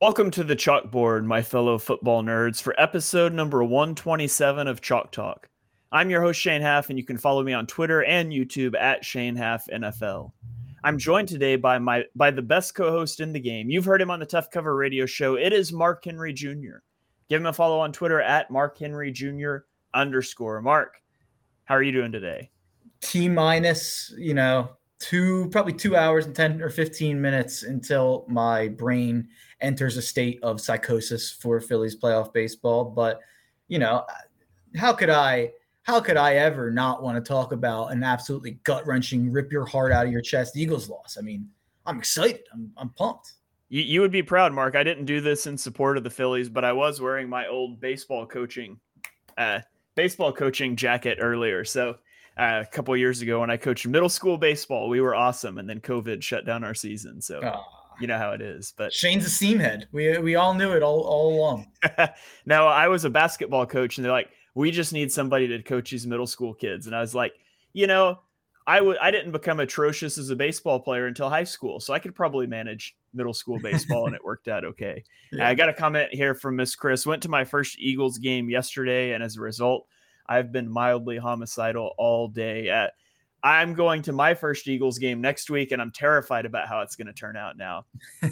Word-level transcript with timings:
Welcome 0.00 0.30
to 0.30 0.44
the 0.44 0.56
chalkboard, 0.56 1.26
my 1.26 1.42
fellow 1.42 1.76
football 1.76 2.22
nerds, 2.22 2.62
for 2.62 2.74
episode 2.80 3.34
number 3.34 3.62
127 3.62 4.66
of 4.66 4.80
Chalk 4.80 5.12
Talk. 5.12 5.46
I'm 5.92 6.08
your 6.08 6.22
host, 6.22 6.40
Shane 6.40 6.62
Half, 6.62 6.88
and 6.88 6.98
you 6.98 7.04
can 7.04 7.18
follow 7.18 7.42
me 7.42 7.52
on 7.52 7.66
Twitter 7.66 8.02
and 8.04 8.32
YouTube 8.32 8.74
at 8.80 9.04
Shane 9.04 9.36
Half 9.36 9.66
NFL. 9.66 10.32
I'm 10.82 10.96
joined 10.96 11.28
today 11.28 11.56
by 11.56 11.78
my 11.78 12.04
by 12.16 12.30
the 12.30 12.40
best 12.40 12.74
co-host 12.74 13.20
in 13.20 13.34
the 13.34 13.40
game. 13.40 13.68
You've 13.68 13.84
heard 13.84 14.00
him 14.00 14.10
on 14.10 14.20
the 14.20 14.24
Tough 14.24 14.50
Cover 14.50 14.74
Radio 14.74 15.04
Show. 15.04 15.34
It 15.34 15.52
is 15.52 15.70
Mark 15.70 16.02
Henry 16.02 16.32
Jr. 16.32 16.78
Give 17.28 17.42
him 17.42 17.46
a 17.46 17.52
follow 17.52 17.78
on 17.78 17.92
Twitter 17.92 18.22
at 18.22 18.50
Mark 18.50 18.78
Henry 18.78 19.12
Jr. 19.12 19.56
underscore 19.92 20.62
Mark. 20.62 20.94
How 21.64 21.74
are 21.74 21.82
you 21.82 21.92
doing 21.92 22.10
today? 22.10 22.48
T 23.02 23.28
minus, 23.28 24.14
you 24.16 24.32
know, 24.32 24.70
two 25.00 25.48
probably 25.50 25.72
two 25.72 25.96
hours 25.96 26.26
and 26.26 26.36
10 26.36 26.62
or 26.62 26.68
15 26.68 27.20
minutes 27.20 27.62
until 27.62 28.24
my 28.28 28.68
brain 28.68 29.26
enters 29.60 29.96
a 29.96 30.02
state 30.02 30.38
of 30.42 30.60
psychosis 30.60 31.32
for 31.32 31.60
Phillies 31.60 31.96
playoff 31.96 32.32
baseball. 32.32 32.84
But 32.84 33.20
you 33.66 33.78
know, 33.78 34.04
how 34.76 34.92
could 34.92 35.10
I 35.10 35.52
how 35.82 36.00
could 36.00 36.18
I 36.18 36.34
ever 36.34 36.70
not 36.70 37.02
want 37.02 37.22
to 37.22 37.26
talk 37.26 37.52
about 37.52 37.92
an 37.92 38.04
absolutely 38.04 38.52
gut 38.64 38.86
wrenching, 38.86 39.32
rip 39.32 39.50
your 39.50 39.64
heart 39.64 39.90
out 39.90 40.06
of 40.06 40.12
your 40.12 40.20
chest 40.20 40.56
Eagles 40.56 40.88
loss? 40.88 41.16
I 41.18 41.22
mean, 41.22 41.48
I'm 41.86 41.98
excited. 41.98 42.42
I'm, 42.52 42.70
I'm 42.76 42.90
pumped. 42.90 43.32
You, 43.70 43.82
you 43.82 44.00
would 44.02 44.12
be 44.12 44.22
proud, 44.22 44.52
Mark. 44.52 44.76
I 44.76 44.82
didn't 44.82 45.06
do 45.06 45.20
this 45.20 45.46
in 45.46 45.56
support 45.56 45.96
of 45.96 46.04
the 46.04 46.10
Phillies, 46.10 46.48
but 46.48 46.64
I 46.64 46.72
was 46.72 47.00
wearing 47.00 47.28
my 47.28 47.46
old 47.46 47.80
baseball 47.80 48.26
coaching, 48.26 48.78
uh, 49.38 49.60
baseball 49.94 50.32
coaching 50.32 50.76
jacket 50.76 51.18
earlier. 51.20 51.64
So 51.64 51.96
uh, 52.40 52.62
a 52.62 52.66
couple 52.66 52.96
years 52.96 53.20
ago 53.20 53.40
when 53.40 53.50
I 53.50 53.56
coached 53.56 53.86
middle 53.86 54.08
school 54.08 54.38
baseball, 54.38 54.88
we 54.88 55.00
were 55.00 55.14
awesome, 55.14 55.58
and 55.58 55.68
then 55.68 55.80
COVID 55.80 56.22
shut 56.22 56.46
down 56.46 56.64
our 56.64 56.74
season. 56.74 57.20
So. 57.20 57.40
You 58.00 58.06
know 58.06 58.16
how 58.16 58.30
it 58.30 58.40
is, 58.40 58.72
but 58.78 58.94
Shane's 58.94 59.26
a 59.26 59.28
seamhead. 59.28 59.84
We 59.92 60.16
we 60.16 60.34
all 60.34 60.54
knew 60.54 60.70
it 60.70 60.82
all 60.82 61.00
all 61.00 61.34
along. 61.34 61.66
now 62.46 62.66
I 62.66 62.88
was 62.88 63.04
a 63.04 63.10
basketball 63.10 63.66
coach, 63.66 63.98
and 63.98 64.04
they're 64.06 64.12
like, 64.12 64.30
we 64.54 64.70
just 64.70 64.94
need 64.94 65.12
somebody 65.12 65.46
to 65.48 65.62
coach 65.62 65.90
these 65.90 66.06
middle 66.06 66.26
school 66.26 66.54
kids. 66.54 66.86
And 66.86 66.96
I 66.96 67.00
was 67.00 67.14
like, 67.14 67.34
you 67.74 67.86
know, 67.86 68.20
I 68.66 68.80
would 68.80 68.98
I 68.98 69.10
didn't 69.10 69.32
become 69.32 69.60
atrocious 69.60 70.16
as 70.16 70.30
a 70.30 70.36
baseball 70.36 70.80
player 70.80 71.06
until 71.06 71.28
high 71.28 71.44
school, 71.44 71.80
so 71.80 71.92
I 71.92 71.98
could 71.98 72.14
probably 72.14 72.46
manage 72.46 72.96
middle 73.12 73.34
school 73.34 73.58
baseball, 73.58 74.06
and 74.06 74.14
it 74.14 74.24
worked 74.24 74.48
out 74.48 74.64
okay. 74.64 75.04
Yeah. 75.32 75.48
I 75.48 75.54
got 75.54 75.68
a 75.68 75.72
comment 75.72 76.12
here 76.12 76.34
from 76.34 76.56
Miss 76.56 76.74
Chris. 76.74 77.06
Went 77.06 77.22
to 77.22 77.28
my 77.28 77.44
first 77.44 77.78
Eagles 77.78 78.18
game 78.18 78.50
yesterday, 78.50 79.12
and 79.12 79.22
as 79.22 79.36
a 79.36 79.40
result, 79.40 79.86
I've 80.30 80.52
been 80.52 80.70
mildly 80.70 81.18
homicidal 81.18 81.92
all 81.98 82.28
day. 82.28 82.70
At 82.70 82.92
I'm 83.42 83.74
going 83.74 84.02
to 84.02 84.12
my 84.12 84.34
first 84.34 84.68
Eagles 84.68 84.98
game 84.98 85.20
next 85.20 85.50
week, 85.50 85.72
and 85.72 85.82
I'm 85.82 85.90
terrified 85.90 86.46
about 86.46 86.68
how 86.68 86.80
it's 86.80 86.96
going 86.96 87.08
to 87.08 87.12
turn 87.12 87.36
out 87.36 87.56
now. 87.56 87.84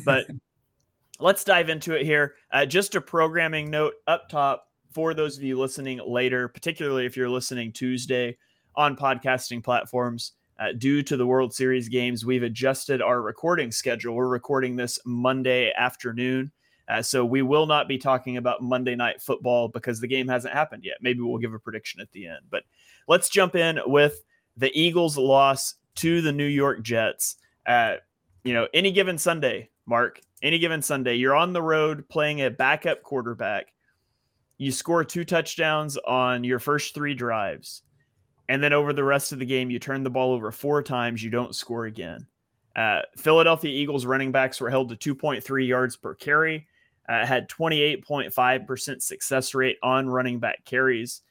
But 0.05 0.27
let's 1.21 1.45
dive 1.45 1.69
into 1.69 1.95
it 1.95 2.05
here. 2.05 2.37
Uh, 2.53 2.65
just 2.65 2.95
a 2.95 3.01
programming 3.01 3.69
note 3.69 3.95
up 4.07 4.29
top 4.29 4.69
for 4.93 5.13
those 5.13 5.37
of 5.37 5.43
you 5.43 5.59
listening 5.59 6.01
later, 6.07 6.49
particularly 6.49 7.05
if 7.05 7.17
you're 7.17 7.29
listening 7.29 7.73
Tuesday 7.73 8.37
on 8.77 8.97
podcasting 8.97 9.63
platforms, 9.63 10.33
uh, 10.59 10.73
due 10.77 11.03
to 11.03 11.17
the 11.17 11.27
World 11.27 11.55
Series 11.55 11.89
games, 11.89 12.25
we've 12.25 12.43
adjusted 12.43 13.01
our 13.01 13.23
recording 13.23 13.71
schedule. 13.71 14.15
We're 14.15 14.29
recording 14.29 14.77
this 14.77 14.99
Monday 15.05 15.73
afternoon. 15.77 16.51
Uh, 16.89 17.03
so 17.03 17.25
we 17.25 17.43
will 17.43 17.67
not 17.67 17.87
be 17.87 17.99
talking 17.99 18.37
about 18.37 18.63
Monday 18.63 18.95
night 18.95 19.21
football 19.21 19.69
because 19.69 20.01
the 20.01 20.07
game 20.07 20.27
hasn't 20.29 20.55
happened 20.55 20.85
yet. 20.85 20.97
Maybe 21.01 21.21
we'll 21.21 21.39
give 21.39 21.53
a 21.53 21.59
prediction 21.59 22.01
at 22.01 22.11
the 22.13 22.27
end. 22.27 22.41
But 22.51 22.63
let's 23.07 23.29
jump 23.29 23.55
in 23.55 23.79
with 23.87 24.25
the 24.57 24.71
Eagles' 24.79 25.19
loss 25.19 25.75
to 25.97 26.23
the 26.23 26.33
New 26.33 26.47
York 26.47 26.83
Jets. 26.83 27.37
At, 27.67 28.05
you 28.45 28.55
know, 28.55 28.67
any 28.73 28.91
given 28.93 29.19
Sunday, 29.19 29.69
Mark, 29.85 30.21
any 30.43 30.59
given 30.59 30.81
Sunday, 30.81 31.17
you're 31.17 31.37
on 31.37 31.53
the 31.53 31.63
road 31.63 32.09
playing 32.09 32.41
a 32.41 32.51
backup 32.51 33.03
quarterback 33.03 33.67
you 34.59 34.73
score 34.73 35.05
two 35.05 35.25
touchdowns 35.25 35.97
on 35.97 36.43
your 36.43 36.59
first 36.59 36.93
three 36.93 37.15
drives, 37.15 37.83
and 38.49 38.63
then 38.63 38.73
over 38.73 38.93
the 38.93 39.05
rest 39.05 39.31
of 39.31 39.39
the 39.39 39.47
game, 39.47 39.71
you 39.71 39.79
turn 39.79 40.03
the 40.03 40.11
ball 40.11 40.33
over 40.33 40.51
four 40.51 40.83
times, 40.83 41.23
you 41.23 41.31
don't 41.31 41.55
score 41.55 41.87
again. 41.87 42.27
Uh, 42.75 43.03
Philadelphia 43.17 43.71
Eagles 43.71 44.05
running 44.05 44.33
backs 44.33 44.61
were 44.61 44.71
held 44.71 44.89
to 44.89 45.15
2.3 45.15 45.67
yards 45.67 45.97
per 45.97 46.15
carry, 46.15 46.67
uh, 47.09 47.25
had 47.25 47.49
28.5% 47.49 49.03
success 49.03 49.55
rate 49.55 49.79
on 49.83 50.09
running 50.09 50.39
back 50.39 50.65
carries. 50.65 51.23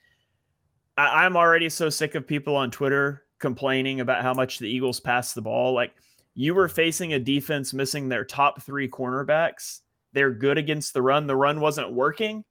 I- 0.97 1.25
I'm 1.25 1.37
already 1.37 1.69
so 1.69 1.89
sick 1.89 2.15
of 2.15 2.27
people 2.27 2.55
on 2.55 2.71
Twitter 2.71 3.23
complaining 3.39 3.99
about 3.99 4.23
how 4.23 4.33
much 4.33 4.59
the 4.59 4.67
Eagles 4.67 4.99
pass 4.99 5.33
the 5.33 5.41
ball. 5.41 5.73
Like 5.73 5.93
you 6.33 6.53
were 6.55 6.67
facing 6.67 7.13
a 7.13 7.19
defense 7.19 7.73
missing 7.73 8.09
their 8.09 8.25
top 8.25 8.61
three 8.61 8.87
cornerbacks. 8.87 9.81
They're 10.13 10.31
good 10.31 10.57
against 10.57 10.93
the 10.93 11.01
run. 11.01 11.27
The 11.27 11.35
run 11.35 11.59
wasn't 11.59 11.93
working. 11.93 12.43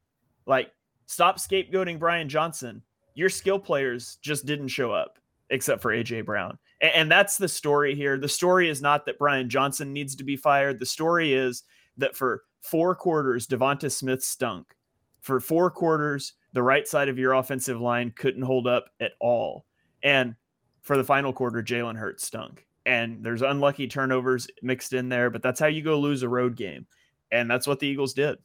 Like, 0.46 0.70
stop 1.06 1.38
scapegoating 1.38 1.98
Brian 1.98 2.28
Johnson. 2.28 2.82
Your 3.14 3.28
skill 3.28 3.58
players 3.58 4.18
just 4.22 4.46
didn't 4.46 4.68
show 4.68 4.92
up, 4.92 5.18
except 5.50 5.82
for 5.82 5.92
AJ 5.92 6.24
Brown. 6.24 6.58
And, 6.80 6.92
and 6.92 7.10
that's 7.10 7.38
the 7.38 7.48
story 7.48 7.94
here. 7.94 8.18
The 8.18 8.28
story 8.28 8.68
is 8.68 8.82
not 8.82 9.06
that 9.06 9.18
Brian 9.18 9.48
Johnson 9.48 9.92
needs 9.92 10.14
to 10.16 10.24
be 10.24 10.36
fired. 10.36 10.78
The 10.78 10.86
story 10.86 11.32
is 11.32 11.62
that 11.96 12.16
for 12.16 12.42
four 12.66 12.94
quarters, 12.94 13.46
Devonta 13.46 13.90
Smith 13.90 14.22
stunk. 14.22 14.74
For 15.20 15.40
four 15.40 15.70
quarters, 15.70 16.34
the 16.52 16.62
right 16.62 16.86
side 16.86 17.08
of 17.08 17.18
your 17.18 17.32
offensive 17.34 17.80
line 17.80 18.12
couldn't 18.16 18.42
hold 18.42 18.66
up 18.66 18.86
at 19.00 19.12
all. 19.20 19.66
And 20.02 20.34
for 20.82 20.96
the 20.96 21.04
final 21.04 21.32
quarter, 21.32 21.62
Jalen 21.62 21.96
Hurts 21.96 22.24
stunk. 22.24 22.66
And 22.84 23.24
there's 23.24 23.42
unlucky 23.42 23.88
turnovers 23.88 24.46
mixed 24.62 24.92
in 24.92 25.08
there, 25.08 25.30
but 25.30 25.42
that's 25.42 25.58
how 25.58 25.66
you 25.66 25.82
go 25.82 25.98
lose 25.98 26.22
a 26.22 26.28
road 26.28 26.54
game. 26.56 26.86
And 27.32 27.50
that's 27.50 27.66
what 27.66 27.80
the 27.80 27.88
Eagles 27.88 28.14
did. 28.14 28.38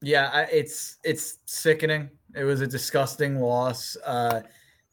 Yeah, 0.00 0.46
it's 0.50 0.98
it's 1.04 1.38
sickening. 1.46 2.10
It 2.34 2.44
was 2.44 2.60
a 2.60 2.66
disgusting 2.66 3.40
loss. 3.40 3.96
Uh, 4.04 4.42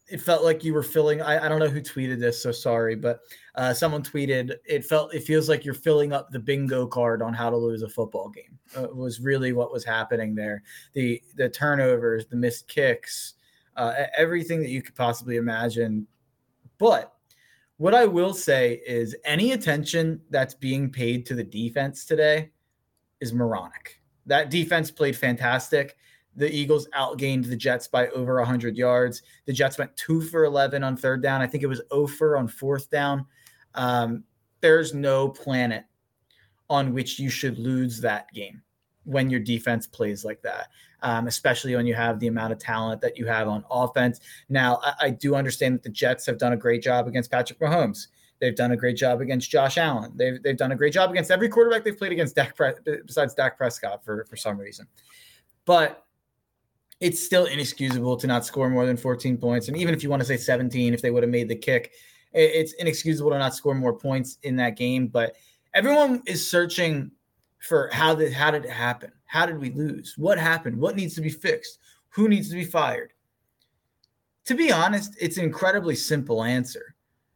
it 0.08 0.22
felt 0.22 0.44
like 0.44 0.64
you 0.64 0.74
were 0.74 0.84
filling. 0.84 1.22
I, 1.22 1.46
I 1.46 1.50
don't 1.50 1.60
know 1.60 1.68
who 1.68 1.82
tweeted 1.82 2.20
this, 2.20 2.42
so 2.42 2.52
sorry, 2.52 2.96
but 2.96 3.22
uh, 3.56 3.74
someone 3.74 4.04
tweeted 4.04 4.56
it 4.66 4.86
felt 4.86 5.14
it 5.14 5.24
feels 5.24 5.50
like 5.50 5.66
you're 5.66 5.74
filling 5.74 6.14
up 6.14 6.30
the 6.30 6.40
bingo 6.40 6.86
card 6.86 7.22
on 7.22 7.34
how 7.34 7.50
to 7.50 7.58
lose 7.58 7.82
a 7.82 7.90
football 7.90 8.30
game. 8.30 8.60
Uh, 8.76 8.88
was 8.94 9.20
really 9.20 9.54
what 9.54 9.72
was 9.72 9.84
happening 9.84 10.36
there. 10.36 10.62
The 10.94 11.22
the 11.36 11.50
turnovers, 11.50 12.28
the 12.28 12.36
missed 12.36 12.68
kicks, 12.68 13.34
uh, 13.76 13.94
everything 14.16 14.62
that 14.62 14.70
you 14.70 14.82
could 14.82 14.96
possibly 14.96 15.38
imagine. 15.38 16.06
But 16.78 17.14
what 17.78 17.96
I 17.96 18.06
will 18.06 18.34
say 18.34 18.82
is 18.86 19.16
any 19.26 19.54
attention 19.54 20.22
that's 20.30 20.54
being 20.54 20.92
paid 20.92 21.26
to 21.28 21.36
the 21.36 21.44
defense 21.44 22.06
today 22.06 22.52
is 23.22 23.34
moronic. 23.34 24.02
That 24.28 24.50
defense 24.50 24.92
played 24.92 25.16
fantastic. 25.16 25.98
The 26.35 26.53
Eagles 26.53 26.88
outgained 26.90 27.47
the 27.47 27.56
Jets 27.56 27.88
by 27.88 28.09
over 28.09 28.35
100 28.35 28.78
yards. 28.78 29.22
The 29.46 29.53
Jets 29.53 29.78
went 29.78 29.96
two 29.96 30.22
for 30.22 30.44
11 30.44 30.84
on 30.84 30.97
third 30.97 31.22
down. 31.22 31.41
I 31.41 31.47
think 31.47 31.63
it 31.63 31.68
was 31.68 31.81
over 31.91 32.38
on 32.38 32.47
fourth 32.47 32.90
down. 32.90 33.25
Um, 33.73 34.23
there's 34.62 34.94
no 34.94 35.29
planet 35.29 35.85
on 36.69 36.94
which 36.94 37.19
you 37.19 37.29
should 37.29 37.59
lose 37.59 38.01
that 38.01 38.31
game 38.34 38.62
when 39.03 39.29
your 39.29 39.40
defense 39.40 39.85
plays 39.85 40.25
like 40.25 40.41
that, 40.41 40.69
um, 41.03 41.28
especially 41.28 41.75
when 41.75 41.85
you 41.85 41.94
have 41.94 42.19
the 42.19 42.28
amount 42.28 42.51
of 42.51 42.59
talent 42.59 43.00
that 43.01 43.18
you 43.18 43.25
have 43.25 43.47
on 43.47 43.63
offense. 43.69 44.19
Now, 44.50 44.79
I, 44.84 44.94
I 45.01 45.09
do 45.12 45.35
understand 45.35 45.75
that 45.75 45.84
the 45.84 45.90
Jets 45.90 46.25
have 46.25 46.38
done 46.38 46.53
a 46.53 46.57
great 46.57 46.81
job 46.81 47.07
against 47.07 47.31
Patrick 47.31 47.59
Mahomes. 47.59 48.07
They've 48.39 48.56
done 48.56 48.71
a 48.71 48.77
great 48.77 48.98
job 48.98 49.21
against 49.21 49.50
Josh 49.50 49.77
Allen. 49.77 50.12
They've, 50.15 50.42
they've 50.42 50.57
done 50.57 50.71
a 50.71 50.75
great 50.75 50.94
job 50.94 51.12
against 51.12 51.31
every 51.31 51.48
quarterback 51.48 51.83
they've 51.83 51.98
played 51.98 52.12
against 52.12 52.36
Dak 52.36 52.56
Pre- 52.56 52.74
besides 53.06 53.33
Dak 53.33 53.57
Prescott 53.57 54.04
for, 54.04 54.25
for 54.25 54.36
some 54.36 54.57
reason. 54.57 54.88
But 55.65 56.05
it's 57.00 57.24
still 57.24 57.45
inexcusable 57.45 58.18
to 58.18 58.27
not 58.27 58.45
score 58.45 58.69
more 58.69 58.86
than 58.86 58.97
14 58.97 59.38
points. 59.38 59.68
And 59.68 59.77
even 59.77 59.94
if 59.94 60.03
you 60.03 60.09
want 60.09 60.21
to 60.21 60.25
say 60.25 60.38
17, 60.38 60.94
if 60.94 61.01
they 61.01 61.12
would 61.12 61.24
have 61.24 61.30
made 61.30 61.50
the 61.50 61.56
kick, 61.56 61.94
it's 62.33 62.74
inexcusable 62.74 63.31
to 63.31 63.38
not 63.38 63.56
score 63.56 63.75
more 63.75 63.94
points 63.94 64.38
in 64.44 64.56
that 64.57 64.77
game. 64.77 65.07
But 65.07 65.36
everyone 65.74 66.21
is 66.25 66.50
searching 66.50 67.12
for 67.59 67.89
how 67.92 68.15
did 68.15 68.31
how 68.33 68.51
did 68.51 68.65
it 68.65 68.71
happen? 68.71 69.12
How 69.25 69.45
did 69.45 69.59
we 69.59 69.71
lose? 69.71 70.15
What 70.18 70.38
happened? 70.38 70.77
What 70.77 70.95
needs 70.95 71.15
to 71.15 71.21
be 71.21 71.30
fixed? 71.30 71.80
Who 72.09 72.30
needs 72.30 72.50
to 72.50 72.56
be 72.56 72.65
fired? 72.65 73.13
To 74.45 74.56
be 74.56 74.71
honest, 74.71 75.15
it's 75.19 75.38
an 75.38 75.44
incredibly 75.44 75.95
simple 75.95 76.44
answer 76.44 76.95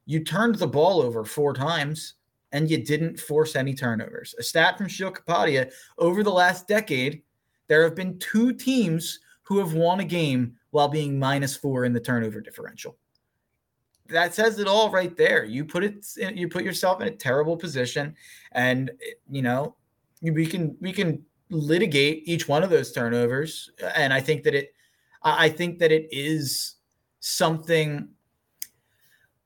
you 0.09 0.23
turned 0.23 0.55
the 0.55 0.65
ball 0.65 1.03
over 1.03 1.23
four 1.23 1.53
times 1.53 2.15
and 2.51 2.67
you 2.67 2.83
didn't 2.83 3.19
force 3.19 3.55
any 3.55 3.75
turnovers. 3.75 4.33
A 4.39 4.44
stat 4.44 4.75
from 4.75 4.88
Sheil 4.88 5.12
Kapadia 5.12 5.71
over 6.00 6.23
the 6.23 6.31
last 6.31 6.67
decade, 6.67 7.21
there 7.67 7.83
have 7.83 7.94
been 7.94 8.17
two 8.17 8.51
teams 8.51 9.19
who 9.50 9.57
have 9.57 9.74
won 9.74 10.00
a 10.00 10.06
game 10.06 10.54
while 10.69 10.88
being 10.88 11.18
minus 11.18 11.57
four 11.57 11.84
in 11.84 11.92
the 11.92 12.00
turnover 12.00 12.40
differential. 12.40 12.96
That 14.07 14.36
says 14.36 14.60
it 14.60 14.68
all 14.68 14.92
right 14.92 15.16
there. 15.18 15.44
You 15.44 15.66
put 15.66 15.84
it, 15.84 16.06
you 16.18 16.48
put 16.48 16.63
yourself 16.63 17.01
in 17.01 17.07
a 17.07 17.12
terrible 17.12 17.57
position, 17.57 18.16
and 18.51 18.92
you 19.28 19.42
know 19.42 19.75
we 20.22 20.46
can 20.46 20.78
we 20.80 20.94
can 20.94 21.24
litigate 21.50 22.28
each 22.28 22.48
one 22.48 22.63
of 22.63 22.69
those 22.69 22.92
turnovers, 22.92 23.72
and 23.96 24.13
I 24.13 24.19
think 24.19 24.44
that 24.44 24.54
it, 24.54 24.74
I 25.24 25.50
think 25.50 25.80
that 25.80 25.92
it 25.92 26.07
is 26.12 26.75
something 27.19 28.07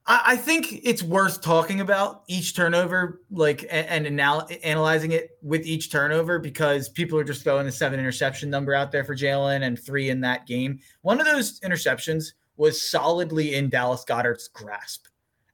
I 0.06 0.36
think 0.36 0.82
it's 0.84 1.02
worth 1.02 1.42
talking 1.42 1.80
about 1.80 2.24
each 2.28 2.58
turnover, 2.58 3.22
like 3.32 3.66
and, 3.72 4.06
and 4.06 4.06
anal- 4.06 4.50
analyzing 4.62 5.14
it 5.14 5.38
with 5.42 5.66
each 5.66 5.90
turnover 5.90 6.40
because 6.40 6.90
people 6.90 7.18
are 7.18 7.24
just 7.24 7.44
throwing 7.44 7.66
the 7.66 7.72
seven 7.72 8.02
interception 8.02 8.50
number 8.50 8.74
out 8.74 8.92
there 8.92 9.06
for 9.06 9.16
Jalen 9.16 9.64
and 9.64 9.80
three 9.80 10.10
in 10.10 10.20
that 10.20 10.46
game. 10.46 10.80
One 11.04 11.22
of 11.22 11.26
those 11.26 11.62
interceptions 11.62 12.34
was 12.58 12.90
solidly 12.90 13.56
in 13.56 13.70
Dallas 13.70 14.04
Goedert's 14.04 14.50
grasp, 14.50 15.06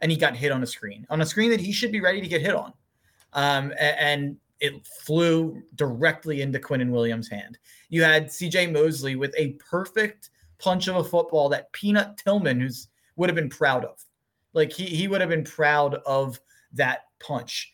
and 0.02 0.12
he 0.12 0.18
got 0.18 0.36
hit 0.36 0.52
on 0.52 0.64
a 0.64 0.68
screen 0.68 1.06
on 1.12 1.22
a 1.22 1.26
screen 1.28 1.52
that 1.52 1.62
he 1.62 1.72
should 1.72 1.92
be 1.92 2.02
ready 2.02 2.20
to 2.20 2.28
get 2.28 2.42
hit 2.42 2.56
on, 2.56 2.74
um, 3.34 3.72
and 3.80 4.36
it 4.60 4.74
flew 5.06 5.62
directly 5.76 6.42
into 6.42 6.58
Quinnen 6.58 6.90
Williams' 6.90 7.30
hand. 7.30 7.60
You 7.90 8.02
had 8.02 8.32
C.J. 8.32 8.68
Mosley 8.68 9.16
with 9.16 9.34
a 9.38 9.52
perfect 9.70 10.32
punch 10.58 10.88
of 10.88 10.96
a 10.96 11.04
football 11.04 11.50
that 11.50 11.72
Peanut 11.72 12.18
Tillman, 12.18 12.60
who's 12.60 12.88
would 13.16 13.30
have 13.30 13.36
been 13.36 13.50
proud 13.50 13.86
of 13.86 14.04
like 14.54 14.72
he 14.72 14.86
he 14.86 15.08
would 15.08 15.22
have 15.22 15.30
been 15.30 15.44
proud 15.44 15.96
of 16.06 16.40
that 16.74 17.06
punch. 17.20 17.72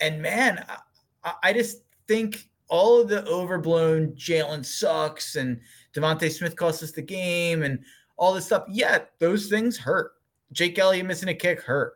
And 0.00 0.20
man, 0.20 0.64
I, 1.22 1.34
I 1.42 1.52
just 1.52 1.82
think 2.06 2.48
all 2.68 3.00
of 3.00 3.08
the 3.08 3.24
overblown 3.26 4.12
Jalen 4.12 4.64
sucks 4.64 5.36
and 5.36 5.60
DeVonta 5.94 6.30
Smith 6.30 6.56
cost 6.56 6.82
us 6.82 6.92
the 6.92 7.02
game 7.02 7.62
and 7.62 7.78
all 8.16 8.34
this 8.34 8.46
stuff. 8.46 8.64
Yeah, 8.68 9.00
those 9.18 9.48
things 9.48 9.76
hurt. 9.76 10.12
Jake 10.52 10.78
Elliott 10.78 11.06
missing 11.06 11.28
a 11.28 11.34
kick 11.34 11.60
hurt. 11.60 11.94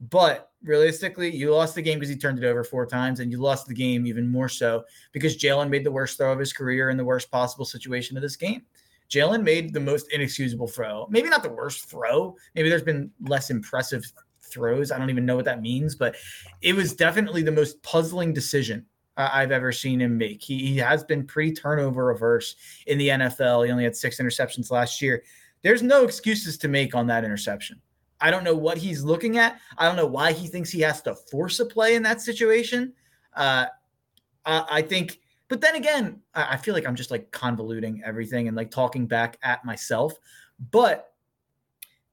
But 0.00 0.50
realistically, 0.62 1.34
you 1.34 1.54
lost 1.54 1.74
the 1.74 1.82
game 1.82 1.98
because 1.98 2.08
he 2.08 2.16
turned 2.16 2.38
it 2.38 2.46
over 2.46 2.64
four 2.64 2.86
times, 2.86 3.20
and 3.20 3.30
you 3.30 3.38
lost 3.38 3.66
the 3.66 3.74
game 3.74 4.06
even 4.06 4.28
more 4.28 4.48
so 4.48 4.84
because 5.12 5.36
Jalen 5.36 5.68
made 5.68 5.84
the 5.84 5.92
worst 5.92 6.16
throw 6.16 6.32
of 6.32 6.38
his 6.38 6.54
career 6.54 6.88
in 6.88 6.96
the 6.96 7.04
worst 7.04 7.30
possible 7.30 7.66
situation 7.66 8.16
of 8.16 8.22
this 8.22 8.36
game. 8.36 8.62
Jalen 9.10 9.42
made 9.42 9.74
the 9.74 9.80
most 9.80 10.12
inexcusable 10.12 10.68
throw. 10.68 11.06
Maybe 11.10 11.28
not 11.28 11.42
the 11.42 11.50
worst 11.50 11.86
throw. 11.86 12.36
Maybe 12.54 12.68
there's 12.68 12.82
been 12.82 13.10
less 13.22 13.50
impressive 13.50 14.04
throws. 14.40 14.90
I 14.90 14.98
don't 14.98 15.10
even 15.10 15.26
know 15.26 15.36
what 15.36 15.44
that 15.46 15.62
means, 15.62 15.94
but 15.94 16.16
it 16.62 16.74
was 16.74 16.94
definitely 16.94 17.42
the 17.42 17.52
most 17.52 17.82
puzzling 17.82 18.32
decision 18.32 18.86
I've 19.16 19.52
ever 19.52 19.72
seen 19.72 20.00
him 20.00 20.16
make. 20.16 20.42
He, 20.42 20.66
he 20.66 20.76
has 20.78 21.04
been 21.04 21.26
pretty 21.26 21.52
turnover 21.52 22.10
averse 22.10 22.56
in 22.86 22.98
the 22.98 23.08
NFL. 23.08 23.66
He 23.66 23.72
only 23.72 23.84
had 23.84 23.96
six 23.96 24.18
interceptions 24.18 24.70
last 24.70 25.02
year. 25.02 25.22
There's 25.62 25.82
no 25.82 26.04
excuses 26.04 26.56
to 26.58 26.68
make 26.68 26.94
on 26.94 27.06
that 27.08 27.24
interception. 27.24 27.80
I 28.20 28.30
don't 28.30 28.44
know 28.44 28.54
what 28.54 28.78
he's 28.78 29.02
looking 29.02 29.38
at. 29.38 29.58
I 29.76 29.86
don't 29.86 29.96
know 29.96 30.06
why 30.06 30.32
he 30.32 30.46
thinks 30.46 30.70
he 30.70 30.80
has 30.80 31.02
to 31.02 31.14
force 31.14 31.58
a 31.60 31.66
play 31.66 31.94
in 31.96 32.02
that 32.04 32.20
situation. 32.20 32.92
Uh, 33.34 33.66
I, 34.44 34.64
I 34.70 34.82
think 34.82 35.19
but 35.50 35.60
then 35.60 35.74
again, 35.74 36.20
I 36.32 36.56
feel 36.56 36.74
like 36.74 36.86
I'm 36.86 36.94
just 36.94 37.10
like 37.10 37.32
convoluting 37.32 38.00
everything 38.04 38.46
and 38.46 38.56
like 38.56 38.70
talking 38.70 39.08
back 39.08 39.36
at 39.42 39.64
myself. 39.64 40.14
But 40.70 41.12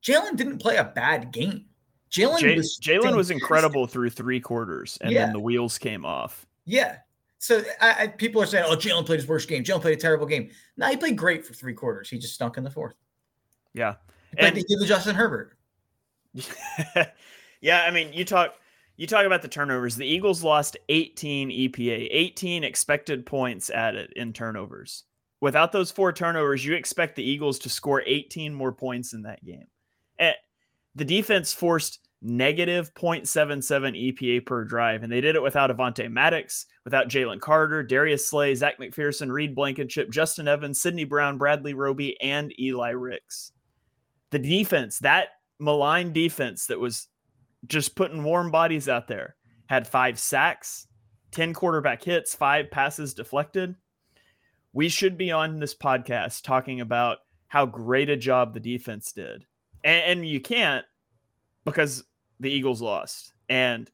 Jalen 0.04 0.36
didn't 0.36 0.57
play 0.57 0.78
a 0.78 0.84
bad 0.84 1.31
game. 1.31 1.66
Jalen 2.10 2.39
J- 2.39 2.56
was 2.56 2.80
Jalen 2.81 3.16
was 3.16 3.30
incredible 3.30 3.86
through 3.86 4.10
three 4.10 4.39
quarters, 4.39 4.98
and 5.01 5.12
yeah. 5.12 5.25
then 5.25 5.34
the 5.34 5.39
wheels 5.39 5.78
came 5.78 6.04
off. 6.04 6.48
Yeah. 6.66 6.98
So 7.38 7.62
I, 7.80 7.95
I, 8.00 8.07
people 8.07 8.42
are 8.42 8.48
saying, 8.48 8.66
"Oh, 8.68 8.75
Jalen 8.75 9.06
played 9.06 9.19
his 9.19 9.28
worst 9.28 9.48
game. 9.48 9.63
Jalen 9.63 9.81
played 9.81 10.00
a 10.00 10.01
terrible 10.01 10.25
game." 10.25 10.50
No, 10.75 10.90
he 10.90 10.98
played 10.98 11.16
great 11.16 11.45
for 11.45 11.54
three 11.54 11.75
quarters. 11.75 12.10
He 12.10 12.18
just 12.18 12.33
stunk 12.33 12.57
in 12.57 12.63
the 12.63 12.72
fourth. 12.72 12.95
Yeah, 13.75 13.95
and 14.36 14.57
he 14.57 14.63
did 14.63 14.80
the 14.80 14.88
Justin 14.88 15.13
Herbert. 15.13 15.56
yeah, 17.62 17.83
I 17.83 17.92
mean, 17.92 18.13
you 18.13 18.25
talk 18.25 18.56
you 18.97 19.05
talk 19.07 19.25
about 19.25 19.44
the 19.44 19.47
turnovers. 19.47 19.95
The 19.95 20.07
Eagles 20.07 20.44
lost 20.44 20.75
18 20.89 21.49
EPA, 21.49 22.07
18 22.11 22.63
expected 22.63 23.25
points 23.25 23.69
added 23.69 24.11
in 24.15 24.33
turnovers. 24.33 25.03
Without 25.39 25.71
those 25.71 25.91
four 25.91 26.11
turnovers, 26.11 26.65
you 26.65 26.73
expect 26.73 27.15
the 27.15 27.23
Eagles 27.23 27.59
to 27.59 27.69
score 27.69 28.01
18 28.05 28.53
more 28.53 28.71
points 28.71 29.13
in 29.13 29.21
that 29.21 29.45
game. 29.45 29.67
And 30.17 30.35
the 30.95 31.05
defense 31.05 31.53
forced 31.53 31.99
negative 32.23 32.91
0.77 32.95 34.17
EPA 34.17 34.45
per 34.47 34.63
drive, 34.63 35.03
and 35.03 35.11
they 35.11 35.21
did 35.21 35.35
it 35.35 35.44
without 35.44 35.69
Avonte 35.69 36.11
Maddox, 36.11 36.65
without 36.83 37.07
Jalen 37.07 37.39
Carter, 37.39 37.83
Darius 37.83 38.27
Slay, 38.27 38.55
Zech 38.55 38.79
McPhearson, 38.79 39.31
Reed 39.31 39.53
Blankenship, 39.53 40.09
Justin 40.09 40.47
Evans, 40.47 40.81
Sydney 40.81 41.03
Brown, 41.03 41.38
Bradley 41.38 41.75
Roby, 41.75 42.19
and 42.19 42.51
Eli 42.59 42.89
Ricks. 42.89 43.51
The 44.31 44.39
defense, 44.39 44.97
that 44.99 45.27
malign 45.59 46.13
defense 46.13 46.65
that 46.65 46.79
was 46.79 47.07
just 47.65 47.95
putting 47.95 48.24
warm 48.24 48.51
bodies 48.51 48.88
out 48.88 49.07
there. 49.07 49.36
Had 49.68 49.88
five 49.88 50.19
sacks, 50.19 50.88
10 51.31 51.54
quarterback 51.54 52.04
hits, 52.04 52.36
five 52.36 52.71
passes 52.71 53.13
deflected. 53.13 53.75
We 54.74 54.89
should 54.89 55.18
be 55.18 55.31
on 55.31 55.59
this 55.59 55.75
podcast 55.75 56.44
talking 56.44 56.81
about 56.81 57.19
how 57.48 57.65
great 57.65 58.09
a 58.09 58.18
job 58.18 58.54
the 58.54 58.59
defense 58.59 59.12
did. 59.12 59.45
And, 59.83 60.04
and 60.19 60.27
you 60.27 60.39
can't 60.39 60.86
because 61.65 62.04
the 62.39 62.51
Eagles 62.51 62.81
lost. 62.81 63.33
And 63.50 63.89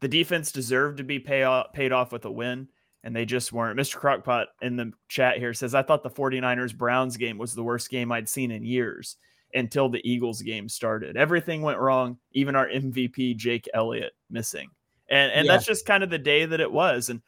the 0.00 0.08
defense 0.08 0.52
deserved 0.52 0.98
to 0.98 1.04
be 1.04 1.18
pay 1.18 1.42
off, 1.42 1.72
paid 1.72 1.92
off 1.92 2.12
with 2.12 2.24
a 2.24 2.30
win, 2.30 2.68
and 3.02 3.14
they 3.14 3.24
just 3.24 3.52
weren't. 3.52 3.78
Mr. 3.78 3.98
Crockpot 3.98 4.46
in 4.62 4.76
the 4.76 4.92
chat 5.08 5.38
here 5.38 5.54
says, 5.54 5.74
I 5.74 5.82
thought 5.82 6.02
the 6.02 6.10
49ers 6.10 6.76
Browns 6.76 7.16
game 7.16 7.38
was 7.38 7.54
the 7.54 7.64
worst 7.64 7.90
game 7.90 8.12
I'd 8.12 8.28
seen 8.28 8.50
in 8.50 8.64
years 8.64 9.16
until 9.54 9.88
the 9.88 10.08
Eagles 10.08 10.42
game 10.42 10.68
started. 10.68 11.16
Everything 11.16 11.62
went 11.62 11.78
wrong, 11.78 12.18
even 12.32 12.54
our 12.54 12.68
MVP 12.68 13.36
Jake 13.36 13.68
Elliott 13.74 14.12
missing. 14.30 14.70
And 15.08 15.32
and 15.32 15.46
yeah. 15.46 15.52
that's 15.52 15.66
just 15.66 15.86
kind 15.86 16.02
of 16.02 16.10
the 16.10 16.18
day 16.18 16.46
that 16.46 16.60
it 16.60 16.70
was. 16.70 17.08
And 17.08 17.20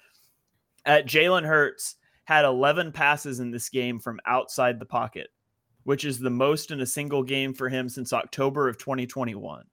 at 0.85 1.07
Jalen 1.07 1.45
Hurts 1.45 1.97
had 2.25 2.45
11 2.45 2.93
passes 2.93 3.41
in 3.41 3.51
this 3.51 3.69
game 3.69 3.99
from 3.99 4.21
outside 4.27 4.79
the 4.79 4.87
pocket, 4.87 5.29
which 5.85 6.05
is 6.05 6.19
the 6.19 6.31
most 6.31 6.71
in 6.71 6.81
a 6.81 6.87
single 6.87 7.23
game 7.23 7.53
for 7.53 7.69
him 7.69 7.89
since 7.89 8.13
October 8.13 8.69
of 8.69 8.79
2021. 8.79 9.65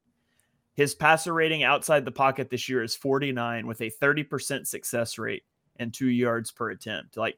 His 0.74 0.96
passer 0.96 1.34
rating 1.34 1.64
outside 1.64 2.06
the 2.06 2.12
pocket 2.12 2.50
this 2.50 2.70
year 2.70 2.82
is 2.82 2.96
49 2.96 3.68
with 3.68 3.82
a 3.82 3.92
30% 4.02 4.66
success 4.66 5.18
rate 5.18 5.44
and 5.76 5.94
2 5.94 6.08
yards 6.08 6.52
per 6.52 6.72
attempt. 6.72 7.18
Like 7.18 7.38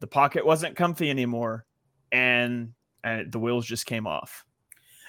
the 0.00 0.06
pocket 0.06 0.46
wasn't 0.46 0.76
comfy 0.76 1.10
anymore 1.10 1.66
and 2.12 2.72
and 3.08 3.32
the 3.32 3.38
wheels 3.38 3.66
just 3.66 3.86
came 3.86 4.06
off. 4.06 4.44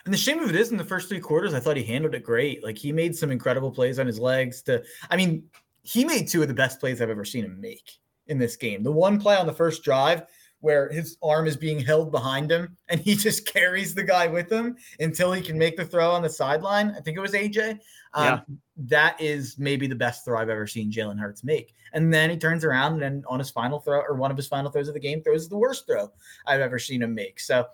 And 0.06 0.14
the 0.14 0.18
shame 0.18 0.40
of 0.40 0.50
it 0.50 0.56
is, 0.56 0.72
in 0.72 0.78
the 0.78 0.86
first 0.86 1.10
three 1.10 1.20
quarters, 1.20 1.54
I 1.54 1.60
thought 1.60 1.78
he 1.78 1.84
handled 1.84 2.16
it 2.16 2.24
great. 2.24 2.64
Like 2.64 2.78
he 2.78 2.92
made 2.92 3.16
some 3.16 3.32
incredible 3.32 3.72
plays 3.72 4.00
on 4.00 4.08
his 4.08 4.20
legs. 4.20 4.62
To, 4.64 4.84
I 5.10 5.18
mean, 5.18 5.44
he 5.84 6.06
made 6.06 6.28
two 6.28 6.42
of 6.42 6.48
the 6.48 6.54
best 6.54 6.80
plays 6.80 7.02
I've 7.02 7.10
ever 7.10 7.26
seen 7.26 7.46
him 7.46 7.60
make 7.60 8.00
in 8.28 8.38
this 8.38 8.56
game. 8.56 8.84
The 8.84 8.92
one 8.92 9.20
play 9.20 9.36
on 9.36 9.48
the 9.48 9.54
first 9.54 9.84
drive 9.84 10.24
where 10.62 10.90
his 10.92 11.18
arm 11.24 11.48
is 11.48 11.56
being 11.56 11.80
held 11.80 12.12
behind 12.12 12.52
him 12.52 12.76
and 12.90 13.00
he 13.00 13.16
just 13.28 13.46
carries 13.46 13.96
the 13.96 14.04
guy 14.04 14.28
with 14.28 14.52
him 14.52 14.76
until 15.00 15.32
he 15.32 15.42
can 15.42 15.58
make 15.58 15.78
the 15.78 15.86
throw 15.86 16.12
on 16.12 16.22
the 16.22 16.30
sideline. 16.30 16.94
I 16.98 17.02
think 17.02 17.18
it 17.18 17.22
was 17.22 17.34
AJ. 17.34 17.80
Um, 18.14 18.26
yeah. 18.26 18.40
That 18.78 19.22
is 19.22 19.58
maybe 19.58 19.88
the 19.88 19.96
best 19.96 20.26
throw 20.26 20.40
I've 20.40 20.50
ever 20.50 20.68
seen 20.68 20.92
Jalen 20.92 21.20
Hurts 21.20 21.44
make. 21.44 21.76
And 21.94 22.14
then 22.14 22.30
he 22.30 22.38
turns 22.38 22.64
around 22.64 22.94
and 22.94 23.02
then 23.02 23.24
on 23.28 23.40
his 23.40 23.50
final 23.50 23.80
throw 23.80 24.02
or 24.02 24.16
one 24.16 24.32
of 24.32 24.38
his 24.38 24.48
final 24.48 24.72
throws 24.72 24.88
of 24.88 24.94
the 24.94 25.00
game 25.00 25.22
throws 25.22 25.50
the 25.50 25.58
worst 25.58 25.86
throw 25.88 26.12
I've 26.46 26.62
ever 26.62 26.80
seen 26.80 27.02
him 27.02 27.16
make. 27.16 27.40
So 27.40 27.66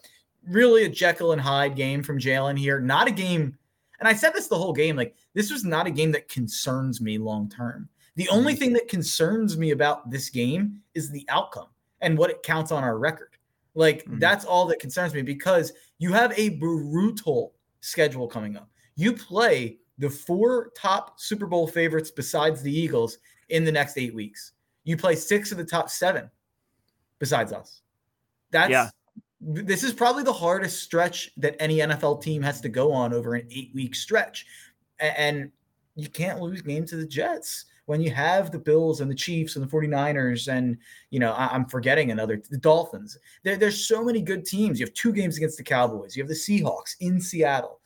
really 0.47 0.85
a 0.85 0.89
Jekyll 0.89 1.31
and 1.31 1.41
Hyde 1.41 1.75
game 1.75 2.03
from 2.03 2.19
Jalen 2.19 2.57
here. 2.57 2.79
Not 2.79 3.07
a 3.07 3.11
game, 3.11 3.57
and 3.99 4.07
I 4.07 4.13
said 4.13 4.33
this 4.33 4.47
the 4.47 4.57
whole 4.57 4.73
game. 4.73 4.95
Like 4.95 5.15
this 5.33 5.51
was 5.51 5.63
not 5.63 5.87
a 5.87 5.91
game 5.91 6.11
that 6.11 6.29
concerns 6.29 7.01
me 7.01 7.17
long 7.17 7.49
term. 7.49 7.89
The 8.15 8.29
only 8.29 8.53
mm-hmm. 8.53 8.59
thing 8.59 8.73
that 8.73 8.87
concerns 8.87 9.57
me 9.57 9.71
about 9.71 10.09
this 10.09 10.29
game 10.29 10.81
is 10.93 11.09
the 11.09 11.25
outcome 11.29 11.67
and 12.01 12.17
what 12.17 12.29
it 12.29 12.43
counts 12.43 12.71
on 12.71 12.83
our 12.83 12.97
record. 12.97 13.31
Like 13.73 14.03
mm-hmm. 14.05 14.19
that's 14.19 14.45
all 14.45 14.65
that 14.67 14.79
concerns 14.79 15.13
me 15.13 15.21
because 15.21 15.73
you 15.97 16.13
have 16.13 16.37
a 16.37 16.49
brutal 16.49 17.53
schedule 17.81 18.27
coming 18.27 18.55
up. 18.55 18.69
You 18.95 19.13
play 19.13 19.77
the 19.97 20.09
four 20.09 20.71
top 20.77 21.19
Super 21.19 21.45
Bowl 21.45 21.67
favorites 21.67 22.11
besides 22.11 22.61
the 22.61 22.73
Eagles 22.73 23.17
in 23.49 23.63
the 23.63 23.71
next 23.71 23.97
eight 23.97 24.15
weeks. 24.15 24.53
You 24.83 24.97
play 24.97 25.15
six 25.15 25.51
of 25.51 25.57
the 25.57 25.65
top 25.65 25.89
seven 25.89 26.29
besides 27.19 27.51
us. 27.51 27.81
That's 28.51 28.71
yeah 28.71 28.89
this 29.45 29.83
is 29.83 29.93
probably 29.93 30.23
the 30.23 30.33
hardest 30.33 30.81
stretch 30.81 31.31
that 31.37 31.55
any 31.59 31.77
NFL 31.77 32.21
team 32.21 32.41
has 32.41 32.59
to 32.61 32.69
go 32.69 32.91
on 32.91 33.13
over 33.13 33.35
an 33.35 33.47
eight 33.51 33.71
week 33.75 33.93
stretch. 33.93 34.45
And 34.99 35.51
you 35.95 36.09
can't 36.09 36.41
lose 36.41 36.61
games 36.61 36.89
to 36.89 36.95
the 36.95 37.05
Jets 37.05 37.65
when 37.85 38.01
you 38.01 38.09
have 38.09 38.51
the 38.51 38.57
Bills 38.57 39.01
and 39.01 39.11
the 39.11 39.15
Chiefs 39.15 39.55
and 39.55 39.63
the 39.63 39.69
49ers 39.69 40.51
and, 40.51 40.77
you 41.11 41.19
know, 41.19 41.33
I, 41.33 41.55
am 41.55 41.65
forgetting 41.65 42.09
another, 42.09 42.41
the 42.49 42.57
Dolphins. 42.57 43.17
There, 43.43 43.55
there's 43.55 43.87
so 43.87 44.03
many 44.03 44.21
good 44.21 44.45
teams. 44.45 44.79
You 44.79 44.87
have 44.87 44.93
two 44.95 45.13
games 45.13 45.37
against 45.37 45.57
the 45.57 45.63
Cowboys. 45.63 46.15
You 46.15 46.23
have 46.23 46.29
the 46.29 46.33
Seahawks 46.33 46.95
in 46.99 47.21
Seattle. 47.21 47.79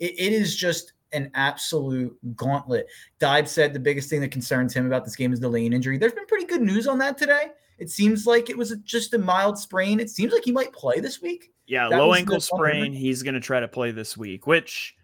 it, 0.00 0.14
it 0.18 0.32
is 0.32 0.56
just 0.56 0.94
an 1.12 1.30
absolute 1.34 2.18
gauntlet. 2.34 2.88
Dibe 3.20 3.46
said 3.46 3.72
the 3.72 3.78
biggest 3.78 4.10
thing 4.10 4.20
that 4.22 4.32
concerns 4.32 4.74
him 4.74 4.86
about 4.86 5.04
this 5.04 5.14
game 5.14 5.32
is 5.32 5.38
the 5.38 5.48
Lane 5.48 5.72
injury. 5.72 5.96
There's 5.96 6.12
been 6.12 6.26
pretty 6.26 6.46
good 6.46 6.62
news 6.62 6.88
on 6.88 6.98
that 6.98 7.16
today. 7.16 7.50
It 7.78 7.90
seems 7.90 8.26
like 8.26 8.50
it 8.50 8.56
was 8.56 8.74
just 8.84 9.14
a 9.14 9.18
mild 9.18 9.58
sprain. 9.58 10.00
It 10.00 10.10
seems 10.10 10.32
like 10.32 10.44
he 10.44 10.52
might 10.52 10.72
play 10.72 11.00
this 11.00 11.20
week. 11.20 11.52
Yeah, 11.66 11.88
that 11.88 11.98
low 11.98 12.14
ankle 12.14 12.40
sprain. 12.40 12.92
He's 12.92 13.22
going 13.22 13.34
to 13.34 13.40
try 13.40 13.60
to 13.60 13.68
play 13.68 13.90
this 13.90 14.16
week, 14.16 14.46
which 14.46 14.96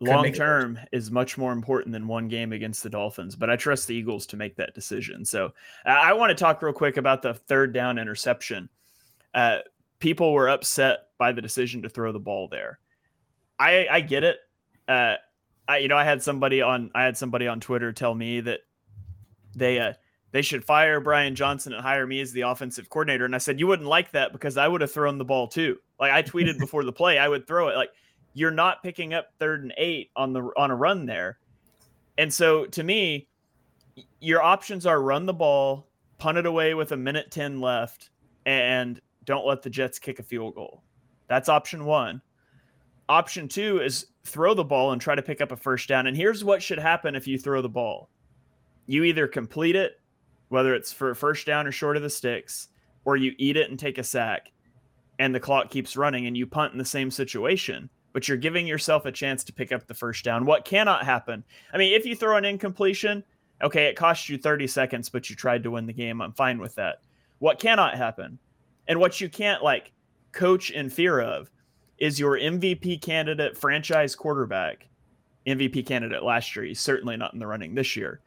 long 0.00 0.32
term 0.32 0.78
is 0.92 1.10
much 1.10 1.38
more 1.38 1.52
important 1.52 1.92
than 1.92 2.06
one 2.06 2.28
game 2.28 2.52
against 2.52 2.82
the 2.82 2.90
Dolphins. 2.90 3.36
But 3.36 3.50
I 3.50 3.56
trust 3.56 3.86
the 3.86 3.94
Eagles 3.94 4.26
to 4.26 4.36
make 4.36 4.56
that 4.56 4.74
decision. 4.74 5.24
So 5.24 5.46
uh, 5.86 5.90
I 5.90 6.12
want 6.12 6.30
to 6.30 6.34
talk 6.34 6.62
real 6.62 6.72
quick 6.72 6.96
about 6.96 7.22
the 7.22 7.34
third 7.34 7.72
down 7.72 7.98
interception. 7.98 8.68
Uh, 9.34 9.58
people 9.98 10.32
were 10.32 10.48
upset 10.48 11.08
by 11.18 11.32
the 11.32 11.42
decision 11.42 11.82
to 11.82 11.88
throw 11.88 12.12
the 12.12 12.18
ball 12.18 12.48
there. 12.48 12.78
I 13.58 13.86
I 13.90 14.00
get 14.00 14.24
it. 14.24 14.38
Uh, 14.88 15.16
I 15.68 15.78
you 15.78 15.88
know 15.88 15.96
I 15.96 16.04
had 16.04 16.22
somebody 16.22 16.62
on 16.62 16.90
I 16.94 17.04
had 17.04 17.16
somebody 17.16 17.46
on 17.46 17.60
Twitter 17.60 17.92
tell 17.92 18.14
me 18.14 18.40
that 18.40 18.60
they 19.54 19.78
uh 19.78 19.92
they 20.34 20.42
should 20.42 20.64
fire 20.64 20.98
Brian 20.98 21.36
Johnson 21.36 21.72
and 21.74 21.80
hire 21.80 22.08
me 22.08 22.20
as 22.20 22.32
the 22.32 22.40
offensive 22.40 22.90
coordinator. 22.90 23.24
And 23.24 23.36
I 23.36 23.38
said, 23.38 23.60
You 23.60 23.68
wouldn't 23.68 23.88
like 23.88 24.10
that 24.10 24.32
because 24.32 24.56
I 24.56 24.66
would 24.66 24.80
have 24.80 24.90
thrown 24.90 25.16
the 25.16 25.24
ball 25.24 25.46
too. 25.46 25.78
Like 26.00 26.10
I 26.10 26.24
tweeted 26.24 26.58
before 26.58 26.82
the 26.82 26.92
play, 26.92 27.18
I 27.18 27.28
would 27.28 27.46
throw 27.46 27.68
it. 27.68 27.76
Like 27.76 27.90
you're 28.32 28.50
not 28.50 28.82
picking 28.82 29.14
up 29.14 29.28
third 29.38 29.62
and 29.62 29.72
eight 29.78 30.10
on 30.16 30.32
the 30.32 30.50
on 30.56 30.72
a 30.72 30.74
run 30.74 31.06
there. 31.06 31.38
And 32.18 32.34
so 32.34 32.66
to 32.66 32.82
me, 32.82 33.28
your 34.20 34.42
options 34.42 34.86
are 34.86 35.00
run 35.00 35.24
the 35.24 35.32
ball, 35.32 35.86
punt 36.18 36.36
it 36.36 36.46
away 36.46 36.74
with 36.74 36.90
a 36.90 36.96
minute 36.96 37.30
10 37.30 37.60
left, 37.60 38.10
and 38.44 39.00
don't 39.24 39.46
let 39.46 39.62
the 39.62 39.70
Jets 39.70 40.00
kick 40.00 40.18
a 40.18 40.24
field 40.24 40.56
goal. 40.56 40.82
That's 41.28 41.48
option 41.48 41.84
one. 41.84 42.20
Option 43.08 43.46
two 43.46 43.80
is 43.80 44.06
throw 44.24 44.52
the 44.52 44.64
ball 44.64 44.90
and 44.90 45.00
try 45.00 45.14
to 45.14 45.22
pick 45.22 45.40
up 45.40 45.52
a 45.52 45.56
first 45.56 45.88
down. 45.88 46.08
And 46.08 46.16
here's 46.16 46.42
what 46.42 46.60
should 46.60 46.80
happen 46.80 47.14
if 47.14 47.28
you 47.28 47.38
throw 47.38 47.62
the 47.62 47.68
ball 47.68 48.10
you 48.86 49.04
either 49.04 49.26
complete 49.26 49.76
it 49.76 50.00
whether 50.54 50.72
it's 50.72 50.92
for 50.92 51.16
first 51.16 51.46
down 51.46 51.66
or 51.66 51.72
short 51.72 51.96
of 51.96 52.02
the 52.04 52.08
sticks, 52.08 52.68
or 53.04 53.16
you 53.16 53.34
eat 53.38 53.56
it 53.56 53.70
and 53.70 53.78
take 53.78 53.98
a 53.98 54.04
sack 54.04 54.52
and 55.18 55.34
the 55.34 55.40
clock 55.40 55.68
keeps 55.68 55.96
running 55.96 56.28
and 56.28 56.36
you 56.36 56.46
punt 56.46 56.72
in 56.72 56.78
the 56.78 56.84
same 56.84 57.10
situation, 57.10 57.90
but 58.12 58.28
you're 58.28 58.36
giving 58.36 58.64
yourself 58.64 59.04
a 59.04 59.10
chance 59.10 59.42
to 59.42 59.52
pick 59.52 59.72
up 59.72 59.84
the 59.88 59.94
first 59.94 60.24
down. 60.24 60.46
What 60.46 60.64
cannot 60.64 61.04
happen? 61.04 61.42
I 61.72 61.76
mean, 61.76 61.92
if 61.92 62.06
you 62.06 62.14
throw 62.14 62.36
an 62.36 62.44
incompletion, 62.44 63.24
okay, 63.62 63.86
it 63.86 63.96
cost 63.96 64.28
you 64.28 64.38
30 64.38 64.68
seconds, 64.68 65.08
but 65.08 65.28
you 65.28 65.34
tried 65.34 65.64
to 65.64 65.72
win 65.72 65.86
the 65.86 65.92
game. 65.92 66.22
I'm 66.22 66.32
fine 66.32 66.60
with 66.60 66.76
that. 66.76 67.02
What 67.40 67.58
cannot 67.58 67.96
happen 67.96 68.38
and 68.86 69.00
what 69.00 69.20
you 69.20 69.28
can't 69.28 69.62
like 69.62 69.90
coach 70.30 70.70
in 70.70 70.88
fear 70.88 71.20
of 71.20 71.50
is 71.98 72.20
your 72.20 72.38
MVP 72.38 73.02
candidate 73.02 73.58
franchise 73.58 74.14
quarterback, 74.14 74.86
MVP 75.48 75.84
candidate 75.84 76.22
last 76.22 76.54
year. 76.54 76.64
He's 76.64 76.78
certainly 76.78 77.16
not 77.16 77.32
in 77.32 77.40
the 77.40 77.46
running 77.48 77.74
this 77.74 77.96
year 77.96 78.20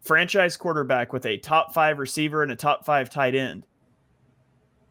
franchise 0.00 0.56
quarterback 0.56 1.12
with 1.12 1.26
a 1.26 1.38
top 1.38 1.74
five 1.74 1.98
receiver 1.98 2.42
and 2.42 2.52
a 2.52 2.56
top 2.56 2.84
five 2.84 3.10
tight 3.10 3.34
end 3.34 3.66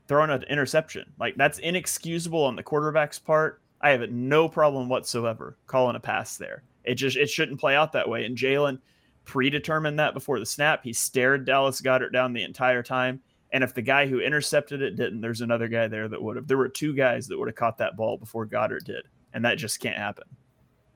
throwing 0.08 0.32
an 0.32 0.44
interception. 0.44 1.06
Like 1.20 1.36
that's 1.36 1.60
inexcusable 1.60 2.44
on 2.44 2.56
the 2.56 2.64
quarterback's 2.64 3.20
part. 3.20 3.62
I 3.82 3.92
have 3.92 4.10
no 4.10 4.50
problem 4.50 4.90
whatsoever 4.90 5.58
calling 5.68 5.96
a 5.96 6.00
pass 6.00 6.38
there. 6.38 6.64
It 6.84 6.96
just 6.96 7.16
it 7.16 7.30
shouldn't 7.30 7.60
play 7.60 7.76
out 7.76 7.94
that 7.94 8.10
way. 8.10 8.26
And 8.26 8.38
Jalen 8.38 8.80
predetermined 9.26 10.00
that 10.00 10.16
before 10.16 10.40
the 10.40 10.46
snap. 10.46 10.84
He 10.84 10.92
stared 10.92 11.46
Dallas 11.46 11.80
Goedert 11.80 12.12
down 12.12 12.34
the 12.34 12.44
entire 12.44 12.84
time. 12.84 13.22
And 13.52 13.64
if 13.64 13.74
the 13.74 13.82
guy 13.82 14.08
who 14.08 14.20
intercepted 14.20 14.82
it 14.82 14.96
didn't, 14.96 15.22
there's 15.22 15.42
another 15.42 15.68
guy 15.68 15.88
there 15.88 16.08
that 16.08 16.22
would 16.22 16.36
have. 16.36 16.48
There 16.48 16.58
were 16.58 16.70
two 16.70 16.94
guys 16.94 17.28
that 17.28 17.38
would 17.38 17.48
have 17.48 17.56
caught 17.56 17.78
that 17.78 17.96
ball 17.96 18.18
before 18.18 18.48
Goedert 18.48 18.84
did. 18.84 19.06
And 19.34 19.46
that 19.46 19.60
just 19.60 19.80
can't 19.80 19.98
happen. 19.98 20.26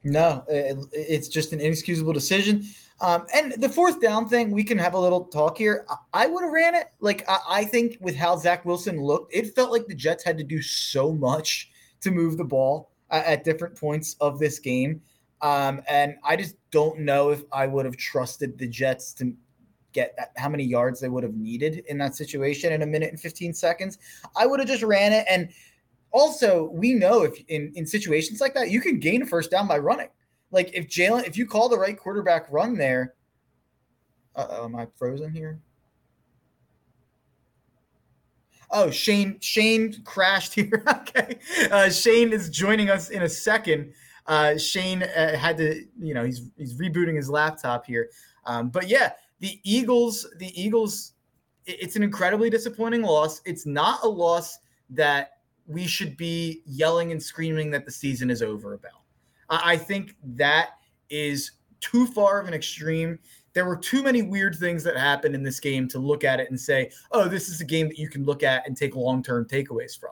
No, 0.03 0.43
it's 0.49 1.29
just 1.29 1.53
an 1.53 1.61
inexcusable 1.61 2.13
decision. 2.13 2.65
Um, 2.99 3.25
and 3.33 3.53
the 3.53 3.69
fourth 3.69 4.01
down 4.01 4.27
thing, 4.27 4.51
we 4.51 4.63
can 4.63 4.77
have 4.77 4.93
a 4.93 4.99
little 4.99 5.25
talk 5.25 5.57
here. 5.57 5.85
I 6.13 6.27
would 6.27 6.43
have 6.43 6.53
ran 6.53 6.75
it. 6.75 6.87
Like 6.99 7.27
I, 7.27 7.39
I, 7.49 7.65
think 7.65 7.97
with 7.99 8.15
how 8.15 8.37
Zach 8.37 8.65
Wilson 8.65 9.01
looked, 9.01 9.33
it 9.33 9.55
felt 9.55 9.71
like 9.71 9.87
the 9.87 9.95
Jets 9.95 10.23
had 10.23 10.37
to 10.37 10.43
do 10.43 10.61
so 10.61 11.11
much 11.11 11.71
to 12.01 12.11
move 12.11 12.37
the 12.37 12.43
ball 12.43 12.91
at, 13.09 13.25
at 13.25 13.43
different 13.43 13.75
points 13.75 14.15
of 14.21 14.39
this 14.39 14.59
game. 14.59 15.01
Um, 15.41 15.81
and 15.89 16.15
I 16.23 16.35
just 16.37 16.55
don't 16.71 16.99
know 16.99 17.31
if 17.31 17.43
I 17.51 17.67
would 17.67 17.85
have 17.85 17.97
trusted 17.97 18.57
the 18.57 18.67
Jets 18.67 19.13
to 19.15 19.33
get 19.91 20.15
that, 20.17 20.31
how 20.37 20.49
many 20.49 20.63
yards 20.63 20.99
they 20.99 21.09
would 21.09 21.23
have 21.23 21.35
needed 21.35 21.83
in 21.87 21.97
that 21.99 22.15
situation 22.15 22.71
in 22.71 22.81
a 22.81 22.85
minute 22.85 23.09
and 23.09 23.19
15 23.19 23.53
seconds. 23.53 23.97
I 24.35 24.45
would 24.45 24.59
have 24.59 24.67
just 24.67 24.83
ran 24.83 25.13
it. 25.13 25.25
And 25.29 25.49
also, 26.13 26.69
we 26.71 26.93
know 26.93 27.23
if 27.23 27.43
in, 27.47 27.73
in 27.75 27.85
situations 27.87 28.39
like 28.39 28.53
that, 28.53 28.69
you 28.69 28.79
can 28.79 28.99
gain 28.99 29.23
a 29.23 29.25
first 29.25 29.49
down 29.49 29.67
by 29.67 29.79
running. 29.79 30.09
Like 30.51 30.71
if 30.75 30.87
Jalen, 30.87 31.25
if 31.25 31.35
you 31.35 31.47
call 31.47 31.67
the 31.67 31.77
right 31.77 31.97
quarterback 31.97 32.45
run 32.51 32.77
there, 32.77 33.15
uh, 34.35 34.61
am 34.63 34.75
I 34.75 34.87
frozen 34.95 35.31
here? 35.31 35.59
Oh, 38.69 38.91
Shane, 38.91 39.39
Shane 39.39 40.01
crashed 40.03 40.53
here. 40.55 40.83
okay, 40.87 41.39
uh, 41.71 41.89
Shane 41.89 42.31
is 42.31 42.49
joining 42.49 42.91
us 42.91 43.09
in 43.09 43.23
a 43.23 43.29
second. 43.29 43.91
Uh, 44.27 44.57
Shane 44.57 45.03
uh, 45.03 45.35
had 45.35 45.57
to, 45.57 45.83
you 45.99 46.13
know, 46.13 46.23
he's 46.23 46.49
he's 46.57 46.79
rebooting 46.79 47.15
his 47.15 47.29
laptop 47.29 47.85
here. 47.87 48.09
Um, 48.45 48.69
but 48.69 48.87
yeah, 48.87 49.13
the 49.39 49.59
Eagles, 49.63 50.27
the 50.37 50.49
Eagles, 50.61 51.13
it's 51.65 51.95
an 51.95 52.03
incredibly 52.03 52.51
disappointing 52.51 53.01
loss. 53.01 53.41
It's 53.45 53.65
not 53.65 54.03
a 54.03 54.07
loss 54.07 54.59
that 54.91 55.31
we 55.67 55.87
should 55.87 56.17
be 56.17 56.61
yelling 56.65 57.11
and 57.11 57.21
screaming 57.21 57.71
that 57.71 57.85
the 57.85 57.91
season 57.91 58.29
is 58.29 58.41
over 58.41 58.73
about. 58.73 59.01
I 59.49 59.77
think 59.77 60.15
that 60.23 60.71
is 61.09 61.51
too 61.79 62.07
far 62.07 62.39
of 62.39 62.47
an 62.47 62.53
extreme. 62.53 63.19
There 63.53 63.65
were 63.65 63.77
too 63.77 64.01
many 64.01 64.21
weird 64.23 64.55
things 64.55 64.83
that 64.83 64.97
happened 64.97 65.35
in 65.35 65.43
this 65.43 65.59
game 65.59 65.87
to 65.89 65.99
look 65.99 66.23
at 66.23 66.39
it 66.39 66.49
and 66.49 66.59
say, 66.59 66.91
oh, 67.11 67.27
this 67.27 67.49
is 67.49 67.61
a 67.61 67.65
game 67.65 67.87
that 67.89 67.99
you 67.99 68.09
can 68.09 68.23
look 68.23 68.41
at 68.41 68.67
and 68.67 68.75
take 68.75 68.95
long 68.95 69.21
term 69.21 69.45
takeaways 69.45 69.97
from. 69.99 70.11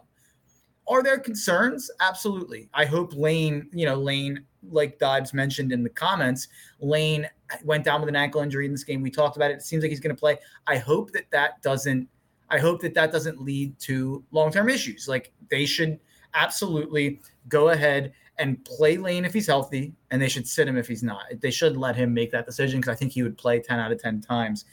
Are 0.88 1.02
there 1.02 1.20
concerns? 1.20 1.90
Absolutely. 2.02 2.70
I 2.74 2.86
hope 2.86 3.14
Lane, 3.16 3.70
you 3.72 3.86
know, 3.86 3.96
Lane, 3.96 4.44
like 4.70 5.00
Dodds 5.00 5.34
mentioned 5.34 5.72
in 5.72 5.84
the 5.84 5.90
comments, 5.90 6.50
Lane 6.80 7.28
went 7.64 7.86
down 7.86 8.02
with 8.02 8.10
an 8.10 8.16
ankle 8.16 8.42
injury 8.42 8.66
in 8.66 8.72
this 8.72 8.84
game. 8.84 9.02
We 9.02 9.10
talked 9.10 9.38
about 9.38 9.52
it. 9.52 9.56
It 9.56 9.64
seems 9.64 9.84
like 9.84 9.90
he's 9.90 10.00
going 10.00 10.16
to 10.16 10.20
play. 10.20 10.38
I 10.68 10.78
hope 10.78 11.12
that 11.14 11.32
that 11.32 11.62
doesn't. 11.62 12.08
I 12.52 12.60
hope 12.60 12.82
that 12.82 12.94
that 12.94 13.12
doesn't 13.12 13.42
lead 13.42 13.80
to 13.80 14.24
long 14.32 14.52
term 14.52 14.70
issues. 14.70 15.08
Like 15.08 15.34
they 15.50 15.66
should 15.66 16.00
absolutely 16.34 17.22
go 17.48 17.70
ahead 17.70 18.14
and 18.38 18.64
play 18.66 18.98
Lane 18.98 19.26
if 19.26 19.34
he's 19.34 19.48
healthy, 19.48 19.94
and 20.12 20.22
they 20.22 20.30
should 20.30 20.48
sit 20.48 20.68
him 20.68 20.78
if 20.78 20.88
he's 20.88 21.04
not. 21.04 21.24
They 21.40 21.52
should 21.52 21.78
let 21.78 21.96
him 21.96 22.14
make 22.14 22.32
that 22.32 22.46
decision 22.46 22.82
because 22.82 22.94
I 22.94 22.98
think 22.98 23.12
he 23.12 23.24
would 23.24 23.38
play 23.38 23.60
10 23.60 23.80
out 23.80 23.92
of 23.92 24.02
10 24.02 24.22
times. 24.22 24.66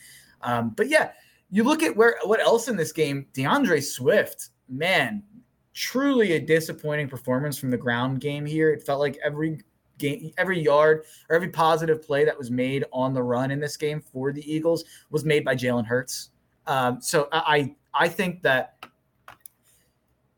Um, 0.43 0.71
but 0.71 0.89
yeah, 0.89 1.13
you 1.51 1.65
look 1.65 1.83
at 1.83 1.97
where 1.97 2.17
what 2.25 2.41
else 2.41 2.69
in 2.69 2.77
this 2.77 2.93
game, 2.93 3.27
DeAndre 3.35 3.83
Swift, 3.83 4.51
man, 4.69 5.23
truly 5.73 6.33
a 6.33 6.41
disappointing 6.41 7.09
performance 7.09 7.59
from 7.59 7.71
the 7.71 7.77
ground 7.77 8.21
game 8.21 8.45
here. 8.45 8.73
It 8.73 8.83
felt 8.83 9.01
like 9.01 9.19
every 9.23 9.61
game, 9.99 10.33
every 10.39 10.61
yard 10.61 11.05
or 11.29 11.37
every 11.37 11.49
positive 11.49 12.03
play 12.03 12.25
that 12.25 12.37
was 12.37 12.51
made 12.51 12.85
on 12.93 13.15
the 13.15 13.23
run 13.23 13.51
in 13.51 13.61
this 13.61 13.77
game 13.77 14.01
for 14.01 14.33
the 14.33 14.51
Eagles 14.51 14.85
was 15.11 15.25
made 15.25 15.45
by 15.45 15.55
Jalen 15.55 15.87
Hurts. 15.87 16.31
Um, 16.69 17.01
so 17.01 17.29
I 17.33 17.75
I 17.95 18.09
think 18.09 18.43
that 18.43 18.85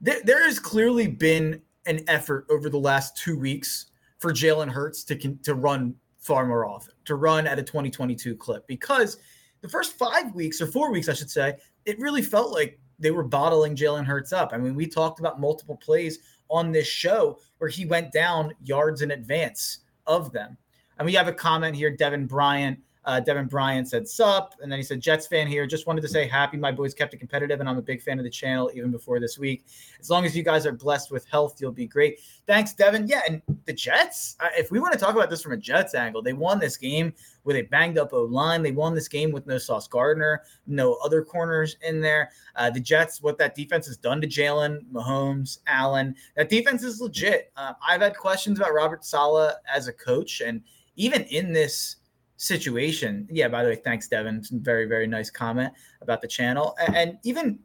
there, 0.01 0.21
there 0.25 0.45
has 0.45 0.59
clearly 0.59 1.09
been 1.09 1.61
an 1.87 2.05
effort 2.09 2.47
over 2.51 2.71
the 2.71 2.79
last 2.79 3.17
two 3.17 3.39
weeks 3.39 3.87
for 4.19 4.33
Jalen 4.33 4.71
Hurts 4.71 5.05
to 5.05 5.17
to 5.17 5.55
run 5.55 5.95
far 6.19 6.47
more 6.47 6.65
often, 6.65 6.95
to 7.07 7.17
run 7.17 7.47
at 7.47 7.59
a 7.59 7.63
2022 7.63 8.37
clip, 8.37 8.67
because 8.67 9.19
the 9.61 9.69
first 9.69 9.99
five 9.99 10.35
weeks 10.35 10.61
or 10.61 10.67
four 10.67 10.91
weeks, 10.91 11.09
I 11.09 11.15
should 11.15 11.31
say, 11.31 11.57
it 11.85 11.99
really 11.99 12.23
felt 12.23 12.53
like 12.53 12.79
they 12.99 13.11
were 13.11 13.25
bottling 13.25 13.75
Jalen 13.75 14.05
Hurts 14.05 14.33
up. 14.33 14.53
I 14.53 14.59
mean, 14.59 14.75
we 14.75 14.87
talked 14.87 15.21
about 15.21 15.41
multiple 15.41 15.77
plays 15.77 16.21
on 16.49 16.73
this 16.73 16.87
show 16.87 17.39
where 17.59 17.71
he 17.71 17.87
went 17.87 18.13
down 18.13 18.55
yards 18.63 19.03
in 19.03 19.11
advance 19.11 19.79
of 20.07 20.33
them. 20.33 20.57
And 20.99 21.07
we 21.07 21.15
have 21.15 21.29
a 21.29 21.33
comment 21.33 21.75
here, 21.75 21.91
Devin 21.91 22.27
Bryant. 22.27 22.79
Uh, 23.05 23.19
Devin 23.19 23.47
Bryant 23.47 23.89
said, 23.89 24.07
Sup. 24.07 24.55
And 24.61 24.71
then 24.71 24.79
he 24.79 24.83
said, 24.83 25.01
Jets 25.01 25.27
fan 25.27 25.47
here. 25.47 25.67
Just 25.67 25.87
wanted 25.87 26.03
to 26.03 26.09
say 26.09 26.29
happy. 26.29 26.57
My 26.57 26.71
boys 26.71 26.93
kept 26.93 27.15
it 27.15 27.17
competitive, 27.17 27.61
and 27.61 27.69
I'm 27.69 27.79
a 27.79 27.83
big 27.83 28.03
fan 28.03 28.19
of 28.19 28.25
the 28.25 28.31
channel 28.31 28.71
even 28.75 28.91
before 28.91 29.21
this 29.21 29.39
week. 29.39 29.65
As 29.99 30.11
long 30.11 30.25
as 30.27 30.37
you 30.37 30.43
guys 30.43 30.67
are 30.67 30.73
blessed 30.73 31.11
with 31.11 31.27
health, 31.29 31.61
you'll 31.61 31.73
be 31.73 31.87
great. 31.87 32.21
Thanks, 32.47 32.75
Devin. 32.75 33.07
Yeah. 33.07 33.21
And 33.29 33.43
the 33.65 33.73
Jets, 33.73 34.37
if 34.57 34.71
we 34.71 34.81
want 34.81 34.93
to 34.93 34.99
talk 34.99 35.15
about 35.15 35.31
this 35.31 35.43
from 35.43 35.53
a 35.53 35.57
Jets 35.57 35.95
angle, 35.95 36.21
they 36.21 36.33
won 36.33 36.59
this 36.59 36.77
game 36.77 37.15
with 37.45 37.57
a 37.57 37.63
banged 37.63 37.97
up 37.97 38.13
O 38.13 38.23
line. 38.23 38.63
They 38.63 38.73
won 38.73 38.95
this 38.95 39.09
game 39.09 39.33
with 39.33 39.47
no 39.47 39.57
Sauce 39.57 39.89
Gardner, 39.89 40.43
no 40.67 40.95
other 41.05 41.25
corners 41.25 41.77
in 41.83 42.01
there. 42.01 42.31
Uh, 42.57 42.71
the 42.71 42.81
Jets, 42.81 43.23
what 43.23 43.39
that 43.39 43.55
defense 43.55 43.87
has 43.87 43.97
done 43.97 44.21
to 44.21 44.27
Jalen, 44.27 44.85
Mahomes, 44.93 45.61
Allen, 45.67 46.15
that 46.37 46.49
defense 46.51 46.83
is 46.83 47.01
legit. 47.01 47.51
Uh, 47.57 47.73
I've 47.87 48.03
had 48.03 48.17
questions 48.17 48.59
about 48.59 48.75
Robert 48.75 49.05
Saleh 49.05 49.55
as 49.73 49.89
a 49.89 49.93
coach. 49.93 50.43
And 50.43 50.63
even 50.97 51.23
in 51.25 51.53
this, 51.53 51.97
situation. 52.41 53.29
Yeah, 53.31 53.49
by 53.49 53.63
the 53.63 53.69
way, 53.69 53.77
thanks, 53.77 54.09
Devin. 54.09 54.43
Very, 54.51 54.87
very 54.87 55.07
nice 55.07 55.29
comment 55.29 55.75
about 56.01 56.23
the 56.23 56.29
channel. 56.29 56.75
And 56.95 57.19
even 57.23 57.59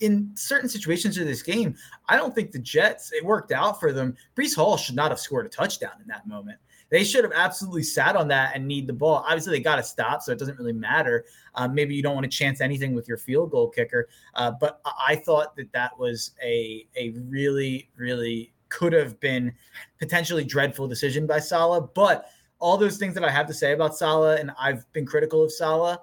in 0.00 0.32
certain 0.34 0.68
situations 0.68 1.16
of 1.16 1.26
this 1.26 1.42
game, 1.42 1.76
I 2.08 2.16
don't 2.16 2.34
think 2.34 2.50
the 2.50 2.58
Jets, 2.58 3.12
it 3.12 3.24
worked 3.24 3.52
out 3.52 3.78
for 3.78 3.92
them. 3.92 4.16
Breece 4.34 4.56
Hall 4.56 4.76
should 4.76 4.96
not 4.96 5.12
have 5.12 5.20
scored 5.20 5.46
a 5.46 5.48
touchdown 5.48 5.92
in 6.02 6.08
that 6.08 6.26
moment. 6.26 6.58
They 6.88 7.04
should 7.04 7.22
have 7.22 7.32
absolutely 7.36 7.84
sat 7.84 8.16
on 8.16 8.26
that 8.28 8.56
and 8.56 8.66
need 8.66 8.88
the 8.88 8.92
ball. 8.92 9.24
Obviously, 9.28 9.52
they 9.52 9.62
got 9.62 9.76
to 9.76 9.82
stop, 9.84 10.22
so 10.22 10.32
it 10.32 10.40
doesn't 10.40 10.58
really 10.58 10.72
matter. 10.72 11.24
Uh, 11.54 11.68
maybe 11.68 11.94
you 11.94 12.02
don't 12.02 12.16
want 12.16 12.24
to 12.24 12.36
chance 12.36 12.60
anything 12.60 12.96
with 12.96 13.06
your 13.06 13.16
field 13.16 13.52
goal 13.52 13.70
kicker, 13.70 14.08
uh, 14.34 14.50
but 14.50 14.80
I 14.84 15.14
thought 15.14 15.54
that 15.54 15.70
that 15.72 15.96
was 15.96 16.32
a 16.42 16.84
a 16.96 17.10
really, 17.28 17.90
really 17.96 18.52
could 18.70 18.92
have 18.92 19.20
been 19.20 19.52
potentially 20.00 20.42
dreadful 20.42 20.88
decision 20.88 21.28
by 21.28 21.38
Saleh, 21.38 21.88
but 21.94 22.30
all 22.60 22.76
those 22.76 22.98
things 22.98 23.14
that 23.14 23.24
I 23.24 23.30
have 23.30 23.46
to 23.48 23.54
say 23.54 23.72
about 23.72 23.96
Saleh, 23.96 24.38
and 24.38 24.52
I've 24.58 24.90
been 24.92 25.06
critical 25.06 25.42
of 25.42 25.50
Saleh, 25.50 25.98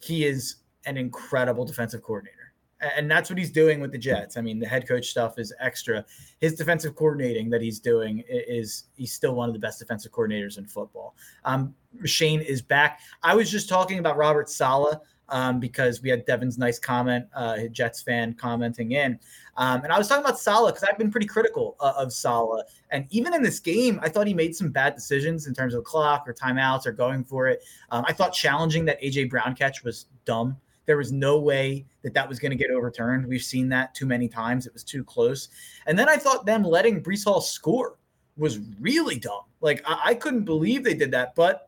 he 0.00 0.24
is 0.24 0.56
an 0.86 0.96
incredible 0.96 1.64
defensive 1.64 2.02
coordinator. 2.02 2.36
And 2.80 3.10
that's 3.10 3.30
what 3.30 3.38
he's 3.38 3.50
doing 3.50 3.80
with 3.80 3.90
the 3.90 3.98
Jets. 3.98 4.36
I 4.36 4.42
mean, 4.42 4.58
the 4.58 4.66
head 4.66 4.86
coach 4.86 5.06
stuff 5.06 5.38
is 5.38 5.52
extra. 5.60 6.04
His 6.40 6.54
defensive 6.54 6.94
coordinating 6.94 7.48
that 7.50 7.62
he's 7.62 7.80
doing 7.80 8.22
is 8.28 8.84
he's 8.96 9.12
still 9.12 9.34
one 9.34 9.48
of 9.48 9.54
the 9.54 9.58
best 9.58 9.78
defensive 9.78 10.12
coordinators 10.12 10.58
in 10.58 10.66
football. 10.66 11.14
Um, 11.44 11.74
Shane 12.04 12.42
is 12.42 12.60
back. 12.60 13.00
I 13.22 13.34
was 13.34 13.50
just 13.50 13.68
talking 13.68 13.98
about 13.98 14.18
Robert 14.18 14.50
Saleh 14.50 14.98
um, 15.28 15.60
because 15.60 16.02
we 16.02 16.08
had 16.08 16.24
Devin's 16.24 16.58
nice 16.58 16.78
comment, 16.78 17.26
uh, 17.34 17.66
Jets 17.72 18.02
fan 18.02 18.34
commenting 18.34 18.92
in. 18.92 19.18
Um, 19.56 19.82
and 19.82 19.92
I 19.92 19.98
was 19.98 20.08
talking 20.08 20.24
about 20.24 20.38
Saleh 20.38 20.74
because 20.74 20.88
I've 20.88 20.98
been 20.98 21.10
pretty 21.10 21.26
critical 21.26 21.76
uh, 21.80 21.94
of 21.96 22.12
Saleh. 22.12 22.64
And 22.90 23.06
even 23.10 23.34
in 23.34 23.42
this 23.42 23.58
game, 23.58 23.98
I 24.02 24.08
thought 24.08 24.26
he 24.26 24.34
made 24.34 24.54
some 24.54 24.70
bad 24.70 24.94
decisions 24.94 25.46
in 25.46 25.54
terms 25.54 25.74
of 25.74 25.84
clock 25.84 26.24
or 26.26 26.34
timeouts 26.34 26.86
or 26.86 26.92
going 26.92 27.24
for 27.24 27.48
it. 27.48 27.62
Um, 27.90 28.04
I 28.06 28.12
thought 28.12 28.32
challenging 28.32 28.84
that 28.84 29.00
AJ 29.00 29.30
Brown 29.30 29.54
catch 29.54 29.82
was 29.82 30.06
dumb. 30.24 30.56
There 30.84 30.96
was 30.96 31.10
no 31.10 31.40
way 31.40 31.84
that 32.02 32.14
that 32.14 32.28
was 32.28 32.38
going 32.38 32.50
to 32.50 32.56
get 32.56 32.70
overturned. 32.70 33.26
We've 33.26 33.42
seen 33.42 33.68
that 33.70 33.94
too 33.94 34.06
many 34.06 34.28
times. 34.28 34.66
It 34.66 34.72
was 34.72 34.84
too 34.84 35.02
close. 35.02 35.48
And 35.86 35.98
then 35.98 36.08
I 36.08 36.16
thought 36.16 36.46
them 36.46 36.62
letting 36.62 37.02
Breece 37.02 37.24
Hall 37.24 37.40
score 37.40 37.96
was 38.36 38.60
really 38.80 39.18
dumb. 39.18 39.42
Like 39.60 39.82
I, 39.86 40.00
I 40.04 40.14
couldn't 40.14 40.44
believe 40.44 40.84
they 40.84 40.94
did 40.94 41.10
that, 41.12 41.34
but 41.34 41.65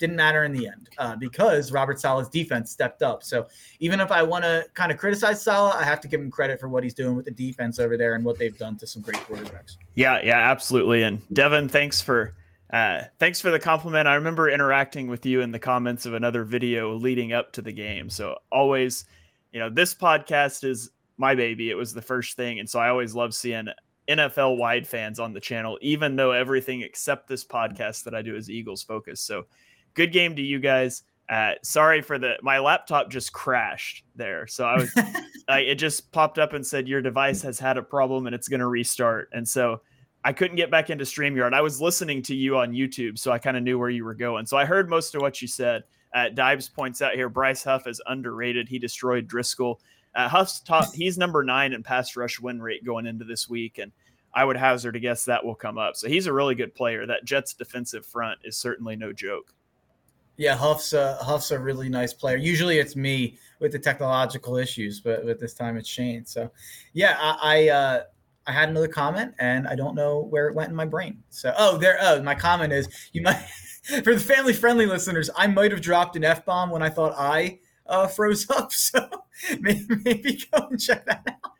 didn't 0.00 0.16
matter 0.16 0.44
in 0.44 0.52
the 0.52 0.66
end 0.66 0.88
uh, 0.98 1.14
because 1.14 1.70
Robert 1.70 2.00
Saleh's 2.00 2.28
defense 2.28 2.72
stepped 2.72 3.02
up. 3.02 3.22
So 3.22 3.46
even 3.78 4.00
if 4.00 4.10
I 4.10 4.22
want 4.22 4.42
to 4.44 4.64
kind 4.74 4.90
of 4.90 4.98
criticize 4.98 5.40
Saleh, 5.40 5.76
I 5.76 5.84
have 5.84 6.00
to 6.00 6.08
give 6.08 6.20
him 6.20 6.30
credit 6.30 6.58
for 6.58 6.68
what 6.68 6.82
he's 6.82 6.94
doing 6.94 7.14
with 7.14 7.26
the 7.26 7.30
defense 7.30 7.78
over 7.78 7.96
there 7.96 8.14
and 8.14 8.24
what 8.24 8.38
they've 8.38 8.56
done 8.56 8.76
to 8.78 8.86
some 8.86 9.02
great 9.02 9.18
quarterbacks. 9.18 9.76
Yeah, 9.94 10.20
yeah, 10.24 10.38
absolutely. 10.50 11.02
And 11.02 11.20
Devin, 11.32 11.68
thanks 11.68 12.00
for 12.00 12.34
uh, 12.72 13.02
thanks 13.18 13.40
for 13.40 13.50
the 13.50 13.58
compliment. 13.58 14.08
I 14.08 14.14
remember 14.14 14.48
interacting 14.48 15.08
with 15.08 15.26
you 15.26 15.42
in 15.42 15.52
the 15.52 15.58
comments 15.58 16.06
of 16.06 16.14
another 16.14 16.44
video 16.44 16.94
leading 16.94 17.32
up 17.32 17.52
to 17.52 17.62
the 17.62 17.72
game. 17.72 18.08
So 18.08 18.36
always, 18.50 19.04
you 19.52 19.60
know, 19.60 19.68
this 19.68 19.94
podcast 19.94 20.64
is 20.64 20.90
my 21.18 21.34
baby. 21.34 21.70
It 21.70 21.74
was 21.74 21.92
the 21.92 22.02
first 22.02 22.36
thing, 22.36 22.60
and 22.60 22.70
so 22.70 22.78
I 22.78 22.88
always 22.88 23.14
love 23.14 23.34
seeing 23.34 23.66
NFL 24.08 24.56
wide 24.56 24.86
fans 24.86 25.18
on 25.20 25.32
the 25.32 25.40
channel, 25.40 25.78
even 25.82 26.16
though 26.16 26.30
everything 26.30 26.82
except 26.82 27.28
this 27.28 27.44
podcast 27.44 28.04
that 28.04 28.14
I 28.14 28.22
do 28.22 28.36
is 28.36 28.48
Eagles 28.48 28.82
focused. 28.82 29.26
So 29.26 29.46
good 29.94 30.12
game 30.12 30.36
to 30.36 30.42
you 30.42 30.58
guys. 30.58 31.02
Uh, 31.28 31.52
sorry 31.62 32.02
for 32.02 32.18
the 32.18 32.34
my 32.42 32.58
laptop 32.58 33.08
just 33.08 33.32
crashed 33.32 34.04
there, 34.16 34.46
so 34.46 34.64
I 34.64 34.76
was 34.76 34.92
I, 35.48 35.60
it 35.60 35.76
just 35.76 36.10
popped 36.12 36.38
up 36.38 36.52
and 36.54 36.66
said 36.66 36.88
your 36.88 37.00
device 37.00 37.40
has 37.42 37.58
had 37.58 37.76
a 37.76 37.82
problem 37.82 38.26
and 38.26 38.34
it's 38.34 38.48
going 38.48 38.60
to 38.60 38.66
restart, 38.66 39.28
and 39.32 39.48
so 39.48 39.80
I 40.24 40.32
couldn't 40.32 40.56
get 40.56 40.70
back 40.70 40.90
into 40.90 41.04
Streamyard. 41.04 41.54
I 41.54 41.62
was 41.62 41.80
listening 41.80 42.22
to 42.22 42.34
you 42.34 42.58
on 42.58 42.72
YouTube, 42.72 43.18
so 43.18 43.32
I 43.32 43.38
kind 43.38 43.56
of 43.56 43.62
knew 43.62 43.78
where 43.78 43.88
you 43.88 44.04
were 44.04 44.14
going. 44.14 44.44
So 44.44 44.56
I 44.56 44.64
heard 44.64 44.90
most 44.90 45.14
of 45.14 45.22
what 45.22 45.40
you 45.40 45.48
said. 45.48 45.84
Uh, 46.12 46.28
Dibes 46.28 46.68
points 46.68 47.00
out 47.00 47.14
here 47.14 47.28
Bryce 47.28 47.62
Huff 47.62 47.86
is 47.86 48.02
underrated. 48.06 48.68
He 48.68 48.78
destroyed 48.78 49.28
Driscoll. 49.28 49.80
Uh, 50.14 50.28
Huff's 50.28 50.60
top. 50.60 50.92
He's 50.92 51.16
number 51.16 51.44
nine 51.44 51.72
in 51.72 51.82
pass 51.82 52.16
rush 52.16 52.40
win 52.40 52.60
rate 52.60 52.84
going 52.84 53.06
into 53.06 53.24
this 53.24 53.48
week, 53.48 53.78
and 53.78 53.92
I 54.34 54.44
would 54.44 54.56
hazard 54.56 54.96
a 54.96 55.00
guess 55.00 55.24
that 55.24 55.44
will 55.44 55.54
come 55.54 55.78
up. 55.78 55.96
So 55.96 56.08
he's 56.08 56.26
a 56.26 56.32
really 56.32 56.54
good 56.54 56.74
player. 56.74 57.06
That 57.06 57.24
Jets 57.24 57.54
defensive 57.54 58.04
front 58.04 58.40
is 58.44 58.56
certainly 58.56 58.96
no 58.96 59.12
joke. 59.12 59.54
Yeah, 60.40 60.56
Huff's 60.56 60.94
a, 60.94 61.16
Huff's 61.16 61.50
a 61.50 61.58
really 61.58 61.90
nice 61.90 62.14
player. 62.14 62.38
Usually 62.38 62.78
it's 62.78 62.96
me 62.96 63.36
with 63.58 63.72
the 63.72 63.78
technological 63.78 64.56
issues, 64.56 64.98
but 64.98 65.26
but 65.26 65.38
this 65.38 65.52
time 65.52 65.76
it's 65.76 65.86
Shane. 65.86 66.24
So, 66.24 66.50
yeah, 66.94 67.18
I 67.20 67.36
I, 67.42 67.68
uh, 67.68 68.02
I 68.46 68.52
had 68.52 68.70
another 68.70 68.88
comment 68.88 69.34
and 69.38 69.68
I 69.68 69.74
don't 69.74 69.94
know 69.94 70.20
where 70.20 70.48
it 70.48 70.54
went 70.54 70.70
in 70.70 70.74
my 70.74 70.86
brain. 70.86 71.22
So, 71.28 71.52
oh, 71.58 71.76
there. 71.76 71.98
Oh, 72.00 72.22
my 72.22 72.34
comment 72.34 72.72
is 72.72 72.88
you 73.12 73.20
might 73.20 73.34
for 74.02 74.14
the 74.14 74.18
family 74.18 74.54
friendly 74.54 74.86
listeners. 74.86 75.28
I 75.36 75.46
might 75.46 75.72
have 75.72 75.82
dropped 75.82 76.16
an 76.16 76.24
f 76.24 76.46
bomb 76.46 76.70
when 76.70 76.82
I 76.82 76.88
thought 76.88 77.12
I 77.18 77.58
uh, 77.84 78.06
froze 78.06 78.48
up. 78.48 78.72
So 78.78 79.10
maybe, 79.60 79.84
maybe 80.04 80.42
go 80.50 80.68
and 80.70 80.80
check 80.80 81.04
that 81.04 81.22
out. 81.26 81.52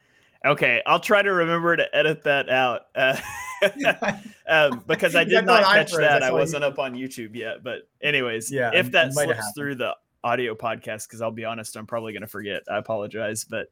Okay, 0.52 0.80
I'll 0.86 1.00
try 1.00 1.20
to 1.20 1.30
remember 1.30 1.76
to 1.76 1.94
edit 1.94 2.24
that 2.24 2.48
out 2.48 2.86
uh, 2.94 3.14
um, 4.48 4.82
because 4.86 5.14
I 5.16 5.24
did 5.24 5.46
not 5.46 5.64
catch 5.64 5.92
that. 5.92 6.22
I 6.22 6.32
wasn't 6.32 6.64
up 6.64 6.78
on 6.78 6.94
YouTube 6.94 7.34
yet. 7.34 7.62
But 7.62 7.88
anyways, 8.02 8.50
yeah, 8.50 8.70
if 8.74 8.90
that 8.92 9.12
slips 9.12 9.52
through 9.54 9.76
the 9.76 9.96
audio 10.22 10.54
podcast, 10.54 11.08
because 11.08 11.22
I'll 11.22 11.30
be 11.30 11.44
honest, 11.44 11.76
I'm 11.76 11.86
probably 11.86 12.12
going 12.12 12.22
to 12.22 12.28
forget. 12.28 12.62
I 12.70 12.78
apologize, 12.78 13.44
but 13.44 13.68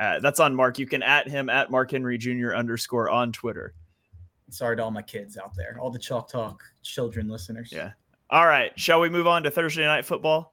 uh, 0.00 0.20
that's 0.20 0.40
on 0.40 0.54
Mark. 0.54 0.78
You 0.78 0.86
can 0.86 1.02
at 1.02 1.28
him 1.28 1.48
at 1.48 1.70
Mark 1.70 1.90
Henry 1.90 2.18
Jr. 2.18 2.54
underscore 2.54 3.10
on 3.10 3.32
Twitter. 3.32 3.74
Sorry 4.50 4.76
to 4.76 4.84
all 4.84 4.90
my 4.90 5.02
kids 5.02 5.38
out 5.38 5.54
there, 5.56 5.78
all 5.80 5.90
the 5.90 5.98
Chalk 5.98 6.28
Talk 6.30 6.62
children 6.82 7.28
listeners. 7.28 7.70
Yeah. 7.72 7.92
All 8.28 8.46
right. 8.46 8.72
Shall 8.78 9.00
we 9.00 9.08
move 9.08 9.26
on 9.26 9.42
to 9.42 9.50
Thursday 9.50 9.84
night 9.84 10.04
football? 10.04 10.52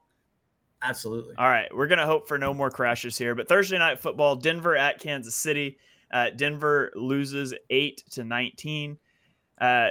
Absolutely. 0.82 1.34
All 1.36 1.48
right. 1.48 1.74
We're 1.74 1.86
going 1.86 1.98
to 1.98 2.06
hope 2.06 2.28
for 2.28 2.38
no 2.38 2.54
more 2.54 2.70
crashes 2.70 3.18
here. 3.18 3.34
But 3.34 3.48
Thursday 3.48 3.78
night 3.78 3.98
football, 3.98 4.36
Denver 4.36 4.76
at 4.76 4.98
Kansas 4.98 5.34
City. 5.34 5.78
Uh, 6.10 6.30
Denver 6.30 6.92
loses 6.94 7.54
8 7.70 8.02
to 8.10 8.24
19. 8.24 8.98
Uh, 9.60 9.88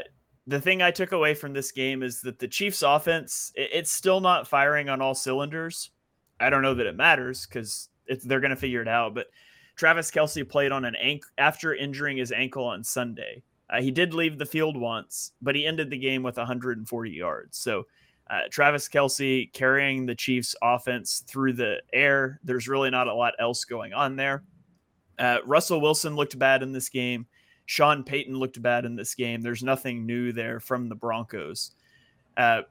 the 0.48 0.60
thing 0.60 0.82
I 0.82 0.92
took 0.92 1.12
away 1.12 1.34
from 1.34 1.54
this 1.54 1.72
game 1.72 2.02
is 2.04 2.22
that 2.22 2.40
the 2.40 2.48
Chiefs' 2.48 2.82
offense, 2.82 3.52
it, 3.56 3.70
it's 3.74 3.92
still 3.92 4.20
not 4.20 4.48
firing 4.48 4.90
on 4.90 5.02
all 5.02 5.16
cylinders. 5.16 5.92
I 6.40 6.50
don't 6.50 6.62
know 6.62 6.74
that 6.74 6.88
it 6.88 6.96
matters 6.96 7.46
because 7.46 7.90
they're 8.24 8.40
going 8.40 8.50
to 8.50 8.56
figure 8.56 8.82
it 8.82 8.88
out. 8.88 9.14
But 9.14 9.28
Travis 9.76 10.12
Kelce 10.12 10.48
played 10.48 10.72
on 10.72 10.86
an 10.86 10.96
ankle 10.96 11.30
after 11.38 11.76
injuring 11.76 12.18
his 12.18 12.32
ankle 12.32 12.66
on 12.66 12.84
Sunday. 12.84 13.44
Uh, 13.70 13.82
he 13.82 13.92
did 13.92 14.14
leave 14.14 14.38
the 14.38 14.46
field 14.46 14.76
once, 14.76 15.34
but 15.42 15.56
he 15.56 15.66
ended 15.66 15.90
the 15.90 15.98
game 15.98 16.24
with 16.24 16.38
140 16.38 17.12
yards. 17.12 17.58
So 17.58 17.86
uh, 18.30 18.42
Travis 18.50 18.90
Kelce 18.90 19.52
carrying 19.54 20.06
the 20.06 20.16
Chiefs 20.16 20.56
offense 20.62 21.24
through 21.28 21.54
the 21.54 21.78
air. 21.94 22.40
There's 22.44 22.68
really 22.68 22.90
not 22.90 23.08
a 23.08 23.14
lot 23.14 23.34
else 23.40 23.66
going 23.66 23.94
on 23.94 24.16
there. 24.16 24.44
Uh, 25.20 25.40
Russell 25.46 25.82
Wilson 25.82 26.16
looked 26.16 26.40
bad 26.40 26.64
in 26.64 26.72
this 26.72 26.90
game. 26.90 27.28
Sean 27.66 28.04
Payton 28.04 28.36
looked 28.36 28.62
bad 28.62 28.86
in 28.86 28.96
this 28.96 29.14
game. 29.14 29.42
There's 29.42 29.62
nothing 29.62 30.06
new 30.06 30.32
there 30.32 30.60
from 30.60 30.90
the 30.90 30.96
Broncos. 30.96 31.72
Uh, 32.36 32.62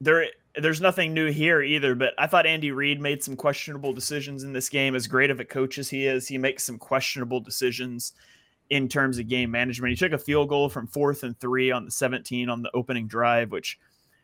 there, 0.00 0.26
there's 0.56 0.80
nothing 0.80 1.14
new 1.14 1.30
here 1.30 1.62
either. 1.62 1.94
But 1.94 2.14
I 2.18 2.26
thought 2.26 2.46
Andy 2.46 2.70
Reid 2.70 3.00
made 3.00 3.22
some 3.22 3.36
questionable 3.36 3.92
decisions 3.92 4.44
in 4.44 4.52
this 4.52 4.68
game. 4.68 4.94
As 4.94 5.06
great 5.06 5.30
of 5.30 5.40
a 5.40 5.44
coach 5.44 5.78
as 5.78 5.90
he 5.90 6.06
is, 6.06 6.28
he 6.28 6.38
makes 6.38 6.64
some 6.64 6.78
questionable 6.78 7.40
decisions 7.40 8.12
in 8.70 8.88
terms 8.88 9.18
of 9.18 9.28
game 9.28 9.50
management. 9.50 9.90
He 9.90 9.96
took 9.96 10.12
a 10.12 10.18
field 10.18 10.48
goal 10.48 10.68
from 10.68 10.86
fourth 10.86 11.24
and 11.24 11.38
three 11.40 11.70
on 11.70 11.84
the 11.84 11.90
17 11.90 12.48
on 12.48 12.62
the 12.62 12.70
opening 12.72 13.08
drive, 13.08 13.50
which 13.50 13.78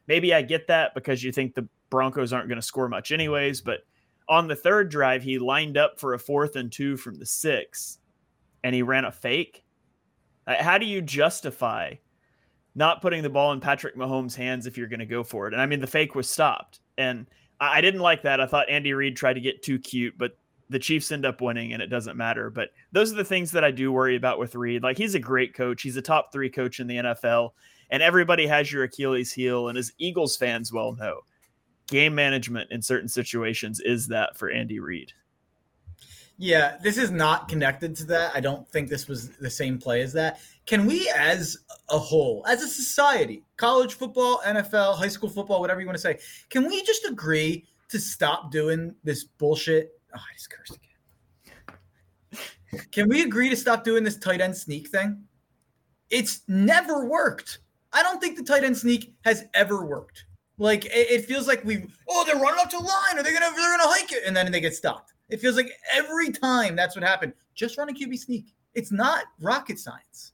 maybe 0.07 0.33
I 0.33 0.43
get 0.43 0.69
that 0.69 0.95
because 0.95 1.23
you 1.23 1.33
think 1.33 1.55
the 1.55 1.69
Broncos 1.91 2.33
aren't 2.33 2.49
going 2.49 2.61
to 2.61 2.67
score 2.67 2.89
much 2.89 3.13
anyways. 3.13 3.61
But 3.61 3.81
on 4.29 4.49
the 4.49 4.57
third 4.57 4.91
drive, 4.91 5.23
he 5.23 5.39
lined 5.39 5.77
up 5.77 5.99
for 5.99 6.15
a 6.15 6.19
fourth 6.19 6.57
and 6.57 6.71
two 6.71 6.97
from 6.97 7.15
the 7.17 7.27
six 7.27 7.99
and 8.65 8.75
he 8.75 8.83
ran 8.83 9.05
a 9.05 9.13
fake. 9.13 9.65
Uh, 10.47 10.63
how 10.63 10.79
do 10.79 10.87
you 10.87 11.01
justify 11.01 11.95
not 12.75 13.01
putting 13.01 13.23
the 13.23 13.31
ball 13.31 13.53
in 13.53 13.61
Patrick 13.61 13.97
Mahomes' 13.97 14.35
hands 14.35 14.67
if 14.67 14.77
you're 14.77 14.89
going 14.89 15.01
to 15.01 15.07
go 15.07 15.23
for 15.23 15.47
it? 15.47 15.53
And 15.53 15.63
I 15.63 15.67
mean, 15.67 15.81
the 15.81 15.87
fake 15.87 16.15
was 16.15 16.29
stopped. 16.29 16.81
And 16.99 17.27
I 17.61 17.81
didn't 17.81 18.01
like 18.01 18.23
that. 18.23 18.41
I 18.41 18.47
thought 18.47 18.69
Andy 18.69 18.93
Reid 18.93 19.17
tried 19.17 19.35
to 19.35 19.41
get 19.41 19.63
too 19.63 19.79
cute, 19.79 20.19
but 20.19 20.37
the 20.69 20.79
Chiefs 20.79 21.13
end 21.13 21.25
up 21.25 21.41
winning 21.41 21.73
and 21.73 21.83
it 21.83 21.87
doesn't 21.87 22.17
matter. 22.17 22.51
But 22.51 22.71
those 22.93 23.13
are 23.13 23.17
the 23.17 23.25
things 23.25 23.53
that 23.53 23.65
I 23.65 23.71
do 23.71 23.93
worry 23.93 24.17
about 24.17 24.39
with 24.39 24.55
Reid. 24.55 24.83
Like 24.83 24.99
he's 24.99 25.15
a 25.15 25.21
great 25.21 25.55
coach. 25.55 25.83
He's 25.83 25.97
a 25.97 26.03
top 26.03 26.33
three 26.33 26.51
coach 26.51 26.81
in 26.81 26.87
the 26.87 26.97
NFL 26.97 27.51
and 27.91 28.03
everybody 28.03 28.47
has 28.47 28.73
your 28.73 28.85
Achilles 28.85 29.33
heel. 29.33 29.69
And 29.69 29.79
as 29.79 29.93
Eagles 29.99 30.37
fans 30.37 30.73
well 30.73 30.95
know, 30.97 31.21
game 31.87 32.15
management 32.15 32.71
in 32.71 32.83
certain 32.83 33.09
situations 33.09 33.81
is 33.81 34.09
that 34.09 34.37
for 34.37 34.51
Andy 34.51 34.81
Reid. 34.81 35.13
Yeah, 36.39 36.77
this 36.83 36.99
is 36.99 37.11
not 37.11 37.49
connected 37.49 37.97
to 37.97 38.05
that. 38.07 38.33
I 38.35 38.41
don't 38.41 38.69
think 38.69 38.91
this 38.91 39.09
was 39.09 39.31
the 39.31 39.49
same 39.49 39.79
play 39.79 40.03
as 40.03 40.13
that. 40.13 40.41
Can 40.67 40.85
we, 40.85 41.11
as 41.17 41.57
a 41.89 41.99
whole, 41.99 42.45
as 42.47 42.63
a 42.63 42.69
society, 42.69 43.43
college 43.57 43.95
football, 43.95 44.43
NFL, 44.45 44.97
high 44.97 45.09
school 45.09 45.31
football, 45.31 45.61
whatever 45.61 45.81
you 45.81 45.87
want 45.87 45.97
to 45.97 46.03
say, 46.03 46.19
can 46.51 46.67
we 46.67 46.83
just 46.83 47.07
agree 47.07 47.65
to 47.89 47.99
stop 47.99 48.51
doing 48.51 48.95
this 49.03 49.25
bullshit? 49.25 49.99
Oh, 50.15 50.19
I 50.19 50.35
just 50.35 50.51
cursed 50.51 50.77
again. 50.77 52.43
Can 52.93 53.09
we 53.09 53.23
agree 53.23 53.49
to 53.49 53.57
stop 53.57 53.85
doing 53.85 54.05
this 54.05 54.17
tight 54.17 54.41
end 54.41 54.57
sneak 54.57 54.89
thing? 54.89 55.23
It's 56.11 56.43
never 56.49 57.07
worked. 57.07 57.61
I 57.93 58.03
don't 58.03 58.21
think 58.21 58.37
the 58.37 58.45
tight 58.45 58.65
end 58.65 58.77
sneak 58.77 59.15
has 59.25 59.45
ever 59.55 59.87
worked. 59.87 60.26
Like 60.59 60.87
it, 60.87 61.11
it 61.11 61.25
feels 61.27 61.47
like 61.47 61.65
we 61.65 61.87
oh 62.09 62.25
they're 62.25 62.37
running 62.37 62.61
up 62.61 62.71
to 62.71 62.79
line, 62.79 63.19
are 63.19 63.23
they 63.23 63.33
gonna 63.33 63.51
they're 63.55 63.77
gonna 63.77 63.91
hike 63.91 64.13
it, 64.13 64.23
and 64.27 64.37
then 64.37 64.51
they 64.51 64.61
get 64.61 64.75
stopped. 64.75 65.13
It 65.29 65.41
feels 65.41 65.57
like 65.57 65.71
every 65.93 66.31
time 66.31 66.77
that's 66.77 66.97
what 66.97 67.05
happened. 67.05 67.33
Just 67.55 67.79
run 67.79 67.89
a 67.89 67.93
QB 67.93 68.19
sneak. 68.19 68.55
It's 68.75 68.93
not 68.93 69.25
rocket 69.41 69.79
science. 69.79 70.33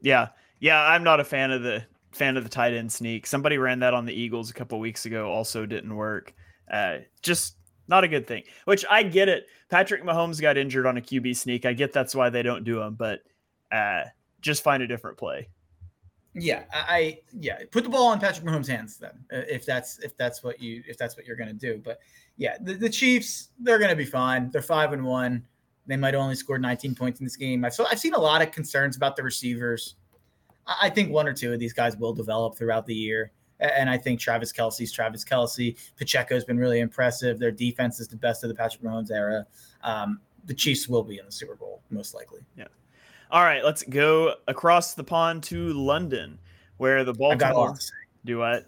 Yeah, 0.00 0.28
yeah, 0.60 0.82
I'm 0.82 1.02
not 1.02 1.20
a 1.20 1.24
fan 1.24 1.50
of 1.50 1.62
the 1.62 1.84
fan 2.12 2.36
of 2.36 2.44
the 2.44 2.50
tight 2.50 2.74
end 2.74 2.90
sneak. 2.90 3.26
Somebody 3.26 3.58
ran 3.58 3.80
that 3.80 3.94
on 3.94 4.04
the 4.04 4.12
Eagles 4.12 4.50
a 4.50 4.54
couple 4.54 4.78
weeks 4.78 5.06
ago, 5.06 5.30
also 5.30 5.66
didn't 5.66 5.94
work. 5.94 6.34
Uh, 6.70 6.98
just 7.22 7.56
not 7.88 8.04
a 8.04 8.08
good 8.08 8.26
thing. 8.26 8.42
Which 8.64 8.84
I 8.90 9.02
get 9.02 9.28
it. 9.28 9.46
Patrick 9.70 10.02
Mahomes 10.02 10.40
got 10.40 10.56
injured 10.56 10.86
on 10.86 10.96
a 10.96 11.00
QB 11.00 11.36
sneak. 11.36 11.64
I 11.64 11.72
get 11.72 11.92
that's 11.92 12.14
why 12.14 12.30
they 12.30 12.42
don't 12.42 12.64
do 12.64 12.78
them, 12.78 12.94
but 12.94 13.20
uh, 13.72 14.04
just 14.40 14.62
find 14.62 14.82
a 14.82 14.86
different 14.86 15.18
play. 15.18 15.48
Yeah, 16.38 16.64
I 16.72 17.20
yeah, 17.38 17.60
put 17.70 17.84
the 17.84 17.90
ball 17.90 18.12
in 18.12 18.18
Patrick 18.18 18.46
Mahomes' 18.46 18.68
hands 18.68 18.98
then, 18.98 19.12
uh, 19.32 19.42
if 19.48 19.64
that's 19.64 19.98
if 20.00 20.16
that's 20.18 20.42
what 20.42 20.60
you 20.60 20.82
if 20.86 20.98
that's 20.98 21.16
what 21.16 21.24
you're 21.24 21.36
gonna 21.36 21.54
do. 21.54 21.80
But 21.82 21.98
yeah, 22.36 22.56
the, 22.60 22.74
the 22.74 22.90
Chiefs 22.90 23.50
they're 23.58 23.78
gonna 23.78 23.96
be 23.96 24.04
fine. 24.04 24.50
They're 24.50 24.60
five 24.60 24.92
and 24.92 25.02
one. 25.04 25.44
They 25.86 25.96
might 25.96 26.14
only 26.14 26.34
score 26.34 26.58
19 26.58 26.94
points 26.94 27.20
in 27.20 27.26
this 27.26 27.36
game. 27.36 27.64
I've 27.64 27.72
so 27.72 27.86
I've 27.90 27.98
seen 27.98 28.12
a 28.12 28.20
lot 28.20 28.42
of 28.42 28.50
concerns 28.50 28.96
about 28.96 29.16
the 29.16 29.22
receivers. 29.22 29.94
I, 30.66 30.76
I 30.82 30.90
think 30.90 31.10
one 31.10 31.26
or 31.26 31.32
two 31.32 31.54
of 31.54 31.58
these 31.58 31.72
guys 31.72 31.96
will 31.96 32.12
develop 32.12 32.56
throughout 32.56 32.84
the 32.84 32.94
year. 32.94 33.32
And 33.58 33.88
I 33.88 33.96
think 33.96 34.20
Travis 34.20 34.52
Kelce's 34.52 34.92
Travis 34.92 35.24
Kelce. 35.24 35.78
Pacheco's 35.96 36.44
been 36.44 36.58
really 36.58 36.80
impressive. 36.80 37.38
Their 37.38 37.50
defense 37.50 37.98
is 38.00 38.08
the 38.08 38.16
best 38.16 38.44
of 38.44 38.48
the 38.48 38.54
Patrick 38.54 38.82
Mahomes 38.82 39.10
era. 39.10 39.46
Um, 39.82 40.20
the 40.46 40.54
Chiefs 40.54 40.88
will 40.88 41.02
be 41.02 41.18
in 41.18 41.26
the 41.26 41.32
Super 41.32 41.54
Bowl, 41.54 41.82
most 41.90 42.14
likely. 42.14 42.40
Yeah. 42.56 42.66
All 43.30 43.42
right, 43.42 43.64
let's 43.64 43.82
go 43.82 44.34
across 44.46 44.94
the 44.94 45.04
pond 45.04 45.42
to 45.44 45.72
London, 45.72 46.38
where 46.76 47.04
the 47.04 47.12
Baltimore 47.12 47.76
do 48.24 48.38
what? 48.38 48.66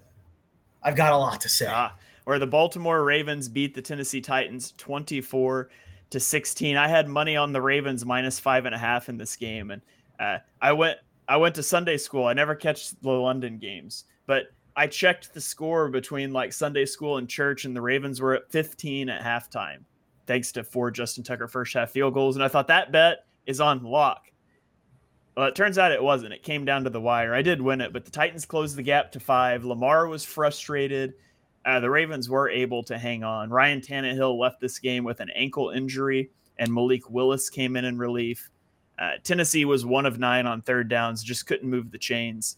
I've 0.82 0.96
got 0.96 1.12
a 1.12 1.16
lot 1.16 1.40
to 1.42 1.48
say. 1.48 1.66
Ah, 1.68 1.94
where 2.24 2.38
the 2.38 2.46
Baltimore 2.46 3.04
Ravens 3.04 3.48
beat 3.48 3.74
the 3.74 3.82
Tennessee 3.82 4.20
Titans 4.20 4.74
24 4.76 5.70
to 6.10 6.20
16. 6.20 6.76
I 6.76 6.88
had 6.88 7.08
money 7.08 7.36
on 7.36 7.52
the 7.52 7.60
Ravens 7.60 8.04
minus 8.04 8.38
five 8.38 8.66
and 8.66 8.74
a 8.74 8.78
half 8.78 9.08
in 9.08 9.16
this 9.16 9.36
game, 9.36 9.70
and 9.70 9.82
uh, 10.18 10.38
I 10.60 10.72
went 10.72 10.98
I 11.28 11.36
went 11.36 11.54
to 11.56 11.62
Sunday 11.62 11.96
school. 11.96 12.24
I 12.24 12.32
never 12.32 12.54
catch 12.54 12.90
the 13.00 13.10
London 13.10 13.58
games, 13.58 14.04
but 14.26 14.44
I 14.76 14.86
checked 14.86 15.34
the 15.34 15.40
score 15.40 15.88
between 15.88 16.32
like 16.32 16.52
Sunday 16.52 16.86
school 16.86 17.18
and 17.18 17.28
church, 17.28 17.64
and 17.64 17.76
the 17.76 17.82
Ravens 17.82 18.20
were 18.20 18.34
at 18.34 18.50
15 18.50 19.08
at 19.08 19.22
halftime, 19.22 19.84
thanks 20.28 20.52
to 20.52 20.62
four 20.62 20.92
Justin 20.92 21.24
Tucker 21.24 21.48
first 21.48 21.74
half 21.74 21.90
field 21.90 22.14
goals. 22.14 22.36
And 22.36 22.44
I 22.44 22.48
thought 22.48 22.68
that 22.68 22.92
bet 22.92 23.24
is 23.46 23.60
on 23.60 23.82
lock. 23.82 24.26
Well, 25.36 25.46
it 25.46 25.56
turns 25.56 25.78
out 25.78 25.90
it 25.90 26.02
wasn't. 26.02 26.34
It 26.34 26.42
came 26.42 26.64
down 26.64 26.84
to 26.84 26.90
the 26.90 27.00
wire. 27.00 27.34
I 27.34 27.42
did 27.42 27.60
win 27.60 27.80
it, 27.80 27.92
but 27.92 28.04
the 28.04 28.10
Titans 28.10 28.44
closed 28.44 28.76
the 28.76 28.82
gap 28.82 29.10
to 29.12 29.20
five. 29.20 29.64
Lamar 29.64 30.06
was 30.06 30.24
frustrated. 30.24 31.14
Uh, 31.64 31.80
the 31.80 31.90
Ravens 31.90 32.28
were 32.28 32.48
able 32.48 32.82
to 32.84 32.98
hang 32.98 33.24
on. 33.24 33.50
Ryan 33.50 33.80
Tannehill 33.80 34.38
left 34.38 34.60
this 34.60 34.78
game 34.78 35.04
with 35.04 35.20
an 35.20 35.30
ankle 35.34 35.70
injury, 35.70 36.30
and 36.58 36.72
Malik 36.72 37.08
Willis 37.10 37.50
came 37.50 37.76
in 37.76 37.84
in 37.84 37.98
relief. 37.98 38.50
Uh, 38.98 39.12
Tennessee 39.22 39.64
was 39.64 39.86
one 39.86 40.06
of 40.06 40.18
nine 40.18 40.46
on 40.46 40.60
third 40.60 40.88
downs, 40.88 41.22
just 41.22 41.46
couldn't 41.46 41.70
move 41.70 41.90
the 41.90 41.98
chains. 41.98 42.56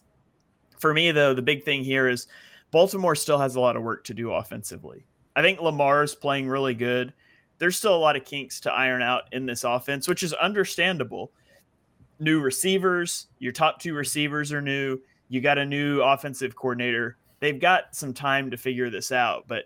For 0.79 0.93
me, 0.93 1.11
though, 1.11 1.35
the 1.35 1.41
big 1.41 1.63
thing 1.63 1.83
here 1.83 2.09
is 2.09 2.27
Baltimore 2.71 3.15
still 3.15 3.37
has 3.37 3.55
a 3.55 3.59
lot 3.59 3.75
of 3.75 3.83
work 3.83 4.03
to 4.05 4.13
do 4.15 4.31
offensively. 4.31 5.05
I 5.35 5.41
think 5.43 5.61
Lamar 5.61 6.03
is 6.03 6.15
playing 6.15 6.47
really 6.47 6.73
good. 6.73 7.13
There's 7.61 7.77
still 7.77 7.95
a 7.95 7.97
lot 7.97 8.15
of 8.15 8.25
kinks 8.25 8.59
to 8.61 8.73
iron 8.73 9.03
out 9.03 9.25
in 9.33 9.45
this 9.45 9.63
offense, 9.63 10.07
which 10.07 10.23
is 10.23 10.33
understandable 10.33 11.31
new 12.19 12.39
receivers. 12.39 13.27
Your 13.37 13.51
top 13.51 13.79
two 13.79 13.93
receivers 13.93 14.51
are 14.51 14.63
new. 14.63 14.97
You 15.29 15.41
got 15.41 15.59
a 15.59 15.65
new 15.65 16.01
offensive 16.01 16.55
coordinator. 16.55 17.17
They've 17.39 17.59
got 17.59 17.95
some 17.95 18.15
time 18.15 18.49
to 18.49 18.57
figure 18.57 18.89
this 18.89 19.11
out, 19.11 19.45
but 19.47 19.65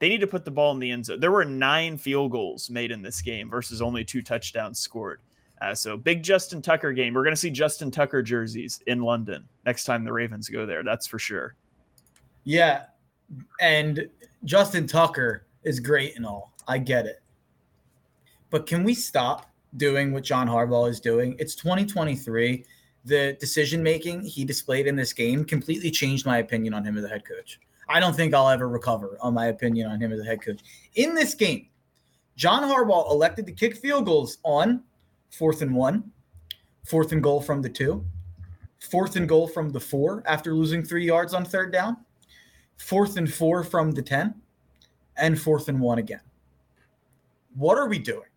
they 0.00 0.08
need 0.08 0.20
to 0.20 0.26
put 0.26 0.44
the 0.44 0.50
ball 0.50 0.72
in 0.72 0.80
the 0.80 0.90
end 0.90 1.06
zone. 1.06 1.20
There 1.20 1.30
were 1.30 1.44
nine 1.44 1.96
field 1.96 2.32
goals 2.32 2.70
made 2.70 2.90
in 2.90 3.02
this 3.02 3.22
game 3.22 3.48
versus 3.48 3.80
only 3.80 4.04
two 4.04 4.20
touchdowns 4.20 4.80
scored. 4.80 5.20
Uh, 5.62 5.76
so 5.76 5.96
big 5.96 6.24
Justin 6.24 6.60
Tucker 6.60 6.92
game. 6.92 7.14
We're 7.14 7.22
going 7.22 7.36
to 7.36 7.40
see 7.40 7.50
Justin 7.50 7.92
Tucker 7.92 8.20
jerseys 8.20 8.80
in 8.88 9.00
London 9.00 9.48
next 9.64 9.84
time 9.84 10.02
the 10.02 10.12
Ravens 10.12 10.48
go 10.48 10.66
there. 10.66 10.82
That's 10.82 11.06
for 11.06 11.20
sure. 11.20 11.54
Yeah, 12.42 12.86
and 13.60 14.08
Justin 14.44 14.88
Tucker 14.88 15.46
is 15.62 15.78
great 15.78 16.16
and 16.16 16.26
all. 16.26 16.52
I 16.68 16.78
get 16.78 17.06
it, 17.06 17.20
but 18.50 18.66
can 18.66 18.84
we 18.84 18.94
stop 18.94 19.48
doing 19.76 20.12
what 20.12 20.24
John 20.24 20.48
Harbaugh 20.48 20.88
is 20.88 21.00
doing. 21.00 21.36
It's 21.38 21.54
2023. 21.54 22.64
The 23.04 23.36
decision 23.40 23.82
making 23.82 24.22
he 24.22 24.44
displayed 24.44 24.86
in 24.86 24.96
this 24.96 25.12
game 25.12 25.44
completely 25.44 25.90
changed 25.90 26.26
my 26.26 26.38
opinion 26.38 26.74
on 26.74 26.84
him 26.84 26.96
as 26.96 27.04
a 27.04 27.08
head 27.08 27.24
coach. 27.24 27.60
I 27.88 28.00
don't 28.00 28.14
think 28.14 28.34
I'll 28.34 28.48
ever 28.48 28.68
recover 28.68 29.16
on 29.20 29.34
my 29.34 29.46
opinion 29.46 29.90
on 29.90 30.00
him 30.00 30.12
as 30.12 30.20
a 30.20 30.24
head 30.24 30.42
coach. 30.42 30.60
In 30.94 31.14
this 31.14 31.34
game, 31.34 31.68
John 32.36 32.62
Harbaugh 32.62 33.10
elected 33.10 33.46
to 33.46 33.52
kick 33.52 33.76
field 33.76 34.04
goals 34.04 34.38
on 34.42 34.82
fourth 35.30 35.62
and 35.62 35.74
one, 35.74 36.10
fourth 36.86 37.12
and 37.12 37.22
goal 37.22 37.40
from 37.40 37.62
the 37.62 37.68
two, 37.68 38.04
fourth 38.90 39.16
and 39.16 39.28
goal 39.28 39.48
from 39.48 39.70
the 39.70 39.80
four 39.80 40.22
after 40.26 40.54
losing 40.54 40.82
three 40.82 41.06
yards 41.06 41.34
on 41.34 41.44
third 41.44 41.72
down, 41.72 41.96
fourth 42.76 43.16
and 43.16 43.32
four 43.32 43.64
from 43.64 43.90
the 43.92 44.02
10, 44.02 44.34
and 45.16 45.40
fourth 45.40 45.68
and 45.68 45.80
one 45.80 45.98
again. 45.98 46.20
What 47.54 47.78
are 47.78 47.88
we 47.88 47.98
doing? 47.98 48.27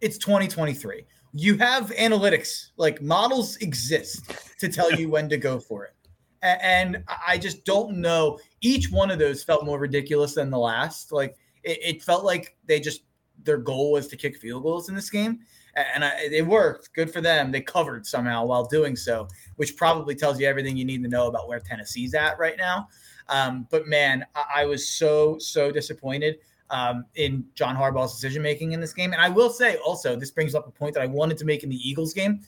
It's 0.00 0.18
2023. 0.18 1.04
You 1.32 1.58
have 1.58 1.90
analytics, 1.90 2.70
like 2.76 3.02
models 3.02 3.56
exist 3.56 4.32
to 4.60 4.68
tell 4.68 4.92
you 4.92 5.08
when 5.08 5.28
to 5.28 5.36
go 5.36 5.58
for 5.58 5.84
it. 5.84 5.94
And 6.42 7.02
I 7.26 7.36
just 7.36 7.64
don't 7.64 7.98
know. 7.98 8.38
Each 8.60 8.90
one 8.90 9.10
of 9.10 9.18
those 9.18 9.42
felt 9.42 9.64
more 9.64 9.78
ridiculous 9.78 10.34
than 10.34 10.50
the 10.50 10.58
last. 10.58 11.12
Like 11.12 11.36
it, 11.64 11.78
it 11.82 12.02
felt 12.02 12.24
like 12.24 12.56
they 12.66 12.80
just 12.80 13.02
their 13.44 13.58
goal 13.58 13.92
was 13.92 14.08
to 14.08 14.16
kick 14.16 14.36
field 14.36 14.62
goals 14.62 14.88
in 14.88 14.94
this 14.94 15.10
game, 15.10 15.40
and 15.74 16.04
I, 16.04 16.28
it 16.30 16.46
worked. 16.46 16.92
Good 16.92 17.12
for 17.12 17.20
them. 17.20 17.50
They 17.50 17.60
covered 17.60 18.06
somehow 18.06 18.46
while 18.46 18.64
doing 18.64 18.96
so, 18.96 19.28
which 19.56 19.76
probably 19.76 20.14
tells 20.14 20.40
you 20.40 20.46
everything 20.46 20.76
you 20.76 20.84
need 20.84 21.02
to 21.02 21.08
know 21.08 21.26
about 21.26 21.48
where 21.48 21.60
Tennessee's 21.60 22.14
at 22.14 22.38
right 22.38 22.56
now. 22.56 22.88
Um, 23.28 23.66
but 23.70 23.86
man, 23.86 24.24
I, 24.34 24.62
I 24.62 24.64
was 24.66 24.88
so 24.88 25.38
so 25.38 25.70
disappointed 25.70 26.38
um, 26.70 27.04
in 27.14 27.44
John 27.54 27.76
Harbaugh's 27.76 28.12
decision 28.12 28.42
making 28.42 28.72
in 28.72 28.80
this 28.80 28.92
game. 28.92 29.12
And 29.12 29.20
I 29.20 29.28
will 29.28 29.50
say 29.50 29.76
also, 29.76 30.16
this 30.16 30.30
brings 30.30 30.54
up 30.54 30.66
a 30.66 30.70
point 30.70 30.94
that 30.94 31.02
I 31.02 31.06
wanted 31.06 31.38
to 31.38 31.44
make 31.44 31.62
in 31.62 31.70
the 31.70 31.88
Eagles 31.88 32.12
game. 32.12 32.40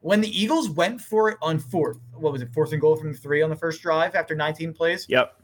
When 0.00 0.20
the 0.20 0.28
Eagles 0.28 0.70
went 0.70 1.00
for 1.00 1.30
it 1.30 1.38
on 1.42 1.58
fourth, 1.58 1.98
what 2.14 2.32
was 2.32 2.42
it, 2.42 2.52
fourth 2.52 2.72
and 2.72 2.80
goal 2.80 2.96
from 2.96 3.12
the 3.12 3.18
three 3.18 3.42
on 3.42 3.50
the 3.50 3.56
first 3.56 3.82
drive 3.82 4.14
after 4.14 4.34
19 4.34 4.72
plays? 4.72 5.06
Yep. 5.08 5.42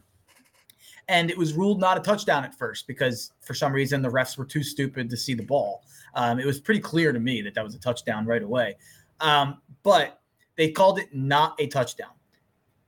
And 1.09 1.31
it 1.31 1.37
was 1.37 1.55
ruled 1.55 1.81
not 1.81 1.99
a 1.99 2.01
touchdown 2.01 2.45
at 2.45 2.55
first 2.55 2.87
because 2.87 3.33
for 3.41 3.55
some 3.55 3.73
reason 3.73 4.03
the 4.03 4.09
refs 4.09 4.39
were 4.39 4.45
too 4.45 4.63
stupid 4.63 5.11
to 5.11 5.17
see 5.17 5.35
the 5.35 5.43
ball. 5.43 5.83
Um, 6.15 6.39
it 6.39 6.47
was 6.47 6.61
pretty 6.61 6.81
clear 6.81 7.13
to 7.13 7.19
me 7.19 7.43
that 7.43 7.55
that 7.55 7.65
was 7.65 7.75
a 7.75 7.79
touchdown 7.79 8.25
right 8.25 8.43
away. 8.43 8.77
Um, 9.21 9.59
but 9.83 10.21
they 10.57 10.71
called 10.71 10.99
it 10.99 11.13
not 11.13 11.57
a 11.59 11.67
touchdown. 11.67 12.11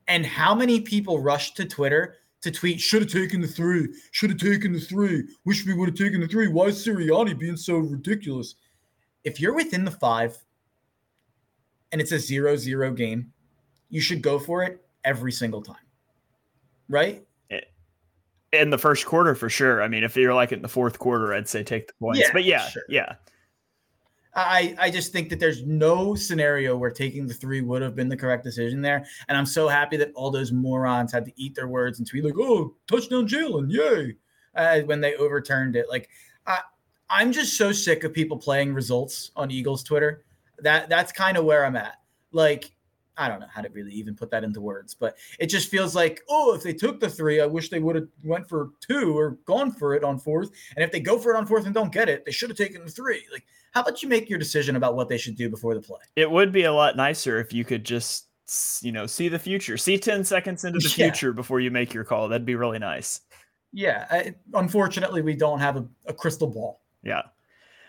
And 0.07 0.25
how 0.25 0.55
many 0.55 0.81
people 0.81 1.19
rushed 1.19 1.57
to 1.57 1.65
Twitter 1.65 2.19
to 2.45 2.51
tweet, 2.51 2.81
should 2.81 3.03
have 3.03 3.11
taken 3.11 3.41
the 3.41 3.49
three, 3.49 3.89
should 4.13 4.31
have 4.31 4.39
taken 4.39 4.73
the 4.73 4.79
three, 4.79 5.25
wish 5.45 5.67
we 5.67 5.75
would 5.75 5.89
have 5.89 5.99
taken 5.99 6.21
the 6.21 6.29
three. 6.29 6.49
Why 6.49 6.67
is 6.67 6.87
Sirianni 6.87 7.39
being 7.39 7.57
so 7.57 7.79
ridiculous? 7.79 8.55
If 9.25 9.41
you're 9.41 9.55
within 9.55 9.85
the 9.85 9.91
five 9.91 10.37
and 11.91 12.01
it's 12.01 12.13
a 12.13 12.19
zero 12.19 12.57
zero 12.57 12.93
game, 12.93 13.33
you 13.89 14.01
should 14.01 14.23
go 14.23 14.39
for 14.39 14.63
it 14.63 14.85
every 15.05 15.33
single 15.33 15.63
time. 15.63 15.77
Right? 16.89 17.25
Eh, 17.51 17.61
in 18.53 18.71
the 18.71 18.79
first 18.79 19.07
quarter, 19.07 19.35
for 19.35 19.49
sure. 19.49 19.83
I 19.83 19.89
mean, 19.89 20.05
if 20.05 20.15
you're 20.17 20.35
like 20.35 20.53
in 20.53 20.61
the 20.61 20.69
fourth 20.69 20.99
quarter, 20.99 21.33
I'd 21.33 21.49
say 21.49 21.65
take 21.65 21.89
the 21.89 21.95
points. 21.95 22.21
Yeah, 22.21 22.29
but 22.33 22.45
yeah, 22.45 22.69
sure. 22.69 22.85
yeah. 22.89 23.15
I, 24.37 24.75
I 24.79 24.91
just 24.91 25.13
think 25.13 25.29
that 25.31 25.39
there's 25.39 25.65
no 25.65 26.15
scenario 26.15 26.77
where 26.77 26.91
taking 26.91 27.27
the 27.27 27.35
three 27.35 27.61
would 27.61 27.83
have 27.83 27.95
been 27.95 28.09
the 28.09 28.17
correct 28.17 28.43
decision 28.43 28.83
there. 28.83 29.07
And 29.29 29.39
I'm 29.39 29.47
so 29.47 29.69
happy 29.69 29.97
that 29.99 30.13
all 30.15 30.31
those 30.31 30.51
morons 30.51 31.13
had 31.13 31.25
to 31.27 31.33
eat 31.37 31.55
their 31.55 31.69
words 31.69 31.99
and 31.99 32.09
tweet 32.09 32.25
like, 32.25 32.35
oh, 32.39 32.75
touchdown 32.89 33.29
Jalen, 33.29 33.71
yay. 33.71 34.17
Uh, 34.57 34.81
when 34.83 35.01
they 35.01 35.17
overturned 35.17 35.75
it. 35.75 35.87
Like 35.89 36.09
I 36.47 36.61
I'm 37.11 37.33
just 37.33 37.57
so 37.57 37.73
sick 37.73 38.05
of 38.05 38.13
people 38.13 38.37
playing 38.37 38.73
results 38.73 39.31
on 39.37 39.51
Eagles 39.51 39.83
Twitter. 39.83 40.25
That 40.61 40.89
that's 40.89 41.13
kind 41.13 41.37
of 41.37 41.45
where 41.45 41.65
I'm 41.65 41.77
at. 41.77 41.97
Like 42.33 42.71
I 43.17 43.29
don't 43.29 43.41
know 43.41 43.47
how 43.53 43.63
to 43.63 43.69
really 43.71 43.93
even 43.93 44.15
put 44.15 44.31
that 44.31 44.45
into 44.45 44.61
words, 44.61 44.95
but 44.95 45.17
it 45.39 45.47
just 45.47 45.71
feels 45.71 45.95
like, 45.95 46.23
oh, 46.29 46.55
if 46.55 46.63
they 46.63 46.73
took 46.73 47.01
the 47.01 47.09
three, 47.09 47.41
I 47.41 47.47
wish 47.47 47.69
they 47.69 47.79
would 47.79 47.97
have 47.97 48.09
went 48.25 48.49
for 48.49 48.71
two 48.81 49.17
or 49.17 49.39
gone 49.45 49.71
for 49.71 49.95
it 49.95 50.03
on 50.03 50.19
fourth. 50.19 50.51
And 50.77 50.85
if 50.85 50.91
they 50.91 51.01
go 51.01 51.19
for 51.19 51.33
it 51.35 51.37
on 51.37 51.47
fourth 51.47 51.67
and 51.67 51.75
don't 51.75 51.93
get 51.93 52.09
it, 52.09 52.25
they 52.25 52.33
should 52.33 52.51
have 52.51 52.59
taken 52.59 52.85
the 52.85 52.91
three. 52.91 53.23
Like, 53.33 53.45
how 53.73 53.83
about 53.83 54.03
you 54.03 54.09
make 54.09 54.29
your 54.29 54.39
decision 54.39 54.77
about 54.77 54.97
what 54.97 55.09
they 55.09 55.19
should 55.19 55.37
do 55.37 55.49
before 55.49 55.75
the 55.75 55.81
play? 55.81 56.01
It 56.17 56.31
would 56.31 56.53
be 56.53 56.65
a 56.65 56.73
lot 56.73 56.97
nicer 56.97 57.39
if 57.39 57.53
you 57.53 57.65
could 57.65 57.85
just, 57.85 58.27
you 58.83 58.93
know, 58.93 59.07
see 59.07 59.29
the 59.29 59.39
future, 59.39 59.77
see 59.77 59.99
10 59.99 60.25
seconds 60.25 60.65
into 60.65 60.79
the 60.79 60.89
yeah. 60.97 61.07
future 61.11 61.33
before 61.33 61.61
you 61.61 61.71
make 61.71 61.95
your 61.95 62.05
call. 62.05 62.29
That'd 62.29 62.47
be 62.47 62.57
really 62.57 62.79
nice. 62.79 63.21
Yeah. 63.73 64.07
I, 64.11 64.35
unfortunately, 64.55 65.23
we 65.23 65.35
don't 65.35 65.59
have 65.61 65.77
a, 65.77 65.87
a 66.07 66.13
crystal 66.13 66.49
ball. 66.49 66.81
Yeah. 67.03 67.23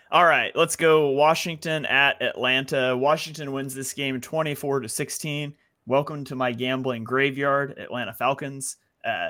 All 0.08 0.24
right, 0.24 0.54
let's 0.54 0.76
go 0.76 1.08
Washington 1.08 1.84
at 1.84 2.22
Atlanta. 2.22 2.96
Washington 2.96 3.50
wins 3.50 3.74
this 3.74 3.92
game 3.92 4.20
24 4.20 4.80
to 4.80 4.88
16. 4.88 5.52
Welcome 5.84 6.24
to 6.26 6.36
my 6.36 6.52
gambling 6.52 7.02
graveyard, 7.02 7.76
Atlanta 7.76 8.14
Falcons. 8.14 8.76
Uh, 9.04 9.26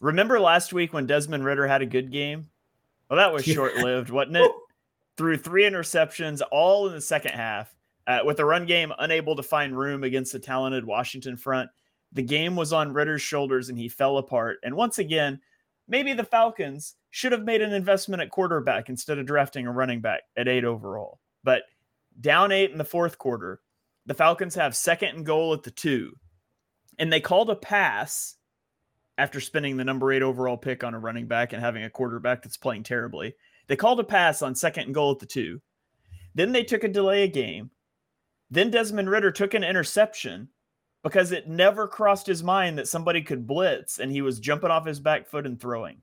remember 0.00 0.38
last 0.38 0.72
week 0.72 0.92
when 0.92 1.08
Desmond 1.08 1.44
Ridder 1.44 1.66
had 1.66 1.82
a 1.82 1.86
good 1.86 2.12
game? 2.12 2.46
Well, 3.10 3.16
that 3.16 3.32
was 3.32 3.44
short 3.46 3.74
lived, 3.78 4.10
wasn't 4.10 4.36
it? 4.36 4.52
Threw 5.16 5.36
three 5.36 5.64
interceptions 5.64 6.40
all 6.52 6.86
in 6.86 6.92
the 6.92 7.00
second 7.00 7.32
half. 7.32 7.74
Uh, 8.06 8.20
with 8.24 8.36
the 8.36 8.44
run 8.44 8.64
game 8.64 8.92
unable 9.00 9.34
to 9.34 9.42
find 9.42 9.76
room 9.76 10.04
against 10.04 10.32
the 10.32 10.38
talented 10.38 10.84
Washington 10.84 11.36
front, 11.36 11.68
the 12.12 12.22
game 12.22 12.54
was 12.54 12.72
on 12.72 12.92
Ridder's 12.92 13.22
shoulders 13.22 13.70
and 13.70 13.78
he 13.78 13.88
fell 13.88 14.18
apart. 14.18 14.58
And 14.62 14.76
once 14.76 14.98
again, 14.98 15.40
maybe 15.88 16.12
the 16.12 16.24
Falcons 16.24 16.94
should 17.10 17.32
have 17.32 17.44
made 17.44 17.60
an 17.62 17.72
investment 17.72 18.22
at 18.22 18.30
quarterback 18.30 18.88
instead 18.88 19.18
of 19.18 19.26
drafting 19.26 19.66
a 19.66 19.72
running 19.72 20.00
back 20.00 20.22
at 20.36 20.48
eight 20.48 20.64
overall. 20.64 21.20
But 21.44 21.62
down 22.20 22.52
eight 22.52 22.70
in 22.70 22.78
the 22.78 22.84
fourth 22.84 23.18
quarter, 23.18 23.60
the 24.06 24.14
Falcons 24.14 24.54
have 24.54 24.74
second 24.76 25.16
and 25.16 25.26
goal 25.26 25.52
at 25.52 25.62
the 25.62 25.70
two. 25.70 26.16
and 26.98 27.12
they 27.12 27.20
called 27.20 27.50
a 27.50 27.56
pass 27.56 28.36
after 29.18 29.40
spending 29.40 29.76
the 29.76 29.84
number 29.84 30.12
eight 30.12 30.22
overall 30.22 30.56
pick 30.56 30.84
on 30.84 30.94
a 30.94 30.98
running 30.98 31.26
back 31.26 31.52
and 31.52 31.62
having 31.62 31.84
a 31.84 31.90
quarterback 31.90 32.42
that's 32.42 32.56
playing 32.56 32.82
terribly. 32.82 33.34
They 33.66 33.76
called 33.76 34.00
a 34.00 34.04
pass 34.04 34.42
on 34.42 34.54
second 34.54 34.84
and 34.84 34.94
goal 34.94 35.12
at 35.12 35.18
the 35.18 35.26
two. 35.26 35.60
Then 36.34 36.52
they 36.52 36.64
took 36.64 36.84
a 36.84 36.88
delay 36.88 37.24
a 37.24 37.28
game. 37.28 37.70
Then 38.50 38.70
Desmond 38.70 39.08
Ridder 39.10 39.30
took 39.30 39.54
an 39.54 39.64
interception 39.64 40.48
because 41.02 41.32
it 41.32 41.48
never 41.48 41.88
crossed 41.88 42.26
his 42.26 42.42
mind 42.42 42.78
that 42.78 42.88
somebody 42.88 43.22
could 43.22 43.46
blitz 43.46 43.98
and 43.98 44.10
he 44.10 44.22
was 44.22 44.40
jumping 44.40 44.70
off 44.70 44.86
his 44.86 45.00
back 45.00 45.26
foot 45.26 45.46
and 45.46 45.60
throwing. 45.60 46.00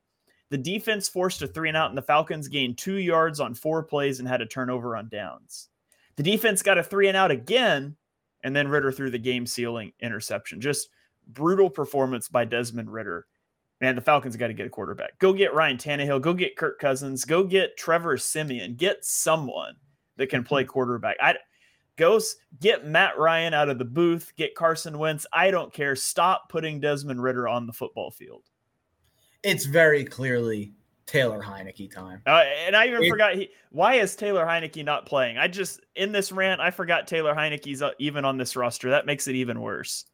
The 0.50 0.58
defense 0.58 1.08
forced 1.08 1.42
a 1.42 1.48
three 1.48 1.70
and 1.70 1.78
out, 1.78 1.90
and 1.90 1.98
the 1.98 2.02
Falcons 2.02 2.48
gained 2.48 2.78
two 2.78 2.96
yards 2.96 3.40
on 3.40 3.54
four 3.54 3.84
plays 3.84 4.20
and 4.20 4.28
had 4.28 4.42
a 4.42 4.48
turnover 4.48 4.96
on 4.96 5.08
downs. 5.08 5.70
The 6.16 6.24
defense 6.24 6.64
got 6.64 6.80
a 6.80 6.84
three 6.84 7.08
and 7.08 7.16
out 7.16 7.32
again, 7.32 7.96
and 8.44 8.56
then 8.56 8.68
Ridder 8.68 8.92
threw 8.92 9.12
the 9.12 9.20
game 9.20 9.46
sealing 9.46 9.94
interception. 10.02 10.60
Just 10.60 10.90
brutal 11.28 11.70
performance 11.70 12.28
by 12.28 12.46
Desmond 12.46 12.92
Ridder. 12.92 13.28
Man, 13.80 13.96
the 13.96 14.02
Falcons 14.02 14.36
got 14.36 14.48
to 14.48 14.54
get 14.54 14.66
a 14.66 14.70
quarterback. 14.70 15.18
Go 15.20 15.32
get 15.32 15.54
Ryan 15.54 15.78
Tannehill. 15.78 16.22
Go 16.22 16.34
get 16.34 16.58
Kirk 16.58 16.80
Cousins. 16.80 17.24
Go 17.24 17.44
get 17.44 17.78
Trevor 17.78 18.18
Siemian. 18.18 18.76
Get 18.76 19.06
someone 19.06 19.76
that 20.18 20.30
can 20.30 20.44
play 20.44 20.64
mm-hmm. 20.64 20.72
quarterback. 20.72 21.16
I 21.22 21.36
go 22.00 22.20
get 22.60 22.88
Matt 22.88 23.20
Ryan 23.20 23.54
out 23.54 23.70
of 23.70 23.78
the 23.78 23.86
booth. 23.86 24.34
Get 24.38 24.56
Carson 24.56 24.98
Wentz. 24.98 25.28
I 25.32 25.52
don't 25.52 25.72
care. 25.72 25.96
Stop 25.96 26.50
putting 26.50 26.80
Desmond 26.80 27.22
Ridder 27.22 27.48
on 27.48 27.68
the 27.68 27.74
football 27.74 28.10
field. 28.10 28.44
It's 29.44 29.66
very 29.66 30.04
clearly 30.04 30.74
Taylor 31.06 31.42
Heinicke 31.42 31.94
time. 31.94 32.22
Uh, 32.26 32.44
and 32.66 32.76
I 32.76 32.88
even 32.88 33.04
it, 33.04 33.10
forgot 33.10 33.36
he. 33.36 33.50
Why 33.72 33.96
is 33.96 34.16
Taylor 34.16 34.46
Heinicke 34.46 34.84
not 34.84 35.06
playing? 35.06 35.38
I 35.38 35.48
just 35.48 35.82
in 35.96 36.12
this 36.12 36.32
rant, 36.32 36.62
I 36.62 36.72
forgot 36.72 37.08
Taylor 37.08 37.36
Heinicke's 37.36 37.82
uh, 37.82 37.92
even 38.00 38.26
on 38.26 38.38
this 38.38 38.56
roster. 38.56 38.90
That 38.90 39.06
makes 39.06 39.28
it 39.28 39.36
even 39.36 39.62
worse. 39.62 40.06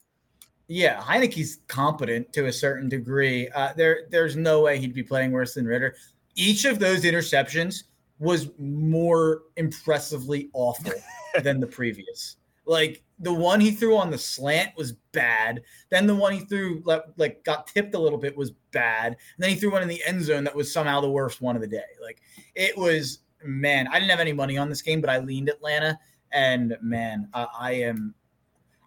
Yeah, 0.67 0.99
Heinicke's 0.99 1.59
competent 1.67 2.33
to 2.33 2.47
a 2.47 2.53
certain 2.53 2.89
degree. 2.89 3.49
Uh, 3.49 3.73
there, 3.77 4.07
there's 4.09 4.35
no 4.35 4.61
way 4.61 4.79
he'd 4.79 4.95
be 4.95 5.03
playing 5.03 5.31
worse 5.31 5.53
than 5.53 5.65
Ridder. 5.65 5.95
Each 6.35 6.65
of 6.65 6.79
those 6.79 7.03
interceptions 7.03 7.83
was 8.19 8.49
more 8.57 9.43
impressively 9.57 10.49
awful 10.53 10.93
than 11.43 11.59
the 11.59 11.67
previous. 11.67 12.37
Like 12.65 13.03
the 13.19 13.33
one 13.33 13.59
he 13.59 13.71
threw 13.71 13.97
on 13.97 14.09
the 14.09 14.17
slant 14.17 14.71
was 14.75 14.93
bad. 15.11 15.61
Then 15.89 16.07
the 16.07 16.15
one 16.15 16.33
he 16.33 16.39
threw 16.39 16.81
like, 16.85 17.03
like 17.17 17.43
got 17.43 17.67
tipped 17.67 17.93
a 17.93 17.99
little 17.99 18.17
bit 18.17 18.35
was 18.35 18.51
bad. 18.71 19.07
And 19.07 19.17
then 19.37 19.49
he 19.49 19.55
threw 19.55 19.71
one 19.71 19.83
in 19.83 19.87
the 19.87 20.03
end 20.05 20.23
zone 20.23 20.43
that 20.45 20.55
was 20.55 20.71
somehow 20.71 21.01
the 21.01 21.09
worst 21.09 21.41
one 21.41 21.55
of 21.55 21.61
the 21.61 21.67
day. 21.67 21.83
Like 22.01 22.21
it 22.55 22.75
was 22.77 23.19
man. 23.45 23.87
I 23.87 23.99
didn't 23.99 24.11
have 24.11 24.19
any 24.19 24.33
money 24.33 24.57
on 24.57 24.69
this 24.69 24.81
game, 24.81 25.01
but 25.01 25.09
I 25.09 25.19
leaned 25.19 25.49
Atlanta, 25.49 25.97
and 26.31 26.77
man, 26.81 27.29
I, 27.33 27.47
I 27.59 27.71
am, 27.73 28.13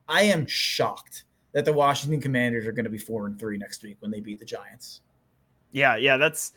I 0.08 0.22
am 0.22 0.46
shocked 0.46 1.24
that 1.52 1.64
the 1.64 1.72
Washington 1.72 2.20
Commanders 2.20 2.66
are 2.66 2.72
going 2.72 2.84
to 2.84 2.90
be 2.90 2.98
four 2.98 3.26
and 3.26 3.38
three 3.38 3.58
next 3.58 3.82
week 3.82 3.96
when 4.00 4.10
they 4.10 4.20
beat 4.20 4.38
the 4.38 4.44
Giants. 4.44 5.00
Yeah, 5.72 5.96
yeah, 5.96 6.16
that's 6.16 6.52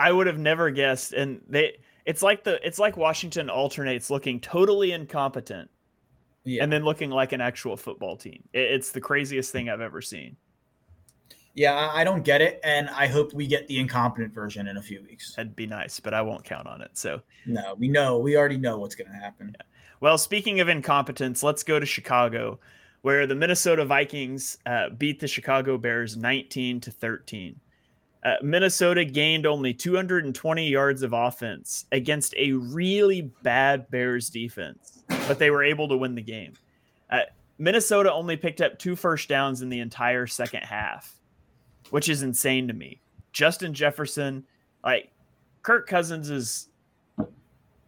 I 0.00 0.10
would 0.12 0.26
have 0.26 0.38
never 0.38 0.70
guessed. 0.70 1.12
And 1.12 1.40
they 1.48 1.76
it's 2.06 2.22
like 2.22 2.42
the 2.42 2.64
it's 2.66 2.78
like 2.78 2.96
Washington 2.96 3.50
alternates 3.50 4.10
looking 4.10 4.40
totally 4.40 4.92
incompetent. 4.92 5.70
Yeah. 6.44 6.64
And 6.64 6.72
then 6.72 6.84
looking 6.84 7.10
like 7.10 7.32
an 7.32 7.42
actual 7.42 7.76
football 7.76 8.16
team. 8.16 8.42
it's 8.54 8.92
the 8.92 9.00
craziest 9.00 9.52
thing 9.52 9.68
I've 9.68 9.82
ever 9.82 10.00
seen. 10.00 10.36
Yeah, 11.52 11.90
I 11.92 12.02
don't 12.04 12.24
get 12.24 12.40
it, 12.40 12.60
and 12.62 12.88
I 12.90 13.08
hope 13.08 13.34
we 13.34 13.46
get 13.46 13.66
the 13.66 13.78
incompetent 13.78 14.32
version 14.32 14.68
in 14.68 14.78
a 14.78 14.82
few 14.82 15.02
weeks. 15.02 15.34
That'd 15.34 15.56
be 15.56 15.66
nice, 15.66 16.00
but 16.00 16.14
I 16.14 16.22
won't 16.22 16.44
count 16.44 16.66
on 16.66 16.80
it. 16.80 16.92
So 16.94 17.20
no, 17.44 17.74
we 17.74 17.88
know 17.88 18.18
we 18.18 18.36
already 18.36 18.56
know 18.56 18.78
what's 18.78 18.94
going 18.94 19.10
to 19.10 19.16
happen. 19.16 19.54
Yeah. 19.58 19.66
Well, 20.00 20.16
speaking 20.16 20.60
of 20.60 20.68
incompetence, 20.68 21.42
let's 21.42 21.62
go 21.62 21.78
to 21.78 21.84
Chicago 21.84 22.58
where 23.02 23.26
the 23.26 23.34
Minnesota 23.34 23.84
Vikings 23.84 24.58
uh, 24.66 24.90
beat 24.90 25.20
the 25.20 25.28
Chicago 25.28 25.78
Bears 25.78 26.16
19 26.16 26.80
to 26.80 26.90
13. 26.90 27.58
Uh, 28.22 28.34
Minnesota 28.42 29.04
gained 29.04 29.46
only 29.46 29.72
220 29.72 30.68
yards 30.68 31.02
of 31.02 31.12
offense 31.12 31.86
against 31.90 32.34
a 32.36 32.52
really 32.52 33.22
bad 33.42 33.90
Bears 33.90 34.28
defense, 34.28 35.02
but 35.26 35.38
they 35.38 35.50
were 35.50 35.64
able 35.64 35.88
to 35.88 35.96
win 35.96 36.14
the 36.14 36.22
game. 36.22 36.52
Uh, 37.10 37.20
Minnesota 37.58 38.12
only 38.12 38.36
picked 38.36 38.60
up 38.60 38.78
two 38.78 38.94
first 38.94 39.28
downs 39.28 39.62
in 39.62 39.70
the 39.70 39.80
entire 39.80 40.26
second 40.26 40.62
half, 40.62 41.16
which 41.90 42.08
is 42.08 42.22
insane 42.22 42.68
to 42.68 42.74
me. 42.74 43.00
Justin 43.32 43.72
Jefferson, 43.72 44.44
like 44.84 45.10
Kirk 45.62 45.86
Cousins 45.86 46.28
is 46.28 46.68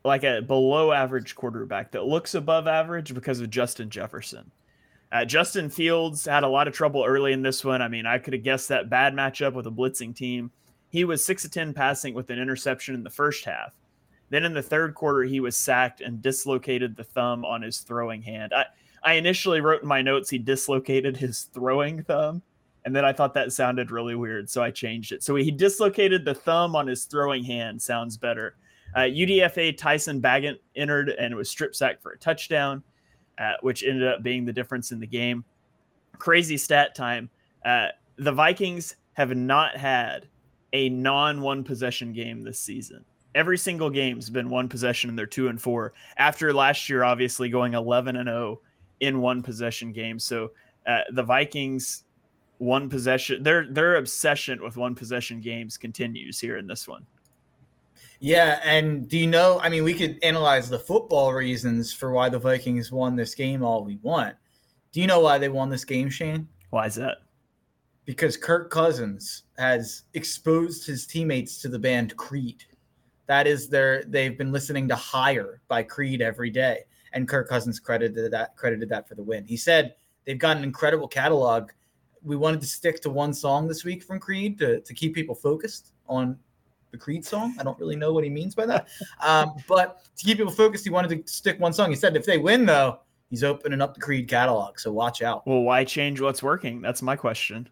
like 0.04 0.24
a 0.24 0.40
below 0.40 0.92
average 0.92 1.34
quarterback 1.34 1.92
that 1.92 2.04
looks 2.04 2.34
above 2.34 2.66
average 2.66 3.14
because 3.14 3.40
of 3.40 3.50
Justin 3.50 3.90
Jefferson. 3.90 4.50
Uh, 5.12 5.27
Justin 5.27 5.68
Fields 5.68 6.25
had 6.25 6.42
a 6.42 6.48
lot 6.48 6.66
of 6.66 6.72
trouble 6.72 7.05
early 7.07 7.35
in 7.35 7.42
this 7.42 7.62
one. 7.62 7.83
I 7.83 7.88
mean, 7.88 8.07
I 8.07 8.16
could 8.16 8.33
have 8.33 8.42
guessed 8.42 8.70
that 8.70 8.88
bad 8.88 9.12
matchup 9.12 9.53
with 9.53 9.66
a 9.66 9.70
blitzing 9.70 10.16
team. 10.16 10.51
He 10.88 11.05
was 11.05 11.22
6 11.22 11.44
of 11.44 11.51
10 11.51 11.75
passing 11.75 12.14
with 12.14 12.31
an 12.31 12.38
interception 12.38 12.94
in 12.94 13.03
the 13.03 13.11
first 13.11 13.44
half. 13.44 13.75
Then 14.31 14.44
in 14.44 14.55
the 14.55 14.62
third 14.62 14.94
quarter, 14.94 15.25
he 15.25 15.40
was 15.40 15.55
sacked 15.55 16.01
and 16.01 16.22
dislocated 16.22 16.96
the 16.96 17.05
thumb 17.05 17.44
on 17.44 17.61
his 17.61 17.81
throwing 17.81 18.22
hand. 18.22 18.55
I, 18.55 18.64
I 19.03 19.14
initially 19.14 19.61
wrote 19.61 19.83
in 19.83 19.88
my 19.88 20.01
notes 20.01 20.31
he 20.31 20.38
dislocated 20.38 21.18
his 21.18 21.42
throwing 21.53 22.03
thumb, 22.05 22.40
and 22.87 22.96
then 22.96 23.05
I 23.05 23.12
thought 23.12 23.35
that 23.35 23.53
sounded 23.53 23.90
really 23.90 24.14
weird, 24.14 24.48
so 24.48 24.62
I 24.62 24.70
changed 24.70 25.12
it. 25.12 25.22
So 25.22 25.35
he 25.35 25.51
dislocated 25.51 26.25
the 26.25 26.35
thumb 26.35 26.75
on 26.75 26.87
his 26.87 27.05
throwing 27.05 27.44
hand. 27.44 27.83
Sounds 27.83 28.16
better. 28.16 28.57
Uh, 28.94 29.01
UDFA 29.01 29.77
Tyson 29.77 30.22
Bagent 30.22 30.59
entered 30.77 31.11
and 31.11 31.33
it 31.33 31.37
was 31.37 31.51
strip 31.51 31.75
sacked 31.75 32.03
for 32.03 32.12
a 32.12 32.18
touchdown 32.18 32.83
uh, 33.42 33.55
which 33.61 33.83
ended 33.83 34.07
up 34.07 34.22
being 34.22 34.44
the 34.44 34.52
difference 34.52 34.92
in 34.92 35.00
the 35.00 35.07
game. 35.07 35.44
Crazy 36.18 36.57
stat 36.57 36.94
time. 36.94 37.28
Uh, 37.64 37.88
the 38.16 38.33
Vikings 38.33 38.96
have 39.14 39.35
not 39.35 39.76
had 39.76 40.28
a 40.72 40.88
non 40.88 41.40
one 41.40 41.64
possession 41.64 42.12
game 42.12 42.42
this 42.42 42.61
season. 42.61 43.05
Every 43.35 43.59
single 43.59 43.90
game's 43.90 44.31
been 44.31 44.50
one 44.50 44.68
possession 44.68 45.11
and 45.11 45.18
they're 45.18 45.26
two 45.26 45.48
and 45.48 45.61
four. 45.61 45.94
After 46.18 46.52
last 46.52 46.88
year, 46.88 47.02
obviously 47.02 47.48
going 47.48 47.74
11 47.74 48.16
and 48.16 48.28
0 48.28 48.61
in 49.00 49.20
one 49.20 49.42
possession 49.42 49.92
games. 49.92 50.24
So 50.24 50.52
uh, 50.87 51.00
the 51.12 51.22
Vikings 51.22 52.05
one 52.59 52.88
possession 52.88 53.42
their 53.42 53.66
their 53.66 53.96
obsession 53.96 54.62
with 54.62 54.76
one 54.76 54.94
possession 54.94 55.40
games 55.40 55.76
continues 55.76 56.38
here 56.38 56.59
in 56.59 56.66
this 56.66 56.87
one. 56.87 57.05
Yeah, 58.22 58.61
and 58.62 59.08
do 59.08 59.18
you 59.18 59.26
know? 59.26 59.58
I 59.61 59.68
mean, 59.68 59.82
we 59.82 59.94
could 59.94 60.16
analyze 60.22 60.70
the 60.70 60.78
football 60.78 61.32
reasons 61.32 61.92
for 61.92 62.12
why 62.12 62.28
the 62.28 62.38
Vikings 62.38 62.92
won 62.92 63.16
this 63.16 63.35
game 63.35 63.64
all 63.64 63.82
we 63.82 63.96
want. 63.96 64.37
Do 64.92 65.00
you 65.00 65.08
know 65.08 65.18
why 65.18 65.38
they 65.38 65.48
won 65.48 65.70
this 65.70 65.85
game, 65.85 66.08
Shane? 66.08 66.46
Why 66.70 66.87
is 66.87 66.94
that? 66.94 67.16
Because 68.04 68.37
Kirk 68.37 68.70
Cousins 68.70 69.42
has 69.58 70.04
exposed 70.14 70.87
his 70.87 71.04
teammates 71.04 71.61
to 71.62 71.68
the 71.68 71.80
band 71.80 72.16
Creed. 72.16 72.62
That 73.26 73.48
is 73.48 73.68
their 73.68 74.04
they've 74.04 74.38
been 74.38 74.52
listening 74.52 74.87
to 74.90 74.94
Higher 74.94 75.61
by 75.66 75.82
Creed 75.82 76.22
every 76.22 76.50
day. 76.50 76.85
And 77.14 77.26
Kirk 77.26 77.48
Cousins 77.48 77.80
credited 77.80 78.30
that 78.30 78.54
credited 78.54 78.88
that 78.90 79.08
for 79.08 79.16
the 79.16 79.22
win. 79.24 79.44
He 79.44 79.56
said 79.56 79.96
they've 80.26 80.38
got 80.38 80.56
an 80.56 80.62
incredible 80.62 81.08
catalog. 81.08 81.70
We 82.22 82.37
wanted 82.37 82.61
to 82.61 82.68
stick 82.68 83.00
to 83.00 83.11
one 83.11 83.35
song 83.35 83.66
this 83.66 83.82
week 83.82 84.04
from 84.04 84.20
Creed 84.20 84.61
to, 84.61 84.80
to 84.80 84.94
keep 84.94 85.12
people 85.12 85.35
focused 85.35 85.92
on 86.06 86.38
the 86.92 86.98
Creed 86.98 87.24
song. 87.24 87.57
I 87.59 87.64
don't 87.64 87.78
really 87.78 87.96
know 87.96 88.12
what 88.12 88.22
he 88.22 88.31
means 88.31 88.55
by 88.55 88.66
that. 88.66 88.88
Um, 89.20 89.52
but 89.66 90.05
to 90.16 90.24
keep 90.24 90.38
people 90.38 90.52
focused, 90.52 90.85
he 90.85 90.90
wanted 90.90 91.26
to 91.26 91.33
stick 91.33 91.59
one 91.59 91.72
song. 91.72 91.90
He 91.90 91.96
said 91.96 92.16
if 92.16 92.24
they 92.24 92.38
win, 92.38 92.64
though, 92.64 93.00
he's 93.31 93.42
opening 93.42 93.81
up 93.81 93.94
the 93.94 94.00
Creed 94.00 94.28
catalog. 94.28 94.78
So 94.78 94.92
watch 94.92 95.22
out. 95.22 95.46
Well, 95.46 95.62
why 95.62 95.85
change 95.85 96.20
what's 96.20 96.42
working? 96.42 96.81
That's 96.81 97.02
my 97.02 97.16
question. 97.16 97.68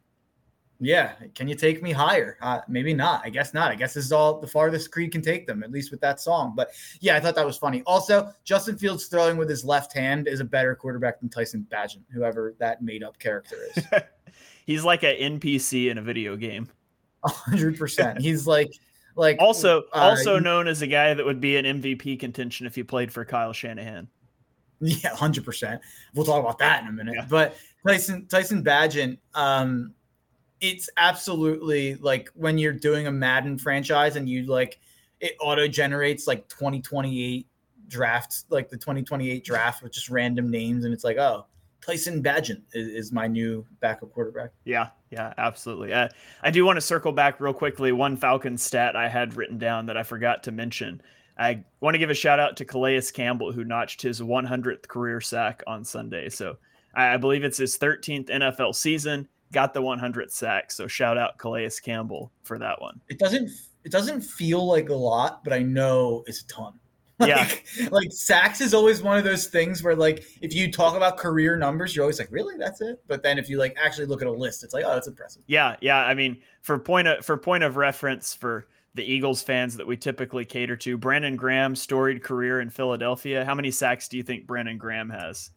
Yeah. 0.82 1.12
Can 1.34 1.46
you 1.46 1.54
take 1.54 1.82
me 1.82 1.92
higher? 1.92 2.38
Uh, 2.40 2.60
maybe 2.66 2.94
not. 2.94 3.20
I 3.22 3.28
guess 3.28 3.52
not. 3.52 3.70
I 3.70 3.74
guess 3.74 3.92
this 3.92 4.06
is 4.06 4.12
all 4.12 4.40
the 4.40 4.46
farthest 4.46 4.90
Creed 4.90 5.12
can 5.12 5.20
take 5.20 5.46
them, 5.46 5.62
at 5.62 5.70
least 5.70 5.90
with 5.90 6.00
that 6.00 6.20
song. 6.20 6.54
But 6.56 6.70
yeah, 7.00 7.16
I 7.16 7.20
thought 7.20 7.34
that 7.34 7.44
was 7.44 7.58
funny. 7.58 7.82
Also, 7.84 8.32
Justin 8.44 8.78
Fields 8.78 9.06
throwing 9.06 9.36
with 9.36 9.50
his 9.50 9.62
left 9.62 9.92
hand 9.92 10.26
is 10.26 10.40
a 10.40 10.44
better 10.44 10.74
quarterback 10.74 11.20
than 11.20 11.28
Tyson 11.28 11.66
Bagent, 11.70 12.04
whoever 12.10 12.54
that 12.58 12.82
made 12.82 13.02
up 13.02 13.18
character 13.18 13.56
is. 13.76 13.84
He's 14.66 14.82
like 14.82 15.02
an 15.02 15.38
NPC 15.38 15.90
in 15.90 15.98
a 15.98 16.02
video 16.02 16.36
game. 16.36 16.68
hundred 17.22 17.76
percent. 17.78 18.18
He's 18.20 18.46
like 18.46 18.70
like 19.16 19.36
also 19.40 19.82
uh, 19.94 20.10
also 20.10 20.38
known 20.38 20.68
as 20.68 20.82
a 20.82 20.86
guy 20.86 21.14
that 21.14 21.24
would 21.24 21.40
be 21.40 21.56
an 21.56 21.64
MVP 21.64 22.18
contention 22.20 22.66
if 22.66 22.74
he 22.74 22.82
played 22.82 23.12
for 23.12 23.24
Kyle 23.24 23.52
Shanahan. 23.52 24.08
Yeah, 24.80 25.14
hundred 25.14 25.44
percent. 25.44 25.82
We'll 26.14 26.24
talk 26.24 26.40
about 26.40 26.58
that 26.58 26.82
in 26.82 26.88
a 26.88 26.92
minute. 26.92 27.14
Yeah. 27.16 27.26
But 27.28 27.56
Tyson 27.86 28.26
Tyson 28.26 28.64
Bagent, 28.64 29.18
um, 29.34 29.94
it's 30.60 30.88
absolutely 30.96 31.96
like 31.96 32.30
when 32.34 32.56
you're 32.56 32.72
doing 32.72 33.06
a 33.06 33.12
Madden 33.12 33.58
franchise 33.58 34.16
and 34.16 34.28
you 34.28 34.44
like 34.44 34.78
it 35.20 35.36
auto 35.38 35.68
generates 35.68 36.26
like 36.26 36.48
2028 36.48 37.46
drafts, 37.88 38.46
like 38.48 38.70
the 38.70 38.76
2028 38.76 39.44
draft 39.44 39.82
with 39.82 39.92
just 39.92 40.08
random 40.08 40.50
names, 40.50 40.84
and 40.84 40.94
it's 40.94 41.04
like, 41.04 41.18
oh, 41.18 41.46
Tyson 41.84 42.22
Bagent 42.22 42.62
is, 42.72 42.88
is, 42.88 43.12
my 43.12 43.26
new 43.26 43.66
backup 43.80 44.12
quarterback. 44.12 44.50
Yeah, 44.64 44.88
yeah, 45.10 45.32
absolutely. 45.38 45.92
Uh, 45.92 46.08
I 46.42 46.50
do 46.50 46.64
want 46.64 46.76
to 46.76 46.80
circle 46.80 47.12
back 47.12 47.40
real 47.40 47.52
quickly. 47.52 47.92
One 47.92 48.16
Falcon 48.16 48.56
stat 48.58 48.96
I 48.96 49.08
had 49.08 49.34
written 49.34 49.58
down 49.58 49.86
that 49.86 49.96
I 49.96 50.02
forgot 50.02 50.42
to 50.44 50.52
mention. 50.52 51.00
I 51.38 51.64
want 51.80 51.94
to 51.94 51.98
give 51.98 52.10
a 52.10 52.14
shout 52.14 52.38
out 52.38 52.56
to 52.58 52.64
Calais 52.64 53.02
Campbell, 53.14 53.50
who 53.50 53.64
notched 53.64 54.02
his 54.02 54.20
100th 54.20 54.86
career 54.88 55.20
sack 55.20 55.62
on 55.66 55.84
Sunday. 55.84 56.28
So 56.28 56.58
I 56.94 57.16
believe 57.16 57.44
it's 57.44 57.58
his 57.58 57.78
13th 57.78 58.28
NFL 58.28 58.74
season. 58.74 59.26
Got 59.52 59.72
the 59.72 59.82
100th 59.82 60.32
sack. 60.32 60.70
So 60.70 60.86
shout 60.86 61.16
out 61.16 61.38
Calais 61.38 61.70
Campbell 61.82 62.30
for 62.42 62.58
that 62.58 62.80
one. 62.80 63.00
It 63.08 63.18
doesn't 63.18 63.50
it 63.84 63.92
doesn't 63.92 64.20
feel 64.20 64.66
like 64.66 64.90
a 64.90 64.94
lot, 64.94 65.42
but 65.42 65.52
I 65.54 65.60
know 65.60 66.22
it's 66.26 66.42
a 66.42 66.46
ton. 66.46 66.74
Like, 67.26 67.64
Yeah. 67.78 67.88
like 67.90 68.10
sacks 68.12 68.60
is 68.60 68.72
always 68.72 69.02
one 69.02 69.18
of 69.18 69.24
those 69.24 69.46
things 69.48 69.82
where 69.82 69.94
like 69.94 70.24
if 70.40 70.54
you 70.54 70.72
talk 70.72 70.96
about 70.96 71.18
career 71.18 71.56
numbers, 71.56 71.94
you're 71.94 72.02
always 72.02 72.18
like, 72.18 72.30
really, 72.30 72.56
that's 72.56 72.80
it. 72.80 73.00
But 73.06 73.22
then 73.22 73.38
if 73.38 73.48
you 73.50 73.58
like 73.58 73.76
actually 73.82 74.06
look 74.06 74.22
at 74.22 74.28
a 74.28 74.32
list, 74.32 74.64
it's 74.64 74.72
like, 74.72 74.84
oh, 74.86 74.94
that's 74.94 75.06
impressive. 75.08 75.42
Yeah, 75.46 75.76
yeah. 75.80 75.98
I 75.98 76.14
mean, 76.14 76.38
for 76.62 76.78
point 76.78 77.08
of 77.08 77.24
for 77.24 77.36
point 77.36 77.62
of 77.62 77.76
reference 77.76 78.34
for 78.34 78.68
the 78.94 79.04
Eagles 79.04 79.42
fans 79.42 79.76
that 79.76 79.86
we 79.86 79.96
typically 79.96 80.44
cater 80.44 80.76
to, 80.78 80.96
Brandon 80.98 81.36
Graham 81.36 81.76
storied 81.76 82.24
career 82.24 82.60
in 82.60 82.70
Philadelphia. 82.70 83.44
How 83.44 83.54
many 83.54 83.70
sacks 83.70 84.08
do 84.08 84.16
you 84.16 84.22
think 84.22 84.46
Brandon 84.46 84.78
Graham 84.78 85.10
has? 85.10 85.50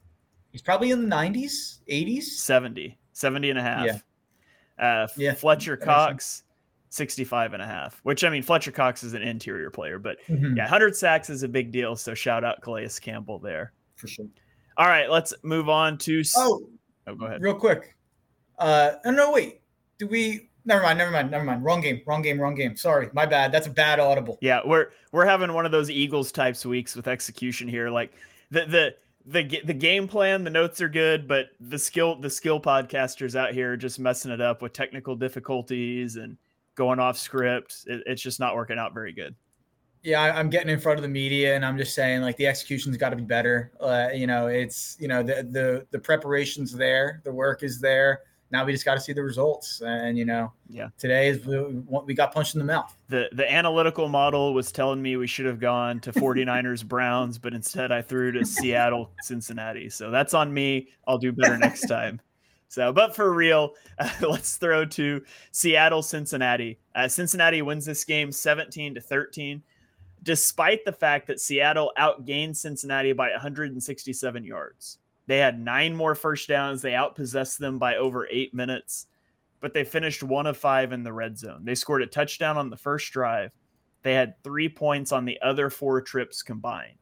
He's 0.52 0.62
probably 0.62 0.92
in 0.92 1.10
the 1.10 1.16
90s, 1.16 1.80
80s. 1.90 2.24
70, 2.26 2.96
70 3.14 3.50
and 3.50 3.58
a 3.58 3.62
half. 3.64 3.86
Yeah. 3.86 3.98
Uh, 4.78 5.08
Yeah, 5.18 5.34
Fletcher 5.34 5.78
Cox, 5.78 6.44
65 6.94 7.54
and 7.54 7.62
a 7.62 7.66
half, 7.66 8.00
which 8.04 8.24
I 8.24 8.30
mean, 8.30 8.44
Fletcher 8.44 8.72
Cox 8.72 9.04
is 9.04 9.14
an 9.16 9.24
interior 9.24 9.72
player, 9.72 9.98
but 9.98 10.18
Mhm, 10.30 10.56
yeah, 10.56 10.64
100 10.66 10.96
sacks 10.96 11.30
is 11.30 11.42
a 11.42 11.48
big 11.48 11.72
deal. 11.72 11.96
So 11.96 12.14
shout 12.14 12.44
out 12.44 12.62
Calais 12.62 12.90
Campbell 13.02 13.40
there. 13.40 13.74
for 13.96 14.08
sure. 14.08 14.28
All 14.78 14.88
right, 14.88 15.10
let's 15.10 15.34
move 15.44 15.70
on 15.70 15.98
to. 16.00 16.24
Oh, 16.38 16.68
oh, 17.08 17.16
go 17.16 17.26
ahead. 17.26 17.42
real 17.42 17.56
quick. 17.56 17.96
Uh, 18.60 18.92
oh, 19.06 19.12
no, 19.12 19.32
wait. 19.32 19.62
Do 19.98 20.08
we? 20.08 20.50
Never 20.66 20.82
mind. 20.84 20.98
Never 20.98 21.12
mind. 21.12 21.32
Never 21.32 21.44
mind. 21.44 21.64
Wrong 21.64 21.82
game. 21.82 22.02
Wrong 22.06 22.22
game. 22.22 22.40
Wrong 22.40 22.56
game. 22.56 22.76
Sorry, 22.76 23.10
my 23.14 23.26
bad. 23.26 23.52
That's 23.52 23.68
a 23.68 23.72
bad 23.72 24.00
audible. 24.00 24.38
Yeah, 24.42 24.62
we're 24.66 24.88
we're 25.12 25.26
having 25.26 25.54
one 25.54 25.66
of 25.66 25.72
those 25.72 25.90
Eagles 25.90 26.32
types 26.32 26.66
weeks 26.66 26.96
with 26.96 27.08
execution 27.08 27.68
here. 27.68 27.90
Like 27.90 28.14
the 28.52 28.66
the 28.66 28.96
the 29.26 29.62
the 29.66 29.74
game 29.74 30.08
plan, 30.08 30.44
the 30.44 30.50
notes 30.50 30.80
are 30.82 30.90
good, 30.90 31.28
but 31.28 31.48
the 31.60 31.78
skill 31.80 32.16
the 32.20 32.30
skill 32.30 32.60
podcasters 32.62 33.36
out 33.36 33.54
here 33.54 33.74
are 33.74 33.78
just 33.78 34.00
messing 34.00 34.32
it 34.32 34.42
up 34.42 34.62
with 34.62 34.74
technical 34.74 35.16
difficulties 35.16 36.16
and 36.18 36.38
going 36.76 37.00
off 37.00 37.18
script. 37.18 37.86
It, 37.88 38.04
it's 38.06 38.22
just 38.22 38.40
not 38.40 38.56
working 38.56 38.78
out 38.80 38.94
very 38.94 39.14
good. 39.14 39.36
Yeah, 40.04 40.22
I'm 40.22 40.50
getting 40.50 40.70
in 40.70 40.80
front 40.82 40.98
of 41.00 41.02
the 41.04 41.08
media, 41.10 41.56
and 41.56 41.66
I'm 41.66 41.78
just 41.78 41.96
saying 41.96 42.22
like 42.22 42.36
the 42.36 42.46
execution's 42.46 42.98
got 42.98 43.12
to 43.12 43.16
be 43.16 43.24
better. 43.24 43.72
Uh, 43.80 44.10
you 44.14 44.28
know, 44.28 44.48
it's 44.48 44.98
you 45.00 45.08
know 45.08 45.24
the 45.24 45.48
the 45.50 45.88
the 45.92 46.00
preparation's 46.00 46.74
there, 46.74 47.22
the 47.24 47.32
work 47.32 47.64
is 47.64 47.80
there. 47.80 48.22
Now 48.52 48.64
we 48.66 48.72
just 48.74 48.86
got 48.86 48.94
to 48.96 49.00
see 49.00 49.14
the 49.14 49.24
results, 49.24 49.82
and 49.84 50.16
you 50.18 50.26
know, 50.26 50.52
Yeah. 50.68 50.90
today 51.00 51.30
is 51.30 51.44
we, 51.46 51.58
we 52.06 52.14
got 52.14 52.34
punched 52.34 52.54
in 52.54 52.60
the 52.60 52.66
mouth. 52.66 52.96
The 53.08 53.30
the 53.32 53.50
analytical 53.52 54.10
model 54.10 54.54
was 54.54 54.72
telling 54.74 55.02
me 55.02 55.16
we 55.16 55.26
should 55.26 55.46
have 55.46 55.60
gone 55.60 56.02
to 56.02 56.12
49ers 56.12 56.86
Browns, 56.88 57.40
but 57.40 57.54
instead 57.54 57.92
I 57.94 58.02
threw 58.02 58.32
to 58.34 58.46
Seattle 58.46 59.10
Cincinnati. 59.22 59.90
So 59.90 60.12
that's 60.12 60.34
on 60.34 60.54
me. 60.54 60.90
I'll 61.08 61.18
do 61.18 61.32
better 61.32 61.58
next 61.58 61.88
time. 61.88 62.20
So, 62.74 62.92
but 62.92 63.16
for 63.16 63.34
real, 63.34 63.76
uh, 64.00 64.10
let's 64.28 64.58
throw 64.58 64.84
to 64.84 65.22
Seattle 65.52 66.02
Cincinnati. 66.02 66.80
Uh, 66.96 67.08
Cincinnati 67.08 67.62
wins 67.62 67.86
this 67.86 68.04
game 68.04 68.32
17 68.32 68.96
to 68.96 69.00
13, 69.02 69.62
despite 70.24 70.84
the 70.84 70.92
fact 70.92 71.28
that 71.28 71.40
Seattle 71.40 71.92
outgained 72.00 72.56
Cincinnati 72.56 73.14
by 73.14 73.30
167 73.30 74.44
yards. 74.44 74.98
They 75.28 75.38
had 75.38 75.60
nine 75.60 75.96
more 75.96 76.16
first 76.16 76.48
downs. 76.50 76.82
They 76.82 76.94
outpossessed 76.94 77.60
them 77.60 77.78
by 77.78 77.96
over 77.98 78.28
eight 78.30 78.54
minutes 78.54 79.08
but 79.62 79.74
they 79.74 79.86
finished 79.86 80.22
one 80.24 80.46
of 80.46 80.58
five 80.58 80.92
in 80.92 81.04
the 81.04 81.14
red 81.14 81.38
zone. 81.38 81.62
They 81.64 81.74
scored 81.74 82.02
a 82.02 82.06
touchdown 82.06 82.58
on 82.58 82.70
the 82.70 82.76
first 82.76 83.14
drive. 83.14 83.50
They 84.02 84.14
had 84.14 84.34
three 84.44 84.68
points 84.68 85.14
on 85.14 85.24
the 85.24 85.40
other 85.42 85.70
four 85.70 86.02
trips 86.02 86.44
combined. 86.44 86.98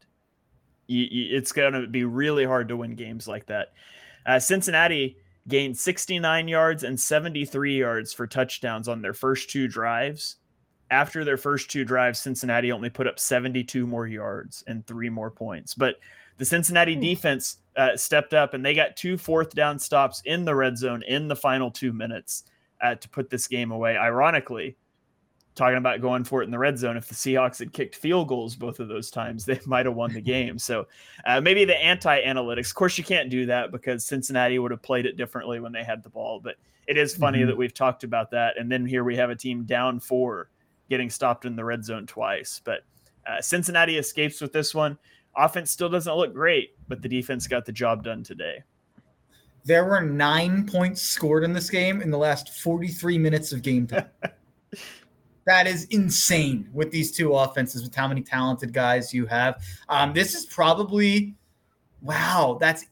You- 0.85 1.07
you- 1.09 1.35
It's 1.35 1.51
going 1.53 1.73
to 1.73 1.87
be 1.87 2.03
really 2.03 2.45
hard 2.45 2.67
to 2.67 2.77
win 2.77 2.93
games 2.93 3.27
like 3.27 3.47
that. 3.47 3.69
Uh, 4.27 4.37
Cincinnati 4.37 5.17
gained 5.47 5.77
69 5.77 6.47
yards 6.47 6.83
and 6.83 6.99
73 6.99 7.77
yards 7.77 8.13
for 8.13 8.27
touchdowns 8.27 8.87
on 8.87 9.01
their 9.01 9.13
first 9.13 9.49
two 9.49 9.67
drives. 9.67 10.37
After 10.89 11.23
their 11.23 11.37
first 11.37 11.71
two 11.71 11.85
drives, 11.85 12.19
Cincinnati 12.19 12.71
only 12.71 12.89
put 12.89 13.07
up 13.07 13.19
72 13.19 13.87
more 13.87 14.07
yards 14.07 14.63
and 14.67 14.85
three 14.85 15.09
more 15.09 15.31
points. 15.31 15.73
But 15.73 15.95
the 16.37 16.45
Cincinnati 16.45 16.95
defense 16.95 17.57
uh, 17.75 17.95
stepped 17.95 18.33
up 18.33 18.53
and 18.53 18.65
they 18.65 18.73
got 18.73 18.97
two 18.97 19.17
fourth 19.17 19.55
down 19.55 19.79
stops 19.79 20.21
in 20.25 20.43
the 20.43 20.55
red 20.55 20.77
zone 20.77 21.03
in 21.03 21.27
the 21.27 21.35
final 21.35 21.71
two 21.71 21.93
minutes 21.93 22.43
uh, 22.81 22.95
to 22.95 23.09
put 23.09 23.29
this 23.29 23.47
game 23.47 23.71
away. 23.71 23.97
Ironically, 23.97 24.75
talking 25.55 25.77
about 25.77 26.01
going 26.01 26.23
for 26.23 26.41
it 26.41 26.45
in 26.45 26.51
the 26.51 26.57
red 26.59 26.77
zone, 26.77 26.95
if 26.97 27.07
the 27.07 27.15
Seahawks 27.15 27.59
had 27.59 27.73
kicked 27.73 27.95
field 27.95 28.27
goals 28.27 28.55
both 28.55 28.79
of 28.79 28.87
those 28.87 29.11
times, 29.11 29.45
they 29.45 29.59
might 29.65 29.85
have 29.85 29.95
won 29.95 30.13
the 30.13 30.21
game. 30.21 30.57
So 30.57 30.87
uh, 31.25 31.41
maybe 31.41 31.65
the 31.65 31.77
anti 31.77 32.21
analytics. 32.23 32.69
Of 32.69 32.75
course, 32.75 32.97
you 32.97 33.03
can't 33.03 33.29
do 33.29 33.45
that 33.47 33.71
because 33.71 34.05
Cincinnati 34.05 34.59
would 34.59 34.71
have 34.71 34.81
played 34.81 35.05
it 35.05 35.17
differently 35.17 35.59
when 35.59 35.71
they 35.71 35.83
had 35.83 36.03
the 36.03 36.09
ball. 36.09 36.39
But 36.39 36.55
it 36.87 36.97
is 36.97 37.15
funny 37.15 37.39
Mhm. 37.39 37.47
that 37.47 37.57
we've 37.57 37.73
talked 37.73 38.03
about 38.03 38.31
that. 38.31 38.57
And 38.57 38.71
then 38.71 38.85
here 38.85 39.03
we 39.03 39.15
have 39.17 39.29
a 39.29 39.35
team 39.35 39.63
down 39.63 39.99
four 39.99 40.49
getting 40.89 41.09
stopped 41.09 41.45
in 41.45 41.55
the 41.55 41.63
red 41.63 41.85
zone 41.85 42.05
twice. 42.07 42.59
But 42.63 42.81
uh, 43.27 43.41
Cincinnati 43.41 43.97
escapes 43.97 44.41
with 44.41 44.51
this 44.51 44.73
one. 44.73 44.97
Offense 45.37 45.71
still 45.71 45.89
doesn't 45.89 46.13
look 46.15 46.33
great, 46.33 46.75
but 46.87 47.01
the 47.01 47.07
defense 47.07 47.47
got 47.47 47.65
the 47.65 47.71
job 47.71 48.03
done 48.03 48.23
today. 48.23 48.63
There 49.63 49.85
were 49.85 50.01
nine 50.01 50.65
points 50.65 51.01
scored 51.03 51.43
in 51.43 51.53
this 51.53 51.69
game 51.69 52.01
in 52.01 52.09
the 52.09 52.17
last 52.17 52.49
43 52.61 53.17
minutes 53.19 53.51
of 53.51 53.61
game 53.61 53.85
time. 53.87 54.07
that 55.45 55.67
is 55.67 55.85
insane 55.85 56.69
with 56.73 56.91
these 56.91 57.11
two 57.11 57.33
offenses, 57.33 57.83
with 57.83 57.95
how 57.95 58.07
many 58.07 58.21
talented 58.21 58.73
guys 58.73 59.13
you 59.13 59.25
have. 59.25 59.63
Um, 59.89 60.13
this 60.13 60.35
is 60.35 60.45
probably, 60.45 61.35
wow, 62.01 62.57
that's 62.59 62.85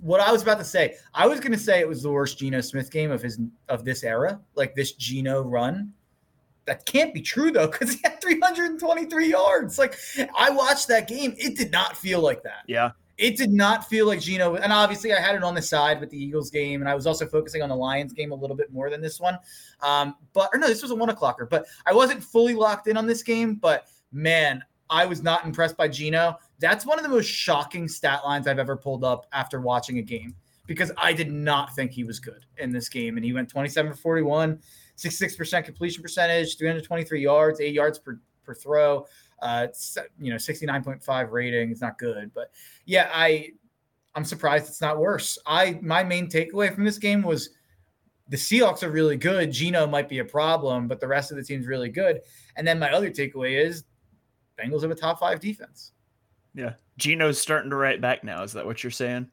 what 0.00 0.20
I 0.20 0.32
was 0.32 0.42
about 0.42 0.58
to 0.58 0.64
say. 0.64 0.94
I 1.14 1.26
was 1.26 1.40
going 1.40 1.52
to 1.52 1.58
say 1.58 1.80
it 1.80 1.88
was 1.88 2.02
the 2.02 2.10
worst 2.10 2.38
Geno 2.38 2.60
Smith 2.60 2.90
game 2.90 3.10
of 3.10 3.22
his 3.22 3.38
of 3.68 3.84
this 3.84 4.04
era, 4.04 4.40
like 4.54 4.74
this 4.74 4.92
Geno 4.92 5.42
run. 5.42 5.92
That 6.66 6.86
can't 6.86 7.12
be 7.12 7.20
true 7.20 7.50
though, 7.50 7.66
because 7.66 7.94
he 7.94 8.00
had 8.04 8.20
323 8.20 9.28
yards. 9.28 9.78
Like 9.78 9.96
I 10.36 10.50
watched 10.50 10.88
that 10.88 11.08
game, 11.08 11.34
it 11.36 11.56
did 11.56 11.72
not 11.72 11.96
feel 11.96 12.20
like 12.20 12.42
that 12.44 12.62
Yeah. 12.66 12.90
It 13.20 13.36
did 13.36 13.52
not 13.52 13.86
feel 13.86 14.06
like 14.06 14.18
Geno. 14.20 14.54
And 14.54 14.72
obviously, 14.72 15.12
I 15.12 15.20
had 15.20 15.34
it 15.34 15.44
on 15.44 15.54
the 15.54 15.60
side 15.60 16.00
with 16.00 16.08
the 16.08 16.16
Eagles 16.16 16.50
game, 16.50 16.80
and 16.80 16.88
I 16.88 16.94
was 16.94 17.06
also 17.06 17.26
focusing 17.26 17.60
on 17.60 17.68
the 17.68 17.76
Lions 17.76 18.14
game 18.14 18.32
a 18.32 18.34
little 18.34 18.56
bit 18.56 18.72
more 18.72 18.88
than 18.88 19.02
this 19.02 19.20
one. 19.20 19.38
Um, 19.82 20.14
but 20.32 20.48
or 20.54 20.58
no, 20.58 20.66
this 20.66 20.80
was 20.80 20.90
a 20.90 20.94
one 20.94 21.10
o'clocker. 21.10 21.48
But 21.48 21.66
I 21.84 21.92
wasn't 21.92 22.24
fully 22.24 22.54
locked 22.54 22.86
in 22.86 22.96
on 22.96 23.06
this 23.06 23.22
game. 23.22 23.56
But 23.56 23.88
man, 24.10 24.64
I 24.88 25.04
was 25.04 25.22
not 25.22 25.44
impressed 25.44 25.76
by 25.76 25.86
Geno. 25.86 26.38
That's 26.60 26.86
one 26.86 26.98
of 26.98 27.02
the 27.02 27.10
most 27.10 27.26
shocking 27.26 27.88
stat 27.88 28.22
lines 28.24 28.46
I've 28.46 28.58
ever 28.58 28.74
pulled 28.74 29.04
up 29.04 29.26
after 29.34 29.60
watching 29.60 29.98
a 29.98 30.02
game 30.02 30.34
because 30.66 30.90
I 30.96 31.12
did 31.12 31.30
not 31.30 31.74
think 31.74 31.90
he 31.90 32.04
was 32.04 32.20
good 32.20 32.46
in 32.56 32.72
this 32.72 32.88
game, 32.88 33.16
and 33.16 33.24
he 33.24 33.34
went 33.34 33.50
27 33.50 33.92
for 33.92 33.98
41, 33.98 34.58
66% 34.96 35.64
completion 35.64 36.02
percentage, 36.02 36.56
323 36.56 37.20
yards, 37.20 37.60
eight 37.60 37.74
yards 37.74 37.98
per 37.98 38.18
per 38.44 38.54
throw. 38.54 39.06
Uh, 39.42 39.68
you 40.18 40.30
know, 40.30 40.36
69.5 40.36 41.30
rating 41.30 41.70
is 41.70 41.80
not 41.80 41.98
good, 41.98 42.30
but 42.34 42.50
yeah, 42.84 43.10
I 43.12 43.52
I'm 44.14 44.24
surprised 44.24 44.68
it's 44.68 44.80
not 44.80 44.98
worse. 44.98 45.38
I 45.46 45.78
my 45.82 46.02
main 46.02 46.28
takeaway 46.28 46.74
from 46.74 46.84
this 46.84 46.98
game 46.98 47.22
was 47.22 47.50
the 48.28 48.36
Seahawks 48.36 48.82
are 48.82 48.90
really 48.90 49.16
good. 49.16 49.50
Geno 49.50 49.86
might 49.86 50.08
be 50.08 50.18
a 50.18 50.24
problem, 50.24 50.88
but 50.88 51.00
the 51.00 51.08
rest 51.08 51.30
of 51.30 51.36
the 51.36 51.42
team's 51.42 51.66
really 51.66 51.88
good. 51.88 52.20
And 52.56 52.66
then 52.66 52.78
my 52.78 52.90
other 52.92 53.10
takeaway 53.10 53.64
is 53.64 53.84
Bengals 54.58 54.82
have 54.82 54.90
a 54.90 54.94
top 54.94 55.18
five 55.18 55.40
defense. 55.40 55.92
Yeah. 56.54 56.74
Geno's 56.96 57.40
starting 57.40 57.70
to 57.70 57.76
write 57.76 58.00
back 58.00 58.22
now. 58.22 58.42
Is 58.42 58.52
that 58.52 58.66
what 58.66 58.84
you're 58.84 58.90
saying? 58.90 59.28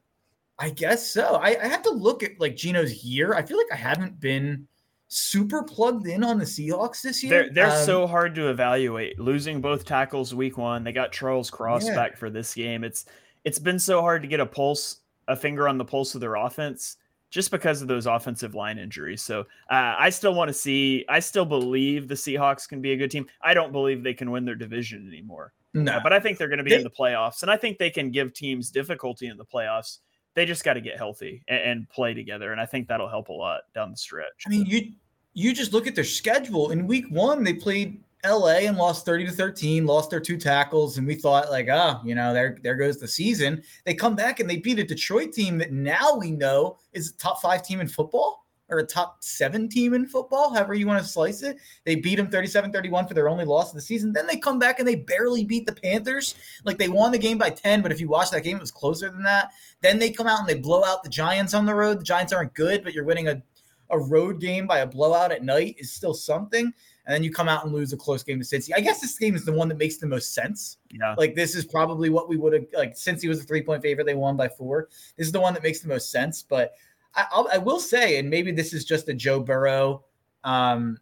I 0.58 0.70
guess 0.70 1.06
so. 1.06 1.34
I, 1.36 1.56
I 1.62 1.68
have 1.68 1.82
to 1.82 1.90
look 1.90 2.22
at 2.22 2.40
like 2.40 2.56
Geno's 2.56 3.04
year. 3.04 3.34
I 3.34 3.42
feel 3.42 3.56
like 3.56 3.72
I 3.72 3.76
haven't 3.76 4.18
been 4.18 4.66
super 5.08 5.62
plugged 5.62 6.06
in 6.06 6.22
on 6.22 6.38
the 6.38 6.44
Seahawks 6.44 7.02
this 7.02 7.22
year. 7.22 7.30
They're 7.44 7.52
they're 7.52 7.78
Um, 7.80 7.84
so 7.86 8.06
hard 8.06 8.34
to 8.36 8.48
evaluate. 8.50 9.18
Losing 9.18 9.60
both 9.60 9.84
tackles 9.84 10.34
week 10.34 10.58
one, 10.58 10.84
they 10.84 10.92
got 10.92 11.12
Charles 11.12 11.50
Cross 11.50 11.86
Yeah. 11.86 11.94
back 11.94 12.16
for 12.16 12.30
this 12.30 12.54
game. 12.54 12.84
It's 12.84 13.06
it's 13.44 13.58
been 13.58 13.78
so 13.78 14.00
hard 14.02 14.22
to 14.22 14.28
get 14.28 14.40
a 14.40 14.46
pulse, 14.46 15.00
a 15.26 15.34
finger 15.36 15.66
on 15.68 15.78
the 15.78 15.84
pulse 15.84 16.14
of 16.14 16.20
their 16.20 16.34
offense, 16.34 16.96
just 17.30 17.50
because 17.50 17.80
of 17.80 17.88
those 17.88 18.06
offensive 18.06 18.54
line 18.54 18.78
injuries. 18.78 19.22
So 19.22 19.40
uh, 19.70 19.94
I 19.98 20.10
still 20.10 20.34
want 20.34 20.48
to 20.48 20.54
see. 20.54 21.04
I 21.08 21.20
still 21.20 21.46
believe 21.46 22.08
the 22.08 22.14
Seahawks 22.14 22.68
can 22.68 22.82
be 22.82 22.92
a 22.92 22.96
good 22.96 23.10
team. 23.10 23.26
I 23.42 23.54
don't 23.54 23.72
believe 23.72 24.02
they 24.02 24.14
can 24.14 24.30
win 24.30 24.44
their 24.44 24.54
division 24.56 25.06
anymore, 25.08 25.54
no. 25.72 25.92
Uh, 25.92 26.00
but 26.02 26.12
I 26.12 26.20
think 26.20 26.36
they're 26.36 26.48
going 26.48 26.58
to 26.58 26.64
be 26.64 26.70
They- 26.70 26.76
in 26.76 26.82
the 26.84 26.90
playoffs, 26.90 27.42
and 27.42 27.50
I 27.50 27.56
think 27.56 27.78
they 27.78 27.90
can 27.90 28.10
give 28.10 28.34
teams 28.34 28.70
difficulty 28.70 29.26
in 29.28 29.36
the 29.38 29.44
playoffs. 29.46 29.98
They 30.38 30.46
just 30.46 30.62
got 30.62 30.74
to 30.74 30.80
get 30.80 30.96
healthy 30.96 31.42
and, 31.48 31.60
and 31.60 31.88
play 31.90 32.14
together, 32.14 32.52
and 32.52 32.60
I 32.60 32.66
think 32.66 32.86
that'll 32.86 33.08
help 33.08 33.28
a 33.28 33.32
lot 33.32 33.62
down 33.74 33.90
the 33.90 33.96
stretch. 33.96 34.44
I 34.46 34.50
mean, 34.50 34.64
you 34.66 34.92
you 35.34 35.52
just 35.52 35.72
look 35.72 35.88
at 35.88 35.96
their 35.96 36.04
schedule. 36.04 36.70
In 36.70 36.86
week 36.86 37.06
one, 37.10 37.42
they 37.42 37.54
played 37.54 38.00
LA 38.24 38.58
and 38.66 38.76
lost 38.76 39.04
30 39.04 39.26
to 39.26 39.32
13, 39.32 39.84
lost 39.84 40.10
their 40.10 40.20
two 40.20 40.36
tackles, 40.36 40.96
and 40.96 41.08
we 41.08 41.16
thought, 41.16 41.50
like, 41.50 41.66
ah, 41.68 42.00
you 42.04 42.14
know, 42.14 42.32
there, 42.32 42.56
there 42.62 42.76
goes 42.76 42.98
the 42.98 43.08
season. 43.08 43.60
They 43.84 43.94
come 43.94 44.14
back 44.14 44.38
and 44.38 44.48
they 44.48 44.58
beat 44.58 44.78
a 44.78 44.84
Detroit 44.84 45.32
team 45.32 45.58
that 45.58 45.72
now 45.72 46.16
we 46.16 46.30
know 46.30 46.78
is 46.92 47.10
a 47.10 47.16
top 47.16 47.40
five 47.40 47.64
team 47.64 47.80
in 47.80 47.88
football. 47.88 48.46
Or 48.70 48.78
a 48.78 48.86
top 48.86 49.16
seven 49.20 49.68
team 49.68 49.94
in 49.94 50.06
football, 50.06 50.52
however 50.52 50.74
you 50.74 50.86
want 50.86 51.02
to 51.02 51.08
slice 51.08 51.42
it. 51.42 51.58
They 51.84 51.96
beat 51.96 52.16
them 52.16 52.30
37 52.30 52.72
31 52.72 53.06
for 53.06 53.14
their 53.14 53.28
only 53.28 53.44
loss 53.44 53.70
of 53.70 53.74
the 53.74 53.80
season. 53.80 54.12
Then 54.12 54.26
they 54.26 54.36
come 54.36 54.58
back 54.58 54.78
and 54.78 54.86
they 54.86 54.96
barely 54.96 55.44
beat 55.44 55.66
the 55.66 55.72
Panthers. 55.72 56.34
Like 56.64 56.78
they 56.78 56.88
won 56.88 57.12
the 57.12 57.18
game 57.18 57.38
by 57.38 57.50
10, 57.50 57.82
but 57.82 57.92
if 57.92 58.00
you 58.00 58.08
watch 58.08 58.30
that 58.30 58.44
game, 58.44 58.56
it 58.56 58.60
was 58.60 58.70
closer 58.70 59.10
than 59.10 59.22
that. 59.22 59.52
Then 59.80 59.98
they 59.98 60.10
come 60.10 60.26
out 60.26 60.40
and 60.40 60.48
they 60.48 60.58
blow 60.58 60.84
out 60.84 61.02
the 61.02 61.10
Giants 61.10 61.54
on 61.54 61.66
the 61.66 61.74
road. 61.74 62.00
The 62.00 62.04
Giants 62.04 62.32
aren't 62.32 62.54
good, 62.54 62.84
but 62.84 62.92
you're 62.92 63.04
winning 63.04 63.28
a, 63.28 63.42
a 63.90 63.98
road 63.98 64.40
game 64.40 64.66
by 64.66 64.80
a 64.80 64.86
blowout 64.86 65.32
at 65.32 65.42
night 65.42 65.76
is 65.78 65.92
still 65.92 66.14
something 66.14 66.72
and 67.08 67.14
then 67.14 67.24
you 67.24 67.32
come 67.32 67.48
out 67.48 67.64
and 67.64 67.72
lose 67.72 67.94
a 67.94 67.96
close 67.96 68.22
game 68.22 68.38
to 68.38 68.44
Cincy. 68.44 68.68
I 68.76 68.80
guess 68.80 69.00
this 69.00 69.18
game 69.18 69.34
is 69.34 69.46
the 69.46 69.52
one 69.52 69.68
that 69.68 69.78
makes 69.78 69.96
the 69.96 70.06
most 70.06 70.34
sense. 70.34 70.76
Yeah. 70.90 71.14
Like 71.16 71.34
this 71.34 71.56
is 71.56 71.64
probably 71.64 72.10
what 72.10 72.28
we 72.28 72.36
would 72.36 72.52
have 72.52 72.66
like 72.74 72.98
since 72.98 73.22
he 73.22 73.28
was 73.28 73.40
a 73.40 73.44
three 73.44 73.62
point 73.62 73.80
favorite, 73.80 74.04
they 74.04 74.14
won 74.14 74.36
by 74.36 74.46
four. 74.46 74.90
This 75.16 75.26
is 75.26 75.32
the 75.32 75.40
one 75.40 75.54
that 75.54 75.62
makes 75.62 75.80
the 75.80 75.88
most 75.88 76.10
sense. 76.10 76.42
But 76.42 76.74
I, 77.14 77.44
I 77.54 77.58
will 77.58 77.80
say, 77.80 78.18
and 78.18 78.30
maybe 78.30 78.52
this 78.52 78.72
is 78.72 78.84
just 78.84 79.08
a 79.08 79.14
Joe 79.14 79.40
Burrow. 79.40 80.04
Um, 80.44 80.98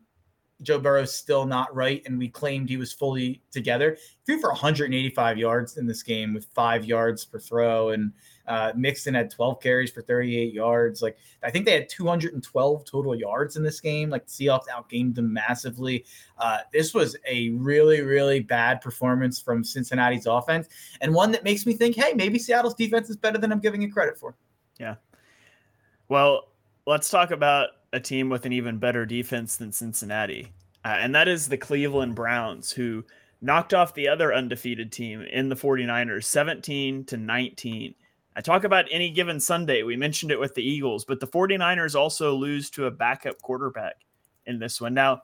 Joe 0.63 0.79
Burrow's 0.79 1.15
still 1.15 1.45
not 1.45 1.75
right, 1.75 2.03
and 2.07 2.19
we 2.19 2.29
claimed 2.29 2.69
he 2.69 2.79
was 2.79 2.93
fully 2.93 3.43
together. 3.51 3.97
He 4.01 4.33
threw 4.33 4.41
for 4.41 4.49
185 4.51 5.37
yards 5.37 5.77
in 5.77 5.87
this 5.87 6.03
game 6.03 6.33
with 6.33 6.47
five 6.55 6.87
yards 6.87 7.27
per 7.27 7.39
throw, 7.39 7.91
and 7.91 8.13
uh, 8.47 8.73
Mixon 8.75 9.13
had 9.13 9.31
12 9.31 9.61
carries 9.61 9.91
for 9.91 10.01
38 10.01 10.55
yards. 10.55 11.03
Like 11.03 11.19
I 11.43 11.51
think 11.51 11.67
they 11.67 11.73
had 11.73 11.91
212 11.91 12.85
total 12.87 13.15
yards 13.15 13.57
in 13.57 13.63
this 13.63 13.81
game. 13.81 14.09
Like 14.09 14.27
the 14.27 14.33
Seahawks 14.33 14.69
outgained 14.69 15.15
them 15.15 15.31
massively. 15.33 16.07
Uh, 16.39 16.59
this 16.73 16.95
was 16.95 17.17
a 17.29 17.51
really, 17.51 18.01
really 18.01 18.41
bad 18.41 18.81
performance 18.81 19.39
from 19.39 19.63
Cincinnati's 19.63 20.27
offense, 20.27 20.69
and 21.03 21.13
one 21.13 21.33
that 21.33 21.45
makes 21.45 21.67
me 21.67 21.75
think, 21.75 21.97
hey, 21.97 22.15
maybe 22.15 22.39
Seattle's 22.39 22.75
defense 22.75 23.11
is 23.11 23.17
better 23.17 23.37
than 23.37 23.53
I'm 23.53 23.61
giving 23.61 23.83
it 23.83 23.89
credit 23.89 24.19
for. 24.19 24.37
Yeah. 24.79 24.95
Well, 26.09 26.49
let's 26.87 27.09
talk 27.09 27.31
about 27.31 27.71
a 27.93 28.01
team 28.01 28.29
with 28.29 28.47
an 28.47 28.53
even 28.53 28.79
better 28.79 29.07
defense 29.07 29.57
than 29.57 29.73
Cincinnati, 29.73 30.53
uh, 30.85 30.97
and 31.01 31.15
that 31.15 31.29
is 31.29 31.49
the 31.49 31.57
Cleveland 31.57 32.15
Browns, 32.15 32.71
who 32.71 33.05
knocked 33.41 33.75
off 33.75 33.95
the 33.95 34.09
other 34.09 34.33
undefeated 34.33 34.93
team 34.93 35.23
in 35.23 35.49
the 35.49 35.57
49ers 35.57 36.25
17 36.25 37.05
to 37.05 37.17
19 37.17 37.95
I 38.37 38.43
talk 38.43 38.65
about 38.65 38.85
any 38.91 39.11
given 39.11 39.41
Sunday. 39.41 39.83
We 39.83 39.97
mentioned 39.97 40.31
it 40.31 40.39
with 40.39 40.55
the 40.55 40.63
Eagles, 40.63 41.07
but 41.07 41.21
the 41.21 41.27
49ers 41.27 41.95
also 41.95 42.35
lose 42.35 42.69
to 42.71 42.85
a 42.85 42.91
backup 42.91 43.41
quarterback 43.41 43.95
in 44.45 44.59
this 44.59 44.79
one. 44.79 44.93
Now, 44.93 45.23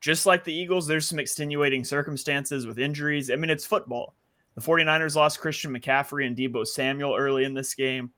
just 0.00 0.24
like 0.24 0.44
the 0.44 0.54
Eagles, 0.54 0.86
there's 0.86 1.08
some 1.08 1.18
extenuating 1.18 1.82
circumstances 1.82 2.64
with 2.64 2.78
injuries. 2.78 3.28
I 3.28 3.34
mean, 3.34 3.50
it's 3.50 3.66
football. 3.66 4.14
The 4.54 4.60
49ers 4.60 5.16
lost 5.16 5.40
Christian 5.40 5.76
McCaffrey 5.76 6.28
and 6.28 6.36
Deebo 6.36 6.64
Samuel 6.64 7.16
early 7.16 7.42
in 7.42 7.54
this 7.54 7.74
game. 7.74 8.12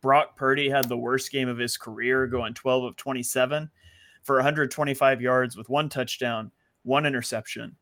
Brock 0.00 0.36
Purdy 0.36 0.68
had 0.68 0.88
the 0.88 0.96
worst 0.96 1.32
game 1.32 1.48
of 1.48 1.58
his 1.58 1.76
career, 1.76 2.26
going 2.26 2.54
12 2.54 2.84
of 2.84 2.96
27 2.96 3.70
for 4.22 4.36
125 4.36 5.20
yards 5.20 5.56
with 5.56 5.68
one 5.68 5.88
touchdown, 5.88 6.50
one 6.82 7.06
interception 7.06 7.76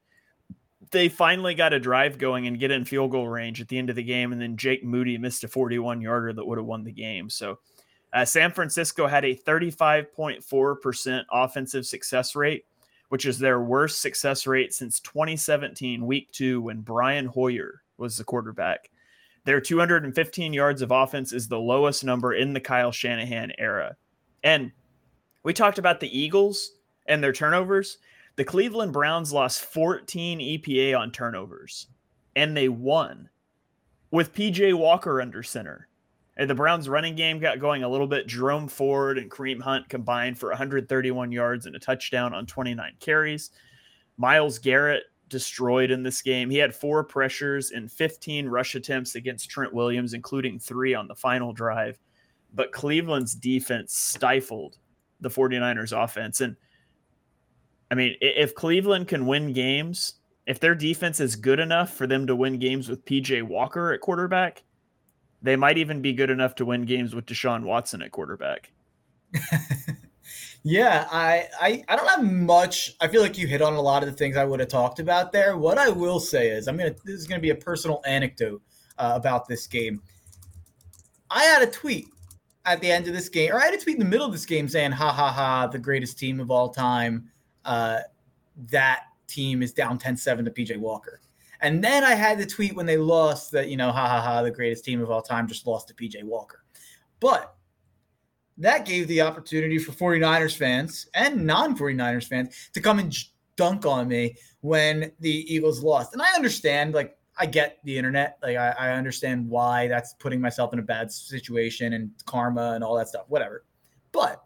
they 0.91 1.09
finally 1.09 1.55
got 1.55 1.73
a 1.73 1.81
drive 1.81 2.19
going 2.19 2.47
and 2.47 2.59
get 2.59 2.71
in 2.71 2.85
field 2.85 3.11
goal 3.11 3.29
range 3.29 3.61
at 3.61 3.69
the 3.69 3.79
end 3.79 3.91
of 3.91 3.97
the 3.97 4.03
game. 4.03 4.33
And 4.33 4.41
then 4.41 4.57
Jake 4.57 4.85
Moody 4.85 5.19
missed 5.19 5.45
a 5.45 5.49
41 5.49 6.01
yarder 6.01 6.33
that 6.33 6.45
would 6.45 6.59
have 6.59 6.67
won 6.67 6.85
the 6.85 6.93
game. 6.93 7.31
So 7.31 7.59
uh, 8.13 8.25
San 8.25 8.53
Francisco 8.53 9.07
had 9.07 9.25
a 9.25 9.35
35.4% 9.35 11.25
offensive 11.31 11.87
success 11.87 12.37
rate, 12.37 12.65
which 13.09 13.27
is 13.27 13.39
their 13.39 13.61
worst 13.61 14.01
success 14.01 14.47
rate 14.47 14.73
since 14.73 15.01
2017, 15.01 16.07
week 16.07 16.31
two, 16.33 16.61
when 16.61 16.81
Brian 16.81 17.27
Hoyer 17.27 17.83
was 17.99 18.17
the 18.17 18.25
quarterback. 18.25 18.91
Their 19.47 19.61
215 19.61 20.53
yards 20.53 20.83
of 20.83 20.91
offense 20.91 21.33
is 21.33 21.47
the 21.47 21.59
lowest 21.59 22.03
number 22.05 22.35
in 22.35 22.53
the 22.53 22.61
Kyle 22.61 22.91
Shanahan 22.91 23.53
era. 23.59 23.97
And 24.43 24.73
we 25.45 25.53
talked 25.53 25.79
about 25.79 26.01
the 26.01 26.19
Eagles 26.19 26.73
and 27.07 27.23
their 27.23 27.33
turnovers. 27.33 27.99
The 28.35 28.45
Cleveland 28.45 28.93
Browns 28.93 29.33
lost 29.33 29.63
14 29.63 30.41
EPA 30.41 30.99
on 30.99 31.13
turnovers, 31.13 31.87
and 32.35 32.57
they 32.57 32.69
won 32.69 33.31
with 34.11 34.35
PJ 34.35 34.75
Walker 34.75 35.23
under 35.23 35.45
center. 35.45 35.87
And 36.37 36.51
the 36.51 36.55
Browns 36.55 36.89
running 36.89 37.15
game 37.15 37.39
got 37.39 37.61
going 37.61 37.85
a 37.85 37.89
little 37.89 38.09
bit. 38.09 38.27
Jerome 38.27 38.67
Ford 38.67 39.17
and 39.17 39.31
Kareem 39.31 39.63
Hunt 39.63 39.89
combined 39.89 40.41
for 40.41 40.49
131 40.49 41.31
yards 41.31 41.67
and 41.67 41.77
a 41.77 41.79
touchdown 41.79 42.35
on 42.35 42.47
29 42.47 42.95
carries. 42.99 43.53
Myles 44.17 44.59
Garrett 44.59 45.05
destroyed 45.29 45.91
in 45.91 46.03
this 46.03 46.23
game. 46.23 46.51
He 46.51 46.59
had 46.59 46.75
four 46.75 47.05
pressures 47.05 47.73
and 47.73 47.91
15 47.91 48.49
rush 48.49 48.75
attempts 48.75 49.15
against 49.15 49.51
Trent 49.51 49.73
Williams, 49.73 50.15
including 50.15 50.59
three 50.59 50.95
on 50.95 51.09
the 51.09 51.15
final 51.15 51.53
drive. 51.53 51.99
But 52.55 52.73
Cleveland's 52.73 53.35
defense 53.35 53.95
stifled 53.95 54.79
the 55.21 55.29
49ers 55.29 55.93
offense. 55.93 56.41
And 56.41 56.57
I 57.91 57.95
mean, 57.95 58.17
if 58.21 58.55
Cleveland 58.55 59.09
can 59.09 59.27
win 59.27 59.53
games, 59.53 60.15
if 60.47 60.61
their 60.61 60.75
defense 60.75 61.21
is 61.21 61.37
good 61.37 61.59
enough 61.59 61.93
for 61.93 62.07
them 62.07 62.27
to 62.27 62.37
win 62.37 62.59
games 62.59 62.89
with 62.89 63.05
PJ 63.05 63.43
Walker 63.43 63.93
at 63.93 64.01
quarterback, 64.01 64.63
they 65.43 65.57
might 65.57 65.79
even 65.79 66.01
be 66.01 66.13
good 66.13 66.31
enough 66.31 66.55
to 66.57 66.65
win 66.65 66.85
games 66.85 67.15
with 67.15 67.27
Deshaun 67.27 67.63
Watson 67.63 68.03
at 68.03 68.13
quarterback. 68.13 68.73
yeah, 70.69 71.07
I, 71.11 71.49
I 71.61 71.85
I 71.89 71.97
don't 71.97 72.09
have 72.09 72.25
much. 72.25 72.97
I 73.01 73.09
feel 73.09 73.23
like 73.23 73.39
you 73.39 73.47
hit 73.47 73.63
on 73.63 73.75
a 73.75 73.81
lot 73.81 74.03
of 74.03 74.09
the 74.09 74.15
things 74.15 74.37
I 74.37 74.45
would 74.45 74.61
have 74.61 74.69
talked 74.69 74.99
about 74.99 75.33
there. 75.33 75.57
What 75.57 75.79
I 75.79 75.89
will 75.89 76.21
say 76.21 76.49
is, 76.49 76.67
I'm 76.67 76.77
gonna 76.77 76.95
this 77.05 77.17
is 77.17 77.27
gonna 77.27 77.41
be 77.41 77.51
a 77.51 77.57
personal 77.57 78.03
anecdote 78.07 78.63
uh, 78.99 79.13
about 79.15 79.47
this 79.47 79.67
game. 79.67 80.03
I 81.31 81.43
had 81.45 81.63
a 81.63 81.71
tweet 81.71 82.07
at 82.65 82.81
the 82.81 82.91
end 82.91 83.07
of 83.07 83.15
this 83.15 83.29
game, 83.29 83.53
or 83.53 83.61
I 83.61 83.67
had 83.67 83.75
a 83.75 83.79
tweet 83.79 83.97
in 83.97 84.01
the 84.01 84.09
middle 84.09 84.27
of 84.27 84.33
this 84.33 84.47
game 84.47 84.69
saying, 84.69 84.93
"Ha 84.93 85.13
ha 85.13 85.31
ha, 85.31 85.67
the 85.67 85.79
greatest 85.79 86.19
team 86.19 86.41
of 86.41 86.51
all 86.51 86.69
time." 86.71 87.31
uh, 87.67 88.01
that 88.71 89.03
team 89.27 89.63
is 89.63 89.73
down 89.73 89.99
10-7 89.99 90.45
to 90.45 90.51
PJ 90.51 90.79
Walker. 90.79 91.21
And 91.61 91.83
then 91.83 92.05
I 92.05 92.15
had 92.15 92.39
the 92.39 92.47
tweet 92.47 92.77
when 92.77 92.87
they 92.87 92.97
lost 92.97 93.51
that, 93.53 93.69
you 93.69 93.77
know, 93.77 93.91
ha 93.91 94.09
ha 94.09 94.21
ha, 94.21 94.43
the 94.43 94.51
greatest 94.51 94.85
team 94.85 95.03
of 95.03 95.11
all 95.11 95.23
time 95.23 95.49
just 95.49 95.67
lost 95.67 95.89
to 95.89 95.95
PJ 95.95 96.23
Walker. 96.23 96.63
But 97.21 97.56
that 98.59 98.87
gave 98.87 99.07
the 99.09 99.21
opportunity 99.21 99.79
for 99.79 99.93
49ers 99.93 100.57
fans 100.57 101.09
and 101.15 101.45
non 101.45 101.77
49ers 101.77 102.27
fans 102.27 102.71
to 102.73 102.81
come 102.81 102.99
and 102.99 103.15
dunk 103.57 103.87
on 103.87 104.09
me 104.09 104.37
when 104.61 105.13
the 105.21 105.55
Eagles 105.55 105.83
lost. 105.83 106.13
And 106.13 106.23
I 106.23 106.35
understand, 106.35 106.95
like, 106.95 107.17
I 107.39 107.47
get 107.47 107.79
the 107.85 107.97
internet. 107.97 108.39
Like, 108.43 108.57
I, 108.57 108.75
I 108.79 108.91
understand 108.93 109.49
why 109.49 109.89
that's 109.89 110.15
putting 110.15 110.41
myself 110.41 110.73
in 110.73 110.79
a 110.79 110.83
bad 110.83 111.13
situation 111.13 111.93
and 111.93 112.11
karma 112.25 112.73
and 112.73 112.83
all 112.83 112.97
that 112.97 113.09
stuff, 113.09 113.27
whatever. 113.29 113.65
But 114.13 114.43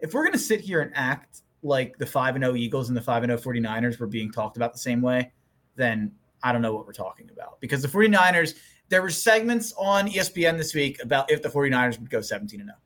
if 0.00 0.12
we're 0.12 0.22
going 0.22 0.32
to 0.32 0.38
sit 0.38 0.60
here 0.60 0.82
and 0.82 0.92
act 0.94 1.42
like 1.62 1.96
the 1.98 2.06
5 2.06 2.34
and 2.34 2.44
0 2.44 2.56
Eagles 2.56 2.88
and 2.88 2.96
the 2.96 3.02
5 3.02 3.22
and 3.22 3.38
0 3.38 3.54
49ers 3.54 3.98
were 3.98 4.06
being 4.06 4.30
talked 4.30 4.56
about 4.56 4.72
the 4.72 4.78
same 4.78 5.00
way, 5.00 5.32
then 5.76 6.12
I 6.42 6.52
don't 6.52 6.60
know 6.60 6.74
what 6.74 6.86
we're 6.86 6.92
talking 6.92 7.30
about. 7.32 7.60
Because 7.60 7.80
the 7.80 7.88
49ers, 7.88 8.54
there 8.88 9.00
were 9.00 9.10
segments 9.10 9.72
on 9.78 10.08
ESPN 10.08 10.58
this 10.58 10.74
week 10.74 11.02
about 11.02 11.30
if 11.30 11.40
the 11.40 11.48
49ers 11.48 11.98
would 11.98 12.10
go 12.10 12.20
17 12.20 12.60
and 12.60 12.68
0. 12.68 12.76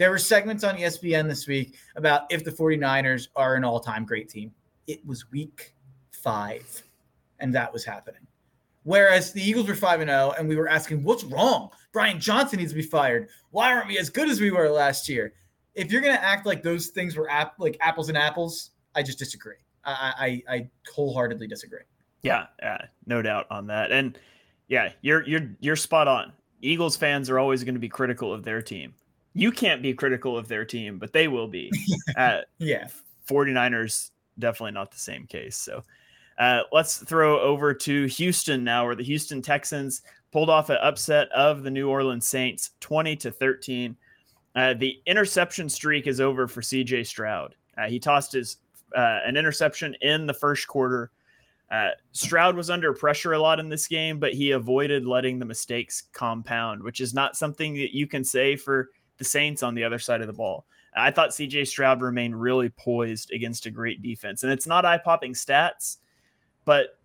There 0.00 0.10
were 0.10 0.18
segments 0.18 0.64
on 0.64 0.78
ESPN 0.78 1.28
this 1.28 1.46
week 1.46 1.76
about 1.94 2.22
if 2.30 2.42
the 2.42 2.50
49ers 2.50 3.28
are 3.36 3.54
an 3.54 3.64
all-time 3.64 4.06
great 4.06 4.30
team. 4.30 4.50
It 4.86 5.04
was 5.04 5.30
week 5.30 5.74
5 6.12 6.82
and 7.38 7.54
that 7.54 7.70
was 7.70 7.84
happening. 7.84 8.22
Whereas 8.84 9.32
the 9.32 9.42
Eagles 9.42 9.68
were 9.68 9.74
5 9.74 10.00
and 10.00 10.08
0 10.08 10.32
and 10.38 10.48
we 10.48 10.56
were 10.56 10.68
asking 10.68 11.04
what's 11.04 11.22
wrong? 11.24 11.68
Brian 11.92 12.18
Johnson 12.18 12.60
needs 12.60 12.72
to 12.72 12.76
be 12.76 12.82
fired. 12.82 13.28
Why 13.50 13.70
aren't 13.74 13.88
we 13.88 13.98
as 13.98 14.08
good 14.08 14.30
as 14.30 14.40
we 14.40 14.50
were 14.50 14.70
last 14.70 15.06
year? 15.06 15.34
if 15.74 15.92
you're 15.92 16.00
gonna 16.00 16.14
act 16.14 16.46
like 16.46 16.62
those 16.62 16.88
things 16.88 17.16
were 17.16 17.30
app 17.30 17.54
like 17.58 17.76
apples 17.80 18.08
and 18.08 18.18
apples, 18.18 18.70
I 18.94 19.02
just 19.02 19.18
disagree. 19.18 19.56
I 19.84 20.42
I, 20.48 20.54
I 20.54 20.70
wholeheartedly 20.94 21.46
disagree. 21.46 21.80
Yeah, 22.22 22.46
yeah, 22.62 22.86
no 23.06 23.22
doubt 23.22 23.46
on 23.50 23.66
that. 23.68 23.92
And 23.92 24.18
yeah, 24.68 24.92
you're 25.02 25.22
you're 25.26 25.48
you're 25.60 25.76
spot 25.76 26.08
on. 26.08 26.32
Eagles 26.62 26.96
fans 26.96 27.30
are 27.30 27.38
always 27.38 27.64
going 27.64 27.74
to 27.74 27.80
be 27.80 27.88
critical 27.88 28.32
of 28.32 28.44
their 28.44 28.60
team. 28.60 28.94
You 29.34 29.52
can't 29.52 29.82
be 29.82 29.94
critical 29.94 30.36
of 30.36 30.48
their 30.48 30.64
team, 30.64 30.98
but 30.98 31.12
they 31.12 31.28
will 31.28 31.48
be. 31.48 31.70
uh, 32.16 32.40
yeah. 32.58 32.88
49ers 33.28 34.10
definitely 34.38 34.72
not 34.72 34.90
the 34.90 34.98
same 34.98 35.26
case. 35.26 35.56
So 35.56 35.82
uh, 36.38 36.62
let's 36.72 36.98
throw 36.98 37.40
over 37.40 37.74
to 37.74 38.06
Houston 38.06 38.64
now, 38.64 38.86
where 38.86 38.96
the 38.96 39.04
Houston 39.04 39.42
Texans 39.42 40.02
pulled 40.32 40.50
off 40.50 40.70
an 40.70 40.78
upset 40.82 41.30
of 41.32 41.62
the 41.62 41.70
New 41.70 41.88
Orleans 41.88 42.26
Saints 42.26 42.70
20 42.80 43.16
to 43.16 43.30
13. 43.30 43.96
Uh, 44.56 44.74
the 44.74 45.00
interception 45.06 45.68
streak 45.68 46.06
is 46.06 46.20
over 46.20 46.48
for 46.48 46.60
CJ 46.60 47.06
Stroud. 47.06 47.54
Uh, 47.78 47.88
he 47.88 47.98
tossed 47.98 48.32
his 48.32 48.56
uh, 48.96 49.20
an 49.24 49.36
interception 49.36 49.94
in 50.00 50.26
the 50.26 50.34
first 50.34 50.66
quarter. 50.66 51.12
Uh, 51.70 51.90
Stroud 52.10 52.56
was 52.56 52.70
under 52.70 52.92
pressure 52.92 53.34
a 53.34 53.38
lot 53.38 53.60
in 53.60 53.68
this 53.68 53.86
game, 53.86 54.18
but 54.18 54.32
he 54.32 54.50
avoided 54.50 55.06
letting 55.06 55.38
the 55.38 55.44
mistakes 55.44 56.02
compound, 56.12 56.82
which 56.82 57.00
is 57.00 57.14
not 57.14 57.36
something 57.36 57.74
that 57.74 57.94
you 57.94 58.08
can 58.08 58.24
say 58.24 58.56
for 58.56 58.90
the 59.20 59.24
Saints 59.24 59.62
on 59.62 59.76
the 59.76 59.84
other 59.84 60.00
side 60.00 60.22
of 60.22 60.26
the 60.26 60.32
ball. 60.32 60.66
I 60.96 61.12
thought 61.12 61.30
CJ 61.30 61.68
Stroud 61.68 62.02
remained 62.02 62.40
really 62.40 62.70
poised 62.70 63.30
against 63.30 63.66
a 63.66 63.70
great 63.70 64.02
defense. 64.02 64.42
And 64.42 64.52
it's 64.52 64.66
not 64.66 64.84
eye 64.84 64.98
popping 64.98 65.34
stats, 65.34 65.98
but 66.64 66.98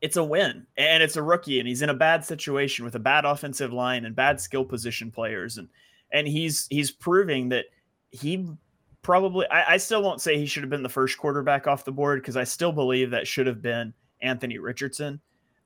it's 0.00 0.16
a 0.16 0.22
win. 0.22 0.66
And 0.76 1.02
it's 1.02 1.16
a 1.16 1.22
rookie, 1.22 1.58
and 1.58 1.66
he's 1.66 1.82
in 1.82 1.88
a 1.88 1.94
bad 1.94 2.24
situation 2.24 2.84
with 2.84 2.94
a 2.94 3.00
bad 3.00 3.24
offensive 3.24 3.72
line 3.72 4.04
and 4.04 4.14
bad 4.14 4.40
skill 4.40 4.64
position 4.64 5.10
players. 5.10 5.58
And 5.58 5.68
and 6.12 6.28
he's 6.28 6.68
he's 6.68 6.90
proving 6.90 7.48
that 7.48 7.64
he 8.10 8.46
probably 9.00 9.46
I, 9.48 9.74
I, 9.74 9.76
still 9.78 10.02
won't 10.02 10.20
say 10.20 10.36
he 10.36 10.46
should 10.46 10.62
have 10.62 10.70
been 10.70 10.82
the 10.82 10.88
first 10.88 11.18
quarterback 11.18 11.66
off 11.66 11.84
the 11.84 11.92
board 11.92 12.20
because 12.20 12.36
I 12.36 12.44
still 12.44 12.72
believe 12.72 13.10
that 13.10 13.26
should 13.26 13.46
have 13.46 13.62
been 13.62 13.94
Anthony 14.20 14.58
Richardson, 14.58 15.20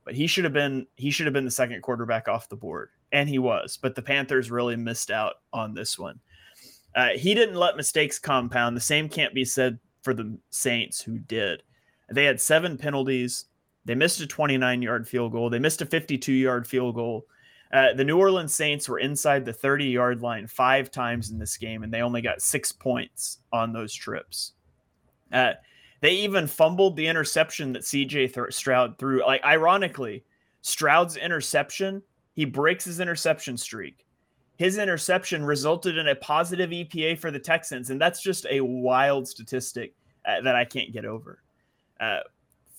but 0.06 0.14
he 0.14 0.28
should 0.28 0.44
have 0.44 0.52
been 0.52 0.86
he 0.96 1.10
should 1.10 1.26
have 1.26 1.34
been 1.34 1.44
the 1.44 1.50
second 1.50 1.82
quarterback 1.82 2.28
off 2.28 2.48
the 2.48 2.56
board, 2.56 2.90
and 3.12 3.28
he 3.28 3.40
was. 3.40 3.76
But 3.76 3.96
the 3.96 4.02
Panthers 4.02 4.50
really 4.50 4.76
missed 4.76 5.10
out 5.10 5.34
on 5.52 5.74
this 5.74 5.98
one. 5.98 6.20
Uh, 6.94 7.10
he 7.10 7.34
didn't 7.34 7.56
let 7.56 7.76
mistakes 7.76 8.18
compound. 8.18 8.76
The 8.76 8.80
same 8.80 9.08
can't 9.08 9.34
be 9.34 9.44
said 9.44 9.78
for 10.02 10.14
the 10.14 10.38
Saints, 10.48 11.02
who 11.02 11.18
did. 11.18 11.64
They 12.08 12.24
had 12.24 12.40
seven 12.40 12.78
penalties. 12.78 13.46
They 13.84 13.96
missed 13.96 14.20
a 14.20 14.26
29 14.26 14.80
yard 14.80 15.08
field 15.08 15.32
goal. 15.32 15.50
They 15.50 15.58
missed 15.58 15.82
a 15.82 15.86
52 15.86 16.32
yard 16.32 16.66
field 16.68 16.94
goal. 16.94 17.26
Uh, 17.72 17.92
the 17.92 18.04
New 18.04 18.16
Orleans 18.16 18.54
Saints 18.54 18.88
were 18.88 19.00
inside 19.00 19.44
the 19.44 19.52
30 19.52 19.86
yard 19.86 20.22
line 20.22 20.46
five 20.46 20.92
times 20.92 21.30
in 21.30 21.38
this 21.38 21.56
game, 21.56 21.82
and 21.82 21.92
they 21.92 22.00
only 22.00 22.22
got 22.22 22.40
six 22.40 22.70
points 22.70 23.38
on 23.52 23.72
those 23.72 23.92
trips. 23.92 24.52
Uh, 25.32 25.54
they 26.00 26.12
even 26.12 26.46
fumbled 26.46 26.96
the 26.96 27.06
interception 27.06 27.72
that 27.72 27.82
CJ 27.82 28.32
Th- 28.32 28.52
Stroud 28.52 28.98
threw. 28.98 29.24
Like, 29.24 29.44
ironically, 29.44 30.24
Stroud's 30.62 31.16
interception, 31.16 32.02
he 32.34 32.44
breaks 32.44 32.84
his 32.84 33.00
interception 33.00 33.56
streak. 33.56 34.04
His 34.56 34.78
interception 34.78 35.44
resulted 35.44 35.98
in 35.98 36.08
a 36.08 36.14
positive 36.14 36.70
EPA 36.70 37.18
for 37.18 37.30
the 37.30 37.38
Texans, 37.38 37.90
and 37.90 38.00
that's 38.00 38.22
just 38.22 38.46
a 38.50 38.60
wild 38.60 39.28
statistic 39.28 39.94
uh, 40.24 40.40
that 40.42 40.56
I 40.56 40.64
can't 40.64 40.92
get 40.92 41.04
over. 41.04 41.42
Uh, 42.00 42.20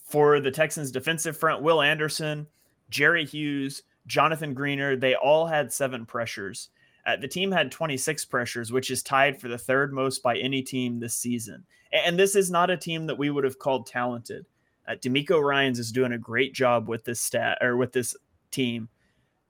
for 0.07 0.39
the 0.39 0.51
Texans 0.51 0.91
defensive 0.91 1.37
front, 1.37 1.61
Will 1.61 1.81
Anderson, 1.81 2.47
Jerry 2.89 3.25
Hughes, 3.25 3.83
Jonathan 4.07 4.55
Greenard, 4.55 4.99
they 4.99 5.15
all 5.15 5.45
had 5.45 5.71
seven 5.71 6.05
pressures. 6.05 6.69
Uh, 7.05 7.15
the 7.15 7.27
team 7.27 7.51
had 7.51 7.71
26 7.71 8.25
pressures, 8.25 8.71
which 8.71 8.89
is 8.89 9.03
tied 9.03 9.39
for 9.39 9.47
the 9.47 9.57
third 9.57 9.93
most 9.93 10.23
by 10.23 10.37
any 10.37 10.61
team 10.61 10.99
this 10.99 11.15
season. 11.15 11.63
And 11.91 12.17
this 12.17 12.35
is 12.35 12.51
not 12.51 12.69
a 12.69 12.77
team 12.77 13.07
that 13.07 13.17
we 13.17 13.29
would 13.29 13.43
have 13.43 13.59
called 13.59 13.87
talented. 13.87 14.45
Uh, 14.87 14.95
DeMeco 14.95 15.41
Ryans 15.41 15.79
is 15.79 15.91
doing 15.91 16.13
a 16.13 16.17
great 16.17 16.53
job 16.53 16.87
with 16.87 17.03
this 17.03 17.19
stat 17.19 17.57
or 17.61 17.75
with 17.75 17.91
this 17.91 18.15
team. 18.51 18.89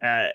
Uh, 0.02 0.28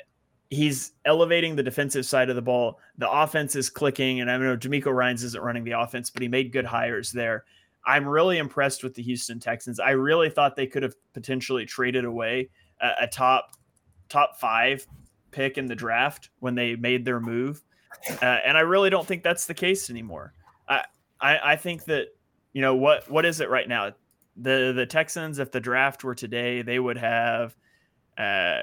he's 0.51 0.93
elevating 1.05 1.57
the 1.57 1.63
defensive 1.63 2.07
side 2.07 2.31
of 2.31 2.37
the 2.37 2.43
ball. 2.43 2.79
The 2.99 3.11
offense 3.11 3.57
is 3.57 3.71
clicking, 3.71 4.21
and 4.21 4.31
I 4.31 4.37
know 4.37 4.57
DeMeco 4.57 4.95
Ryans 4.95 5.25
isn't 5.25 5.43
running 5.43 5.65
the 5.65 5.73
offense, 5.73 6.11
but 6.11 6.23
he 6.23 6.29
made 6.29 6.53
good 6.53 6.67
hires 6.67 7.11
there. 7.11 7.45
I'm 7.85 8.07
really 8.07 8.39
impressed 8.39 8.85
with 8.85 8.95
the 8.95 9.03
Houston 9.03 9.41
Texans. 9.41 9.81
I 9.81 9.91
really 9.91 10.31
thought 10.31 10.55
they 10.55 10.69
could 10.69 10.85
have 10.85 10.95
potentially 11.15 11.67
traded 11.67 12.05
away 12.05 12.49
a, 12.81 12.91
a 13.03 13.07
top 13.07 13.57
top 14.09 14.39
five 14.39 14.87
pick 15.31 15.57
in 15.57 15.67
the 15.67 15.75
draft 15.75 16.29
when 16.41 16.55
they 16.55 16.77
made 16.77 17.05
their 17.05 17.19
move, 17.19 17.65
uh, 18.21 18.39
and 18.45 18.57
I 18.57 18.61
really 18.61 18.91
don't 18.91 19.07
think 19.07 19.23
that's 19.23 19.47
the 19.47 19.55
case 19.55 19.91
anymore. 19.91 20.35
I 21.23 21.53
I 21.53 21.57
think 21.57 21.85
that 21.85 22.09
you 22.53 22.61
know 22.61 22.75
what 22.75 23.11
what 23.11 23.25
is 23.25 23.41
it 23.41 23.49
right 23.49 23.69
now? 23.69 23.93
The 24.37 24.73
the 24.75 24.87
Texans, 24.87 25.39
if 25.39 25.51
the 25.51 25.61
draft 25.61 26.05
were 26.05 26.15
today, 26.15 26.63
they 26.63 26.79
would 26.79 26.99
have. 26.99 27.57
Uh, 28.19 28.61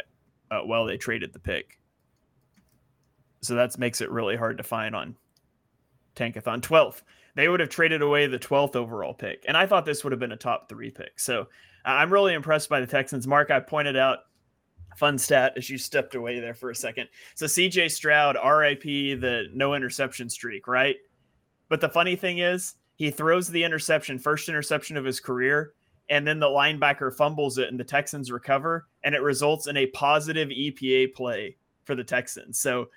uh, 0.51 0.61
well, 0.65 0.85
they 0.85 0.97
traded 0.97 1.33
the 1.33 1.39
pick, 1.39 1.79
so 3.41 3.55
that 3.55 3.77
makes 3.79 4.01
it 4.01 4.11
really 4.11 4.35
hard 4.35 4.57
to 4.57 4.63
find 4.63 4.95
on 4.95 5.15
Tankathon. 6.15 6.61
12th 6.61 7.01
they 7.35 7.47
would 7.47 7.61
have 7.61 7.69
traded 7.69 8.01
away 8.01 8.27
the 8.27 8.37
12th 8.37 8.75
overall 8.75 9.13
pick. 9.13 9.45
And 9.47 9.55
I 9.55 9.65
thought 9.65 9.85
this 9.85 10.03
would 10.03 10.11
have 10.11 10.19
been 10.19 10.33
a 10.33 10.37
top 10.37 10.67
three 10.67 10.91
pick. 10.91 11.19
So 11.19 11.47
I'm 11.85 12.11
really 12.11 12.33
impressed 12.33 12.67
by 12.67 12.81
the 12.81 12.87
Texans. 12.87 13.27
Mark, 13.27 13.49
I 13.49 13.61
pointed 13.61 13.95
out 13.95 14.19
fun 14.97 15.17
stat 15.17 15.53
as 15.55 15.69
you 15.69 15.77
stepped 15.77 16.15
away 16.15 16.41
there 16.41 16.53
for 16.53 16.69
a 16.69 16.75
second. 16.75 17.07
So 17.35 17.45
CJ 17.45 17.91
Stroud, 17.91 18.35
RIP, 18.35 18.83
the 19.21 19.45
no 19.53 19.73
interception 19.73 20.29
streak, 20.29 20.67
right? 20.67 20.97
But 21.69 21.81
the 21.81 21.89
funny 21.89 22.15
thing 22.15 22.39
is, 22.39 22.75
he 22.95 23.11
throws 23.11 23.47
the 23.47 23.63
interception, 23.63 24.19
first 24.19 24.49
interception 24.49 24.97
of 24.97 25.05
his 25.05 25.19
career, 25.19 25.73
and 26.09 26.27
then 26.27 26.39
the 26.39 26.47
linebacker 26.47 27.13
fumbles 27.15 27.57
it 27.57 27.69
and 27.69 27.79
the 27.79 27.83
Texans 27.83 28.31
recover, 28.31 28.87
and 29.03 29.15
it 29.15 29.21
results 29.21 29.67
in 29.67 29.77
a 29.77 29.87
positive 29.87 30.49
EPA 30.49 31.13
play 31.13 31.55
for 31.85 31.95
the 31.95 32.03
Texans. 32.03 32.59
So 32.59 32.89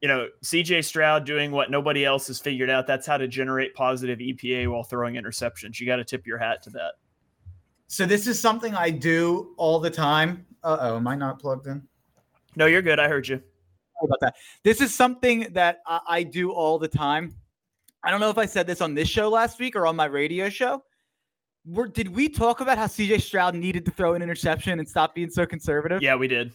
you 0.00 0.08
know, 0.08 0.28
CJ 0.42 0.84
Stroud 0.84 1.26
doing 1.26 1.50
what 1.50 1.70
nobody 1.70 2.04
else 2.04 2.26
has 2.28 2.40
figured 2.40 2.70
out. 2.70 2.86
That's 2.86 3.06
how 3.06 3.18
to 3.18 3.28
generate 3.28 3.74
positive 3.74 4.18
EPA 4.18 4.70
while 4.70 4.82
throwing 4.82 5.14
interceptions. 5.14 5.78
You 5.78 5.86
got 5.86 5.96
to 5.96 6.04
tip 6.04 6.26
your 6.26 6.38
hat 6.38 6.62
to 6.62 6.70
that. 6.70 6.92
So 7.86 8.06
this 8.06 8.26
is 8.26 8.38
something 8.38 8.74
I 8.74 8.90
do 8.90 9.54
all 9.56 9.78
the 9.78 9.90
time. 9.90 10.46
Uh 10.62 10.78
oh, 10.80 10.96
am 10.96 11.06
I 11.06 11.16
not 11.16 11.38
plugged 11.38 11.66
in? 11.66 11.82
No, 12.56 12.66
you're 12.66 12.82
good. 12.82 12.98
I 12.98 13.08
heard 13.08 13.28
you. 13.28 13.36
Sorry 13.36 14.04
about 14.04 14.20
that. 14.20 14.34
This 14.62 14.80
is 14.80 14.94
something 14.94 15.48
that 15.52 15.80
I, 15.86 16.00
I 16.06 16.22
do 16.22 16.52
all 16.52 16.78
the 16.78 16.88
time. 16.88 17.34
I 18.02 18.10
don't 18.10 18.20
know 18.20 18.30
if 18.30 18.38
I 18.38 18.46
said 18.46 18.66
this 18.66 18.80
on 18.80 18.94
this 18.94 19.08
show 19.08 19.28
last 19.28 19.58
week 19.58 19.76
or 19.76 19.86
on 19.86 19.96
my 19.96 20.06
radio 20.06 20.48
show. 20.48 20.82
Were, 21.66 21.88
did 21.88 22.14
we 22.14 22.28
talk 22.28 22.60
about 22.60 22.78
how 22.78 22.86
CJ 22.86 23.20
Stroud 23.20 23.54
needed 23.54 23.84
to 23.84 23.90
throw 23.90 24.14
an 24.14 24.22
interception 24.22 24.78
and 24.78 24.88
stop 24.88 25.14
being 25.14 25.28
so 25.28 25.44
conservative? 25.44 26.00
Yeah, 26.00 26.16
we 26.16 26.26
did 26.26 26.52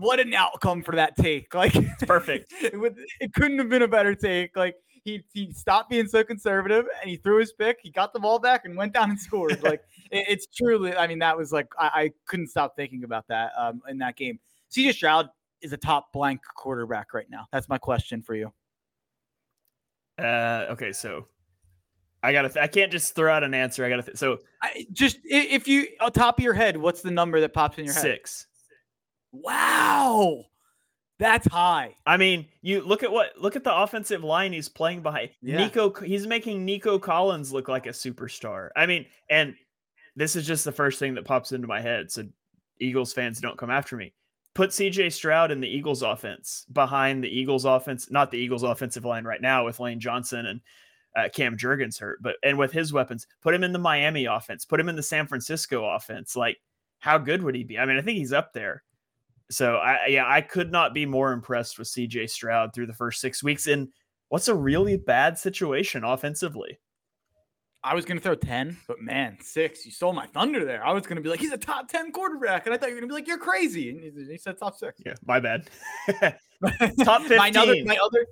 what 0.00 0.18
an 0.18 0.32
outcome 0.32 0.82
for 0.82 0.96
that 0.96 1.16
take. 1.16 1.54
Like 1.60 1.76
it's 1.76 2.04
perfect. 2.04 2.52
it, 2.62 2.78
would, 2.78 2.96
it 3.20 3.34
couldn't 3.34 3.58
have 3.58 3.68
been 3.68 3.82
a 3.82 3.88
better 3.88 4.14
take. 4.14 4.56
Like 4.56 4.76
he 5.04 5.22
he 5.32 5.52
stopped 5.52 5.90
being 5.90 6.08
so 6.08 6.24
conservative 6.24 6.86
and 7.00 7.10
he 7.10 7.16
threw 7.16 7.38
his 7.38 7.52
pick. 7.52 7.78
He 7.82 7.90
got 7.90 8.14
the 8.14 8.20
ball 8.20 8.38
back 8.38 8.64
and 8.64 8.76
went 8.76 8.94
down 8.94 9.10
and 9.10 9.20
scored. 9.20 9.62
like 9.62 9.82
it, 10.10 10.24
it's 10.28 10.46
truly. 10.46 10.96
I 10.96 11.06
mean, 11.06 11.18
that 11.18 11.36
was 11.36 11.52
like 11.52 11.66
I, 11.78 11.90
I 11.94 12.10
couldn't 12.26 12.48
stop 12.48 12.76
thinking 12.76 13.04
about 13.04 13.28
that 13.28 13.52
um, 13.58 13.82
in 13.88 13.98
that 13.98 14.16
game. 14.16 14.38
CJ 14.74 14.94
Stroud 14.94 15.28
is 15.60 15.74
a 15.74 15.76
top 15.76 16.12
blank 16.14 16.40
quarterback 16.54 17.12
right 17.12 17.28
now. 17.28 17.46
That's 17.52 17.68
my 17.68 17.76
question 17.76 18.22
for 18.22 18.34
you. 18.34 18.50
Uh, 20.20 20.72
okay, 20.72 20.92
so 20.92 21.26
I 22.22 22.32
gotta. 22.32 22.48
Th- 22.48 22.62
I 22.62 22.66
can't 22.66 22.92
just 22.92 23.14
throw 23.14 23.32
out 23.32 23.44
an 23.44 23.54
answer. 23.54 23.84
I 23.84 23.88
gotta. 23.88 24.02
Th- 24.02 24.16
so 24.16 24.38
I, 24.62 24.86
just 24.92 25.18
if 25.24 25.66
you 25.66 25.86
on 26.00 26.12
top 26.12 26.38
of 26.38 26.44
your 26.44 26.54
head, 26.54 26.76
what's 26.76 27.02
the 27.02 27.10
number 27.10 27.40
that 27.40 27.54
pops 27.54 27.78
in 27.78 27.84
your 27.84 27.94
head? 27.94 28.02
Six. 28.02 28.46
Wow. 29.32 30.44
That's 31.18 31.46
high. 31.46 31.96
I 32.06 32.16
mean, 32.16 32.46
you 32.62 32.80
look 32.80 33.02
at 33.02 33.12
what 33.12 33.32
look 33.38 33.54
at 33.54 33.62
the 33.62 33.74
offensive 33.74 34.24
line 34.24 34.54
he's 34.54 34.70
playing 34.70 35.02
behind. 35.02 35.30
Yeah. 35.42 35.58
Nico 35.58 35.92
he's 35.92 36.26
making 36.26 36.64
Nico 36.64 36.98
Collins 36.98 37.52
look 37.52 37.68
like 37.68 37.86
a 37.86 37.90
superstar. 37.90 38.70
I 38.74 38.86
mean, 38.86 39.04
and 39.28 39.54
this 40.16 40.34
is 40.34 40.46
just 40.46 40.64
the 40.64 40.72
first 40.72 40.98
thing 40.98 41.14
that 41.14 41.26
pops 41.26 41.52
into 41.52 41.68
my 41.68 41.80
head. 41.80 42.10
So 42.10 42.24
Eagles 42.80 43.12
fans 43.12 43.38
don't 43.38 43.58
come 43.58 43.70
after 43.70 43.96
me. 43.96 44.14
Put 44.60 44.72
CJ 44.72 45.14
Stroud 45.14 45.50
in 45.50 45.62
the 45.62 45.74
Eagles 45.74 46.02
offense 46.02 46.66
behind 46.70 47.24
the 47.24 47.30
Eagles 47.30 47.64
offense, 47.64 48.10
not 48.10 48.30
the 48.30 48.36
Eagles 48.36 48.62
offensive 48.62 49.06
line 49.06 49.24
right 49.24 49.40
now 49.40 49.64
with 49.64 49.80
Lane 49.80 49.98
Johnson 49.98 50.44
and 50.44 50.60
uh, 51.16 51.30
Cam 51.30 51.56
Jurgens 51.56 51.98
hurt, 51.98 52.22
but 52.22 52.36
and 52.42 52.58
with 52.58 52.70
his 52.70 52.92
weapons, 52.92 53.26
put 53.40 53.54
him 53.54 53.64
in 53.64 53.72
the 53.72 53.78
Miami 53.78 54.26
offense, 54.26 54.66
put 54.66 54.78
him 54.78 54.90
in 54.90 54.96
the 54.96 55.02
San 55.02 55.26
Francisco 55.26 55.86
offense. 55.86 56.36
Like, 56.36 56.58
how 56.98 57.16
good 57.16 57.42
would 57.42 57.54
he 57.54 57.64
be? 57.64 57.78
I 57.78 57.86
mean, 57.86 57.96
I 57.96 58.02
think 58.02 58.18
he's 58.18 58.34
up 58.34 58.52
there. 58.52 58.82
So 59.50 59.76
I 59.76 60.08
yeah, 60.08 60.30
I 60.30 60.42
could 60.42 60.70
not 60.70 60.92
be 60.92 61.06
more 61.06 61.32
impressed 61.32 61.78
with 61.78 61.88
CJ 61.88 62.28
Stroud 62.28 62.74
through 62.74 62.88
the 62.88 62.92
first 62.92 63.22
six 63.22 63.42
weeks 63.42 63.66
in 63.66 63.88
what's 64.28 64.48
a 64.48 64.54
really 64.54 64.98
bad 64.98 65.38
situation 65.38 66.04
offensively. 66.04 66.78
I 67.82 67.94
was 67.94 68.04
gonna 68.04 68.20
throw 68.20 68.34
10, 68.34 68.76
but 68.86 69.00
man, 69.00 69.38
six, 69.40 69.86
you 69.86 69.92
stole 69.92 70.12
my 70.12 70.26
thunder 70.26 70.64
there. 70.64 70.84
I 70.84 70.92
was 70.92 71.06
gonna 71.06 71.20
be 71.20 71.30
like, 71.30 71.40
he's 71.40 71.52
a 71.52 71.58
top 71.58 71.88
10 71.88 72.12
quarterback, 72.12 72.66
and 72.66 72.74
I 72.74 72.78
thought 72.78 72.90
you 72.90 72.94
were 72.94 73.00
gonna 73.00 73.08
be 73.08 73.14
like, 73.14 73.26
you're 73.26 73.38
crazy. 73.38 73.90
And 73.90 74.28
he 74.30 74.38
said 74.38 74.58
top 74.58 74.76
six. 74.76 75.00
Yeah, 75.04 75.14
my 75.24 75.40
bad. 75.40 75.68
top 77.02 77.22
15. 77.22 77.36
my, 77.38 77.50
other, 77.56 77.74
my 77.84 77.98
other 78.02 78.26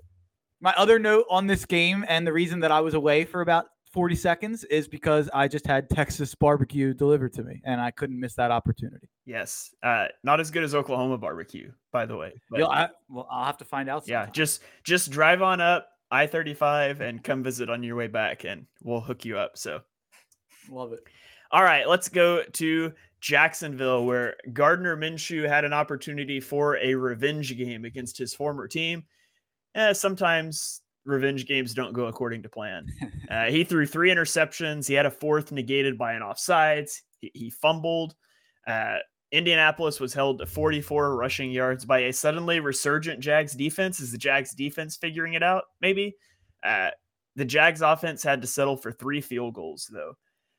my 0.61 0.75
other 0.77 0.99
note 0.99 1.27
on 1.31 1.47
this 1.47 1.65
game 1.65 2.05
and 2.09 2.27
the 2.27 2.33
reason 2.33 2.61
that 2.61 2.73
I 2.73 2.81
was 2.81 2.95
away 2.95 3.25
for 3.25 3.41
about 3.41 3.67
40 3.93 4.17
seconds 4.17 4.65
is 4.65 4.89
because 4.89 5.31
I 5.33 5.49
just 5.49 5.67
had 5.67 5.89
Texas 5.89 6.35
barbecue 6.35 6.93
delivered 6.93 7.33
to 7.35 7.43
me 7.43 7.63
and 7.65 7.81
I 7.81 7.91
couldn't 7.91 8.19
miss 8.19 8.35
that 8.35 8.51
opportunity. 8.51 9.09
Yes. 9.25 9.75
Uh, 9.83 10.07
not 10.25 10.41
as 10.41 10.51
good 10.51 10.65
as 10.65 10.75
Oklahoma 10.75 11.17
barbecue, 11.17 11.73
by 11.93 12.07
the 12.07 12.17
way. 12.17 12.33
But, 12.51 12.65
I, 12.65 12.89
well, 13.09 13.27
I'll 13.31 13.45
have 13.45 13.59
to 13.59 13.65
find 13.65 13.89
out. 13.89 14.05
Sometime. 14.05 14.27
Yeah. 14.27 14.33
Just, 14.33 14.63
just 14.85 15.11
drive 15.11 15.43
on 15.43 15.61
up 15.61 15.89
I 16.11 16.27
35 16.27 17.01
and 17.01 17.23
come 17.23 17.43
visit 17.43 17.69
on 17.69 17.83
your 17.83 17.97
way 17.97 18.07
back 18.07 18.45
and 18.45 18.67
we'll 18.83 19.01
hook 19.01 19.25
you 19.25 19.39
up. 19.39 19.59
So 19.59 19.81
love 20.71 20.93
it. 20.93 21.01
All 21.51 21.63
right. 21.63 21.89
Let's 21.89 22.09
go 22.09 22.43
to 22.45 22.93
Jacksonville, 23.21 24.05
where 24.05 24.37
Gardner 24.53 24.97
Minshew 24.97 25.49
had 25.49 25.65
an 25.65 25.73
opportunity 25.73 26.41
for 26.41 26.77
a 26.77 26.95
revenge 26.95 27.57
game 27.57 27.85
against 27.85 28.19
his 28.19 28.35
former 28.35 28.69
team. 28.69 29.05
Eh, 29.75 29.93
sometimes 29.93 30.83
revenge 31.05 31.47
games 31.47 31.75
don't 31.75 31.93
go 31.93 32.07
according 32.07 32.43
to 32.43 32.49
plan. 32.49 32.87
Uh, 33.29 33.51
he 33.51 33.63
threw 33.63 33.85
three 33.85 34.11
interceptions. 34.11 34.89
He 34.89 34.95
had 34.95 35.05
a 35.05 35.11
fourth 35.11 35.53
negated 35.53 35.99
by 35.99 36.15
an 36.15 36.23
offsides. 36.23 37.03
He, 37.21 37.31
he 37.35 37.51
fumbled. 37.51 38.15
Uh, 38.67 38.97
Indianapolis 39.31 40.01
was 40.01 40.15
held 40.15 40.39
to 40.39 40.47
44 40.47 41.17
rushing 41.17 41.51
yards 41.51 41.85
by 41.85 42.01
a 42.01 42.13
suddenly 42.13 42.61
resurgent 42.61 43.21
Jags 43.21 43.53
defense. 43.55 44.01
Is 44.01 44.11
the 44.13 44.19
Jags 44.19 44.55
defense 44.55 44.97
figuring 44.97 45.35
it 45.35 45.43
out? 45.43 45.65
Maybe. 45.81 46.17
Uh, 46.63 46.91
the 47.37 47.45
Jags 47.45 47.83
offense 47.83 48.23
had 48.23 48.41
to 48.43 48.49
settle 48.49 48.77
for 48.77 48.91
three 48.91 49.21
field 49.21 49.55
goals, 49.55 49.89
though. 49.93 50.15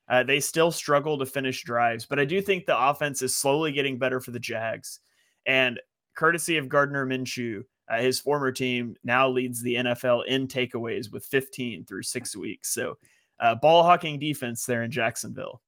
Uh, 0.08 0.22
they 0.22 0.40
still 0.40 0.70
struggle 0.72 1.18
to 1.18 1.26
finish 1.26 1.62
drives, 1.62 2.06
but 2.06 2.18
I 2.18 2.24
do 2.24 2.40
think 2.40 2.66
the 2.66 2.88
offense 2.88 3.22
is 3.22 3.36
slowly 3.36 3.70
getting 3.72 3.98
better 3.98 4.20
for 4.20 4.30
the 4.30 4.40
Jags. 4.40 5.00
And 5.46 5.78
courtesy 6.16 6.56
of 6.56 6.68
Gardner 6.68 7.06
Minshew, 7.06 7.62
Uh, 7.88 8.00
his 8.00 8.20
former 8.20 8.52
team 8.52 8.94
now 9.02 9.28
leads 9.28 9.60
the 9.60 9.74
NFL 9.74 10.22
in 10.28 10.46
takeaways 10.46 11.12
with 11.12 11.26
15 11.26 11.84
through 11.84 12.04
six 12.04 12.36
weeks. 12.36 12.72
So, 12.72 12.98
uh, 13.40 13.56
ball 13.56 13.82
hawking 13.82 14.20
defense 14.20 14.64
there 14.64 14.84
in 14.84 14.92
Jacksonville. 14.92 15.60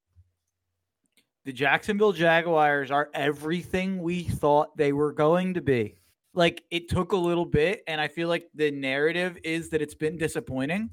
The 1.45 1.53
Jacksonville 1.53 2.13
Jaguars 2.13 2.91
are 2.91 3.11
everything 3.15 4.01
we 4.01 4.23
thought 4.23 4.77
they 4.77 4.93
were 4.93 5.13
going 5.13 5.55
to 5.55 5.61
be. 5.61 5.97
Like 6.35 6.63
it 6.71 6.89
took 6.89 7.13
a 7.13 7.17
little 7.17 7.45
bit, 7.45 7.83
and 7.87 8.01
I 8.01 8.09
feel 8.09 8.29
like 8.29 8.49
the 8.55 8.71
narrative 8.71 9.37
is 9.43 9.69
that 9.71 9.83
it's 9.83 9.95
been 9.95 10.17
disappointing. 10.17 10.91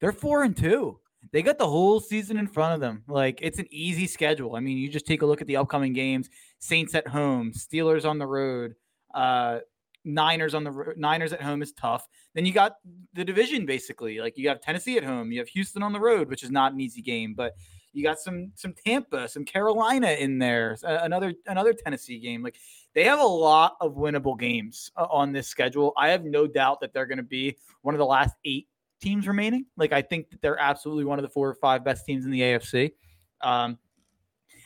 They're 0.00 0.12
four 0.12 0.42
and 0.42 0.56
two. 0.56 1.00
They 1.32 1.42
got 1.42 1.58
the 1.58 1.66
whole 1.66 1.98
season 1.98 2.36
in 2.36 2.46
front 2.46 2.74
of 2.74 2.80
them. 2.80 3.02
Like 3.08 3.40
it's 3.42 3.58
an 3.58 3.66
easy 3.70 4.06
schedule. 4.06 4.54
I 4.54 4.60
mean, 4.60 4.78
you 4.78 4.88
just 4.88 5.06
take 5.06 5.22
a 5.22 5.26
look 5.26 5.40
at 5.40 5.46
the 5.46 5.56
upcoming 5.56 5.92
games: 5.92 6.28
Saints 6.58 6.94
at 6.94 7.08
home, 7.08 7.52
Steelers 7.52 8.04
on 8.04 8.18
the 8.18 8.26
road, 8.26 8.74
uh, 9.14 9.60
Niners 10.04 10.54
on 10.54 10.62
the 10.62 10.94
Niners 10.96 11.32
at 11.32 11.42
home 11.42 11.62
is 11.62 11.72
tough. 11.72 12.06
Then 12.34 12.46
you 12.46 12.52
got 12.52 12.76
the 13.14 13.24
division 13.24 13.66
basically. 13.66 14.20
Like 14.20 14.38
you 14.38 14.48
have 14.48 14.60
Tennessee 14.60 14.96
at 14.96 15.04
home, 15.04 15.32
you 15.32 15.40
have 15.40 15.48
Houston 15.48 15.82
on 15.82 15.92
the 15.92 16.00
road, 16.00 16.28
which 16.28 16.44
is 16.44 16.50
not 16.50 16.72
an 16.72 16.80
easy 16.80 17.02
game, 17.02 17.34
but 17.34 17.54
you 17.96 18.02
got 18.02 18.18
some 18.18 18.52
some 18.54 18.74
Tampa, 18.74 19.26
some 19.26 19.46
Carolina 19.46 20.10
in 20.10 20.38
there, 20.38 20.76
another 20.82 21.32
another 21.46 21.72
Tennessee 21.72 22.18
game. 22.18 22.42
Like 22.42 22.56
they 22.94 23.04
have 23.04 23.18
a 23.18 23.24
lot 23.24 23.76
of 23.80 23.94
winnable 23.94 24.38
games 24.38 24.92
uh, 24.96 25.06
on 25.10 25.32
this 25.32 25.48
schedule. 25.48 25.94
I 25.96 26.08
have 26.08 26.22
no 26.22 26.46
doubt 26.46 26.80
that 26.82 26.92
they're 26.92 27.06
going 27.06 27.16
to 27.16 27.24
be 27.24 27.56
one 27.80 27.94
of 27.94 27.98
the 27.98 28.04
last 28.04 28.36
eight 28.44 28.68
teams 29.00 29.26
remaining. 29.26 29.64
Like 29.78 29.92
I 29.92 30.02
think 30.02 30.28
that 30.28 30.42
they're 30.42 30.60
absolutely 30.60 31.06
one 31.06 31.18
of 31.18 31.22
the 31.22 31.30
four 31.30 31.48
or 31.48 31.54
five 31.54 31.84
best 31.84 32.04
teams 32.04 32.26
in 32.26 32.30
the 32.30 32.40
AFC. 32.40 32.92
Um, 33.40 33.78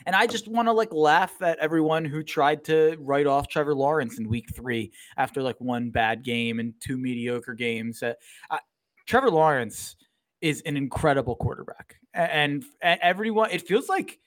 and 0.05 0.13
I 0.13 0.27
just 0.27 0.49
want 0.49 0.67
to 0.67 0.73
like 0.73 0.91
laugh 0.91 1.41
at 1.41 1.57
everyone 1.59 2.03
who 2.03 2.23
tried 2.23 2.65
to 2.65 2.97
write 2.99 3.27
off 3.27 3.47
Trevor 3.47 3.75
Lawrence 3.75 4.19
in 4.19 4.27
week 4.27 4.53
three 4.53 4.91
after 5.15 5.41
like 5.41 5.59
one 5.61 5.89
bad 5.89 6.21
game 6.21 6.59
and 6.59 6.73
two 6.81 6.97
mediocre 6.97 7.53
games. 7.53 8.03
Uh, 8.03 8.13
uh, 8.49 8.57
Trevor 9.05 9.31
Lawrence 9.31 9.95
is 10.41 10.61
an 10.65 10.75
incredible 10.75 11.37
quarterback. 11.37 12.00
And, 12.13 12.63
and 12.81 12.99
everyone, 13.01 13.51
it 13.51 13.67
feels 13.67 13.87
like, 13.87 14.19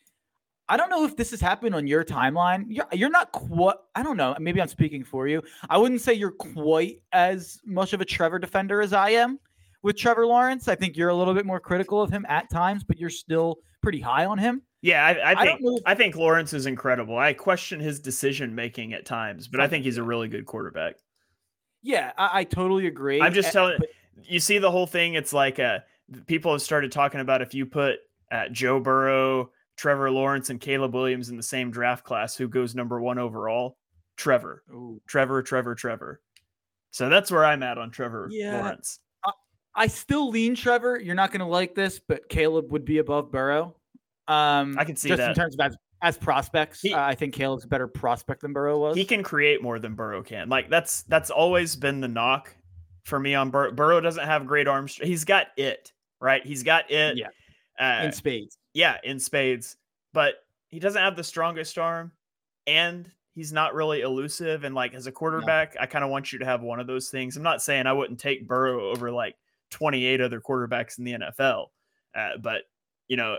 I 0.69 0.77
don't 0.77 0.89
know 0.89 1.05
if 1.05 1.17
this 1.17 1.31
has 1.33 1.41
happened 1.41 1.75
on 1.75 1.87
your 1.87 2.05
timeline. 2.05 2.65
You're, 2.69 2.87
you're 2.93 3.11
not 3.11 3.33
quite, 3.33 3.77
I 3.95 4.03
don't 4.03 4.17
know. 4.17 4.35
Maybe 4.41 4.63
I'm 4.63 4.69
speaking 4.69 5.05
for 5.05 5.29
you. 5.29 5.43
I 5.69 5.77
wouldn't 5.77 6.01
say 6.01 6.15
you're 6.15 6.31
quite 6.31 7.03
as 7.13 7.61
much 7.67 7.93
of 7.93 8.01
a 8.01 8.05
Trevor 8.05 8.39
defender 8.39 8.81
as 8.81 8.93
I 8.93 9.11
am 9.11 9.39
with 9.83 9.97
Trevor 9.97 10.27
Lawrence. 10.27 10.67
I 10.67 10.75
think 10.75 10.97
you're 10.97 11.11
a 11.11 11.15
little 11.15 11.35
bit 11.35 11.45
more 11.45 11.61
critical 11.61 12.01
of 12.01 12.11
him 12.11 12.25
at 12.29 12.51
times, 12.51 12.83
but 12.83 12.99
you're 12.99 13.11
still 13.11 13.59
pretty 13.83 14.01
high 14.01 14.25
on 14.25 14.39
him. 14.39 14.63
Yeah, 14.81 15.05
I, 15.07 15.33
I 15.33 15.45
think 15.47 15.61
I, 15.87 15.93
I, 15.93 15.95
think 15.95 16.15
Lawrence 16.15 16.53
is 16.53 16.67
incredible. 16.67 17.17
I 17.17 17.33
question 17.33 17.81
his 17.81 18.01
decision 18.01 18.55
making 18.55 18.93
at 18.93 19.07
times, 19.07 19.49
but 19.49 19.61
I 19.61 19.67
think 19.67 19.85
he's 19.85 19.97
a 19.97 20.03
really 20.03 20.29
good 20.29 20.45
quarterback. 20.45 20.97
Yeah, 21.83 22.13
I, 22.19 22.41
I 22.41 22.45
totally 22.45 22.87
agree. 22.87 23.21
I'm 23.21 23.33
just 23.33 23.53
telling 23.53 23.77
but, 23.79 23.89
you. 24.25 24.41
See 24.41 24.59
the 24.59 24.71
whole 24.71 24.87
thing. 24.87 25.15
It's 25.15 25.33
like 25.33 25.59
uh, 25.59 25.79
people 26.27 26.53
have 26.53 26.63
started 26.63 26.93
talking 26.93 27.21
about 27.21 27.43
if 27.43 27.55
you 27.55 27.67
put 27.67 27.99
uh, 28.31 28.49
Joe 28.51 28.81
Burrow, 28.81 29.51
Trevor 29.77 30.11
Lawrence, 30.11 30.51
and 30.51 30.61
Caleb 30.61 30.95
Williams 30.95 31.29
in 31.29 31.37
the 31.37 31.43
same 31.43 31.71
draft 31.71 32.05
class, 32.05 32.37
who 32.37 32.49
goes 32.49 32.75
number 32.75 33.01
one 33.01 33.19
overall? 33.19 33.77
Trevor. 34.17 34.63
Ooh. 34.71 35.01
Trevor. 35.07 35.43
Trevor. 35.43 35.75
Trevor. 35.75 36.21
So 36.91 37.09
that's 37.09 37.31
where 37.31 37.45
I'm 37.45 37.63
at 37.63 37.77
on 37.77 37.91
Trevor 37.91 38.29
yeah, 38.31 38.61
Lawrence. 38.61 39.01
I, 39.25 39.33
I 39.75 39.87
still 39.89 40.31
lean 40.31 40.55
Trevor. 40.55 41.01
You're 41.01 41.17
not 41.17 41.33
going 41.33 41.41
to 41.41 41.47
like 41.47 41.75
this, 41.75 42.01
but 42.07 42.29
Caleb 42.29 42.71
would 42.71 42.85
be 42.85 42.99
above 42.99 43.33
Burrow. 43.33 43.75
Um, 44.29 44.77
I 44.79 44.85
can 44.85 44.95
see 44.95 45.09
just 45.09 45.19
that. 45.19 45.31
in 45.31 45.35
terms 45.35 45.57
of 45.59 45.61
as, 45.61 45.77
as 46.03 46.17
prospects. 46.17 46.81
He, 46.81 46.95
uh, 46.95 47.01
I 47.01 47.15
think 47.15 47.35
Caleb's 47.35 47.65
a 47.65 47.69
better 47.69 47.89
prospect 47.89 48.43
than 48.43 48.53
Burrow 48.53 48.79
was. 48.79 48.97
He 48.97 49.05
can 49.05 49.23
create 49.23 49.63
more 49.63 49.81
than 49.81 49.95
Burrow 49.95 50.23
can. 50.23 50.49
Like 50.49 50.71
that's 50.71 51.03
that's 51.03 51.31
always 51.31 51.75
been 51.75 52.01
the 52.01 52.09
knock 52.09 52.55
for 53.05 53.19
me 53.19 53.35
on 53.35 53.51
Burrow. 53.51 53.73
Burrow 53.73 54.01
doesn't 54.01 54.25
have 54.25 54.47
great 54.47 54.69
arms. 54.69 54.95
He's 54.95 55.25
got 55.25 55.49
it 55.57 55.93
right. 56.25 56.45
He's 56.45 56.63
got 56.63 56.91
it. 56.91 57.17
Yeah. 57.17 57.29
Uh, 57.79 58.07
in 58.07 58.13
spades. 58.13 58.59
Yeah, 58.73 58.97
in 59.05 59.21
spades. 59.21 59.77
But 60.13 60.35
he 60.71 60.81
doesn't 60.81 61.01
have 61.01 61.17
the 61.17 61.25
strongest 61.25 61.79
arm, 61.79 62.13
and 62.67 63.11
he's 63.35 63.53
not 63.53 63.75
really 63.75 64.01
elusive. 64.01 64.65
And 64.65 64.75
like 64.75 64.95
as 64.95 65.07
a 65.07 65.13
quarterback, 65.13 65.75
no. 65.75 65.83
I 65.83 65.87
kind 65.87 66.05
of 66.05 66.11
want 66.11 66.33
you 66.33 66.39
to 66.39 66.45
have 66.45 66.63
one 66.63 66.81
of 66.81 66.87
those 66.87 67.11
things. 67.11 67.37
I'm 67.37 67.43
not 67.43 67.63
saying 67.63 67.87
I 67.87 67.93
wouldn't 67.93 68.21
take 68.21 68.49
Burrow 68.49 68.91
over 68.91 69.11
like 69.11 69.37
28 69.71 70.21
other 70.21 70.41
quarterbacks 70.41 70.99
in 70.99 71.05
the 71.05 71.13
NFL, 71.13 71.67
uh, 72.15 72.39
but 72.41 72.63
you 73.09 73.17
know 73.17 73.37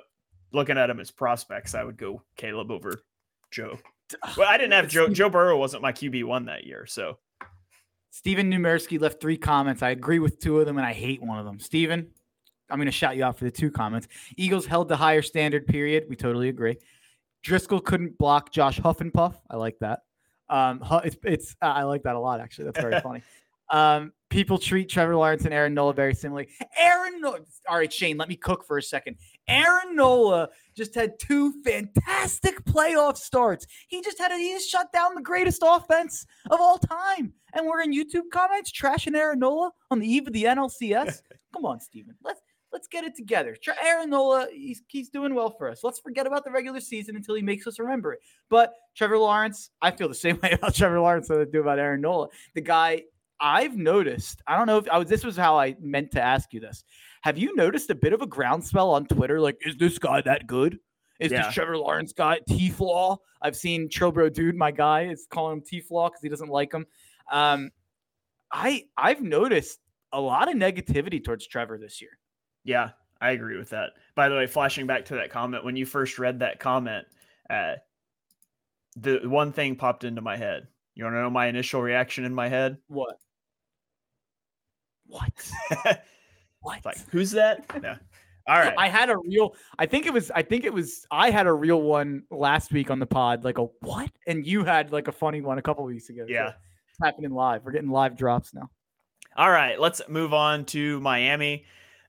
looking 0.52 0.78
at 0.78 0.90
him 0.90 1.00
as 1.00 1.12
prospects, 1.12 1.76
I 1.76 1.84
would 1.84 1.98
go 1.98 2.22
Caleb 2.38 2.72
over 2.72 3.02
Joe. 3.52 3.78
Well, 4.38 4.48
I 4.48 4.58
didn't 4.58 4.74
have 4.74 4.88
Joe. 4.88 5.10
Joe 5.10 5.30
Burrow 5.30 5.58
wasn't 5.58 5.82
my 5.82 5.92
QB 5.92 6.26
one 6.26 6.46
that 6.46 6.66
year, 6.66 6.86
so. 6.86 7.18
Stephen 8.12 8.50
Numersky 8.50 9.00
left 9.02 9.20
three 9.20 9.36
comments. 9.36 9.82
I 9.82 9.90
agree 9.90 10.20
with 10.20 10.40
two 10.40 10.60
of 10.60 10.66
them, 10.66 10.78
and 10.78 10.86
I 10.86 10.94
hate 10.94 11.22
one 11.22 11.38
of 11.38 11.44
them. 11.44 11.60
Stephen, 11.60 12.12
I'm 12.70 12.78
going 12.78 12.88
to 12.88 12.92
shout 12.92 13.16
you 13.16 13.24
out 13.24 13.38
for 13.38 13.46
the 13.46 13.52
two 13.52 13.70
comments. 13.72 14.08
Eagles 14.38 14.66
held 14.66 14.90
the 14.90 14.98
higher 14.98 15.22
standard. 15.22 15.68
Period. 15.68 16.06
We 16.10 16.16
totally 16.16 16.50
agree. 16.50 16.78
Driscoll 17.44 17.80
couldn't 17.80 18.18
block 18.18 18.52
Josh 18.52 18.80
Huffenpuff. 18.80 19.36
I 19.50 19.58
like 19.58 19.78
that. 19.80 20.00
Um, 20.50 20.82
it's, 21.04 21.18
it's 21.24 21.56
I 21.62 21.84
like 21.84 22.04
that 22.04 22.16
a 22.16 22.20
lot. 22.20 22.40
Actually, 22.40 22.66
that's 22.66 22.80
very 22.80 23.00
funny. 23.02 23.22
Um, 23.70 24.14
people 24.30 24.58
treat 24.58 24.90
Trevor 24.90 25.16
Lawrence 25.16 25.46
and 25.46 25.54
Aaron 25.54 25.74
Nola 25.74 25.94
very 25.94 26.14
similarly. 26.14 26.50
Aaron 26.78 27.22
Nola, 27.22 27.40
all 27.68 27.78
right, 27.78 27.92
Shane, 27.92 28.18
let 28.18 28.30
me 28.30 28.36
cook 28.36 28.66
for 28.66 28.78
a 28.78 28.84
second. 28.84 29.18
Aaron 29.48 29.96
Nola 29.96 30.50
just 30.76 30.94
had 30.94 31.18
two 31.20 31.54
fantastic 31.64 32.64
playoff 32.66 33.18
starts. 33.18 33.66
He 33.88 34.02
just 34.02 34.20
had 34.20 34.32
a, 34.32 34.38
he 34.38 34.54
just 34.54 34.70
shut 34.70 34.92
down 34.92 35.16
the 35.16 35.22
greatest 35.22 35.64
offense 35.66 36.26
of 36.50 36.60
all 36.60 36.78
time. 36.78 37.34
And 37.54 37.66
we're 37.66 37.82
in 37.82 37.94
YouTube 37.94 38.30
comments 38.32 38.72
trashing 38.72 39.16
Aaron 39.16 39.40
Nola 39.40 39.72
on 39.90 40.00
the 40.00 40.08
eve 40.08 40.28
of 40.28 40.34
the 40.34 40.44
NLCS. 40.44 41.22
Come 41.54 41.66
on, 41.66 41.80
Steven. 41.80 42.16
Let's 42.24 42.42
let's 42.76 42.90
get 42.90 43.06
it 43.06 43.16
together. 43.16 43.56
Aaron 43.82 44.10
Nola, 44.10 44.50
he's, 44.52 44.82
he's 44.88 45.08
doing 45.08 45.34
well 45.34 45.50
for 45.50 45.70
us. 45.70 45.82
Let's 45.82 46.00
forget 46.02 46.28
about 46.28 46.44
the 46.44 46.52
regular 46.52 46.82
season 46.82 47.16
until 47.16 47.36
he 47.36 47.42
makes 47.42 47.66
us 47.68 47.80
remember 47.80 48.12
it. 48.12 48.20
But 48.50 48.74
Trevor 48.96 49.18
Lawrence, 49.18 49.70
I 49.82 49.92
feel 49.92 50.10
the 50.10 50.14
same 50.14 50.38
way 50.44 50.52
about 50.52 50.76
Trevor 50.76 51.00
Lawrence 51.00 51.32
as 51.32 51.38
I 51.38 51.46
do 51.46 51.62
about 51.62 51.80
Aaron 51.80 52.02
Nola. 52.02 52.28
The 52.54 52.60
guy 52.60 53.04
I've 53.40 53.78
noticed, 53.78 54.42
I 54.46 54.58
don't 54.58 54.68
know 54.68 54.78
if 54.78 54.90
I 54.90 54.98
was, 54.98 55.08
this 55.08 55.24
was 55.24 55.38
how 55.38 55.58
I 55.58 55.78
meant 55.80 56.12
to 56.12 56.22
ask 56.22 56.52
you 56.52 56.60
this. 56.60 56.84
Have 57.22 57.38
you 57.38 57.56
noticed 57.56 57.90
a 57.90 57.96
bit 57.96 58.12
of 58.12 58.22
a 58.22 58.28
groundswell 58.28 58.92
on 58.92 59.06
Twitter? 59.06 59.40
Like, 59.40 59.56
is 59.62 59.78
this 59.78 59.98
guy 59.98 60.20
that 60.24 60.46
good? 60.46 60.78
Is 61.22 61.32
yeah. 61.32 61.46
this 61.46 61.54
Trevor 61.54 61.78
Lawrence 61.78 62.12
guy 62.12 62.42
T 62.46 62.70
Flaw? 62.70 63.18
I've 63.42 63.56
seen 63.56 63.88
Trobro 63.88 64.32
Dude, 64.32 64.56
my 64.56 64.72
guy, 64.72 65.06
is 65.06 65.28
calling 65.30 65.60
him 65.60 65.64
T 65.66 65.80
Flaw 65.80 66.10
because 66.10 66.22
he 66.22 66.28
doesn't 66.28 66.50
like 66.50 66.74
him. 66.74 66.86
Um, 67.32 67.72
I 68.52 68.84
I've 68.98 69.22
noticed 69.22 69.80
a 70.12 70.20
lot 70.20 70.50
of 70.50 70.56
negativity 70.56 71.24
towards 71.24 71.48
Trevor 71.48 71.78
this 71.78 72.02
year. 72.02 72.20
Yeah, 72.66 72.90
I 73.22 73.32
agree 73.32 73.58
with 73.58 73.70
that. 73.70 73.92
By 74.16 74.28
the 74.28 74.36
way, 74.36 74.48
flashing 74.48 74.88
back 74.88 75.06
to 75.06 75.16
that 75.16 75.30
comment, 75.30 75.64
when 75.64 75.78
you 75.78 75.86
first 75.86 76.20
read 76.20 76.40
that 76.40 76.60
comment, 76.60 77.06
uh, 77.50 77.76
the 78.98 79.22
one 79.24 79.54
thing 79.54 79.78
popped 79.78 80.04
into 80.04 80.22
my 80.22 80.36
head. 80.36 80.68
You 80.96 81.06
want 81.06 81.16
to 81.16 81.22
know 81.22 81.30
my 81.30 81.48
initial 81.48 81.82
reaction 81.82 82.26
in 82.26 82.34
my 82.34 82.50
head? 82.50 82.78
What? 82.88 83.18
What? 85.08 85.52
what? 86.62 86.84
Like, 86.84 86.98
who's 87.10 87.32
that? 87.32 87.66
Yeah. 87.82 87.98
All 88.48 88.60
right. 88.60 88.74
I 88.78 88.90
had 88.90 89.10
a 89.10 89.18
real 89.18 89.56
I 89.80 89.88
think 89.88 90.06
it 90.06 90.14
was 90.14 90.32
I 90.32 90.44
think 90.44 90.66
it 90.66 90.74
was 90.74 91.06
I 91.10 91.32
had 91.32 91.48
a 91.48 91.54
real 91.54 91.82
one 91.82 92.24
last 92.30 92.72
week 92.72 92.92
on 92.92 93.00
the 93.00 93.06
pod, 93.06 93.44
like 93.44 93.58
a 93.58 93.64
what? 93.82 94.12
And 94.28 94.46
you 94.46 94.64
had 94.64 94.92
like 94.92 95.08
a 95.08 95.12
funny 95.12 95.42
one 95.42 95.58
a 95.58 95.62
couple 95.62 95.84
weeks 95.84 96.10
ago. 96.10 96.26
Yeah. 96.28 96.50
So 96.50 96.56
happening 97.06 97.32
live. 97.32 97.64
We're 97.66 97.72
getting 97.72 97.90
live 97.90 98.16
drops 98.16 98.54
now. 98.54 98.70
All 99.36 99.52
right, 99.52 99.78
let's 99.80 100.02
move 100.08 100.34
on 100.34 100.64
to 100.66 101.00
Miami, 101.02 101.66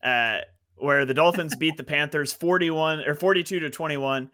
uh, 0.07 0.39
where 0.77 1.05
the 1.05 1.15
Dolphins 1.15 1.57
beat 1.59 1.77
the 1.77 1.85
Panthers 1.85 2.33
41 2.33 3.01
or 3.01 3.15
42 3.15 3.61
to 3.61 3.71
21. 3.71 4.31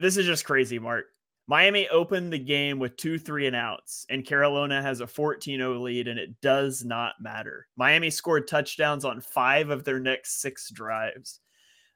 This 0.00 0.16
is 0.16 0.26
just 0.26 0.44
crazy, 0.44 0.78
Mark. 0.78 1.06
Miami 1.46 1.88
opened 1.88 2.32
the 2.32 2.38
game 2.38 2.78
with 2.78 2.96
two 2.96 3.18
three 3.18 3.46
and 3.46 3.56
outs, 3.56 4.04
and 4.10 4.24
Carolina 4.24 4.82
has 4.82 5.00
a 5.00 5.06
14 5.06 5.58
0 5.58 5.78
lead, 5.80 6.06
and 6.06 6.18
it 6.18 6.40
does 6.42 6.84
not 6.84 7.14
matter. 7.20 7.66
Miami 7.76 8.10
scored 8.10 8.46
touchdowns 8.46 9.04
on 9.04 9.20
five 9.20 9.70
of 9.70 9.84
their 9.84 9.98
next 9.98 10.42
six 10.42 10.70
drives. 10.70 11.40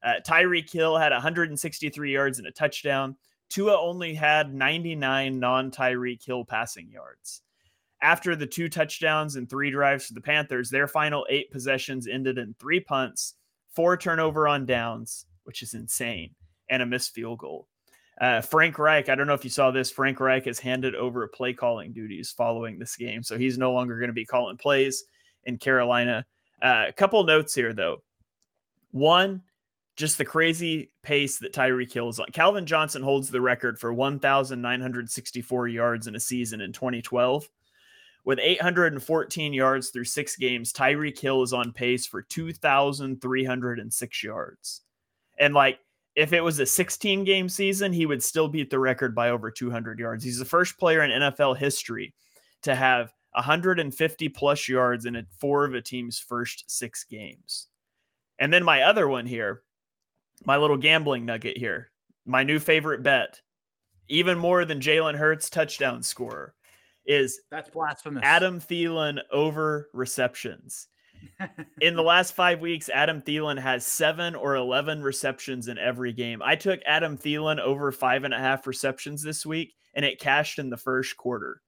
Uh, 0.03 0.15
Tyreek 0.27 0.73
Hill 0.73 0.97
had 0.97 1.13
163 1.13 2.13
yards 2.13 2.39
and 2.39 2.49
a 2.49 2.51
touchdown. 2.51 3.17
Tua 3.51 3.79
only 3.79 4.15
had 4.15 4.55
99 4.55 5.39
non 5.39 5.71
Tyreek 5.71 6.25
Hill 6.25 6.47
passing 6.47 6.91
yards. 6.91 7.43
After 8.03 8.35
the 8.35 8.47
two 8.47 8.69
touchdowns 8.69 9.37
and 9.37 9.49
three 9.49 9.71
drives 9.71 10.07
for 10.07 10.15
the 10.15 10.21
Panthers, 10.21 10.69
their 10.69 10.89
final 10.89 11.25
eight 11.31 11.51
possessions 11.53 12.09
ended 12.09 12.37
in 12.37 12.55
three 12.59 12.81
punts, 12.81 13.35
four 13.75 13.97
turnover 13.97 14.49
on 14.49 14.67
downs, 14.67 15.27
which 15.45 15.63
is 15.63 15.75
insane, 15.75 16.35
and 16.69 16.83
a 16.83 16.87
missed 16.87 17.15
field 17.15 17.39
goal. 17.39 17.69
Uh, 18.21 18.41
Frank 18.41 18.79
Reich, 18.79 19.09
I 19.09 19.15
don't 19.15 19.27
know 19.27 19.35
if 19.35 19.45
you 19.45 19.51
saw 19.51 19.71
this. 19.71 19.91
Frank 19.91 20.21
Reich 20.21 20.45
has 20.47 20.59
handed 20.59 20.95
over 20.95 21.27
play 21.29 21.53
calling 21.53 21.93
duties 21.93 22.31
following 22.31 22.79
this 22.79 22.97
game, 22.97 23.23
so 23.23 23.39
he's 23.39 23.57
no 23.57 23.73
longer 23.73 23.99
going 23.99 24.11
to 24.11 24.15
be 24.15 24.27
calling 24.27 24.57
plays 24.57 25.05
in 25.45 25.57
Carolina. 25.57 26.27
Uh, 26.61 26.87
a 26.89 26.93
couple 26.93 27.23
notes 27.25 27.55
here, 27.55 27.73
though. 27.73 28.03
One, 28.91 29.43
just 29.97 30.19
the 30.19 30.25
crazy 30.25 30.91
pace 31.03 31.39
that 31.39 31.53
Tyreek 31.53 31.93
Hill's 31.93 32.19
on. 32.21 32.27
Calvin 32.33 32.67
Johnson 32.67 33.03
holds 33.03 33.31
the 33.31 33.41
record 33.41 33.79
for 33.79 33.93
1,964 33.93 35.69
yards 35.69 36.07
in 36.07 36.17
a 36.17 36.21
season 36.21 36.61
in 36.61 36.73
2012. 36.73 37.49
With 38.25 38.39
814 38.41 39.53
yards 39.53 39.91
through 39.91 40.05
six 40.05 40.37
games, 40.37 40.73
Tyreek 40.73 41.19
Hill 41.19 41.43
is 41.43 41.53
on 41.53 41.73
pace 41.73 42.07
for 42.07 42.23
2,306 42.23 44.23
yards. 44.23 44.83
And 45.39 45.55
like, 45.55 45.81
if 46.15 46.33
it 46.33 46.43
was 46.43 46.61
a 46.61 46.67
16 46.67 47.25
game 47.25 47.49
season, 47.49 47.93
he 47.93 48.07
would 48.07 48.23
still 48.23 48.49
beat 48.49 48.71
the 48.71 48.79
record 48.79 49.15
by 49.15 49.31
over 49.31 49.51
200 49.51 49.99
yards. 49.99 50.23
He's 50.23 50.39
the 50.39 50.45
first 50.45 50.79
player 50.79 51.03
in 51.03 51.11
NFL 51.11 51.57
history 51.57 52.15
to 52.63 52.75
have 52.75 53.13
150 53.33 54.29
plus 54.29 54.69
yards 54.69 55.07
in 55.07 55.27
four 55.39 55.65
of 55.65 55.75
a 55.75 55.81
team's 55.81 56.19
first 56.19 56.71
six 56.71 57.05
games. 57.05 57.69
And 58.39 58.53
then 58.53 58.63
my 58.63 58.83
other 58.83 59.09
one 59.09 59.27
here, 59.27 59.63
my 60.45 60.57
little 60.57 60.77
gambling 60.77 61.25
nugget 61.25 61.57
here, 61.57 61.91
my 62.27 62.43
new 62.43 62.59
favorite 62.59 63.03
bet, 63.03 63.41
even 64.09 64.39
more 64.39 64.65
than 64.65 64.81
Jalen 64.81 65.17
Hurts 65.17 65.49
touchdown 65.49 66.03
scorer, 66.03 66.55
is 67.07 67.41
that's 67.51 67.71
blasphemous. 67.71 68.23
Adam 68.25 68.61
Thielen 68.61 69.21
over 69.31 69.89
receptions. 69.93 70.89
in 71.81 71.95
the 71.95 72.03
last 72.03 72.35
five 72.35 72.61
weeks, 72.61 72.89
Adam 72.89 73.23
Thielen 73.23 73.59
has 73.59 73.87
seven 73.87 74.35
or 74.35 74.57
11 74.57 75.03
receptions 75.03 75.69
in 75.69 75.79
every 75.79 76.13
game. 76.13 76.43
I 76.43 76.57
took 76.57 76.81
Adam 76.87 77.17
Thielen 77.17 77.61
over 77.61 77.93
five 77.93 78.25
and 78.25 78.35
a 78.35 78.39
half 78.39 78.67
receptions 78.67 79.23
this 79.23 79.47
week, 79.47 79.75
and 79.95 80.05
it 80.05 80.21
cashed 80.21 80.59
in 80.59 80.71
the 80.71 80.77
first 80.77 81.17
quarter. 81.17 81.61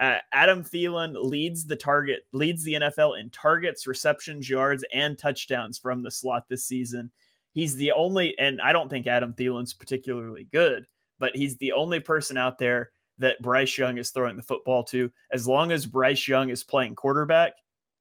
Uh, 0.00 0.16
Adam 0.32 0.62
Thielen 0.62 1.14
leads 1.20 1.64
the 1.64 1.76
target, 1.76 2.20
leads 2.32 2.62
the 2.62 2.74
NFL 2.74 3.20
in 3.20 3.30
targets, 3.30 3.86
receptions, 3.86 4.48
yards, 4.48 4.84
and 4.94 5.18
touchdowns 5.18 5.78
from 5.78 6.02
the 6.02 6.10
slot 6.10 6.44
this 6.48 6.64
season. 6.64 7.10
He's 7.52 7.74
the 7.74 7.92
only, 7.92 8.38
and 8.38 8.60
I 8.60 8.72
don't 8.72 8.88
think 8.88 9.08
Adam 9.08 9.32
Thielen's 9.32 9.74
particularly 9.74 10.46
good, 10.52 10.86
but 11.18 11.34
he's 11.34 11.56
the 11.56 11.72
only 11.72 11.98
person 11.98 12.36
out 12.36 12.58
there 12.58 12.90
that 13.18 13.40
Bryce 13.42 13.76
Young 13.76 13.98
is 13.98 14.10
throwing 14.10 14.36
the 14.36 14.42
football 14.42 14.84
to. 14.84 15.10
As 15.32 15.46
long 15.46 15.72
as 15.72 15.86
Bryce 15.86 16.26
Young 16.28 16.50
is 16.50 16.64
playing 16.64 16.94
quarterback, 16.94 17.52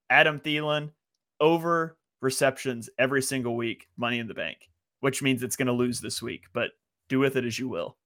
Adam 0.09 0.39
Thielen 0.39 0.91
over 1.39 1.97
receptions 2.21 2.89
every 2.97 3.21
single 3.21 3.55
week, 3.55 3.87
money 3.97 4.19
in 4.19 4.27
the 4.27 4.33
bank, 4.33 4.57
which 5.01 5.21
means 5.21 5.43
it's 5.43 5.55
going 5.55 5.67
to 5.67 5.73
lose 5.73 6.01
this 6.01 6.21
week, 6.21 6.43
but 6.53 6.71
do 7.09 7.19
with 7.19 7.35
it 7.35 7.45
as 7.45 7.57
you 7.59 7.69
will. 7.69 7.97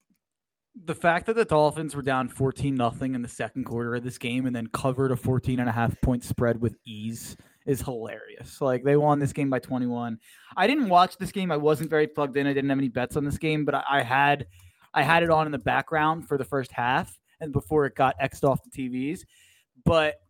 The 0.85 0.95
fact 0.95 1.25
that 1.25 1.35
the 1.35 1.43
Dolphins 1.43 1.95
were 1.95 2.01
down 2.01 2.29
14 2.29 2.73
nothing 2.73 3.13
in 3.13 3.21
the 3.21 3.27
second 3.27 3.65
quarter 3.65 3.95
of 3.95 4.03
this 4.03 4.17
game 4.17 4.45
and 4.45 4.55
then 4.55 4.67
covered 4.67 5.11
a 5.11 5.17
14 5.17 5.59
and 5.59 5.67
a 5.67 5.71
half 5.71 5.99
point 6.01 6.23
spread 6.23 6.61
with 6.61 6.77
ease 6.85 7.35
is 7.65 7.81
hilarious. 7.81 8.61
Like 8.61 8.83
they 8.83 8.95
won 8.95 9.19
this 9.19 9.33
game 9.33 9.49
by 9.49 9.59
21. 9.59 10.17
I 10.55 10.67
didn't 10.67 10.87
watch 10.87 11.17
this 11.17 11.31
game. 11.31 11.51
I 11.51 11.57
wasn't 11.57 11.89
very 11.89 12.07
plugged 12.07 12.37
in. 12.37 12.47
I 12.47 12.53
didn't 12.53 12.69
have 12.69 12.79
any 12.79 12.87
bets 12.87 13.17
on 13.17 13.25
this 13.25 13.37
game, 13.37 13.65
but 13.65 13.75
I, 13.75 13.83
I 13.89 14.01
had 14.01 14.47
I 14.93 15.03
had 15.03 15.23
it 15.23 15.29
on 15.29 15.45
in 15.45 15.51
the 15.51 15.59
background 15.59 16.27
for 16.27 16.37
the 16.37 16.45
first 16.45 16.71
half 16.71 17.17
and 17.39 17.51
before 17.51 17.85
it 17.85 17.95
got 17.95 18.19
xed 18.19 18.47
off 18.47 18.59
the 18.63 18.69
TVs. 18.69 19.21
But 19.83 20.21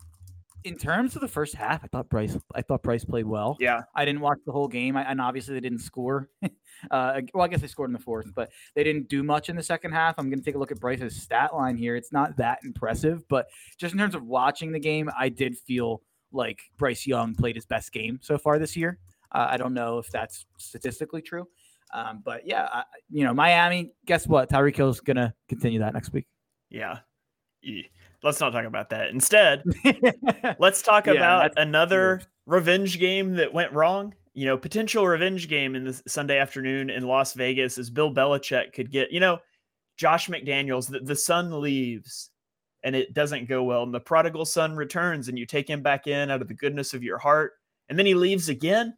in 0.63 0.77
terms 0.77 1.15
of 1.15 1.21
the 1.21 1.27
first 1.27 1.55
half, 1.55 1.83
I 1.83 1.87
thought 1.87 2.09
Bryce. 2.09 2.37
I 2.53 2.61
thought 2.61 2.83
Bryce 2.83 3.03
played 3.03 3.25
well. 3.25 3.57
Yeah, 3.59 3.81
I 3.95 4.05
didn't 4.05 4.21
watch 4.21 4.37
the 4.45 4.51
whole 4.51 4.67
game, 4.67 4.95
I, 4.95 5.03
and 5.03 5.19
obviously 5.19 5.53
they 5.55 5.59
didn't 5.59 5.79
score. 5.79 6.29
uh, 6.91 7.21
well, 7.33 7.43
I 7.43 7.47
guess 7.47 7.61
they 7.61 7.67
scored 7.67 7.89
in 7.89 7.93
the 7.93 7.99
fourth, 7.99 8.27
but 8.35 8.51
they 8.75 8.83
didn't 8.83 9.09
do 9.09 9.23
much 9.23 9.49
in 9.49 9.55
the 9.55 9.63
second 9.63 9.91
half. 9.91 10.15
I'm 10.17 10.29
going 10.29 10.39
to 10.39 10.45
take 10.45 10.55
a 10.55 10.59
look 10.59 10.71
at 10.71 10.79
Bryce's 10.79 11.19
stat 11.19 11.55
line 11.55 11.77
here. 11.77 11.95
It's 11.95 12.11
not 12.11 12.37
that 12.37 12.59
impressive, 12.63 13.27
but 13.27 13.47
just 13.77 13.93
in 13.93 13.99
terms 13.99 14.15
of 14.15 14.23
watching 14.23 14.71
the 14.71 14.79
game, 14.79 15.09
I 15.17 15.29
did 15.29 15.57
feel 15.57 16.03
like 16.31 16.61
Bryce 16.77 17.07
Young 17.07 17.35
played 17.35 17.55
his 17.55 17.65
best 17.65 17.91
game 17.91 18.19
so 18.21 18.37
far 18.37 18.59
this 18.59 18.77
year. 18.77 18.99
Uh, 19.31 19.47
I 19.49 19.57
don't 19.57 19.73
know 19.73 19.97
if 19.97 20.09
that's 20.09 20.45
statistically 20.57 21.21
true, 21.21 21.47
um, 21.93 22.21
but 22.23 22.47
yeah, 22.47 22.67
I, 22.71 22.83
you 23.09 23.23
know, 23.23 23.33
Miami. 23.33 23.93
Guess 24.05 24.27
what? 24.27 24.49
Tyreek 24.49 24.75
Hill's 24.75 24.99
going 24.99 25.17
to 25.17 25.33
continue 25.49 25.79
that 25.79 25.93
next 25.93 26.13
week. 26.13 26.25
Yeah 26.69 26.99
let's 28.23 28.39
not 28.39 28.51
talk 28.51 28.65
about 28.65 28.89
that. 28.89 29.09
Instead, 29.09 29.63
let's 30.59 30.81
talk 30.81 31.07
yeah, 31.07 31.13
about 31.13 31.51
another 31.57 32.21
revenge 32.45 32.99
game 32.99 33.35
that 33.35 33.53
went 33.53 33.73
wrong. 33.73 34.13
You 34.33 34.45
know, 34.45 34.57
potential 34.57 35.07
revenge 35.07 35.47
game 35.47 35.75
in 35.75 35.83
the 35.83 36.01
Sunday 36.07 36.37
afternoon 36.37 36.89
in 36.89 37.05
Las 37.05 37.33
Vegas 37.33 37.77
is 37.77 37.89
Bill 37.89 38.13
Belichick 38.13 38.73
could 38.73 38.91
get, 38.91 39.11
you 39.11 39.19
know, 39.19 39.39
Josh 39.97 40.29
McDaniels, 40.29 40.89
the, 40.89 40.99
the 40.99 41.15
son 41.15 41.59
leaves 41.59 42.29
and 42.83 42.95
it 42.95 43.13
doesn't 43.13 43.49
go 43.49 43.63
well. 43.63 43.83
And 43.83 43.93
the 43.93 43.99
prodigal 43.99 44.45
son 44.45 44.75
returns 44.75 45.27
and 45.27 45.37
you 45.37 45.45
take 45.45 45.69
him 45.69 45.81
back 45.81 46.07
in 46.07 46.31
out 46.31 46.41
of 46.41 46.47
the 46.47 46.53
goodness 46.53 46.93
of 46.93 47.03
your 47.03 47.17
heart. 47.17 47.53
And 47.89 47.99
then 47.99 48.05
he 48.05 48.15
leaves 48.15 48.47
again. 48.47 48.95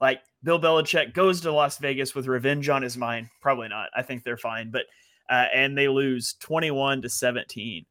Like 0.00 0.20
Bill 0.44 0.60
Belichick 0.60 1.14
goes 1.14 1.40
to 1.42 1.52
Las 1.52 1.78
Vegas 1.78 2.14
with 2.14 2.26
revenge 2.26 2.68
on 2.68 2.82
his 2.82 2.96
mind. 2.96 3.28
Probably 3.40 3.68
not. 3.68 3.90
I 3.96 4.02
think 4.02 4.24
they're 4.24 4.36
fine. 4.36 4.70
But, 4.70 4.82
uh, 5.30 5.46
and 5.54 5.76
they 5.76 5.88
lose 5.88 6.34
21 6.40 7.02
to 7.02 7.08
17. 7.08 7.86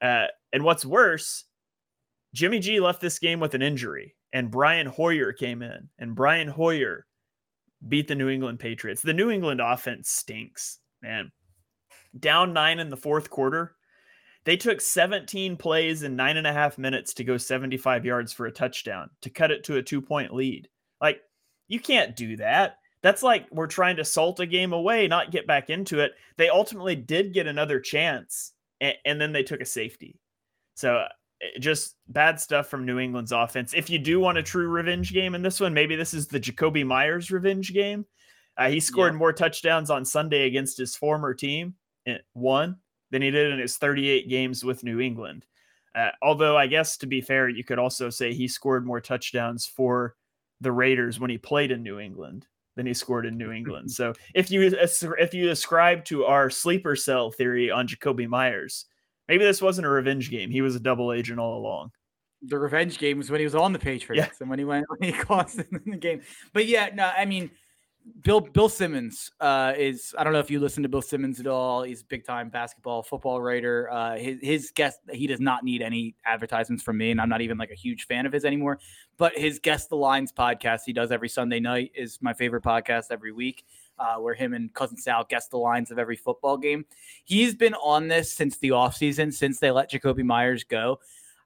Uh, 0.00 0.26
and 0.52 0.64
what's 0.64 0.84
worse, 0.84 1.44
Jimmy 2.32 2.60
G 2.60 2.80
left 2.80 3.00
this 3.00 3.18
game 3.18 3.40
with 3.40 3.54
an 3.54 3.62
injury, 3.62 4.14
and 4.32 4.50
Brian 4.50 4.86
Hoyer 4.86 5.32
came 5.32 5.62
in, 5.62 5.88
and 5.98 6.14
Brian 6.14 6.48
Hoyer 6.48 7.06
beat 7.88 8.08
the 8.08 8.14
New 8.14 8.28
England 8.28 8.60
Patriots. 8.60 9.02
The 9.02 9.14
New 9.14 9.30
England 9.30 9.60
offense 9.60 10.10
stinks, 10.10 10.78
man. 11.02 11.32
Down 12.18 12.52
nine 12.52 12.78
in 12.78 12.88
the 12.88 12.96
fourth 12.96 13.30
quarter. 13.30 13.74
They 14.44 14.56
took 14.56 14.80
17 14.80 15.56
plays 15.56 16.02
in 16.02 16.16
nine 16.16 16.36
and 16.36 16.46
a 16.46 16.52
half 16.52 16.78
minutes 16.78 17.12
to 17.14 17.24
go 17.24 17.36
75 17.36 18.04
yards 18.06 18.32
for 18.32 18.46
a 18.46 18.52
touchdown 18.52 19.10
to 19.20 19.30
cut 19.30 19.50
it 19.50 19.64
to 19.64 19.76
a 19.76 19.82
two 19.82 20.00
point 20.00 20.32
lead. 20.32 20.68
Like, 21.00 21.20
you 21.70 21.80
can't 21.80 22.16
do 22.16 22.36
that. 22.36 22.78
That's 23.02 23.22
like 23.22 23.46
we're 23.50 23.68
trying 23.68 23.96
to 23.96 24.04
salt 24.04 24.40
a 24.40 24.46
game 24.46 24.74
away, 24.74 25.08
not 25.08 25.30
get 25.30 25.46
back 25.46 25.70
into 25.70 26.00
it. 26.00 26.12
They 26.36 26.50
ultimately 26.50 26.96
did 26.96 27.32
get 27.32 27.46
another 27.46 27.80
chance 27.80 28.52
and, 28.80 28.94
and 29.06 29.20
then 29.20 29.32
they 29.32 29.44
took 29.44 29.60
a 29.60 29.64
safety. 29.64 30.18
So 30.74 30.96
uh, 30.96 31.08
just 31.60 31.94
bad 32.08 32.40
stuff 32.40 32.66
from 32.66 32.84
New 32.84 32.98
England's 32.98 33.32
offense. 33.32 33.72
If 33.72 33.88
you 33.88 33.98
do 33.98 34.18
want 34.20 34.36
a 34.36 34.42
true 34.42 34.68
revenge 34.68 35.14
game 35.14 35.34
in 35.34 35.42
this 35.42 35.60
one, 35.60 35.72
maybe 35.72 35.96
this 35.96 36.12
is 36.12 36.26
the 36.26 36.40
Jakobi 36.40 36.84
Meyers 36.84 37.30
revenge 37.30 37.72
game. 37.72 38.04
Uh, 38.58 38.68
he 38.68 38.80
scored 38.80 39.14
yeah. 39.14 39.18
more 39.18 39.32
touchdowns 39.32 39.90
on 39.90 40.04
Sunday 40.04 40.46
against 40.46 40.76
his 40.76 40.96
former 40.96 41.32
team, 41.32 41.74
eh, 42.06 42.18
one, 42.34 42.76
than 43.10 43.22
he 43.22 43.30
did 43.30 43.52
in 43.52 43.60
his 43.60 43.76
38 43.76 44.28
games 44.28 44.64
with 44.64 44.84
New 44.84 45.00
England. 45.00 45.46
Uh, 45.94 46.10
although, 46.20 46.58
I 46.58 46.66
guess 46.66 46.96
to 46.98 47.06
be 47.06 47.20
fair, 47.20 47.48
you 47.48 47.64
could 47.64 47.78
also 47.78 48.10
say 48.10 48.34
he 48.34 48.48
scored 48.48 48.84
more 48.84 49.00
touchdowns 49.00 49.66
for 49.66 50.16
the 50.60 50.72
Raiders 50.72 51.18
when 51.18 51.30
he 51.30 51.38
played 51.38 51.70
in 51.70 51.82
New 51.82 51.98
England 51.98 52.46
than 52.76 52.86
he 52.86 52.94
scored 52.94 53.26
in 53.26 53.36
New 53.36 53.52
England. 53.52 53.90
So 54.00 54.14
if 54.34 54.50
you 54.50 54.62
if 54.62 55.34
you 55.34 55.50
ascribe 55.50 56.04
to 56.06 56.24
our 56.24 56.50
sleeper 56.50 56.96
cell 56.96 57.30
theory 57.30 57.70
on 57.70 57.86
Jakobi 57.86 58.28
Meyers, 58.28 58.86
maybe 59.28 59.44
this 59.44 59.62
wasn't 59.62 59.86
a 59.86 59.90
revenge 59.90 60.30
game. 60.30 60.50
He 60.50 60.62
was 60.62 60.76
a 60.76 60.80
double 60.80 61.12
agent 61.12 61.38
all 61.38 61.58
along. 61.58 61.90
The 62.42 62.58
revenge 62.58 62.98
game 62.98 63.18
was 63.18 63.30
when 63.30 63.40
he 63.40 63.44
was 63.44 63.54
on 63.54 63.74
the 63.74 63.78
Patriots 63.78 64.28
yeah. 64.28 64.36
and 64.40 64.48
when 64.48 64.58
he 64.58 64.64
went 64.64 64.86
when 64.96 65.12
he 65.12 65.18
cost 65.18 65.58
in 65.58 65.82
the 65.86 65.96
game. 65.96 66.22
But 66.52 66.66
yeah, 66.66 66.90
no, 66.94 67.10
I 67.14 67.24
mean 67.24 67.50
Bill 68.22 68.40
Bill 68.40 68.68
Simmons 68.68 69.30
uh, 69.40 69.72
is 69.76 70.14
I 70.18 70.24
don't 70.24 70.32
know 70.32 70.38
if 70.38 70.50
you 70.50 70.58
listen 70.58 70.82
to 70.82 70.88
Bill 70.88 71.02
Simmons 71.02 71.38
at 71.40 71.46
all. 71.46 71.82
He's 71.82 72.02
a 72.02 72.04
big 72.04 72.24
time 72.24 72.48
basketball 72.48 73.02
football 73.02 73.40
writer. 73.40 73.90
Uh, 73.90 74.16
his 74.16 74.38
his 74.40 74.70
guest 74.70 75.00
he 75.12 75.26
does 75.26 75.40
not 75.40 75.64
need 75.64 75.82
any 75.82 76.14
advertisements 76.24 76.82
from 76.82 76.98
me, 76.98 77.10
and 77.10 77.20
I'm 77.20 77.28
not 77.28 77.40
even 77.40 77.58
like 77.58 77.70
a 77.70 77.74
huge 77.74 78.06
fan 78.06 78.26
of 78.26 78.32
his 78.32 78.44
anymore. 78.44 78.78
But 79.16 79.36
his 79.36 79.58
guest 79.58 79.90
the 79.90 79.96
lines 79.96 80.32
podcast 80.32 80.80
he 80.86 80.92
does 80.92 81.12
every 81.12 81.28
Sunday 81.28 81.60
night 81.60 81.92
is 81.94 82.18
my 82.20 82.32
favorite 82.32 82.62
podcast 82.62 83.06
every 83.10 83.32
week. 83.32 83.64
Uh, 83.98 84.16
where 84.16 84.32
him 84.32 84.54
and 84.54 84.72
cousin 84.72 84.96
Sal 84.96 85.24
guest 85.24 85.50
the 85.50 85.58
lines 85.58 85.90
of 85.90 85.98
every 85.98 86.16
football 86.16 86.56
game. 86.56 86.86
He's 87.24 87.54
been 87.54 87.74
on 87.74 88.08
this 88.08 88.32
since 88.32 88.56
the 88.56 88.70
offseason, 88.70 89.32
since 89.32 89.60
they 89.60 89.70
let 89.70 89.90
Jakobi 89.90 90.24
Meyers 90.24 90.64
go. 90.64 91.00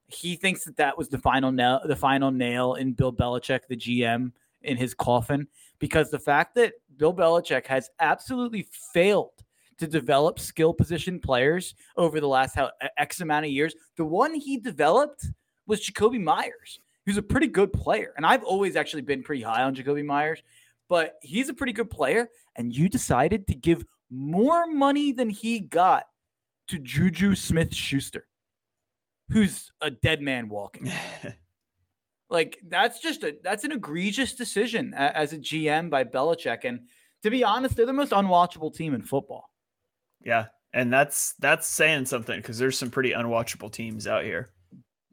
He 0.06 0.36
thinks 0.36 0.64
that 0.64 0.76
that 0.76 0.96
was 0.96 1.08
the 1.08 1.18
final 1.18 1.50
nail, 1.50 1.80
the 1.84 1.96
final 1.96 2.30
nail 2.30 2.74
in 2.74 2.92
Bill 2.92 3.12
Belichick, 3.12 3.62
the 3.68 3.76
GM, 3.76 4.30
in 4.62 4.76
his 4.76 4.94
coffin 4.94 5.48
because 5.78 6.10
the 6.10 6.18
fact 6.18 6.54
that 6.56 6.74
Bill 6.96 7.14
Belichick 7.14 7.66
has 7.66 7.90
absolutely 8.00 8.66
failed 8.92 9.30
to 9.78 9.86
develop 9.86 10.38
skill 10.38 10.72
position 10.72 11.18
players 11.18 11.74
over 11.96 12.20
the 12.20 12.28
last 12.28 12.54
how, 12.54 12.70
X 12.96 13.20
amount 13.20 13.46
of 13.46 13.52
years, 13.52 13.74
the 13.96 14.04
one 14.04 14.34
he 14.34 14.56
developed 14.56 15.26
was 15.66 15.80
Jakobi 15.80 16.20
Meyers, 16.20 16.80
who's 17.06 17.16
a 17.16 17.22
pretty 17.22 17.48
good 17.48 17.72
player. 17.72 18.14
And 18.16 18.24
I've 18.24 18.44
always 18.44 18.76
actually 18.76 19.02
been 19.02 19.22
pretty 19.22 19.42
high 19.42 19.62
on 19.62 19.74
Jakobi 19.74 20.04
Meyers, 20.04 20.42
but 20.88 21.16
he's 21.22 21.48
a 21.48 21.54
pretty 21.54 21.72
good 21.72 21.90
player. 21.90 22.28
And 22.56 22.74
you 22.74 22.88
decided 22.88 23.46
to 23.48 23.54
give 23.54 23.84
more 24.10 24.66
money 24.66 25.12
than 25.12 25.28
he 25.28 25.58
got 25.58 26.04
to 26.68 26.78
Juju 26.78 27.34
Smith 27.34 27.74
Schuster, 27.74 28.26
who's 29.30 29.72
a 29.80 29.90
dead 29.90 30.20
man 30.22 30.48
walking. 30.48 30.90
Like 32.30 32.58
that's 32.68 33.00
just 33.00 33.22
a 33.22 33.36
that's 33.42 33.64
an 33.64 33.72
egregious 33.72 34.34
decision 34.34 34.94
as 34.94 35.32
a 35.32 35.38
GM 35.38 35.90
by 35.90 36.04
Belichick. 36.04 36.64
And 36.64 36.80
to 37.22 37.30
be 37.30 37.44
honest, 37.44 37.76
they're 37.76 37.86
the 37.86 37.92
most 37.92 38.12
unwatchable 38.12 38.74
team 38.74 38.94
in 38.94 39.02
football. 39.02 39.50
Yeah, 40.24 40.46
and 40.72 40.92
that's 40.92 41.34
that's 41.38 41.66
saying 41.66 42.06
something 42.06 42.36
because 42.40 42.58
there's 42.58 42.78
some 42.78 42.90
pretty 42.90 43.12
unwatchable 43.12 43.70
teams 43.70 44.06
out 44.06 44.24
here. 44.24 44.50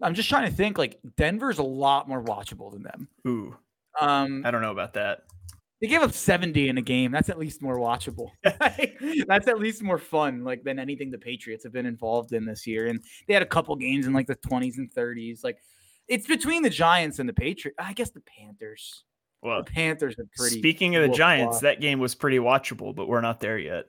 I'm 0.01 0.14
just 0.14 0.30
trying 0.30 0.49
to 0.49 0.55
think. 0.55 0.78
Like 0.78 0.99
Denver's 1.18 1.59
a 1.59 1.64
lot 1.64 2.07
more 2.07 2.24
watchable 2.24 2.72
than 2.72 2.84
them. 2.84 3.07
Ooh, 3.28 3.55
um, 3.99 4.43
I 4.45 4.51
don't 4.51 4.62
know 4.62 4.72
about 4.72 4.93
that. 4.93 5.24
They 5.82 5.88
gave 5.88 6.01
up 6.01 6.14
70 6.14 6.70
in 6.70 6.78
a 6.78 6.82
game. 6.82 7.12
That's 7.12 7.30
at 7.30 7.39
least 7.39 7.62
more 7.62 7.80
watchable. 7.80 8.30
That's 8.43 9.47
at 9.47 9.59
least 9.59 9.82
more 9.82 9.97
fun, 9.97 10.43
like 10.43 10.64
than 10.64 10.78
anything 10.78 11.09
the 11.09 11.18
Patriots 11.18 11.64
have 11.64 11.74
been 11.74 11.88
involved 11.88 12.34
in 12.34 12.45
this 12.45 12.68
year. 12.68 12.88
And 12.88 13.01
they 13.28 13.34
had 13.34 13.41
a 13.41 13.47
couple 13.47 13.76
games 13.76 14.05
in 14.05 14.14
like 14.14 14.28
the 14.28 14.36
20s 14.36 14.78
and 14.78 14.93
30s. 14.93 15.43
Like 15.43 15.57
it's 16.08 16.28
between 16.28 16.64
the 16.64 16.70
Giants 16.70 17.20
and 17.20 17.28
the 17.28 17.34
Patriots. 17.34 17.78
I 17.80 17.93
guess 17.93 18.10
the 18.10 18.22
Panthers. 18.22 19.04
Well, 19.41 19.64
the 19.64 19.72
Panthers 19.72 20.16
are 20.20 20.28
pretty. 20.36 20.60
Speaking 20.60 20.95
of 20.95 21.10
the 21.10 21.16
Giants, 21.16 21.62
that 21.62 21.82
game 21.82 21.99
was 21.99 22.14
pretty 22.14 22.38
watchable, 22.38 22.93
but 22.93 23.08
we're 23.08 23.22
not 23.22 23.39
there 23.39 23.58
yet. 23.58 23.86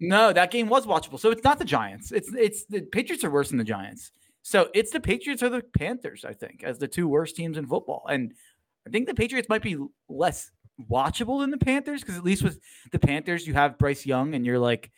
No, 0.00 0.32
that 0.32 0.50
game 0.50 0.68
was 0.68 0.86
watchable. 0.86 1.18
So 1.18 1.30
it's 1.30 1.44
not 1.44 1.58
the 1.58 1.64
Giants. 1.64 2.12
It's 2.12 2.32
it's 2.32 2.64
the 2.66 2.82
Patriots 2.82 3.24
are 3.24 3.30
worse 3.30 3.48
than 3.48 3.58
the 3.58 3.64
Giants. 3.64 4.12
So 4.42 4.68
it's 4.74 4.90
the 4.90 5.00
Patriots 5.00 5.42
or 5.42 5.50
the 5.50 5.62
Panthers, 5.76 6.24
I 6.24 6.32
think, 6.32 6.62
as 6.62 6.78
the 6.78 6.88
two 6.88 7.08
worst 7.08 7.36
teams 7.36 7.58
in 7.58 7.66
football. 7.66 8.06
And 8.08 8.32
I 8.86 8.90
think 8.90 9.06
the 9.06 9.14
Patriots 9.14 9.48
might 9.48 9.62
be 9.62 9.76
less 10.08 10.50
watchable 10.90 11.40
than 11.40 11.50
the 11.50 11.58
Panthers 11.58 12.00
because 12.00 12.16
at 12.16 12.24
least 12.24 12.42
with 12.42 12.58
the 12.92 12.98
Panthers, 12.98 13.46
you 13.46 13.54
have 13.54 13.76
Bryce 13.76 14.06
Young 14.06 14.34
and 14.34 14.46
you're 14.46 14.58
like 14.58 14.90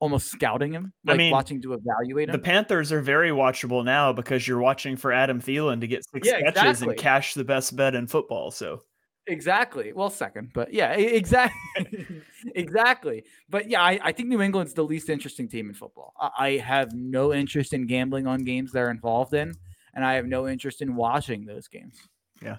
almost 0.00 0.30
scouting 0.30 0.72
him, 0.72 0.92
I 1.06 1.12
like 1.12 1.18
mean, 1.18 1.32
watching 1.32 1.60
to 1.62 1.74
evaluate 1.74 2.30
The. 2.30 2.38
Panthers 2.38 2.92
are 2.92 3.00
very 3.00 3.30
watchable 3.30 3.84
now 3.84 4.12
because 4.12 4.46
you're 4.46 4.60
watching 4.60 4.96
for 4.96 5.12
Adam 5.12 5.40
Thielen 5.40 5.80
to 5.80 5.86
get 5.86 6.04
six 6.12 6.26
Yeah, 6.26 6.40
catches 6.40 6.56
exactly. 6.82 6.88
and 6.88 6.98
cash 6.98 7.34
the 7.34 7.44
best 7.44 7.76
bet 7.76 7.94
in 7.94 8.06
football. 8.06 8.50
So 8.50 8.82
Exactly. 9.28 9.92
Well, 9.92 10.08
second, 10.10 10.52
but 10.54 10.72
yeah, 10.72 10.92
exactly, 10.92 12.22
exactly. 12.54 13.24
But 13.50 13.68
yeah, 13.68 13.82
I, 13.82 13.98
I 14.00 14.12
think 14.12 14.28
New 14.28 14.40
England's 14.40 14.72
the 14.72 14.84
least 14.84 15.08
interesting 15.08 15.48
team 15.48 15.68
in 15.68 15.74
football. 15.74 16.12
I, 16.20 16.30
I 16.38 16.56
have 16.58 16.92
no 16.94 17.32
interest 17.34 17.72
in 17.72 17.86
gambling 17.86 18.28
on 18.28 18.44
games 18.44 18.70
they're 18.70 18.90
involved 18.90 19.34
in, 19.34 19.52
and 19.94 20.04
I 20.04 20.14
have 20.14 20.26
no 20.26 20.46
interest 20.46 20.80
in 20.80 20.94
watching 20.94 21.44
those 21.44 21.66
games. 21.66 21.96
Yeah. 22.40 22.58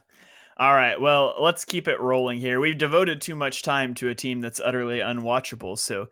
All 0.58 0.74
right. 0.74 1.00
Well, 1.00 1.36
let's 1.40 1.64
keep 1.64 1.88
it 1.88 2.02
rolling 2.02 2.40
here. 2.40 2.60
We've 2.60 2.78
devoted 2.78 3.22
too 3.22 3.36
much 3.36 3.62
time 3.62 3.94
to 3.96 4.10
a 4.10 4.16
team 4.16 4.42
that's 4.42 4.60
utterly 4.60 5.00
unwatchable. 5.00 5.78
So 5.78 6.08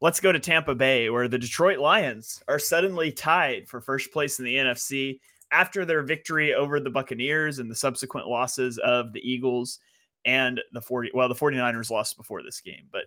let's 0.00 0.20
go 0.20 0.32
to 0.32 0.38
Tampa 0.38 0.74
Bay, 0.74 1.10
where 1.10 1.28
the 1.28 1.38
Detroit 1.38 1.78
Lions 1.78 2.42
are 2.48 2.58
suddenly 2.58 3.12
tied 3.12 3.68
for 3.68 3.80
first 3.80 4.12
place 4.12 4.38
in 4.38 4.44
the 4.44 4.56
NFC 4.56 5.20
after 5.52 5.84
their 5.84 6.02
victory 6.02 6.54
over 6.54 6.80
the 6.80 6.90
Buccaneers 6.90 7.58
and 7.58 7.70
the 7.70 7.74
subsequent 7.74 8.26
losses 8.26 8.78
of 8.78 9.12
the 9.12 9.20
Eagles 9.20 9.80
and 10.24 10.60
the 10.72 10.80
40. 10.80 11.10
Well, 11.14 11.28
the 11.28 11.34
49ers 11.34 11.90
lost 11.90 12.16
before 12.16 12.42
this 12.42 12.60
game, 12.60 12.86
but 12.92 13.04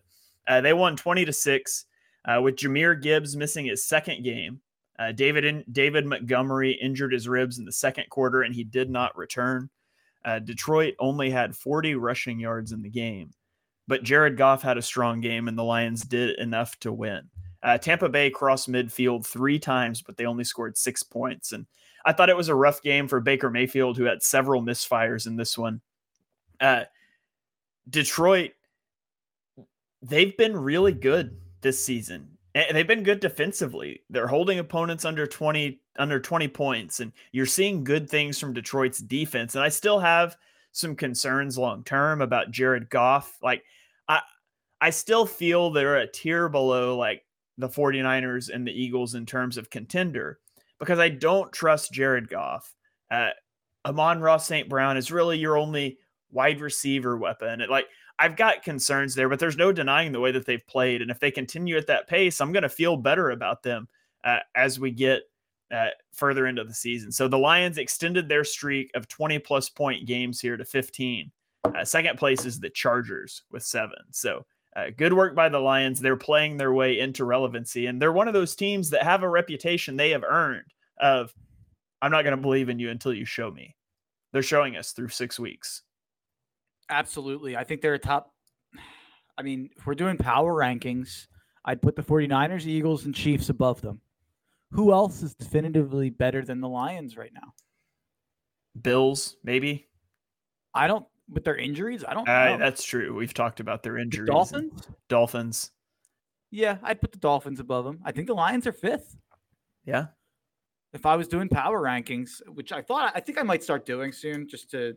uh, 0.48 0.62
they 0.62 0.74
won 0.74 0.96
20 0.96 1.26
to 1.26 1.34
6 1.34 1.86
uh, 2.26 2.42
with 2.42 2.56
Jahmyr 2.56 3.02
Gibbs 3.02 3.36
missing 3.36 3.66
his 3.66 3.88
second 3.88 4.24
game. 4.24 4.60
Uh, 5.00 5.12
David 5.12 5.46
in, 5.46 5.64
David 5.72 6.06
Montgomery 6.06 6.72
injured 6.74 7.14
his 7.14 7.28
ribs 7.28 7.58
in 7.58 7.66
the 7.66 7.72
second 7.72 8.10
quarter 8.10 8.44
and 8.44 8.54
he 8.54 8.64
did 8.64 8.90
not 8.90 9.18
return. 9.18 9.70
Uh, 10.24 10.40
Detroit 10.40 10.96
only 11.00 11.30
had 11.30 11.56
40 11.56 11.96
rushing 11.96 12.40
yards 12.40 12.72
in 12.72 12.82
the 12.82 12.90
game, 12.90 13.32
but 13.88 14.04
Jared 14.04 14.38
Goff 14.38 14.62
had 14.62 14.78
a 14.78 14.82
strong 14.82 15.22
game 15.22 15.48
and 15.48 15.58
the 15.58 15.64
Lions 15.64 16.02
did 16.02 16.40
enough 16.40 16.78
to 16.80 16.92
win. 16.92 17.30
Uh, 17.62 17.78
Tampa 17.78 18.10
Bay 18.10 18.30
crossed 18.30 18.70
midfield 18.70 19.26
three 19.26 19.58
times, 19.58 20.02
but 20.02 20.18
they 20.18 20.26
only 20.26 20.44
scored 20.44 20.78
six 20.78 21.02
points. 21.02 21.54
And 21.54 21.66
I 22.06 22.12
thought 22.12 22.30
it 22.30 22.38
was 22.38 22.50
a 22.50 22.56
rough 22.56 22.82
game 22.82 23.08
for 23.08 23.22
Baker 23.22 23.50
Mayfield, 23.50 23.98
who 23.98 24.04
had 24.04 24.22
several 24.22 24.62
misfires 24.62 25.28
in 25.28 25.38
this 25.38 25.58
one. 25.58 25.82
Uh, 26.60 26.84
Detroit, 27.90 28.52
they've 30.02 30.36
been 30.36 30.56
really 30.56 30.92
good 30.92 31.38
this 31.62 31.84
season. 31.84 32.38
They've 32.54 32.88
been 32.88 33.04
good 33.04 33.20
defensively. 33.20 34.04
They're 34.10 34.28
holding 34.28 34.60
opponents 34.60 35.06
under 35.06 35.26
20 35.26 35.80
under 35.98 36.20
20 36.20 36.48
points 36.48 37.00
and 37.00 37.12
you're 37.32 37.46
seeing 37.46 37.84
good 37.84 38.10
things 38.10 38.40
from 38.40 38.54
Detroit's 38.54 39.00
defense. 39.00 39.56
And 39.56 39.64
I 39.64 39.70
still 39.70 40.00
have 40.00 40.36
some 40.74 40.96
concerns 40.96 41.58
long 41.58 41.84
term 41.84 42.22
about 42.22 42.52
Jared 42.52 42.90
Goff. 42.90 43.38
Like 43.42 43.64
I 44.10 44.22
I 44.82 44.90
still 44.90 45.26
feel 45.26 45.72
they're 45.72 45.98
a 45.98 46.12
tier 46.12 46.50
below 46.50 46.98
like 46.98 47.24
the 47.58 47.70
49ers 47.70 48.50
and 48.50 48.68
the 48.68 48.72
Eagles 48.72 49.16
in 49.16 49.26
terms 49.26 49.58
of 49.58 49.70
contender 49.70 50.40
because 50.80 51.00
I 51.00 51.10
don't 51.10 51.54
trust 51.54 51.94
Jared 51.94 52.28
Goff. 52.28 52.74
Uh 53.10 53.30
Amon-Ra 53.86 54.38
St. 54.38 54.68
Brown 54.68 54.98
is 54.98 55.12
really 55.12 55.38
your 55.38 55.58
only 55.58 55.98
wide 56.32 56.62
receiver 56.62 57.18
weapon. 57.18 57.62
It 57.62 57.70
like 57.70 57.88
I've 58.20 58.36
got 58.36 58.64
concerns 58.64 59.16
there, 59.16 59.30
but 59.30 59.40
there's 59.40 59.58
no 59.58 59.72
denying 59.72 60.12
the 60.12 60.20
way 60.20 60.32
that 60.32 60.46
they've 60.46 60.66
played. 60.68 61.02
And 61.02 61.12
if 61.12 61.20
they 61.20 61.32
continue 61.32 61.78
at 61.78 61.88
that 61.88 62.08
pace, 62.08 62.40
I'm 62.40 62.52
going 62.52 62.64
to 62.64 62.70
feel 62.70 62.96
better 62.96 63.32
about 63.32 63.64
them 63.64 63.88
uh, 64.24 64.40
as 64.56 64.80
we 64.80 64.92
get 64.92 65.24
uh, 65.74 65.88
further 66.14 66.48
into 66.48 66.64
the 66.64 66.74
season. 66.74 67.12
So 67.12 67.28
the 67.28 67.38
Lions 67.38 67.78
extended 67.78 68.30
their 68.30 68.44
streak 68.44 68.92
of 68.96 69.08
20 69.08 69.40
plus 69.40 69.70
point 69.70 70.06
games 70.06 70.40
here 70.40 70.56
to 70.58 70.66
15. 70.66 71.32
Uh, 71.66 71.86
second 71.86 72.18
place 72.18 72.46
is 72.46 72.60
the 72.60 72.70
Chargers 72.70 73.44
with 73.52 73.64
seven. 73.64 74.00
So 74.12 74.46
uh, 74.76 74.88
good 74.96 75.14
work 75.14 75.36
by 75.36 75.50
the 75.50 75.60
Lions. 75.60 76.00
They're 76.00 76.16
playing 76.16 76.58
their 76.58 76.74
way 76.74 77.00
into 77.00 77.26
relevancy, 77.26 77.88
and 77.88 78.02
they're 78.02 78.12
one 78.12 78.28
of 78.28 78.34
those 78.34 78.56
teams 78.56 78.90
that 78.92 79.04
have 79.04 79.24
a 79.24 79.30
reputation 79.30 79.96
they 79.96 80.12
have 80.12 80.24
earned 80.24 80.66
of, 81.00 81.34
I'm 82.02 82.12
not 82.12 82.24
going 82.24 82.36
to 82.36 82.42
believe 82.42 82.70
in 82.70 82.80
you 82.80 82.90
until 82.90 83.14
you 83.14 83.26
show 83.26 83.50
me. 83.50 83.76
They're 84.32 84.42
showing 84.42 84.76
us 84.76 84.92
through 84.92 85.10
six 85.10 85.40
weeks. 85.40 85.84
Absolutely. 86.90 87.56
I 87.56 87.64
think 87.64 87.82
they're 87.82 87.94
a 87.94 88.00
top. 88.00 88.34
I 89.38 89.42
mean, 89.42 89.70
if 89.78 89.86
we're 89.86 89.96
doing 89.96 90.18
power 90.18 90.54
rankings, 90.54 91.28
I'd 91.66 91.82
put 91.82 91.96
the 91.96 92.04
49ers, 92.04 92.66
Eagles, 92.66 93.06
and 93.06 93.16
Chiefs 93.16 93.50
above 93.50 93.82
them. 93.82 94.02
Who 94.74 94.92
else 94.92 95.22
is 95.22 95.36
definitively 95.36 96.10
better 96.10 96.44
than 96.44 96.60
the 96.60 96.68
Lions 96.70 97.16
right 97.18 97.32
now? 97.34 97.54
Bills, 98.82 99.38
maybe. 99.44 99.88
I 100.74 100.88
don't, 100.88 101.06
with 101.30 101.44
their 101.44 101.56
injuries, 101.56 102.04
I 102.08 102.14
don't 102.14 102.28
Uh, 102.28 102.50
know. 102.50 102.58
that's 102.58 102.84
true. 102.84 103.16
We've 103.16 103.34
talked 103.34 103.60
about 103.60 103.84
their 103.84 103.98
injuries. 103.98 104.28
and 104.30 104.36
Dolphins? 104.36 104.88
Dolphins. 105.10 105.72
Yeah, 106.50 106.78
I'd 106.84 107.02
put 107.02 107.12
the 107.12 107.20
Dolphins 107.20 107.60
above 107.60 107.86
them. 107.86 108.00
I 108.04 108.12
think 108.12 108.28
the 108.28 108.34
Lions 108.36 108.66
are 108.68 108.72
fifth. 108.74 109.16
Yeah. 109.86 110.08
If 110.94 111.06
I 111.06 111.16
was 111.16 111.28
doing 111.28 111.50
power 111.50 111.82
rankings, 111.82 112.42
which 112.48 112.72
I 112.72 112.82
thought, 112.82 113.12
I 113.16 113.20
think 113.20 113.38
I 113.40 113.44
might 113.44 113.64
start 113.64 113.86
doing 113.86 114.12
soon, 114.12 114.48
just 114.48 114.70
to, 114.72 114.94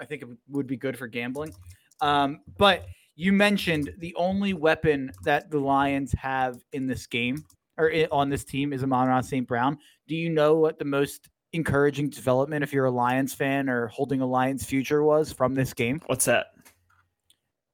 I 0.00 0.04
think 0.04 0.22
it 0.22 0.28
would 0.48 0.66
be 0.66 0.76
good 0.76 0.96
for 0.98 1.06
gambling. 1.06 1.52
Um, 2.00 2.40
but 2.58 2.86
you 3.14 3.32
mentioned 3.32 3.92
the 3.98 4.14
only 4.16 4.52
weapon 4.54 5.10
that 5.24 5.50
the 5.50 5.58
Lions 5.58 6.12
have 6.12 6.56
in 6.72 6.86
this 6.86 7.06
game 7.06 7.44
or 7.78 7.92
on 8.10 8.28
this 8.28 8.44
team 8.44 8.72
is 8.72 8.82
Amon-Ra 8.82 9.20
St. 9.20 9.46
Brown. 9.46 9.78
Do 10.06 10.16
you 10.16 10.30
know 10.30 10.56
what 10.56 10.78
the 10.78 10.84
most 10.84 11.28
encouraging 11.52 12.10
development, 12.10 12.62
if 12.62 12.72
you're 12.72 12.86
a 12.86 12.90
Lions 12.90 13.34
fan 13.34 13.68
or 13.68 13.88
holding 13.88 14.20
a 14.20 14.26
Lions 14.26 14.64
future, 14.64 15.02
was 15.02 15.32
from 15.32 15.54
this 15.54 15.72
game? 15.74 16.00
What's 16.06 16.24
that? 16.26 16.46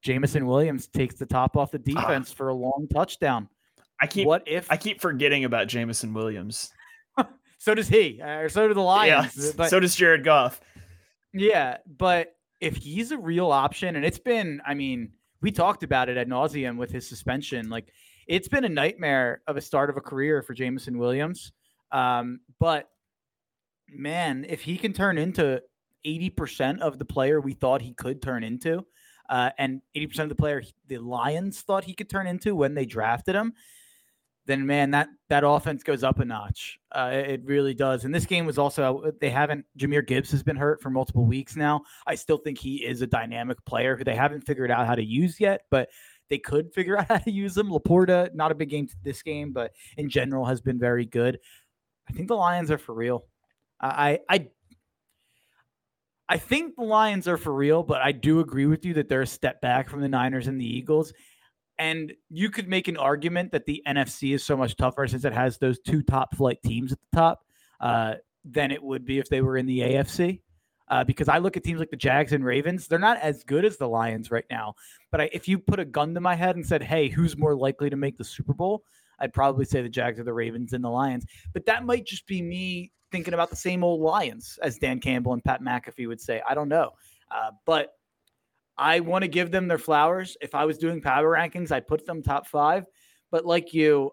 Jameson 0.02 0.46
Williams 0.46 0.88
takes 0.88 1.14
the 1.14 1.26
top 1.26 1.56
off 1.56 1.70
the 1.70 1.82
ah. 1.96 2.00
defense 2.00 2.32
for 2.32 2.48
a 2.48 2.54
long 2.54 2.88
touchdown. 2.92 3.48
I 4.00 4.06
keep 4.06 4.26
what 4.26 4.42
if? 4.46 4.70
I 4.70 4.76
keep 4.76 5.00
forgetting 5.00 5.44
about 5.44 5.68
Jameson 5.68 6.12
Williams. 6.12 6.72
so 7.58 7.74
does 7.74 7.88
he, 7.88 8.20
or 8.20 8.48
so 8.48 8.66
do 8.66 8.74
the 8.74 8.80
Yeah. 8.80 8.86
Lions. 8.86 9.52
But 9.52 9.70
so 9.70 9.78
does 9.78 9.94
Jared 9.94 10.24
Goff. 10.24 10.60
Yeah, 11.32 11.78
but 11.86 12.34
if 12.60 12.76
he's 12.76 13.12
a 13.12 13.18
real 13.18 13.50
option, 13.50 13.96
and 13.96 14.04
it's 14.04 14.18
been, 14.18 14.60
I 14.66 14.74
mean, 14.74 15.12
we 15.40 15.50
talked 15.50 15.82
about 15.82 16.08
it 16.08 16.16
at 16.16 16.28
nauseum 16.28 16.76
with 16.76 16.90
his 16.90 17.08
suspension. 17.08 17.70
Like, 17.70 17.92
it's 18.26 18.48
been 18.48 18.64
a 18.64 18.68
nightmare 18.68 19.42
of 19.46 19.56
a 19.56 19.60
start 19.60 19.90
of 19.90 19.96
a 19.96 20.00
career 20.00 20.42
for 20.42 20.54
Jameson 20.54 20.98
Williams. 20.98 21.52
Um, 21.90 22.40
but 22.58 22.88
man, 23.88 24.46
if 24.48 24.62
he 24.62 24.78
can 24.78 24.92
turn 24.92 25.18
into 25.18 25.62
80% 26.06 26.80
of 26.80 26.98
the 26.98 27.04
player 27.04 27.40
we 27.40 27.52
thought 27.52 27.82
he 27.82 27.94
could 27.94 28.22
turn 28.22 28.44
into, 28.44 28.84
uh, 29.28 29.50
and 29.58 29.80
80% 29.96 30.20
of 30.20 30.28
the 30.28 30.34
player 30.34 30.62
the 30.88 30.98
Lions 30.98 31.60
thought 31.60 31.84
he 31.84 31.94
could 31.94 32.10
turn 32.10 32.26
into 32.26 32.54
when 32.54 32.74
they 32.74 32.84
drafted 32.84 33.34
him, 33.34 33.54
then 34.46 34.66
man, 34.66 34.90
that 34.90 35.08
that 35.28 35.44
offense 35.46 35.82
goes 35.82 36.02
up 36.02 36.18
a 36.18 36.24
notch. 36.24 36.78
Uh, 36.90 37.10
it 37.12 37.42
really 37.44 37.74
does. 37.74 38.04
And 38.04 38.14
this 38.14 38.26
game 38.26 38.44
was 38.44 38.58
also 38.58 39.12
they 39.20 39.30
haven't. 39.30 39.64
Jahmyr 39.78 40.06
Gibbs 40.06 40.32
has 40.32 40.42
been 40.42 40.56
hurt 40.56 40.82
for 40.82 40.90
multiple 40.90 41.24
weeks 41.24 41.54
now. 41.54 41.82
I 42.06 42.16
still 42.16 42.38
think 42.38 42.58
he 42.58 42.84
is 42.84 43.02
a 43.02 43.06
dynamic 43.06 43.64
player 43.64 43.96
who 43.96 44.02
they 44.04 44.16
haven't 44.16 44.42
figured 44.42 44.70
out 44.70 44.86
how 44.86 44.96
to 44.96 45.04
use 45.04 45.38
yet, 45.38 45.62
but 45.70 45.90
they 46.32 46.38
could 46.38 46.72
figure 46.72 46.98
out 46.98 47.08
how 47.08 47.18
to 47.18 47.30
use 47.30 47.56
him. 47.56 47.68
Laporta, 47.68 48.34
not 48.34 48.50
a 48.50 48.54
big 48.54 48.70
game 48.70 48.86
to 48.86 48.96
this 49.04 49.22
game, 49.22 49.52
but 49.52 49.72
in 49.98 50.08
general 50.08 50.46
has 50.46 50.62
been 50.62 50.78
very 50.78 51.04
good. 51.04 51.38
I 52.08 52.12
think 52.12 52.28
the 52.28 52.34
Lions 52.34 52.70
are 52.70 52.78
for 52.78 52.94
real. 52.94 53.26
I 53.80 54.20
I 54.28 54.48
I 56.28 56.38
think 56.38 56.76
the 56.76 56.84
Lions 56.84 57.28
are 57.28 57.36
for 57.36 57.52
real, 57.52 57.82
but 57.82 58.00
I 58.00 58.12
do 58.12 58.40
agree 58.40 58.66
with 58.66 58.86
you 58.86 58.94
that 58.94 59.08
they're 59.08 59.22
a 59.22 59.26
step 59.26 59.60
back 59.60 59.90
from 59.90 60.00
the 60.00 60.08
Niners 60.08 60.46
and 60.48 60.58
the 60.58 60.66
Eagles. 60.66 61.12
And 61.78 62.12
you 62.30 62.48
could 62.48 62.68
make 62.68 62.88
an 62.88 62.96
argument 62.96 63.52
that 63.52 63.66
the 63.66 63.82
NFC 63.86 64.34
is 64.34 64.42
so 64.42 64.56
much 64.56 64.76
tougher 64.76 65.06
since 65.06 65.24
it 65.24 65.32
has 65.32 65.58
those 65.58 65.78
two 65.80 66.02
top 66.02 66.34
flight 66.34 66.58
teams 66.64 66.92
at 66.92 66.98
the 67.00 67.16
top 67.16 67.44
uh, 67.80 68.14
than 68.44 68.70
it 68.70 68.82
would 68.82 69.04
be 69.04 69.18
if 69.18 69.28
they 69.28 69.42
were 69.42 69.58
in 69.58 69.66
the 69.66 69.80
AFC. 69.80 70.40
Uh, 70.88 71.04
because 71.04 71.28
I 71.28 71.38
look 71.38 71.56
at 71.56 71.64
teams 71.64 71.80
like 71.80 71.90
the 71.90 71.96
Jags 71.96 72.32
and 72.32 72.44
Ravens, 72.44 72.86
they're 72.86 72.98
not 72.98 73.18
as 73.18 73.44
good 73.44 73.64
as 73.64 73.76
the 73.78 73.88
Lions 73.88 74.30
right 74.30 74.44
now. 74.50 74.74
But 75.12 75.20
I, 75.20 75.30
if 75.32 75.46
you 75.46 75.58
put 75.58 75.78
a 75.78 75.84
gun 75.84 76.14
to 76.14 76.20
my 76.20 76.34
head 76.34 76.56
and 76.56 76.66
said, 76.66 76.82
hey, 76.82 77.08
who's 77.08 77.36
more 77.36 77.54
likely 77.54 77.90
to 77.90 77.96
make 77.96 78.18
the 78.18 78.24
Super 78.24 78.54
Bowl? 78.54 78.82
I'd 79.20 79.32
probably 79.32 79.64
say 79.64 79.82
the 79.82 79.88
Jags 79.88 80.18
or 80.18 80.24
the 80.24 80.32
Ravens 80.32 80.72
and 80.72 80.82
the 80.82 80.88
Lions. 80.88 81.26
But 81.52 81.66
that 81.66 81.84
might 81.84 82.06
just 82.06 82.26
be 82.26 82.42
me 82.42 82.90
thinking 83.12 83.34
about 83.34 83.50
the 83.50 83.56
same 83.56 83.84
old 83.84 84.00
Lions, 84.00 84.58
as 84.62 84.78
Dan 84.78 84.98
Campbell 84.98 85.34
and 85.34 85.44
Pat 85.44 85.62
McAfee 85.62 86.08
would 86.08 86.20
say. 86.20 86.42
I 86.48 86.54
don't 86.54 86.68
know. 86.68 86.90
Uh, 87.30 87.52
but 87.66 87.92
I 88.78 89.00
want 89.00 89.22
to 89.22 89.28
give 89.28 89.50
them 89.50 89.68
their 89.68 89.78
flowers. 89.78 90.36
If 90.40 90.54
I 90.54 90.64
was 90.64 90.78
doing 90.78 91.00
power 91.00 91.36
rankings, 91.36 91.70
I'd 91.70 91.86
put 91.86 92.04
them 92.06 92.22
top 92.22 92.46
five. 92.46 92.86
But 93.30 93.44
like 93.44 93.72
you, 93.72 94.10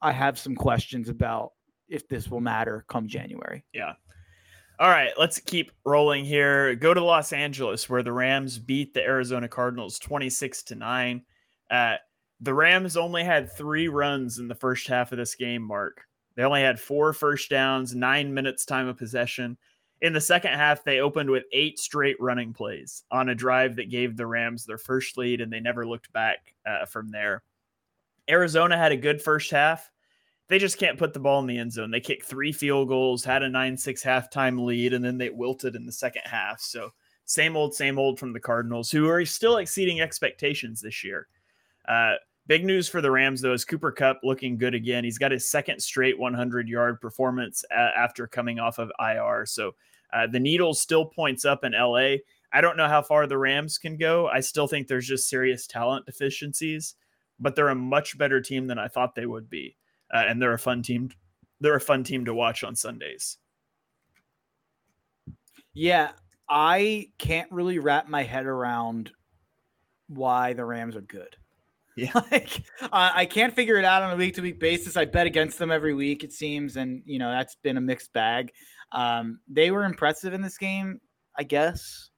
I 0.00 0.12
have 0.12 0.38
some 0.38 0.54
questions 0.54 1.08
about 1.08 1.50
if 1.88 2.08
this 2.08 2.30
will 2.30 2.40
matter 2.40 2.84
come 2.88 3.08
January. 3.08 3.64
Yeah. 3.72 3.94
All 4.78 4.90
right, 4.90 5.12
let's 5.18 5.38
keep 5.38 5.72
rolling 5.84 6.26
here. 6.26 6.74
Go 6.74 6.92
to 6.92 7.02
Los 7.02 7.32
Angeles, 7.32 7.88
where 7.88 8.02
the 8.02 8.12
Rams 8.12 8.58
beat 8.58 8.92
the 8.92 9.02
Arizona 9.02 9.48
Cardinals 9.48 9.98
26 9.98 10.64
to 10.64 10.74
9. 10.74 11.22
Uh, 11.70 11.94
the 12.40 12.52
Rams 12.52 12.98
only 12.98 13.24
had 13.24 13.50
three 13.50 13.88
runs 13.88 14.38
in 14.38 14.48
the 14.48 14.54
first 14.54 14.86
half 14.86 15.12
of 15.12 15.18
this 15.18 15.34
game, 15.34 15.62
Mark. 15.62 16.02
They 16.34 16.42
only 16.42 16.60
had 16.60 16.78
four 16.78 17.14
first 17.14 17.48
downs, 17.48 17.94
nine 17.94 18.34
minutes 18.34 18.66
time 18.66 18.86
of 18.86 18.98
possession. 18.98 19.56
In 20.02 20.12
the 20.12 20.20
second 20.20 20.52
half, 20.52 20.84
they 20.84 21.00
opened 21.00 21.30
with 21.30 21.44
eight 21.54 21.78
straight 21.78 22.20
running 22.20 22.52
plays 22.52 23.02
on 23.10 23.30
a 23.30 23.34
drive 23.34 23.76
that 23.76 23.88
gave 23.88 24.14
the 24.14 24.26
Rams 24.26 24.66
their 24.66 24.76
first 24.76 25.16
lead, 25.16 25.40
and 25.40 25.50
they 25.50 25.60
never 25.60 25.86
looked 25.86 26.12
back 26.12 26.54
uh, 26.66 26.84
from 26.84 27.08
there. 27.08 27.42
Arizona 28.28 28.76
had 28.76 28.92
a 28.92 28.96
good 28.96 29.22
first 29.22 29.50
half. 29.50 29.90
They 30.48 30.58
just 30.58 30.78
can't 30.78 30.98
put 30.98 31.12
the 31.12 31.20
ball 31.20 31.40
in 31.40 31.46
the 31.46 31.58
end 31.58 31.72
zone. 31.72 31.90
They 31.90 32.00
kicked 32.00 32.24
three 32.24 32.52
field 32.52 32.88
goals, 32.88 33.24
had 33.24 33.42
a 33.42 33.48
9 33.48 33.76
6 33.76 34.02
halftime 34.02 34.64
lead, 34.64 34.92
and 34.92 35.04
then 35.04 35.18
they 35.18 35.30
wilted 35.30 35.74
in 35.74 35.86
the 35.86 35.92
second 35.92 36.22
half. 36.24 36.60
So, 36.60 36.90
same 37.24 37.56
old, 37.56 37.74
same 37.74 37.98
old 37.98 38.20
from 38.20 38.32
the 38.32 38.40
Cardinals, 38.40 38.90
who 38.90 39.08
are 39.08 39.24
still 39.24 39.56
exceeding 39.56 40.00
expectations 40.00 40.80
this 40.80 41.02
year. 41.02 41.26
Uh, 41.88 42.14
big 42.46 42.64
news 42.64 42.88
for 42.88 43.00
the 43.00 43.10
Rams, 43.10 43.40
though, 43.40 43.54
is 43.54 43.64
Cooper 43.64 43.90
Kupp 43.90 44.20
looking 44.22 44.56
good 44.56 44.74
again. 44.74 45.02
He's 45.02 45.18
got 45.18 45.32
his 45.32 45.50
second 45.50 45.80
straight 45.80 46.16
100 46.16 46.68
yard 46.68 47.00
performance 47.00 47.64
uh, 47.76 47.90
after 47.96 48.28
coming 48.28 48.60
off 48.60 48.78
of 48.78 48.92
IR. 49.00 49.46
So, 49.46 49.72
uh, 50.12 50.28
the 50.28 50.38
needle 50.38 50.74
still 50.74 51.06
points 51.06 51.44
up 51.44 51.64
in 51.64 51.72
LA. 51.72 52.18
I 52.52 52.60
don't 52.60 52.76
know 52.76 52.86
how 52.86 53.02
far 53.02 53.26
the 53.26 53.36
Rams 53.36 53.78
can 53.78 53.96
go. 53.96 54.28
I 54.28 54.38
still 54.38 54.68
think 54.68 54.86
there's 54.86 55.08
just 55.08 55.28
serious 55.28 55.66
talent 55.66 56.06
deficiencies, 56.06 56.94
but 57.40 57.56
they're 57.56 57.68
a 57.68 57.74
much 57.74 58.16
better 58.16 58.40
team 58.40 58.68
than 58.68 58.78
I 58.78 58.86
thought 58.86 59.16
they 59.16 59.26
would 59.26 59.50
be 59.50 59.76
uh, 60.12 60.24
and 60.26 60.40
they're 60.40 60.52
a 60.52 60.58
fun 60.58 60.82
team. 60.82 61.10
They're 61.60 61.76
a 61.76 61.80
fun 61.80 62.04
team 62.04 62.24
to 62.26 62.34
watch 62.34 62.64
on 62.64 62.76
Sundays. 62.76 63.38
Yeah, 65.74 66.12
I 66.48 67.10
can't 67.18 67.50
really 67.50 67.78
wrap 67.78 68.08
my 68.08 68.22
head 68.22 68.46
around 68.46 69.10
why 70.08 70.52
the 70.52 70.64
Rams 70.64 70.96
are 70.96 71.02
good. 71.02 71.36
Yeah, 71.96 72.12
like 72.30 72.62
uh, 72.82 73.10
I 73.14 73.26
can't 73.26 73.54
figure 73.54 73.76
it 73.76 73.84
out 73.84 74.02
on 74.02 74.12
a 74.12 74.16
week 74.16 74.34
to 74.34 74.42
week 74.42 74.60
basis. 74.60 74.96
I 74.96 75.06
bet 75.06 75.26
against 75.26 75.58
them 75.58 75.70
every 75.70 75.94
week, 75.94 76.24
it 76.24 76.32
seems, 76.32 76.76
and 76.76 77.02
you 77.06 77.18
know 77.18 77.30
that's 77.30 77.56
been 77.56 77.76
a 77.76 77.80
mixed 77.80 78.12
bag. 78.12 78.52
Um, 78.92 79.40
they 79.48 79.70
were 79.70 79.84
impressive 79.84 80.32
in 80.32 80.42
this 80.42 80.58
game, 80.58 81.00
I 81.36 81.42
guess, 81.42 82.10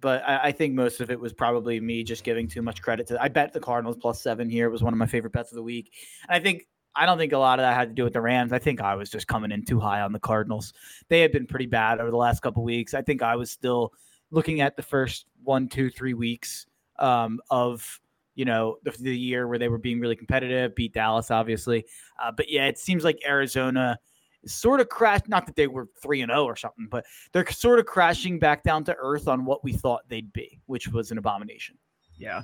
but 0.00 0.22
I, 0.28 0.48
I, 0.48 0.52
think 0.52 0.74
most 0.74 1.00
of 1.00 1.10
it 1.10 1.18
was 1.18 1.32
probably 1.32 1.80
me 1.80 2.04
just 2.04 2.24
giving 2.24 2.46
too 2.46 2.60
much 2.60 2.82
credit 2.82 3.06
to. 3.06 3.22
I 3.22 3.28
bet 3.28 3.52
the 3.52 3.60
Cardinals 3.60 3.96
plus 3.96 4.22
seven 4.22 4.50
here 4.50 4.68
was 4.68 4.82
one 4.82 4.92
of 4.92 4.98
my 4.98 5.06
favorite 5.06 5.32
bets 5.32 5.50
of 5.50 5.56
the 5.56 5.62
week, 5.62 5.92
and 6.28 6.36
I 6.36 6.40
think 6.40 6.66
I 6.94 7.06
don't 7.06 7.18
think 7.18 7.32
a 7.32 7.38
lot 7.38 7.58
of 7.58 7.64
that 7.64 7.74
had 7.74 7.88
to 7.88 7.94
do 7.94 8.04
with 8.04 8.12
the 8.12 8.20
Rams. 8.20 8.52
I 8.52 8.58
think 8.58 8.80
I 8.80 8.94
was 8.94 9.10
just 9.10 9.26
coming 9.28 9.52
in 9.52 9.64
too 9.64 9.78
high 9.78 10.00
on 10.00 10.12
the 10.12 10.18
Cardinals. 10.18 10.72
They 11.08 11.20
had 11.20 11.32
been 11.32 11.46
pretty 11.46 11.66
bad 11.66 12.00
over 12.00 12.10
the 12.10 12.16
last 12.16 12.40
couple 12.40 12.64
weeks. 12.64 12.94
I 12.94 13.02
think 13.02 13.22
I 13.22 13.36
was 13.36 13.50
still 13.50 13.92
looking 14.30 14.60
at 14.60 14.76
the 14.76 14.82
first 14.82 15.26
one, 15.42 15.68
two, 15.68 15.90
three 15.90 16.14
weeks 16.14 16.66
um, 16.98 17.40
of 17.50 18.00
you 18.34 18.44
know 18.44 18.76
the, 18.84 18.90
the, 19.00 19.16
year 19.16 19.48
where 19.48 19.58
they 19.58 19.68
were 19.68 19.78
being 19.78 20.00
really 20.00 20.16
competitive, 20.16 20.74
beat 20.74 20.92
Dallas, 20.94 21.30
obviously. 21.30 21.84
Uh, 22.22 22.30
but 22.32 22.50
yeah, 22.50 22.66
it 22.66 22.78
seems 22.78 23.04
like 23.04 23.18
Arizona 23.26 23.98
sort 24.46 24.80
of 24.80 24.88
crashed. 24.88 25.28
Not 25.28 25.46
that 25.46 25.56
they 25.56 25.66
were 25.66 25.88
three 26.00 26.22
and 26.22 26.30
zero 26.30 26.42
oh 26.42 26.46
or 26.46 26.56
something, 26.56 26.88
but 26.90 27.04
they're 27.32 27.48
sort 27.50 27.78
of 27.78 27.86
crashing 27.86 28.38
back 28.38 28.62
down 28.62 28.84
to 28.84 28.96
earth 28.98 29.28
on 29.28 29.44
what 29.44 29.64
we 29.64 29.72
thought 29.72 30.08
they'd 30.08 30.32
be, 30.32 30.60
which 30.66 30.88
was 30.88 31.10
an 31.10 31.18
abomination. 31.18 31.76
Yeah, 32.16 32.42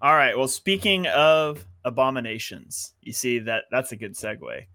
all 0.00 0.14
right. 0.14 0.36
Well, 0.36 0.48
speaking 0.48 1.06
of 1.08 1.66
abominations, 1.84 2.94
you 3.02 3.12
see 3.12 3.40
that 3.40 3.64
that's 3.70 3.92
a 3.92 3.96
good 3.96 4.14
segue. 4.14 4.66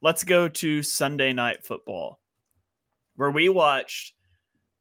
Let's 0.00 0.24
go 0.24 0.48
to 0.48 0.82
Sunday 0.82 1.32
night 1.32 1.64
football, 1.64 2.20
where 3.16 3.30
we 3.30 3.48
watched 3.48 4.14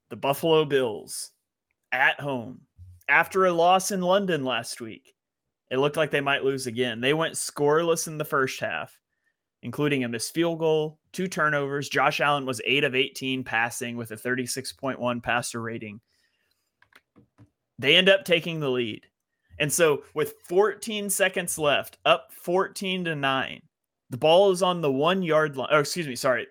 the 0.09 0.15
Buffalo 0.15 0.65
Bills 0.65 1.32
at 1.91 2.19
home 2.19 2.61
after 3.09 3.45
a 3.45 3.51
loss 3.51 3.91
in 3.91 4.01
London 4.01 4.45
last 4.45 4.80
week. 4.80 5.13
It 5.71 5.78
looked 5.78 5.97
like 5.97 6.11
they 6.11 6.21
might 6.21 6.43
lose 6.43 6.67
again. 6.67 7.01
They 7.01 7.13
went 7.13 7.34
scoreless 7.34 8.07
in 8.07 8.17
the 8.17 8.23
first 8.26 8.59
half, 8.59 8.97
including 9.61 10.03
a 10.03 10.09
missed 10.09 10.34
field 10.34 10.59
goal, 10.59 10.99
two 11.11 11.28
turnovers. 11.28 11.89
Josh 11.89 12.21
Allen 12.21 12.45
was 12.45 12.61
8 12.65 12.84
of 12.84 12.95
18 12.95 13.43
passing 13.43 13.97
with 13.97 14.11
a 14.11 14.15
36.1 14.15 15.23
passer 15.23 15.61
rating. 15.61 15.99
They 17.80 17.95
end 17.95 18.07
up 18.07 18.23
taking 18.23 18.59
the 18.59 18.69
lead. 18.69 19.05
And 19.59 19.71
so 19.71 20.03
with 20.13 20.35
14 20.43 21.09
seconds 21.09 21.57
left, 21.57 21.97
up 22.05 22.29
14 22.33 23.05
to 23.05 23.15
9, 23.15 23.61
the 24.09 24.17
ball 24.17 24.51
is 24.51 24.61
on 24.61 24.81
the 24.81 24.91
one 24.91 25.23
yard 25.23 25.57
line. 25.57 25.69
Oh, 25.71 25.79
excuse 25.79 26.07
me. 26.07 26.15
Sorry. 26.15 26.47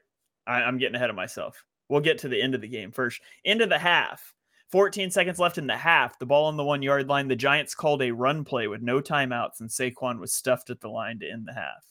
I, 0.47 0.63
I'm 0.63 0.79
getting 0.79 0.97
ahead 0.97 1.11
of 1.11 1.17
myself. 1.17 1.65
We'll 1.89 2.01
get 2.01 2.19
to 2.19 2.29
the 2.29 2.41
end 2.41 2.55
of 2.55 2.61
the 2.61 2.69
game 2.69 2.93
first. 2.93 3.21
End 3.45 3.61
of 3.61 3.69
the 3.69 3.79
half. 3.79 4.35
14 4.71 5.11
seconds 5.11 5.39
left 5.39 5.59
in 5.59 5.67
the 5.67 5.77
half. 5.77 6.19
The 6.19 6.27
ball 6.27 6.47
on 6.47 6.57
the 6.57 6.65
one 6.65 6.83
yard 6.83 7.09
line. 7.09 7.29
The 7.29 7.37
Giants 7.37 7.75
called 7.75 8.03
a 8.03 8.11
run 8.11 8.45
play 8.45 8.67
with 8.67 8.83
no 8.83 9.01
timeouts, 9.01 9.61
and 9.61 9.69
Saquon 9.69 10.19
was 10.19 10.35
stuffed 10.35 10.71
at 10.71 10.81
the 10.81 10.89
line 10.89 11.21
to 11.21 11.31
end 11.31 11.47
the 11.47 11.55
half. 11.55 11.85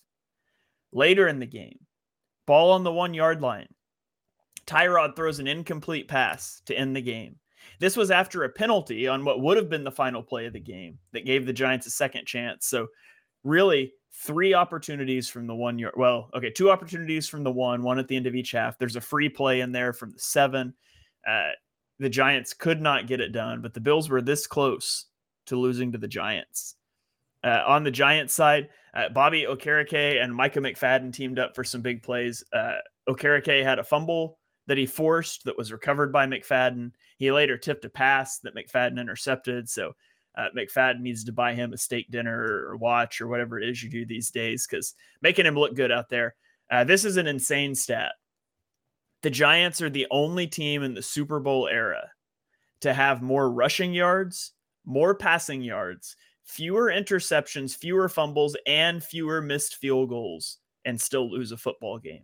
Later 0.91 1.27
in 1.27 1.39
the 1.39 1.45
game, 1.45 1.79
ball 2.45 2.71
on 2.71 2.83
the 2.83 2.91
one 2.91 3.13
yard 3.13 3.41
line. 3.41 3.67
Tyrod 4.65 5.15
throws 5.15 5.39
an 5.39 5.47
incomplete 5.47 6.07
pass 6.07 6.61
to 6.65 6.77
end 6.77 6.95
the 6.95 7.01
game. 7.01 7.37
This 7.83 7.97
was 7.97 8.11
after 8.11 8.45
a 8.45 8.49
penalty 8.49 9.09
on 9.09 9.25
what 9.25 9.41
would 9.41 9.57
have 9.57 9.69
been 9.69 9.83
the 9.83 9.91
final 9.91 10.23
play 10.23 10.45
of 10.45 10.53
the 10.53 10.59
game 10.61 10.99
that 11.11 11.25
gave 11.25 11.45
the 11.45 11.51
Giants 11.51 11.85
a 11.85 11.89
second 11.89 12.25
chance. 12.25 12.65
So, 12.65 12.87
really, 13.43 13.91
three 14.23 14.53
opportunities 14.53 15.27
from 15.27 15.47
the 15.47 15.53
one 15.53 15.77
yard. 15.77 15.95
Well, 15.97 16.29
okay, 16.33 16.49
two 16.49 16.71
opportunities 16.71 17.27
from 17.27 17.43
the 17.43 17.51
one, 17.51 17.83
one 17.83 17.99
at 17.99 18.07
the 18.07 18.15
end 18.15 18.25
of 18.25 18.35
each 18.35 18.51
half. 18.51 18.77
There's 18.77 18.95
a 18.95 19.01
free 19.01 19.27
play 19.27 19.59
in 19.59 19.73
there 19.73 19.91
from 19.91 20.11
the 20.11 20.19
seven. 20.19 20.73
Uh, 21.27 21.49
the 21.99 22.07
Giants 22.07 22.53
could 22.53 22.81
not 22.81 23.05
get 23.05 23.19
it 23.19 23.33
done, 23.33 23.61
but 23.61 23.73
the 23.73 23.81
Bills 23.81 24.09
were 24.09 24.21
this 24.21 24.47
close 24.47 25.07
to 25.47 25.57
losing 25.57 25.91
to 25.91 25.97
the 25.97 26.07
Giants. 26.07 26.75
Uh, 27.43 27.63
on 27.67 27.83
the 27.83 27.91
Giants 27.91 28.33
side, 28.33 28.69
uh, 28.93 29.09
Bobby 29.09 29.45
Okereke 29.45 30.23
and 30.23 30.33
Micah 30.33 30.61
McFadden 30.61 31.11
teamed 31.11 31.37
up 31.37 31.53
for 31.53 31.65
some 31.65 31.81
big 31.81 32.01
plays. 32.01 32.45
Uh, 32.53 32.75
Okereke 33.09 33.61
had 33.61 33.77
a 33.77 33.83
fumble 33.83 34.37
that 34.67 34.77
he 34.77 34.85
forced 34.85 35.43
that 35.45 35.57
was 35.57 35.71
recovered 35.71 36.11
by 36.11 36.25
McFadden. 36.25 36.91
He 37.17 37.31
later 37.31 37.57
tipped 37.57 37.85
a 37.85 37.89
pass 37.89 38.39
that 38.39 38.55
McFadden 38.55 38.99
intercepted. 38.99 39.69
So 39.69 39.93
uh, 40.35 40.47
McFadden 40.55 41.01
needs 41.01 41.23
to 41.25 41.31
buy 41.31 41.53
him 41.53 41.73
a 41.73 41.77
steak 41.77 42.09
dinner 42.09 42.65
or 42.67 42.77
watch 42.77 43.21
or 43.21 43.27
whatever 43.27 43.59
it 43.59 43.69
is 43.69 43.83
you 43.83 43.89
do 43.89 44.05
these 44.05 44.31
days 44.31 44.65
because 44.65 44.95
making 45.21 45.45
him 45.45 45.55
look 45.55 45.75
good 45.75 45.91
out 45.91 46.09
there. 46.09 46.35
Uh, 46.71 46.83
this 46.83 47.05
is 47.05 47.17
an 47.17 47.27
insane 47.27 47.75
stat. 47.75 48.13
The 49.21 49.29
Giants 49.29 49.81
are 49.81 49.89
the 49.89 50.07
only 50.11 50.47
team 50.47 50.83
in 50.83 50.93
the 50.93 51.01
Super 51.01 51.39
Bowl 51.39 51.67
era 51.67 52.09
to 52.81 52.93
have 52.93 53.21
more 53.21 53.51
rushing 53.51 53.93
yards, 53.93 54.53
more 54.85 55.15
passing 55.15 55.61
yards, 55.61 56.15
fewer 56.43 56.87
interceptions, 56.87 57.75
fewer 57.75 58.09
fumbles, 58.09 58.57
and 58.67 59.03
fewer 59.03 59.41
missed 59.41 59.75
field 59.75 60.09
goals 60.09 60.57
and 60.83 60.99
still 60.99 61.31
lose 61.31 61.51
a 61.51 61.57
football 61.57 61.97
game. 61.99 62.23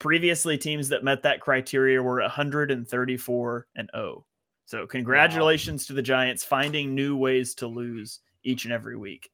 Previously, 0.00 0.58
teams 0.58 0.88
that 0.88 1.04
met 1.04 1.22
that 1.22 1.40
criteria 1.40 2.02
were 2.02 2.20
134 2.20 3.66
and 3.76 3.90
0. 3.94 4.26
So, 4.66 4.86
congratulations 4.86 5.84
wow. 5.84 5.86
to 5.86 5.92
the 5.92 6.02
Giants 6.02 6.44
finding 6.44 6.94
new 6.94 7.16
ways 7.16 7.54
to 7.56 7.68
lose 7.68 8.20
each 8.42 8.64
and 8.64 8.72
every 8.72 8.96
week. 8.96 9.30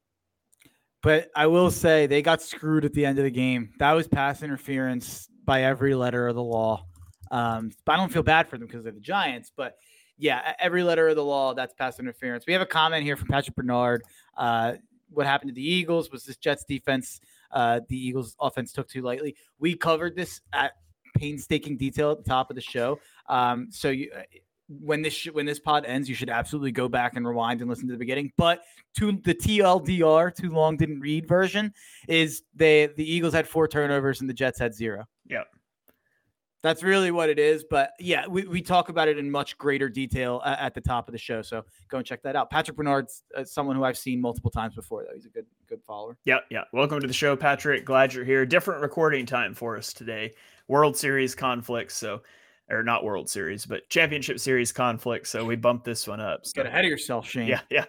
But 1.03 1.31
I 1.37 1.47
will 1.47 1.71
say 1.71 2.07
they 2.07 2.21
got 2.21 2.43
screwed 2.43 2.85
at 2.85 2.93
the 2.93 3.07
end 3.07 3.19
of 3.19 3.25
the 3.25 3.31
game. 3.31 3.73
That 3.79 3.93
was 3.93 4.09
pass 4.09 4.43
interference 4.43 5.29
by 5.45 5.63
every 5.63 5.95
letter 5.95 6.27
of 6.27 6.35
the 6.35 6.43
law. 6.43 6.85
Um, 7.31 7.71
I 7.87 7.97
don't 7.97 8.13
feel 8.13 8.23
bad 8.23 8.49
for 8.49 8.59
them 8.59 8.67
because 8.67 8.83
they're 8.83 8.93
the 8.93 9.01
Giants. 9.01 9.53
But 9.57 9.77
yeah, 10.19 10.55
every 10.59 10.83
letter 10.83 11.09
of 11.09 11.17
the 11.17 11.25
law, 11.25 11.55
that's 11.55 11.75
pass 11.75 11.99
interference. 11.99 12.45
We 12.47 12.53
have 12.53 12.63
a 12.63 12.67
comment 12.67 13.05
here 13.05 13.17
from 13.17 13.29
Patrick 13.29 13.57
Bernard. 13.57 14.03
Uh, 14.37 14.75
what 15.11 15.27
happened 15.27 15.51
to 15.51 15.55
the 15.55 15.67
Eagles 15.67 16.11
was 16.11 16.25
this 16.25 16.37
Jets 16.37 16.65
defense 16.65 17.21
uh, 17.53 17.81
the 17.89 17.97
Eagles 17.97 18.37
offense 18.41 18.73
took 18.73 18.89
too 18.89 19.03
lightly. 19.03 19.37
We 19.59 19.77
covered 19.77 20.17
this 20.17 20.41
at 20.53 20.73
painstaking 21.17 21.77
detail 21.77 22.11
at 22.11 22.19
the 22.19 22.29
top 22.29 22.51
of 22.51 22.57
the 22.57 22.63
show. 22.63 22.99
Um, 23.29 23.69
so 23.71 23.91
you, 23.91 24.11
uh, 24.17 24.23
when 24.69 25.03
this 25.03 25.15
sh- 25.15 25.29
when 25.33 25.47
this 25.47 25.61
pod 25.61 25.85
ends, 25.85 26.09
you 26.09 26.15
should 26.15 26.31
absolutely 26.31 26.73
go 26.73 26.89
back 26.89 27.17
and 27.17 27.27
rewind 27.27 27.61
and 27.61 27.71
listen 27.71 27.87
to 27.87 27.93
the 27.93 27.99
beginning. 27.99 28.33
But 28.37 28.63
to 28.99 29.13
the 29.13 29.35
TLDR, 29.35 30.35
too 30.35 30.51
long 30.51 30.77
didn't 30.77 31.01
read 31.01 31.29
version, 31.29 31.73
is 32.09 32.43
they 32.55 32.87
the 32.87 33.09
Eagles 33.09 33.33
had 33.33 33.49
four 33.49 33.69
turnovers 33.69 34.21
and 34.21 34.29
the 34.29 34.35
Jets 34.35 34.59
had 34.59 34.75
zero. 34.75 35.05
Yeah. 35.29 35.45
That's 36.63 36.83
really 36.83 37.11
what 37.11 37.29
it 37.29 37.39
is. 37.39 37.65
But 37.69 37.91
yeah, 38.01 38.27
we, 38.27 38.47
we 38.47 38.63
talk 38.63 38.89
about 38.89 39.09
it 39.09 39.19
in 39.19 39.31
much 39.31 39.57
greater 39.57 39.89
detail 39.89 40.43
at, 40.45 40.59
at 40.59 40.75
the 40.75 40.81
top 40.81 41.09
of 41.09 41.13
the 41.13 41.19
show. 41.19 41.43
So 41.43 41.65
go 41.89 41.99
and 41.99 42.07
check 42.07 42.23
that 42.23 42.35
out. 42.35 42.51
Patrick 42.51 42.77
Bernard's 42.77 43.23
uh, 43.37 43.45
someone 43.45 43.77
who 43.77 43.85
I've 43.85 43.99
seen 43.99 44.21
multiple 44.21 44.51
times 44.51 44.75
before, 44.75 45.05
though. 45.05 45.15
He's 45.15 45.27
a 45.27 45.31
good 45.31 45.47
good 45.69 45.81
follower. 45.87 46.17
Yeah, 46.25 46.39
yeah. 46.51 46.65
Welcome 46.73 47.01
to 47.01 47.07
the 47.07 47.13
show, 47.13 47.37
Patrick. 47.37 47.85
Glad 47.85 48.15
you're 48.15 48.25
here. 48.25 48.45
Different 48.47 48.83
recording 48.83 49.27
time 49.27 49.55
for 49.55 49.77
us 49.77 49.93
today. 49.93 50.33
World 50.67 50.97
Series 50.97 51.35
conflicts. 51.35 51.95
So 51.95 52.23
or 52.69 52.83
not 52.83 53.05
World 53.05 53.29
Series, 53.29 53.65
but 53.65 53.89
Championship 53.89 54.41
Series 54.41 54.73
conflict. 54.73 55.29
So 55.29 55.45
we 55.45 55.57
bumped 55.57 55.85
this 55.85 56.09
one 56.09 56.21
up. 56.21 56.47
So. 56.47 56.53
Get 56.57 56.67
ahead 56.67 56.85
of 56.85 56.91
yourself, 56.91 57.29
Shane. 57.29 57.49
Yeah, 57.49 57.61
yeah. 57.71 57.85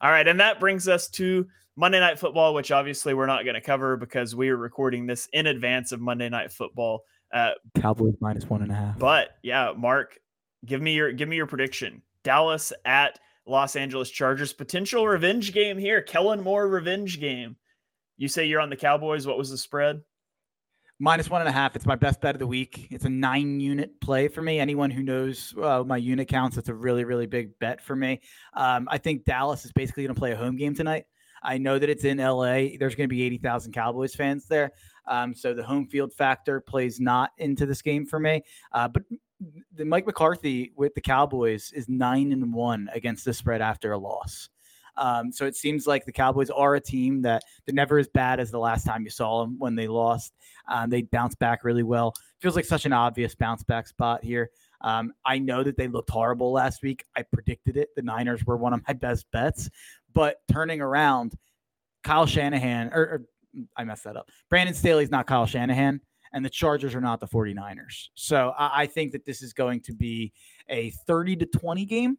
All 0.00 0.10
right, 0.10 0.26
and 0.26 0.40
that 0.40 0.60
brings 0.60 0.88
us 0.88 1.08
to 1.10 1.46
Monday 1.76 2.00
Night 2.00 2.18
Football, 2.18 2.54
which 2.54 2.70
obviously 2.70 3.14
we're 3.14 3.26
not 3.26 3.44
going 3.44 3.54
to 3.54 3.60
cover 3.60 3.96
because 3.96 4.34
we 4.34 4.48
are 4.48 4.56
recording 4.56 5.06
this 5.06 5.28
in 5.32 5.46
advance 5.46 5.92
of 5.92 6.00
Monday 6.00 6.28
Night 6.28 6.50
Football. 6.50 7.04
Uh, 7.32 7.52
Cowboys 7.80 8.14
minus 8.20 8.44
one 8.44 8.62
and 8.62 8.70
a 8.70 8.74
half. 8.74 8.98
But 8.98 9.30
yeah, 9.42 9.72
Mark, 9.76 10.18
give 10.64 10.80
me 10.80 10.94
your 10.94 11.12
give 11.12 11.28
me 11.28 11.36
your 11.36 11.46
prediction. 11.46 12.02
Dallas 12.22 12.72
at 12.84 13.18
Los 13.46 13.76
Angeles 13.76 14.10
Chargers 14.10 14.52
potential 14.52 15.06
revenge 15.06 15.52
game 15.52 15.78
here. 15.78 16.02
Kellen 16.02 16.42
Moore 16.42 16.66
revenge 16.68 17.20
game. 17.20 17.56
You 18.16 18.28
say 18.28 18.46
you're 18.46 18.60
on 18.60 18.70
the 18.70 18.76
Cowboys. 18.76 19.26
What 19.26 19.38
was 19.38 19.50
the 19.50 19.58
spread? 19.58 20.02
minus 20.98 21.28
one 21.28 21.40
and 21.40 21.48
a 21.48 21.52
half. 21.52 21.76
It's 21.76 21.86
my 21.86 21.96
best 21.96 22.20
bet 22.20 22.34
of 22.34 22.38
the 22.38 22.46
week. 22.46 22.88
It's 22.90 23.04
a 23.04 23.10
nine 23.10 23.60
unit 23.60 24.00
play 24.00 24.28
for 24.28 24.42
me. 24.42 24.58
Anyone 24.58 24.90
who 24.90 25.02
knows 25.02 25.54
uh, 25.62 25.84
my 25.84 25.96
unit 25.96 26.28
counts, 26.28 26.56
it's 26.56 26.68
a 26.68 26.74
really, 26.74 27.04
really 27.04 27.26
big 27.26 27.58
bet 27.58 27.80
for 27.80 27.94
me. 27.94 28.20
Um, 28.54 28.88
I 28.90 28.98
think 28.98 29.24
Dallas 29.24 29.64
is 29.64 29.72
basically 29.72 30.04
going 30.04 30.14
to 30.14 30.18
play 30.18 30.32
a 30.32 30.36
home 30.36 30.56
game 30.56 30.74
tonight. 30.74 31.04
I 31.42 31.58
know 31.58 31.78
that 31.78 31.88
it's 31.88 32.04
in 32.04 32.18
LA. 32.18 32.76
There's 32.78 32.94
going 32.94 33.08
to 33.08 33.14
be 33.14 33.22
80,000 33.22 33.72
Cowboys 33.72 34.14
fans 34.14 34.46
there. 34.46 34.72
Um, 35.08 35.34
so 35.34 35.54
the 35.54 35.62
home 35.62 35.86
field 35.86 36.12
factor 36.12 36.60
plays 36.60 37.00
not 37.00 37.30
into 37.38 37.66
this 37.66 37.82
game 37.82 38.06
for 38.06 38.18
me. 38.18 38.42
Uh, 38.72 38.88
but 38.88 39.02
the 39.74 39.84
Mike 39.84 40.06
McCarthy 40.06 40.72
with 40.76 40.94
the 40.94 41.00
Cowboys 41.00 41.72
is 41.72 41.88
nine 41.88 42.32
and 42.32 42.52
one 42.52 42.88
against 42.92 43.24
the 43.24 43.32
spread 43.32 43.60
after 43.60 43.92
a 43.92 43.98
loss. 43.98 44.48
Um, 44.96 45.30
so 45.30 45.44
it 45.44 45.56
seems 45.56 45.86
like 45.86 46.04
the 46.04 46.12
Cowboys 46.12 46.50
are 46.50 46.74
a 46.74 46.80
team 46.80 47.22
that 47.22 47.42
they're 47.64 47.74
never 47.74 47.98
as 47.98 48.08
bad 48.08 48.40
as 48.40 48.50
the 48.50 48.58
last 48.58 48.86
time 48.86 49.04
you 49.04 49.10
saw 49.10 49.42
them 49.42 49.56
when 49.58 49.74
they 49.74 49.88
lost. 49.88 50.32
Um, 50.68 50.90
they 50.90 51.02
bounce 51.02 51.34
back 51.34 51.64
really 51.64 51.82
well. 51.82 52.14
Feels 52.40 52.56
like 52.56 52.64
such 52.64 52.86
an 52.86 52.92
obvious 52.92 53.34
bounce 53.34 53.62
back 53.62 53.86
spot 53.86 54.24
here. 54.24 54.50
Um, 54.80 55.12
I 55.24 55.38
know 55.38 55.62
that 55.62 55.76
they 55.76 55.88
looked 55.88 56.10
horrible 56.10 56.52
last 56.52 56.82
week. 56.82 57.04
I 57.16 57.22
predicted 57.22 57.76
it. 57.76 57.90
The 57.94 58.02
Niners 58.02 58.44
were 58.44 58.56
one 58.56 58.72
of 58.72 58.82
my 58.86 58.94
best 58.94 59.26
bets, 59.32 59.68
but 60.12 60.36
turning 60.50 60.80
around, 60.80 61.34
Kyle 62.04 62.26
Shanahan, 62.26 62.90
or, 62.92 63.00
or 63.00 63.22
I 63.76 63.84
messed 63.84 64.04
that 64.04 64.16
up. 64.16 64.30
Brandon 64.48 64.74
Staley's 64.74 65.10
not 65.10 65.26
Kyle 65.26 65.46
Shanahan, 65.46 66.00
and 66.32 66.44
the 66.44 66.50
Chargers 66.50 66.94
are 66.94 67.00
not 67.00 67.20
the 67.20 67.26
49ers. 67.26 68.08
So 68.14 68.52
I, 68.58 68.82
I 68.82 68.86
think 68.86 69.12
that 69.12 69.24
this 69.24 69.42
is 69.42 69.52
going 69.52 69.80
to 69.82 69.92
be 69.92 70.32
a 70.68 70.90
30 71.06 71.36
to 71.36 71.46
20 71.46 71.84
game. 71.84 72.18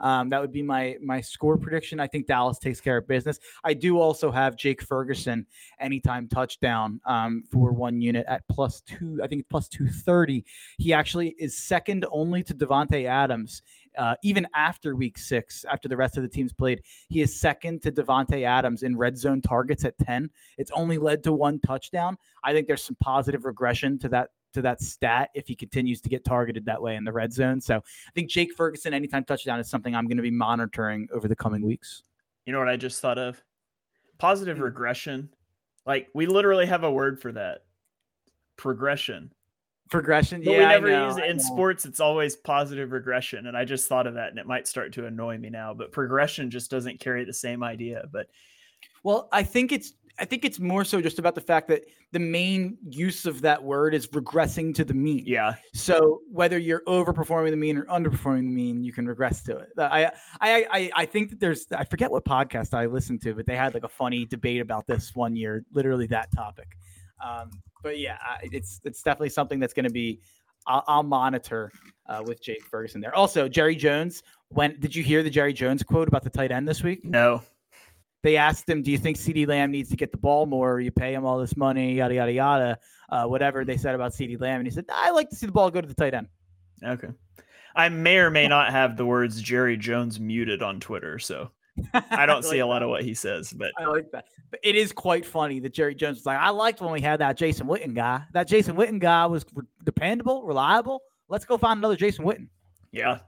Um, 0.00 0.28
that 0.30 0.40
would 0.40 0.52
be 0.52 0.62
my 0.62 0.96
my 1.02 1.20
score 1.20 1.56
prediction. 1.56 2.00
I 2.00 2.06
think 2.06 2.26
Dallas 2.26 2.58
takes 2.58 2.80
care 2.80 2.96
of 2.96 3.06
business. 3.06 3.38
I 3.62 3.74
do 3.74 4.00
also 4.00 4.30
have 4.30 4.56
Jake 4.56 4.82
Ferguson 4.82 5.46
anytime 5.78 6.28
touchdown 6.28 7.00
um, 7.06 7.44
for 7.50 7.72
one 7.72 8.00
unit 8.00 8.26
at 8.28 8.42
plus 8.48 8.80
two. 8.80 9.20
I 9.22 9.28
think 9.28 9.48
plus 9.48 9.68
two 9.68 9.86
thirty. 9.86 10.44
He 10.78 10.92
actually 10.92 11.36
is 11.38 11.56
second 11.56 12.06
only 12.10 12.42
to 12.42 12.54
Davante 12.54 13.06
Adams. 13.06 13.62
Uh, 13.96 14.14
even 14.22 14.46
after 14.54 14.96
week 14.96 15.18
six, 15.18 15.64
after 15.70 15.88
the 15.88 15.96
rest 15.96 16.16
of 16.16 16.22
the 16.22 16.28
teams 16.28 16.52
played, 16.52 16.82
he 17.08 17.20
is 17.20 17.38
second 17.38 17.82
to 17.82 17.92
Davante 17.92 18.44
Adams 18.44 18.82
in 18.82 18.96
red 18.96 19.16
zone 19.16 19.40
targets 19.40 19.84
at 19.84 19.96
10. 19.98 20.30
It's 20.58 20.70
only 20.72 20.98
led 20.98 21.22
to 21.24 21.32
one 21.32 21.60
touchdown. 21.60 22.16
I 22.42 22.52
think 22.52 22.66
there's 22.66 22.82
some 22.82 22.96
positive 23.00 23.44
regression 23.44 23.98
to 24.00 24.08
that 24.10 24.30
to 24.54 24.62
that 24.62 24.80
stat 24.80 25.30
if 25.34 25.46
he 25.48 25.54
continues 25.54 26.00
to 26.00 26.08
get 26.08 26.24
targeted 26.24 26.64
that 26.64 26.80
way 26.80 26.96
in 26.96 27.04
the 27.04 27.12
red 27.12 27.32
zone. 27.32 27.60
So 27.60 27.76
I 27.76 28.10
think 28.14 28.30
Jake 28.30 28.54
Ferguson, 28.54 28.94
anytime 28.94 29.24
touchdown, 29.24 29.58
is 29.58 29.68
something 29.68 29.94
I'm 29.94 30.06
going 30.06 30.16
to 30.16 30.22
be 30.22 30.30
monitoring 30.30 31.08
over 31.12 31.28
the 31.28 31.36
coming 31.36 31.62
weeks. 31.62 32.04
You 32.46 32.52
know 32.52 32.60
what 32.60 32.68
I 32.68 32.76
just 32.76 33.00
thought 33.00 33.18
of? 33.18 33.42
Positive 34.18 34.56
mm-hmm. 34.56 34.64
regression. 34.64 35.28
Like 35.86 36.08
we 36.14 36.26
literally 36.26 36.66
have 36.66 36.84
a 36.84 36.90
word 36.90 37.20
for 37.20 37.32
that. 37.32 37.64
Progression. 38.56 39.32
Progression. 39.90 40.42
But 40.42 40.52
yeah, 40.52 40.58
we 40.58 40.64
never 40.64 41.06
use 41.06 41.18
it 41.18 41.26
in 41.26 41.38
sports. 41.38 41.84
It's 41.84 42.00
always 42.00 42.36
positive 42.36 42.92
regression, 42.92 43.46
and 43.46 43.56
I 43.56 43.64
just 43.64 43.88
thought 43.88 44.06
of 44.06 44.14
that, 44.14 44.30
and 44.30 44.38
it 44.38 44.46
might 44.46 44.66
start 44.66 44.92
to 44.94 45.06
annoy 45.06 45.38
me 45.38 45.50
now. 45.50 45.74
But 45.74 45.92
progression 45.92 46.50
just 46.50 46.70
doesn't 46.70 47.00
carry 47.00 47.24
the 47.24 47.34
same 47.34 47.62
idea. 47.62 48.04
But 48.10 48.28
well, 49.02 49.28
I 49.30 49.42
think 49.42 49.72
it's 49.72 49.92
I 50.18 50.24
think 50.24 50.44
it's 50.44 50.60
more 50.60 50.84
so 50.84 51.00
just 51.00 51.18
about 51.18 51.34
the 51.34 51.40
fact 51.40 51.68
that 51.68 51.84
the 52.12 52.20
main 52.20 52.78
use 52.88 53.26
of 53.26 53.40
that 53.42 53.62
word 53.62 53.94
is 53.94 54.06
regressing 54.08 54.72
to 54.76 54.84
the 54.84 54.94
mean. 54.94 55.24
Yeah. 55.26 55.54
So 55.72 56.20
whether 56.30 56.56
you're 56.56 56.82
overperforming 56.86 57.50
the 57.50 57.56
mean 57.56 57.76
or 57.76 57.84
underperforming 57.86 58.42
the 58.42 58.54
mean, 58.54 58.84
you 58.84 58.92
can 58.92 59.06
regress 59.06 59.42
to 59.44 59.56
it. 59.56 59.68
I 59.76 60.12
I 60.40 60.66
I 60.70 60.90
I 60.94 61.06
think 61.06 61.30
that 61.30 61.40
there's 61.40 61.66
I 61.72 61.84
forget 61.84 62.10
what 62.10 62.24
podcast 62.24 62.74
I 62.74 62.86
listened 62.86 63.22
to, 63.22 63.34
but 63.34 63.46
they 63.46 63.56
had 63.56 63.74
like 63.74 63.84
a 63.84 63.88
funny 63.88 64.24
debate 64.24 64.60
about 64.60 64.86
this 64.86 65.14
one 65.14 65.34
year, 65.34 65.64
literally 65.72 66.06
that 66.08 66.30
topic. 66.32 66.76
Um, 67.22 67.50
but 67.82 67.98
yeah, 67.98 68.16
it's 68.42 68.80
it's 68.84 69.02
definitely 69.02 69.28
something 69.28 69.60
that's 69.60 69.74
going 69.74 69.84
to 69.84 69.92
be 69.92 70.20
I'll, 70.66 70.84
I'll 70.86 71.02
monitor 71.02 71.70
uh, 72.08 72.22
with 72.24 72.42
Jake 72.42 72.64
Ferguson 72.64 73.00
there. 73.00 73.14
Also, 73.14 73.48
Jerry 73.48 73.76
Jones. 73.76 74.22
When 74.48 74.78
did 74.78 74.94
you 74.94 75.02
hear 75.02 75.22
the 75.22 75.30
Jerry 75.30 75.52
Jones 75.52 75.82
quote 75.82 76.06
about 76.06 76.22
the 76.22 76.30
tight 76.30 76.52
end 76.52 76.68
this 76.68 76.82
week? 76.82 77.04
No 77.04 77.42
they 78.24 78.38
asked 78.38 78.68
him, 78.68 78.82
"Do 78.82 78.90
you 78.90 78.98
think 78.98 79.18
CeeDee 79.18 79.46
Lamb 79.46 79.70
needs 79.70 79.90
to 79.90 79.96
get 79.96 80.10
the 80.10 80.18
ball 80.18 80.46
more? 80.46 80.80
You 80.80 80.90
pay 80.90 81.14
him 81.14 81.24
all 81.26 81.38
this 81.38 81.56
money, 81.56 81.94
yada 81.94 82.14
yada 82.14 82.32
yada." 82.32 82.78
Uh, 83.10 83.26
whatever 83.26 83.64
they 83.64 83.76
said 83.76 83.94
about 83.94 84.12
CeeDee 84.12 84.40
Lamb, 84.40 84.60
and 84.60 84.66
he 84.66 84.72
said, 84.72 84.86
"I 84.90 85.10
like 85.10 85.28
to 85.28 85.36
see 85.36 85.46
the 85.46 85.52
ball 85.52 85.70
go 85.70 85.80
to 85.82 85.86
the 85.86 85.94
tight 85.94 86.14
end." 86.14 86.28
Okay, 86.82 87.08
I 87.76 87.90
may 87.90 88.16
or 88.16 88.30
may 88.30 88.48
not 88.48 88.72
have 88.72 88.96
the 88.96 89.04
words 89.04 89.40
Jerry 89.42 89.76
Jones 89.76 90.18
muted 90.18 90.62
on 90.62 90.80
Twitter, 90.80 91.18
so 91.18 91.50
I 91.92 92.26
don't 92.26 92.38
I 92.44 92.48
see 92.48 92.58
a 92.60 92.66
lot 92.66 92.82
of 92.82 92.88
what 92.88 93.02
he 93.02 93.14
says. 93.14 93.52
But 93.52 93.72
I 93.78 93.86
like 93.86 94.10
that. 94.12 94.26
But 94.50 94.60
it 94.62 94.76
is 94.76 94.92
quite 94.92 95.26
funny 95.26 95.60
that 95.60 95.74
Jerry 95.74 95.94
Jones 95.94 96.18
was 96.18 96.26
like, 96.26 96.38
"I 96.38 96.50
liked 96.50 96.80
when 96.80 96.92
we 96.92 97.00
had 97.00 97.20
that 97.20 97.36
Jason 97.36 97.66
Witten 97.66 97.94
guy. 97.94 98.22
That 98.32 98.48
Jason 98.48 98.76
Witten 98.76 98.98
guy 98.98 99.26
was 99.26 99.44
re- 99.54 99.64
dependable, 99.84 100.44
reliable. 100.44 101.02
Let's 101.28 101.44
go 101.44 101.58
find 101.58 101.78
another 101.78 101.96
Jason 101.96 102.24
Witten." 102.24 102.48
Yeah. 102.92 103.18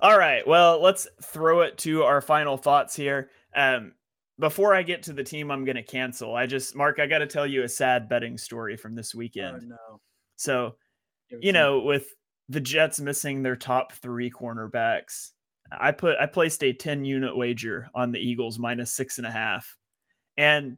All 0.00 0.18
right. 0.18 0.46
Well, 0.46 0.80
let's 0.80 1.08
throw 1.22 1.62
it 1.62 1.76
to 1.78 2.04
our 2.04 2.20
final 2.20 2.56
thoughts 2.56 2.94
here. 2.94 3.30
Um, 3.54 3.92
before 4.38 4.74
I 4.74 4.82
get 4.82 5.02
to 5.04 5.12
the 5.12 5.24
team 5.24 5.50
I'm 5.50 5.64
going 5.64 5.76
to 5.76 5.82
cancel, 5.82 6.34
I 6.34 6.46
just, 6.46 6.76
Mark, 6.76 7.00
I 7.00 7.06
got 7.06 7.18
to 7.18 7.26
tell 7.26 7.46
you 7.46 7.64
a 7.64 7.68
sad 7.68 8.08
betting 8.08 8.38
story 8.38 8.76
from 8.76 8.94
this 8.94 9.12
oh, 9.14 9.18
weekend. 9.18 9.62
Oh, 9.64 9.66
no. 9.66 10.00
So, 10.36 10.76
you 11.40 11.52
know, 11.52 11.80
with 11.80 12.14
the 12.48 12.60
Jets 12.60 13.00
missing 13.00 13.42
their 13.42 13.56
top 13.56 13.92
three 13.92 14.30
cornerbacks, 14.30 15.30
I 15.70 15.92
put, 15.92 16.16
I 16.18 16.26
placed 16.26 16.62
a 16.62 16.72
10 16.72 17.04
unit 17.04 17.36
wager 17.36 17.88
on 17.94 18.12
the 18.12 18.18
Eagles 18.18 18.58
minus 18.58 18.92
six 18.92 19.18
and 19.18 19.26
a 19.26 19.30
half. 19.30 19.76
And 20.36 20.76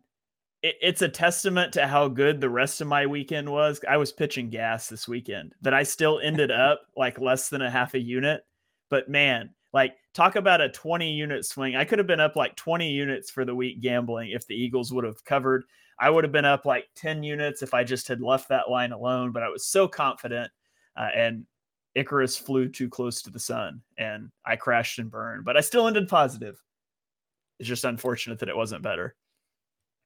it, 0.62 0.76
it's 0.80 1.02
a 1.02 1.08
testament 1.08 1.72
to 1.74 1.86
how 1.86 2.08
good 2.08 2.40
the 2.40 2.50
rest 2.50 2.80
of 2.80 2.88
my 2.88 3.06
weekend 3.06 3.48
was. 3.48 3.80
I 3.88 3.96
was 3.96 4.12
pitching 4.12 4.50
gas 4.50 4.88
this 4.88 5.06
weekend 5.06 5.54
that 5.62 5.74
I 5.74 5.82
still 5.82 6.20
ended 6.22 6.50
up 6.50 6.82
like 6.96 7.20
less 7.20 7.48
than 7.48 7.62
a 7.62 7.70
half 7.70 7.94
a 7.94 8.00
unit. 8.00 8.42
But 8.88 9.08
man, 9.08 9.50
like 9.72 9.94
talk 10.14 10.36
about 10.36 10.60
a 10.60 10.68
20 10.68 11.12
unit 11.12 11.44
swing. 11.44 11.76
I 11.76 11.84
could 11.84 11.98
have 11.98 12.08
been 12.08 12.20
up 12.20 12.36
like 12.36 12.56
20 12.56 12.90
units 12.90 13.30
for 13.30 13.44
the 13.44 13.54
week 13.54 13.80
gambling 13.80 14.30
if 14.30 14.46
the 14.46 14.54
Eagles 14.54 14.92
would 14.92 15.04
have 15.04 15.24
covered. 15.24 15.64
I 15.98 16.10
would 16.10 16.24
have 16.24 16.32
been 16.32 16.46
up 16.46 16.64
like 16.64 16.86
10 16.96 17.22
units 17.22 17.62
if 17.62 17.74
I 17.74 17.84
just 17.84 18.08
had 18.08 18.22
left 18.22 18.48
that 18.48 18.70
line 18.70 18.92
alone, 18.92 19.32
but 19.32 19.42
I 19.42 19.48
was 19.48 19.66
so 19.66 19.86
confident 19.86 20.50
uh, 20.96 21.08
and 21.14 21.44
Icarus 21.94 22.36
flew 22.36 22.68
too 22.68 22.88
close 22.88 23.22
to 23.22 23.30
the 23.30 23.38
sun 23.38 23.82
and 23.98 24.30
I 24.44 24.56
crashed 24.56 24.98
and 24.98 25.10
burned, 25.10 25.44
but 25.44 25.56
I 25.56 25.60
still 25.60 25.86
ended 25.86 26.08
positive. 26.08 26.62
It's 27.58 27.68
just 27.68 27.84
unfortunate 27.84 28.38
that 28.38 28.48
it 28.48 28.56
wasn't 28.56 28.82
better. 28.82 29.14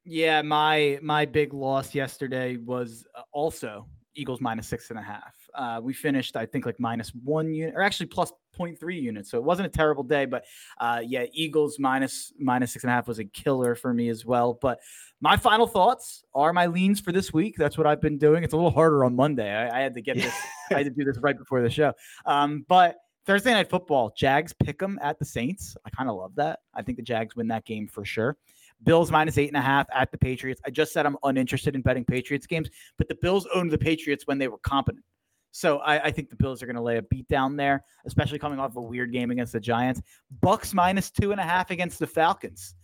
Yeah, 0.03 0.41
my 0.41 0.99
my 1.01 1.25
big 1.25 1.53
loss 1.53 1.95
yesterday 1.95 2.57
was 2.57 3.07
uh, 3.15 3.21
also 3.31 3.87
Eagles 4.15 4.41
minus 4.41 4.67
six 4.67 4.89
and 4.89 4.99
a 4.99 5.01
half. 5.01 5.33
Uh, 5.53 5.79
we 5.81 5.93
finished, 5.93 6.35
I 6.35 6.45
think, 6.45 6.65
like 6.65 6.79
minus 6.79 7.11
one 7.23 7.53
unit, 7.53 7.75
or 7.75 7.81
actually 7.81 8.07
plus 8.07 8.31
0.3 8.57 9.01
units. 9.01 9.29
So 9.29 9.37
it 9.37 9.43
wasn't 9.43 9.67
a 9.67 9.69
terrible 9.69 10.03
day, 10.03 10.25
but 10.25 10.45
uh, 10.79 11.01
yeah, 11.05 11.25
Eagles 11.31 11.77
minus 11.79 12.31
minus 12.39 12.71
six 12.71 12.83
and 12.83 12.91
a 12.91 12.93
half 12.93 13.07
was 13.07 13.19
a 13.19 13.25
killer 13.25 13.75
for 13.75 13.93
me 13.93 14.09
as 14.09 14.25
well. 14.25 14.57
But 14.61 14.79
my 15.21 15.37
final 15.37 15.67
thoughts 15.67 16.23
are 16.33 16.53
my 16.53 16.65
leans 16.67 16.99
for 16.99 17.11
this 17.11 17.33
week. 17.33 17.55
That's 17.57 17.77
what 17.77 17.87
I've 17.87 18.01
been 18.01 18.17
doing. 18.17 18.43
It's 18.43 18.53
a 18.53 18.57
little 18.57 18.71
harder 18.71 19.03
on 19.05 19.15
Monday. 19.15 19.51
I, 19.51 19.79
I 19.79 19.81
had 19.81 19.93
to 19.95 20.01
get 20.01 20.15
this. 20.17 20.33
I 20.71 20.75
had 20.75 20.85
to 20.85 20.89
do 20.89 21.03
this 21.03 21.17
right 21.19 21.37
before 21.37 21.61
the 21.61 21.69
show. 21.69 21.93
Um, 22.25 22.65
but 22.67 22.97
Thursday 23.25 23.53
night 23.53 23.69
football, 23.69 24.13
Jags 24.15 24.53
pick 24.53 24.77
them 24.77 24.99
at 25.01 25.17
the 25.17 25.25
Saints. 25.25 25.75
I 25.85 25.89
kind 25.89 26.09
of 26.09 26.15
love 26.15 26.35
that. 26.35 26.59
I 26.73 26.83
think 26.83 26.97
the 26.97 27.03
Jags 27.03 27.35
win 27.35 27.47
that 27.47 27.65
game 27.65 27.87
for 27.87 28.05
sure. 28.05 28.37
Bills 28.85 29.11
minus 29.11 29.37
eight 29.37 29.49
and 29.49 29.57
a 29.57 29.61
half 29.61 29.87
at 29.93 30.11
the 30.11 30.17
Patriots. 30.17 30.61
I 30.65 30.69
just 30.69 30.93
said 30.93 31.05
I'm 31.05 31.17
uninterested 31.23 31.75
in 31.75 31.81
betting 31.81 32.05
Patriots 32.05 32.47
games, 32.47 32.69
but 32.97 33.07
the 33.07 33.15
Bills 33.15 33.47
owned 33.53 33.71
the 33.71 33.77
Patriots 33.77 34.25
when 34.27 34.37
they 34.37 34.47
were 34.47 34.59
competent. 34.59 35.03
So 35.51 35.79
I, 35.79 36.05
I 36.05 36.11
think 36.11 36.29
the 36.29 36.35
Bills 36.35 36.61
are 36.61 36.65
going 36.65 36.75
to 36.75 36.81
lay 36.81 36.97
a 36.97 37.01
beat 37.01 37.27
down 37.27 37.55
there, 37.55 37.83
especially 38.05 38.39
coming 38.39 38.59
off 38.59 38.75
a 38.75 38.81
weird 38.81 39.11
game 39.11 39.31
against 39.31 39.53
the 39.53 39.59
Giants. 39.59 40.01
Bucks 40.41 40.73
minus 40.73 41.09
two 41.09 41.31
and 41.31 41.39
a 41.39 41.43
half 41.43 41.71
against 41.71 41.97
the 41.97 42.07
Falcons. 42.07 42.75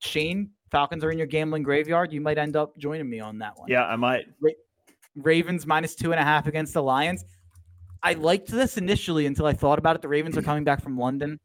Shane, 0.00 0.50
Falcons 0.70 1.04
are 1.04 1.10
in 1.10 1.18
your 1.18 1.26
gambling 1.26 1.62
graveyard. 1.62 2.12
You 2.12 2.20
might 2.20 2.38
end 2.38 2.56
up 2.56 2.76
joining 2.78 3.08
me 3.08 3.20
on 3.20 3.38
that 3.38 3.58
one. 3.58 3.68
Yeah, 3.70 3.84
I 3.84 3.96
might. 3.96 4.26
Ra- 4.40 4.50
Ravens 5.16 5.66
minus 5.66 5.94
two 5.94 6.12
and 6.12 6.20
a 6.20 6.24
half 6.24 6.46
against 6.46 6.74
the 6.74 6.82
Lions. 6.82 7.24
I 8.02 8.14
liked 8.14 8.48
this 8.48 8.76
initially 8.76 9.26
until 9.26 9.46
I 9.46 9.52
thought 9.52 9.78
about 9.78 9.94
it. 9.94 10.02
The 10.02 10.08
Ravens 10.08 10.36
are 10.36 10.42
coming 10.42 10.64
back 10.64 10.82
from 10.82 10.98
London. 10.98 11.38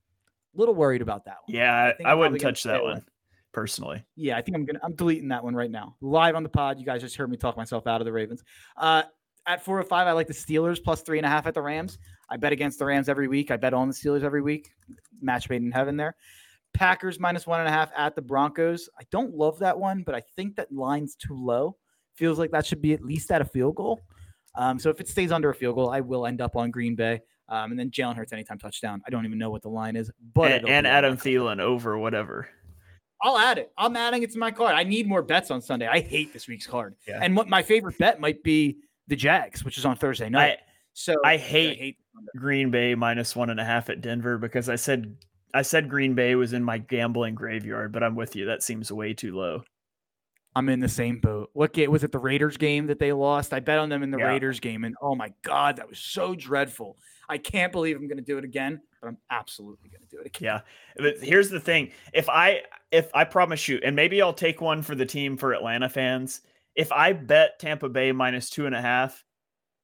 A 0.56 0.60
little 0.60 0.76
worried 0.76 1.02
about 1.02 1.26
that 1.26 1.38
one. 1.46 1.56
Yeah, 1.56 1.92
I, 2.04 2.12
I 2.12 2.14
wouldn't 2.14 2.42
touch 2.42 2.64
that 2.64 2.82
one 2.82 3.04
personally. 3.56 4.04
Yeah, 4.18 4.38
I 4.38 4.42
think 4.42 4.58
I'm 4.58 4.66
gonna 4.66 4.82
I'm 4.84 4.94
deleting 4.96 5.30
that 5.30 5.42
one 5.42 5.56
right 5.56 5.72
now. 5.72 5.96
Live 6.02 6.36
on 6.36 6.44
the 6.44 6.50
pod. 6.50 6.78
You 6.78 6.86
guys 6.86 7.02
just 7.02 7.16
heard 7.16 7.32
me 7.32 7.38
talk 7.38 7.56
myself 7.56 7.88
out 7.88 8.02
of 8.02 8.06
the 8.06 8.12
Ravens. 8.12 8.44
Uh 8.76 9.04
at 9.48 9.64
four 9.64 9.80
or 9.80 9.84
five, 9.84 10.08
I 10.08 10.12
like 10.12 10.28
the 10.28 10.34
Steelers 10.34 10.84
plus 10.84 11.02
three 11.04 11.18
and 11.20 11.26
a 11.26 11.30
half 11.30 11.48
at 11.48 11.54
the 11.54 11.62
Rams. 11.62 11.98
I 12.30 12.36
bet 12.36 12.52
against 12.52 12.80
the 12.80 12.86
Rams 12.86 13.08
every 13.08 13.28
week. 13.28 13.52
I 13.52 13.58
bet 13.58 13.74
on 13.74 13.88
the 13.88 13.94
Steelers 13.94 14.24
every 14.24 14.42
week. 14.42 14.72
Match 15.22 15.50
made 15.50 15.62
in 15.62 15.72
heaven 15.72 15.96
there. 15.96 16.16
Packers 16.74 17.20
minus 17.20 17.48
one 17.48 17.60
and 17.62 17.70
a 17.70 17.72
half 17.72 17.92
at 17.96 18.16
the 18.16 18.22
Broncos. 18.22 18.90
I 19.00 19.04
don't 19.10 19.34
love 19.34 19.60
that 19.60 19.80
one, 19.80 20.04
but 20.04 20.16
I 20.16 20.22
think 20.36 20.58
that 20.58 20.72
line's 20.72 21.16
too 21.16 21.36
low. 21.36 21.78
Feels 22.16 22.38
like 22.38 22.52
that 22.52 22.66
should 22.66 22.82
be 22.82 22.94
at 22.94 23.04
least 23.04 23.32
at 23.32 23.42
a 23.42 23.46
field 23.46 23.76
goal. 23.76 24.02
Um, 24.56 24.80
so 24.80 24.90
if 24.90 25.00
it 25.00 25.08
stays 25.08 25.32
under 25.32 25.50
a 25.50 25.56
field 25.56 25.76
goal, 25.76 25.90
I 25.92 26.02
will 26.02 26.26
end 26.26 26.42
up 26.42 26.56
on 26.56 26.72
Green 26.72 26.96
Bay. 26.96 27.22
Um, 27.48 27.72
and 27.72 27.80
then 27.80 27.92
Jalen 27.92 28.16
Hurts 28.16 28.34
anytime 28.34 28.58
touchdown. 28.58 29.02
I 29.06 29.12
don't 29.12 29.26
even 29.26 29.38
know 29.38 29.52
what 29.52 29.62
the 29.62 29.70
line 29.70 29.96
is, 29.96 30.12
but 30.34 30.52
and, 30.52 30.68
and 30.68 30.88
Adam 30.88 31.16
Thielen 31.16 31.60
over 31.60 31.98
whatever. 31.98 32.50
I'll 33.26 33.40
add 33.40 33.58
it. 33.58 33.72
I'm 33.76 33.96
adding 33.96 34.22
it 34.22 34.32
to 34.34 34.38
my 34.38 34.52
card. 34.52 34.76
I 34.76 34.84
need 34.84 35.08
more 35.08 35.24
bets 35.24 35.50
on 35.50 35.60
Sunday. 35.60 35.88
I 35.88 36.00
hate 36.00 36.32
this 36.32 36.48
week's 36.48 36.68
card. 36.68 36.96
Yeah. 37.08 37.20
And 37.24 37.36
what 37.36 37.50
my 37.50 37.64
favorite 37.64 37.98
bet 37.98 38.20
might 38.20 38.44
be 38.44 38.78
the 39.08 39.16
Jags, 39.16 39.66
which 39.66 39.80
is 39.80 39.86
on 39.86 39.96
Thursday 39.96 40.30
night. 40.30 40.60
I, 40.60 40.62
so 40.94 41.16
I 41.26 41.38
hate, 41.38 41.72
I 41.72 41.74
hate 41.74 41.98
Green 42.38 42.70
Bay 42.70 42.94
minus 42.94 43.36
one 43.36 43.50
and 43.50 43.60
a 43.60 43.66
half 43.66 43.90
at 43.90 44.02
Denver 44.02 44.38
because 44.38 44.70
I 44.70 44.76
said 44.76 45.18
I 45.56 45.64
said 45.64 45.90
Green 45.90 46.14
Bay 46.14 46.36
was 46.36 46.54
in 46.54 46.64
my 46.64 46.78
gambling 46.78 47.34
graveyard, 47.34 47.92
but 47.92 48.04
I'm 48.04 48.16
with 48.16 48.36
you. 48.36 48.46
That 48.46 48.62
seems 48.62 48.92
way 48.92 49.16
too 49.16 49.36
low. 49.36 49.64
I'm 50.56 50.70
in 50.70 50.80
the 50.80 50.88
same 50.88 51.20
boat. 51.20 51.50
What 51.54 51.74
game 51.74 51.92
was 51.92 52.04
it? 52.04 52.12
The 52.12 52.20
Raiders 52.20 52.58
game 52.58 52.86
that 52.88 53.00
they 53.00 53.12
lost. 53.12 53.54
I 53.54 53.60
bet 53.60 53.80
on 53.80 53.90
them 53.90 54.04
in 54.04 54.12
the 54.12 54.20
yeah. 54.20 54.28
Raiders 54.28 54.60
game, 54.60 54.84
and 54.84 54.96
oh 55.02 55.16
my 55.16 55.34
god, 55.42 55.78
that 55.78 55.90
was 55.90 55.98
so 55.98 56.36
dreadful. 56.36 56.96
I 57.28 57.40
can't 57.40 57.72
believe 57.72 57.96
I'm 57.96 58.08
going 58.08 58.18
to 58.18 58.24
do 58.24 58.38
it 58.38 58.44
again, 58.44 58.82
but 59.06 59.10
I'm 59.10 59.18
absolutely 59.30 59.90
going 59.90 60.02
to 60.02 60.16
do 60.16 60.20
it 60.20 60.28
again. 60.28 60.46
Yeah, 60.46 60.62
but 60.98 61.16
here's 61.22 61.50
the 61.50 61.60
thing: 61.60 61.92
if 62.14 62.28
I 62.28 62.62
if 62.92 63.10
I 63.14 63.24
promise 63.24 63.68
you, 63.68 63.80
and 63.84 63.96
maybe 63.96 64.22
I'll 64.22 64.34
take 64.34 64.62
one 64.62 64.82
for 64.82 64.96
the 64.96 65.06
team 65.06 65.38
for 65.38 65.54
Atlanta 65.54 65.90
fans. 65.90 66.42
If 66.76 66.92
I 66.92 67.14
bet 67.14 67.60
Tampa 67.60 67.88
Bay 67.88 68.12
minus 68.12 68.50
two 68.50 68.66
and 68.66 68.76
a 68.76 68.82
half, 68.82 69.24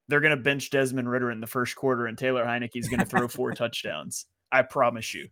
they're 0.08 0.20
going 0.20 0.36
to 0.36 0.44
bench 0.44 0.72
Desmond 0.72 1.10
Ridder 1.10 1.32
in 1.32 1.40
the 1.40 1.48
first 1.48 1.76
quarter, 1.76 2.08
and 2.08 2.18
Taylor 2.18 2.44
Heinicke 2.44 2.76
is 2.76 2.90
going 2.90 3.00
to 3.00 3.06
throw 3.06 3.28
four 3.28 3.52
touchdowns. 3.56 4.26
I 4.52 4.64
promise 4.64 5.14
you. 5.14 5.30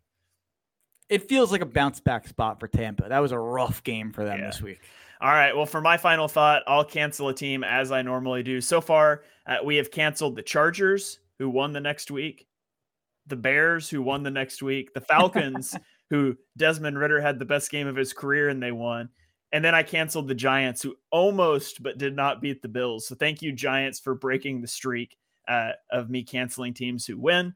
It 1.10 1.28
feels 1.28 1.52
like 1.52 1.62
a 1.62 1.66
bounce 1.66 2.00
back 2.00 2.28
spot 2.28 2.60
for 2.60 2.68
Tampa. 2.68 3.10
That 3.10 3.20
was 3.20 3.32
a 3.32 3.40
rough 3.40 3.84
game 3.84 4.14
for 4.14 4.24
them 4.24 4.40
yeah. 4.40 4.46
this 4.46 4.62
week. 4.62 4.80
All 5.20 5.32
right. 5.32 5.54
Well, 5.54 5.66
for 5.66 5.82
my 5.82 5.98
final 5.98 6.30
thought, 6.30 6.64
I'll 6.66 6.86
cancel 6.86 7.28
a 7.28 7.34
team 7.34 7.64
as 7.64 7.92
I 7.92 8.04
normally 8.04 8.44
do. 8.44 8.62
So 8.62 8.80
far, 8.80 9.24
uh, 9.48 9.58
we 9.66 9.76
have 9.78 9.92
canceled 9.92 10.36
the 10.36 10.44
Chargers, 10.44 11.20
who 11.40 11.50
won 11.50 11.74
the 11.74 11.82
next 11.82 12.12
week, 12.12 12.48
the 13.30 13.36
Bears, 13.36 13.90
who 13.90 14.02
won 14.02 14.24
the 14.24 14.32
next 14.32 14.62
week, 14.62 14.94
the 14.94 15.02
Falcons, 15.10 15.76
who 16.10 16.36
Desmond 16.58 16.98
Ridder 16.98 17.22
had 17.22 17.40
the 17.40 17.46
best 17.46 17.72
game 17.72 17.88
of 17.88 17.96
his 17.96 18.14
career 18.14 18.50
and 18.50 18.62
they 18.62 18.72
won. 18.72 19.10
And 19.52 19.66
then 19.66 19.74
I 19.74 19.84
canceled 19.84 20.28
the 20.28 20.36
Giants, 20.36 20.82
who 20.82 20.96
almost 21.12 21.82
but 21.82 21.98
did 21.98 22.16
not 22.16 22.42
beat 22.42 22.62
the 22.62 22.68
Bills. 22.68 23.08
So 23.08 23.16
thank 23.16 23.42
you, 23.42 23.52
Giants, 23.52 24.00
for 24.00 24.14
breaking 24.14 24.62
the 24.62 24.68
streak 24.68 25.18
uh, 25.48 25.72
of 25.92 26.10
me 26.10 26.24
canceling 26.24 26.74
teams 26.74 27.06
who 27.06 27.18
win. 27.18 27.54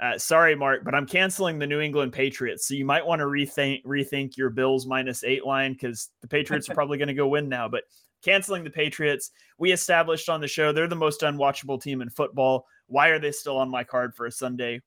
Uh, 0.00 0.18
sorry, 0.18 0.54
Mark, 0.54 0.84
but 0.84 0.94
I'm 0.94 1.06
canceling 1.06 1.58
the 1.58 1.66
New 1.66 1.80
England 1.80 2.12
Patriots. 2.12 2.66
So 2.66 2.74
you 2.74 2.84
might 2.84 3.06
want 3.06 3.20
to 3.20 3.26
rethink 3.26 3.84
rethink 3.84 4.36
your 4.36 4.50
Bills 4.50 4.86
minus 4.86 5.22
eight 5.24 5.46
line 5.46 5.72
because 5.72 6.10
the 6.20 6.28
Patriots 6.28 6.68
are 6.68 6.74
probably 6.76 6.98
going 6.98 7.08
to 7.08 7.14
go 7.14 7.28
win 7.28 7.48
now. 7.48 7.68
But 7.68 7.84
canceling 8.24 8.64
the 8.64 8.70
Patriots, 8.70 9.30
we 9.58 9.72
established 9.72 10.28
on 10.28 10.40
the 10.40 10.48
show 10.48 10.72
they're 10.72 10.88
the 10.88 10.96
most 10.96 11.20
unwatchable 11.20 11.80
team 11.80 12.02
in 12.02 12.10
football. 12.10 12.66
Why 12.86 13.08
are 13.08 13.18
they 13.18 13.32
still 13.32 13.56
on 13.58 13.70
my 13.70 13.84
card 13.84 14.14
for 14.14 14.26
a 14.26 14.30
Sunday? 14.30 14.80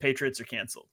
Patriots 0.00 0.40
are 0.40 0.44
canceled. 0.44 0.88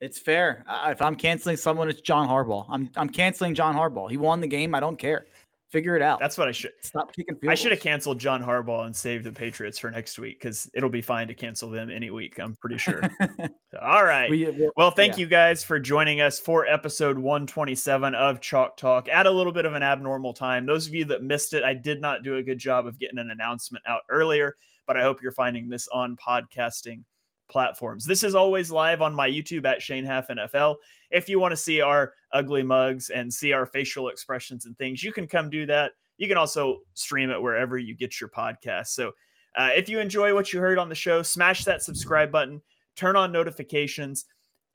It's 0.00 0.18
fair. 0.18 0.64
If 0.86 1.00
I'm 1.00 1.14
canceling 1.14 1.56
someone, 1.56 1.88
it's 1.88 2.00
John 2.00 2.28
Harbaugh. 2.28 2.66
I'm 2.68 2.90
I'm 2.96 3.08
canceling 3.08 3.54
John 3.54 3.76
Harbaugh. 3.76 4.10
He 4.10 4.16
won 4.16 4.40
the 4.40 4.48
game. 4.48 4.74
I 4.74 4.80
don't 4.80 4.98
care. 4.98 5.26
Figure 5.72 5.96
it 5.96 6.02
out. 6.02 6.20
That's 6.20 6.36
what 6.36 6.48
I 6.48 6.52
should 6.52 6.72
stop 6.82 7.16
kicking. 7.16 7.34
I 7.48 7.54
should 7.54 7.72
have 7.72 7.80
canceled 7.80 8.20
John 8.20 8.42
Harbaugh 8.44 8.84
and 8.84 8.94
saved 8.94 9.24
the 9.24 9.32
Patriots 9.32 9.78
for 9.78 9.90
next 9.90 10.18
week 10.18 10.38
because 10.38 10.70
it'll 10.74 10.90
be 10.90 11.00
fine 11.00 11.28
to 11.28 11.34
cancel 11.34 11.70
them 11.70 11.88
any 11.88 12.10
week. 12.10 12.38
I'm 12.38 12.54
pretty 12.56 12.76
sure. 12.76 13.00
so, 13.38 13.78
all 13.80 14.04
right. 14.04 14.28
We, 14.28 14.70
well, 14.76 14.90
thank 14.90 15.14
yeah. 15.14 15.20
you 15.20 15.26
guys 15.28 15.64
for 15.64 15.80
joining 15.80 16.20
us 16.20 16.38
for 16.38 16.66
episode 16.66 17.16
127 17.16 18.14
of 18.14 18.42
Chalk 18.42 18.76
Talk 18.76 19.08
at 19.08 19.26
a 19.26 19.30
little 19.30 19.52
bit 19.52 19.64
of 19.64 19.72
an 19.72 19.82
abnormal 19.82 20.34
time. 20.34 20.66
Those 20.66 20.86
of 20.86 20.92
you 20.92 21.06
that 21.06 21.22
missed 21.22 21.54
it, 21.54 21.64
I 21.64 21.72
did 21.72 22.02
not 22.02 22.22
do 22.22 22.36
a 22.36 22.42
good 22.42 22.58
job 22.58 22.86
of 22.86 22.98
getting 22.98 23.18
an 23.18 23.30
announcement 23.30 23.82
out 23.88 24.02
earlier, 24.10 24.56
but 24.86 24.98
I 24.98 25.02
hope 25.02 25.22
you're 25.22 25.32
finding 25.32 25.70
this 25.70 25.88
on 25.88 26.18
podcasting 26.18 27.02
platforms. 27.52 28.04
This 28.04 28.24
is 28.24 28.34
always 28.34 28.70
live 28.70 29.02
on 29.02 29.14
my 29.14 29.28
YouTube 29.28 29.66
at 29.66 29.82
Shane 29.82 30.04
Half 30.04 30.28
NFL. 30.28 30.76
If 31.10 31.28
you 31.28 31.38
want 31.38 31.52
to 31.52 31.56
see 31.56 31.82
our 31.82 32.14
ugly 32.32 32.62
mugs 32.62 33.10
and 33.10 33.32
see 33.32 33.52
our 33.52 33.66
facial 33.66 34.08
expressions 34.08 34.64
and 34.64 34.76
things, 34.78 35.04
you 35.04 35.12
can 35.12 35.28
come 35.28 35.50
do 35.50 35.66
that. 35.66 35.92
You 36.16 36.26
can 36.26 36.38
also 36.38 36.78
stream 36.94 37.30
it 37.30 37.40
wherever 37.40 37.76
you 37.76 37.94
get 37.94 38.20
your 38.20 38.30
podcast. 38.30 38.88
So 38.88 39.12
uh, 39.54 39.70
if 39.74 39.88
you 39.88 40.00
enjoy 40.00 40.34
what 40.34 40.52
you 40.52 40.60
heard 40.60 40.78
on 40.78 40.88
the 40.88 40.94
show, 40.94 41.22
smash 41.22 41.64
that 41.64 41.82
subscribe 41.82 42.32
button, 42.32 42.62
turn 42.96 43.16
on 43.16 43.30
notifications. 43.30 44.24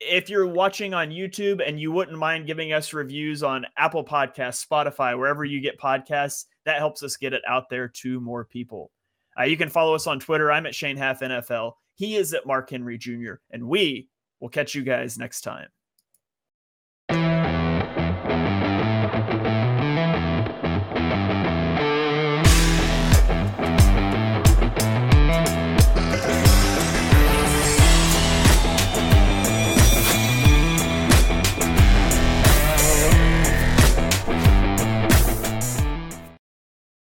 If 0.00 0.30
you're 0.30 0.46
watching 0.46 0.94
on 0.94 1.10
YouTube 1.10 1.66
and 1.66 1.80
you 1.80 1.90
wouldn't 1.90 2.16
mind 2.16 2.46
giving 2.46 2.72
us 2.72 2.92
reviews 2.92 3.42
on 3.42 3.66
Apple 3.76 4.04
Podcasts, 4.04 4.64
Spotify, 4.64 5.18
wherever 5.18 5.44
you 5.44 5.60
get 5.60 5.80
podcasts, 5.80 6.44
that 6.64 6.78
helps 6.78 7.02
us 7.02 7.16
get 7.16 7.32
it 7.32 7.42
out 7.48 7.68
there 7.68 7.88
to 7.88 8.20
more 8.20 8.44
people. 8.44 8.92
Uh, 9.38 9.44
you 9.44 9.56
can 9.56 9.68
follow 9.68 9.94
us 9.94 10.06
on 10.06 10.20
Twitter. 10.20 10.52
I'm 10.52 10.66
at 10.66 10.74
Shane 10.74 10.96
Half 10.96 11.20
NFL. 11.20 11.72
He 11.98 12.16
is 12.16 12.32
at 12.32 12.46
Mark 12.46 12.70
Henry 12.70 12.96
Jr. 12.96 13.34
And 13.50 13.68
we 13.68 14.08
will 14.40 14.48
catch 14.48 14.74
you 14.74 14.82
guys 14.82 15.18
next 15.18 15.40
time. 15.40 15.68